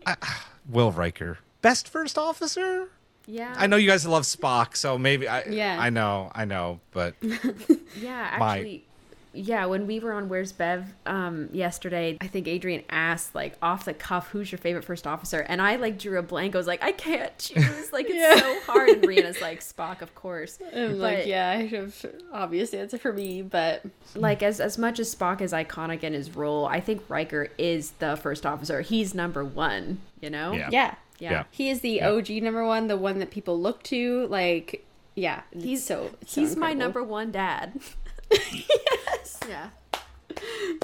I, 0.05 0.15
will 0.69 0.91
riker 0.91 1.39
best 1.61 1.87
first 1.87 2.17
officer 2.17 2.89
Yeah, 3.25 3.53
i 3.57 3.67
know 3.67 3.77
you 3.77 3.87
guys 3.87 4.05
love 4.05 4.23
spock 4.23 4.75
so 4.75 4.97
maybe 4.97 5.27
i 5.29 5.43
Yeah. 5.45 5.77
i 5.79 5.89
know 5.89 6.29
i 6.35 6.43
know 6.43 6.81
but 6.91 7.15
Yeah, 7.21 8.35
My- 8.39 8.57
actually, 8.57 8.85
yeah. 9.33 9.65
When 9.65 9.87
we 9.87 9.99
were 9.99 10.13
on 10.13 10.29
Where's 10.29 10.51
Bev 10.51 10.93
um, 11.05 11.49
yesterday, 11.51 12.17
I 12.21 12.27
think 12.27 12.47
Adrian 12.47 12.83
asked 12.89 13.35
like 13.35 13.55
off 13.61 13.85
the 13.85 13.93
cuff, 13.93 14.29
"Who's 14.29 14.51
your 14.51 14.59
favorite 14.59 14.83
first 14.85 15.05
officer?" 15.07 15.39
And 15.39 15.61
I 15.61 15.75
like 15.77 15.97
drew 15.99 16.17
a 16.19 16.23
blank. 16.23 16.55
I 16.55 16.57
was 16.57 16.67
like, 16.67 16.83
I 16.83 16.91
can't 16.91 17.37
choose. 17.37 17.91
Like 17.91 18.07
it's 18.09 18.15
Yeah. 18.15 18.35
so 18.39 18.59
hard. 18.65 18.89
And 18.89 19.03
Rhianna's 19.03 19.41
like 19.41 19.59
Spock, 19.61 20.01
of 20.01 20.13
course. 20.15 20.59
I'm 20.75 20.99
like, 20.99 21.25
yeah, 21.27 21.49
I 21.51 21.65
have 21.67 22.05
obvious 22.31 22.73
answer 22.73 22.97
for 22.97 23.13
me, 23.13 23.41
but 23.41 23.83
Like 24.15 24.41
as 24.43 24.59
as 24.59 24.77
much 24.77 24.99
as 24.99 25.13
Spock 25.13 25.41
is 25.41 25.51
iconic 25.53 26.03
in 26.03 26.13
his 26.13 26.35
role, 26.35 26.65
I 26.65 26.79
think 26.79 27.03
Riker 27.09 27.49
is 27.57 27.91
the 27.99 28.15
first 28.17 28.45
officer. 28.45 28.81
He's 28.81 29.13
number 29.13 29.43
one. 29.45 29.99
You 30.21 30.29
know. 30.29 30.53
Yeah. 30.53 30.69
yeah. 30.71 30.95
Yeah. 31.19 31.31
Yeah. 31.31 31.43
He 31.51 31.69
is 31.69 31.81
the 31.81 31.89
Yeah. 31.91 32.09
OG 32.11 32.29
number 32.43 32.63
one, 32.65 32.87
the 32.87 32.97
one 32.97 33.19
that 33.19 33.31
people 33.31 33.59
look 33.59 33.81
to. 33.83 34.27
Like, 34.27 34.85
yeah, 35.15 35.41
He's 35.51 35.83
so 35.83 36.11
it's 36.21 36.33
so 36.33 36.41
He's 36.41 36.55
my 36.55 36.73
number 36.73 37.03
one 37.03 37.31
dad. 37.31 37.79
yes. 38.51 39.39
Yeah. 39.47 39.69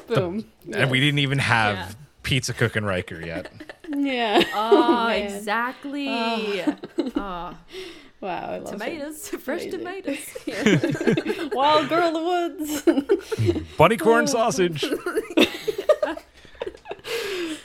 Boom. 0.07 0.45
and 0.73 0.89
we 0.89 0.99
didn't 0.99 1.19
even 1.19 1.39
have 1.39 1.75
Yeah. 1.75 1.91
pizza 2.23 2.53
cooking 2.53 2.83
riker 2.83 3.19
yet 3.23 3.51
Yeah. 3.89 4.43
Oh, 4.55 5.07
man. 5.07 5.21
exactly. 5.21 6.07
Oh, 6.09 6.75
oh. 7.15 7.57
Wow. 8.21 8.51
I 8.51 8.57
love 8.59 8.67
it. 8.67 8.71
tomatoes, 8.71 9.27
fresh 9.29 9.65
Amazing. 9.65 9.79
tomatoes. 10.45 11.51
Wild 11.53 11.89
girl 11.89 12.07
of 12.07 12.13
the 12.13 12.93
woods. 12.93 13.67
bunny 13.77 13.97
corn 13.97 14.23
oh. 14.23 14.27
sausage 14.27 14.85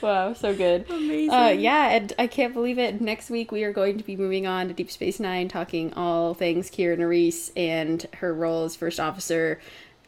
wow, 0.01 0.33
so 0.33 0.55
good. 0.55 0.89
Amazing. 0.89 1.31
Uh, 1.31 1.49
yeah, 1.49 1.89
and 1.89 2.13
I 2.17 2.27
can't 2.27 2.53
believe 2.53 2.79
it. 2.79 3.01
Next 3.01 3.29
week 3.29 3.51
we 3.51 3.63
are 3.63 3.73
going 3.73 3.97
to 3.97 4.03
be 4.03 4.15
moving 4.15 4.47
on 4.47 4.67
to 4.67 4.73
Deep 4.73 4.89
Space 4.91 5.19
Nine, 5.19 5.47
talking 5.47 5.93
all 5.93 6.33
things 6.33 6.69
Kira 6.69 6.97
Nerys 6.97 7.51
and 7.55 8.05
her 8.15 8.33
role 8.33 8.65
as 8.65 8.75
first 8.75 8.99
officer 8.99 9.59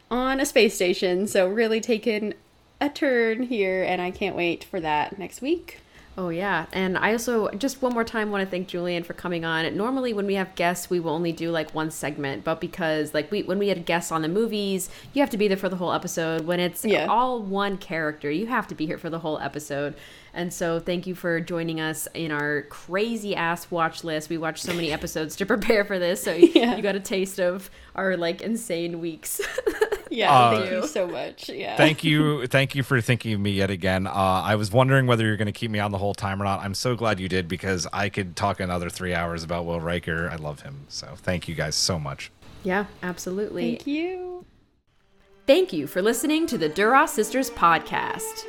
on 0.10 0.40
a 0.40 0.46
space 0.46 0.76
station. 0.76 1.28
So 1.28 1.48
really 1.48 1.82
taking 1.82 2.34
a 2.80 2.90
turn 2.90 3.44
here, 3.44 3.84
and 3.84 4.02
I 4.02 4.12
can't 4.12 4.36
wait 4.36 4.64
for 4.64 4.80
that 4.80 5.20
next 5.20 5.42
week. 5.42 5.81
Oh 6.18 6.28
yeah, 6.28 6.66
and 6.74 6.98
I 6.98 7.14
also 7.14 7.50
just 7.52 7.82
one 7.82 7.94
more 7.94 8.04
time 8.04 8.32
want 8.32 8.44
to 8.44 8.50
thank 8.50 8.68
Julian 8.68 9.04
for 9.04 9.14
coming 9.14 9.46
on. 9.46 9.76
Normally, 9.78 10.12
when 10.14 10.26
we 10.28 10.34
have 10.36 10.54
guests, 10.56 10.90
we 10.90 11.00
will 11.00 11.14
only 11.14 11.32
do 11.32 11.52
like 11.52 11.74
one 11.74 11.90
segment, 11.90 12.44
but 12.44 12.60
because 12.60 13.14
like 13.14 13.32
we 13.32 13.44
when 13.44 13.58
we 13.58 13.70
had 13.70 13.86
guests 13.86 14.12
on 14.12 14.22
the 14.22 14.28
movies, 14.28 14.90
you 15.14 15.22
have 15.22 15.30
to 15.30 15.38
be 15.38 15.48
there 15.48 15.56
for 15.56 15.70
the 15.70 15.78
whole 15.78 15.94
episode. 15.94 16.46
When 16.46 16.60
it's 16.60 16.84
Yeah. 16.84 17.06
all 17.08 17.42
one 17.42 17.78
character, 17.78 18.30
you 18.30 18.48
have 18.48 18.68
to 18.68 18.76
be 18.76 18.86
here 18.86 18.98
for 18.98 19.10
the 19.10 19.20
whole 19.20 19.40
episode. 19.40 19.96
And 20.34 20.54
so, 20.54 20.80
thank 20.80 21.08
you 21.08 21.16
for 21.16 21.42
joining 21.42 21.82
us 21.82 22.08
in 22.14 22.32
our 22.32 22.62
crazy 22.64 23.36
ass 23.36 23.70
watch 23.70 24.04
list. 24.04 24.30
We 24.30 24.38
watched 24.38 24.64
so 24.64 24.74
many 24.74 24.92
episodes 24.92 25.36
to 25.38 25.46
prepare 25.54 25.84
for 25.86 26.00
this, 26.00 26.24
so 26.24 26.34
Yeah. 26.34 26.76
you 26.78 26.82
got 26.82 26.96
a 26.96 27.00
taste 27.02 27.40
of 27.40 27.70
our 27.96 28.16
like 28.18 28.42
insane 28.42 29.00
weeks. 29.00 29.42
Yeah, 30.14 30.30
Uh, 30.30 30.52
thank 30.60 30.72
you 30.72 30.88
so 30.90 31.08
much. 31.08 31.48
Yeah. 31.48 31.78
thank 31.78 32.04
you 32.04 32.46
thank 32.48 32.76
you 32.76 32.84
for 32.84 33.00
thinking 33.00 33.32
of 33.34 33.40
me 33.40 33.52
yet 33.52 33.70
again 33.70 34.08
uh, 34.08 34.12
i 34.44 34.56
was 34.56 34.70
wondering 34.70 35.08
whether 35.08 35.26
you're 35.26 35.38
going 35.38 35.46
to 35.46 35.54
keep 35.54 35.72
me 35.72 35.80
on 35.80 35.92
the 35.92 35.98
whole 35.98 36.14
time 36.14 36.42
or 36.42 36.44
not 36.44 36.60
i'm 36.60 36.74
so 36.74 36.98
glad 36.98 37.18
you 37.18 37.30
did 37.30 37.48
because 37.48 37.88
i 37.94 38.10
could 38.10 38.36
talk 38.36 38.60
another 38.60 38.90
three 38.90 39.14
hours 39.14 39.42
about 39.42 39.66
will 39.66 39.80
riker 39.80 40.30
i 40.30 40.36
love 40.36 40.64
him 40.64 40.82
so 40.90 41.08
thank 41.16 41.48
you 41.48 41.56
guys 41.56 41.76
so 41.76 41.98
much 41.98 42.30
yeah, 42.64 42.88
absolutely. 43.02 43.76
Thank 43.78 43.88
you. 43.88 44.46
Thank 45.48 45.72
you 45.72 45.88
for 45.88 46.02
listening 46.02 46.46
to 46.48 46.58
the 46.58 46.68
Duras 46.68 47.12
Sisters 47.12 47.50
podcast. 47.50 48.44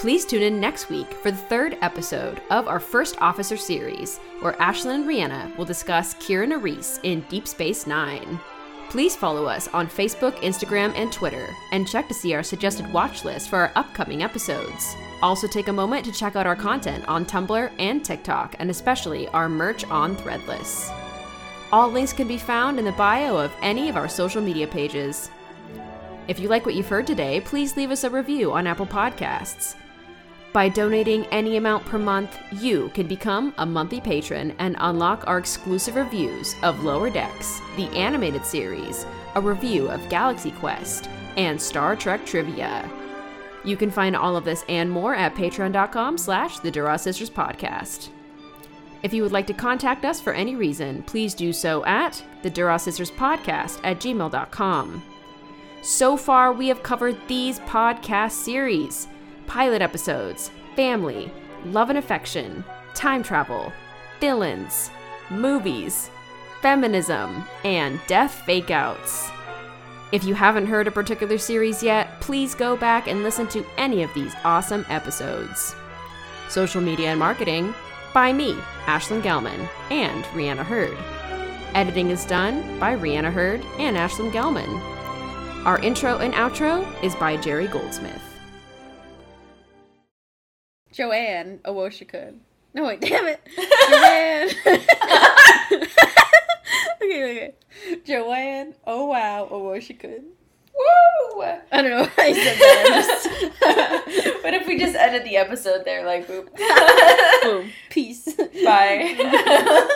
Please 0.00 0.24
tune 0.24 0.40
in 0.40 0.58
next 0.58 0.88
week 0.88 1.12
for 1.12 1.30
the 1.30 1.36
third 1.36 1.76
episode 1.82 2.40
of 2.48 2.66
our 2.68 2.80
First 2.80 3.20
Officer 3.20 3.58
series, 3.58 4.16
where 4.40 4.54
Ashlyn 4.54 4.94
and 4.94 5.04
Rhianna 5.04 5.54
will 5.58 5.66
discuss 5.66 6.14
Kira 6.14 6.50
Nerys 6.50 6.98
in 7.02 7.20
Deep 7.28 7.46
Space 7.46 7.86
Nine. 7.86 8.40
Please 8.88 9.14
follow 9.14 9.44
us 9.44 9.68
on 9.74 9.88
Facebook, 9.88 10.36
Instagram, 10.36 10.94
and 10.96 11.12
Twitter, 11.12 11.54
and 11.72 11.86
check 11.86 12.08
to 12.08 12.14
see 12.14 12.32
our 12.32 12.42
suggested 12.42 12.90
watch 12.94 13.26
list 13.26 13.50
for 13.50 13.56
our 13.56 13.72
upcoming 13.76 14.22
episodes. 14.22 14.96
Also, 15.22 15.46
take 15.46 15.68
a 15.68 15.72
moment 15.72 16.06
to 16.06 16.12
check 16.12 16.34
out 16.34 16.46
our 16.46 16.56
content 16.56 17.06
on 17.06 17.26
Tumblr 17.26 17.70
and 17.78 18.02
TikTok, 18.02 18.56
and 18.58 18.70
especially 18.70 19.28
our 19.28 19.50
merch 19.50 19.84
on 19.84 20.16
Threadless. 20.16 20.90
All 21.72 21.90
links 21.90 22.14
can 22.14 22.26
be 22.26 22.38
found 22.38 22.78
in 22.78 22.86
the 22.86 22.92
bio 22.92 23.36
of 23.36 23.52
any 23.60 23.90
of 23.90 23.98
our 23.98 24.08
social 24.08 24.40
media 24.40 24.66
pages. 24.66 25.30
If 26.26 26.40
you 26.40 26.48
like 26.48 26.64
what 26.64 26.74
you've 26.74 26.88
heard 26.88 27.06
today, 27.06 27.42
please 27.42 27.76
leave 27.76 27.90
us 27.90 28.04
a 28.04 28.08
review 28.08 28.50
on 28.52 28.66
Apple 28.66 28.86
Podcasts. 28.86 29.76
By 30.52 30.68
donating 30.68 31.26
any 31.26 31.58
amount 31.58 31.86
per 31.86 31.96
month, 31.96 32.36
you 32.50 32.90
can 32.92 33.06
become 33.06 33.54
a 33.58 33.66
monthly 33.66 34.00
patron 34.00 34.52
and 34.58 34.74
unlock 34.80 35.22
our 35.28 35.38
exclusive 35.38 35.94
reviews 35.94 36.56
of 36.64 36.82
Lower 36.82 37.08
Decks, 37.08 37.60
the 37.76 37.86
animated 37.90 38.44
series, 38.44 39.06
a 39.36 39.40
review 39.40 39.88
of 39.88 40.08
Galaxy 40.08 40.50
Quest, 40.50 41.08
and 41.36 41.60
Star 41.60 41.94
Trek 41.94 42.26
trivia. 42.26 42.90
You 43.64 43.76
can 43.76 43.92
find 43.92 44.16
all 44.16 44.36
of 44.36 44.44
this 44.44 44.64
and 44.68 44.90
more 44.90 45.14
at 45.14 45.36
patreon.com 45.36 46.18
slash 46.18 46.58
the 46.58 46.70
Duras 46.72 47.02
Sisters 47.02 47.30
Podcast. 47.30 48.08
If 49.04 49.14
you 49.14 49.22
would 49.22 49.32
like 49.32 49.46
to 49.46 49.54
contact 49.54 50.04
us 50.04 50.20
for 50.20 50.32
any 50.32 50.56
reason, 50.56 51.04
please 51.04 51.32
do 51.32 51.52
so 51.52 51.84
at 51.84 52.24
the 52.42 52.50
Duras 52.50 52.82
Sisters 52.82 53.12
Podcast 53.12 53.78
at 53.84 54.00
gmail.com. 54.00 55.02
So 55.82 56.16
far, 56.16 56.52
we 56.52 56.66
have 56.68 56.82
covered 56.82 57.16
these 57.28 57.60
podcast 57.60 58.32
series 58.32 59.06
pilot 59.50 59.82
episodes, 59.82 60.52
family, 60.76 61.28
love 61.64 61.90
and 61.90 61.98
affection, 61.98 62.64
time 62.94 63.20
travel, 63.20 63.72
villains, 64.20 64.92
movies, 65.28 66.08
feminism, 66.62 67.42
and 67.64 67.98
death 68.06 68.44
fakeouts. 68.46 69.28
If 70.12 70.22
you 70.22 70.34
haven't 70.34 70.66
heard 70.66 70.86
a 70.86 70.92
particular 70.92 71.36
series 71.36 71.82
yet, 71.82 72.20
please 72.20 72.54
go 72.54 72.76
back 72.76 73.08
and 73.08 73.24
listen 73.24 73.48
to 73.48 73.66
any 73.76 74.04
of 74.04 74.14
these 74.14 74.32
awesome 74.44 74.86
episodes. 74.88 75.74
Social 76.48 76.80
media 76.80 77.08
and 77.08 77.18
marketing 77.18 77.74
by 78.14 78.32
me, 78.32 78.54
Ashlyn 78.84 79.20
Gelman, 79.20 79.68
and 79.90 80.24
Rhianna 80.26 80.64
Hurd. 80.64 80.96
Editing 81.74 82.10
is 82.10 82.24
done 82.24 82.78
by 82.78 82.94
Rhianna 82.94 83.32
Hurd 83.32 83.64
and 83.80 83.96
Ashlyn 83.96 84.30
Gelman. 84.30 84.80
Our 85.66 85.80
intro 85.80 86.18
and 86.18 86.34
outro 86.34 86.86
is 87.02 87.16
by 87.16 87.36
Jerry 87.36 87.66
Goldsmith. 87.66 88.29
Joanne 90.92 91.60
Awoshikun. 91.64 92.38
No, 92.74 92.84
wait, 92.84 93.00
damn 93.00 93.26
it. 93.26 93.40
Joanne. 93.90 94.48
okay, 97.02 97.24
okay. 97.32 97.54
Joanne, 98.04 98.74
oh 98.86 99.06
wow, 99.06 99.48
Awoshikun. 99.50 100.22
Woo! 100.72 101.42
I 101.42 101.82
don't 101.82 101.90
know 101.90 102.04
why 102.04 102.24
I 102.24 102.32
said 102.32 102.58
that. 103.60 104.38
what 104.42 104.54
if 104.54 104.66
we 104.66 104.78
just 104.78 104.94
ended 104.94 105.24
the 105.24 105.36
episode 105.36 105.84
there, 105.84 106.06
like, 106.06 106.26
boop. 106.26 106.48
Boom. 107.42 107.70
Peace. 107.90 108.34
Bye. 108.64 109.86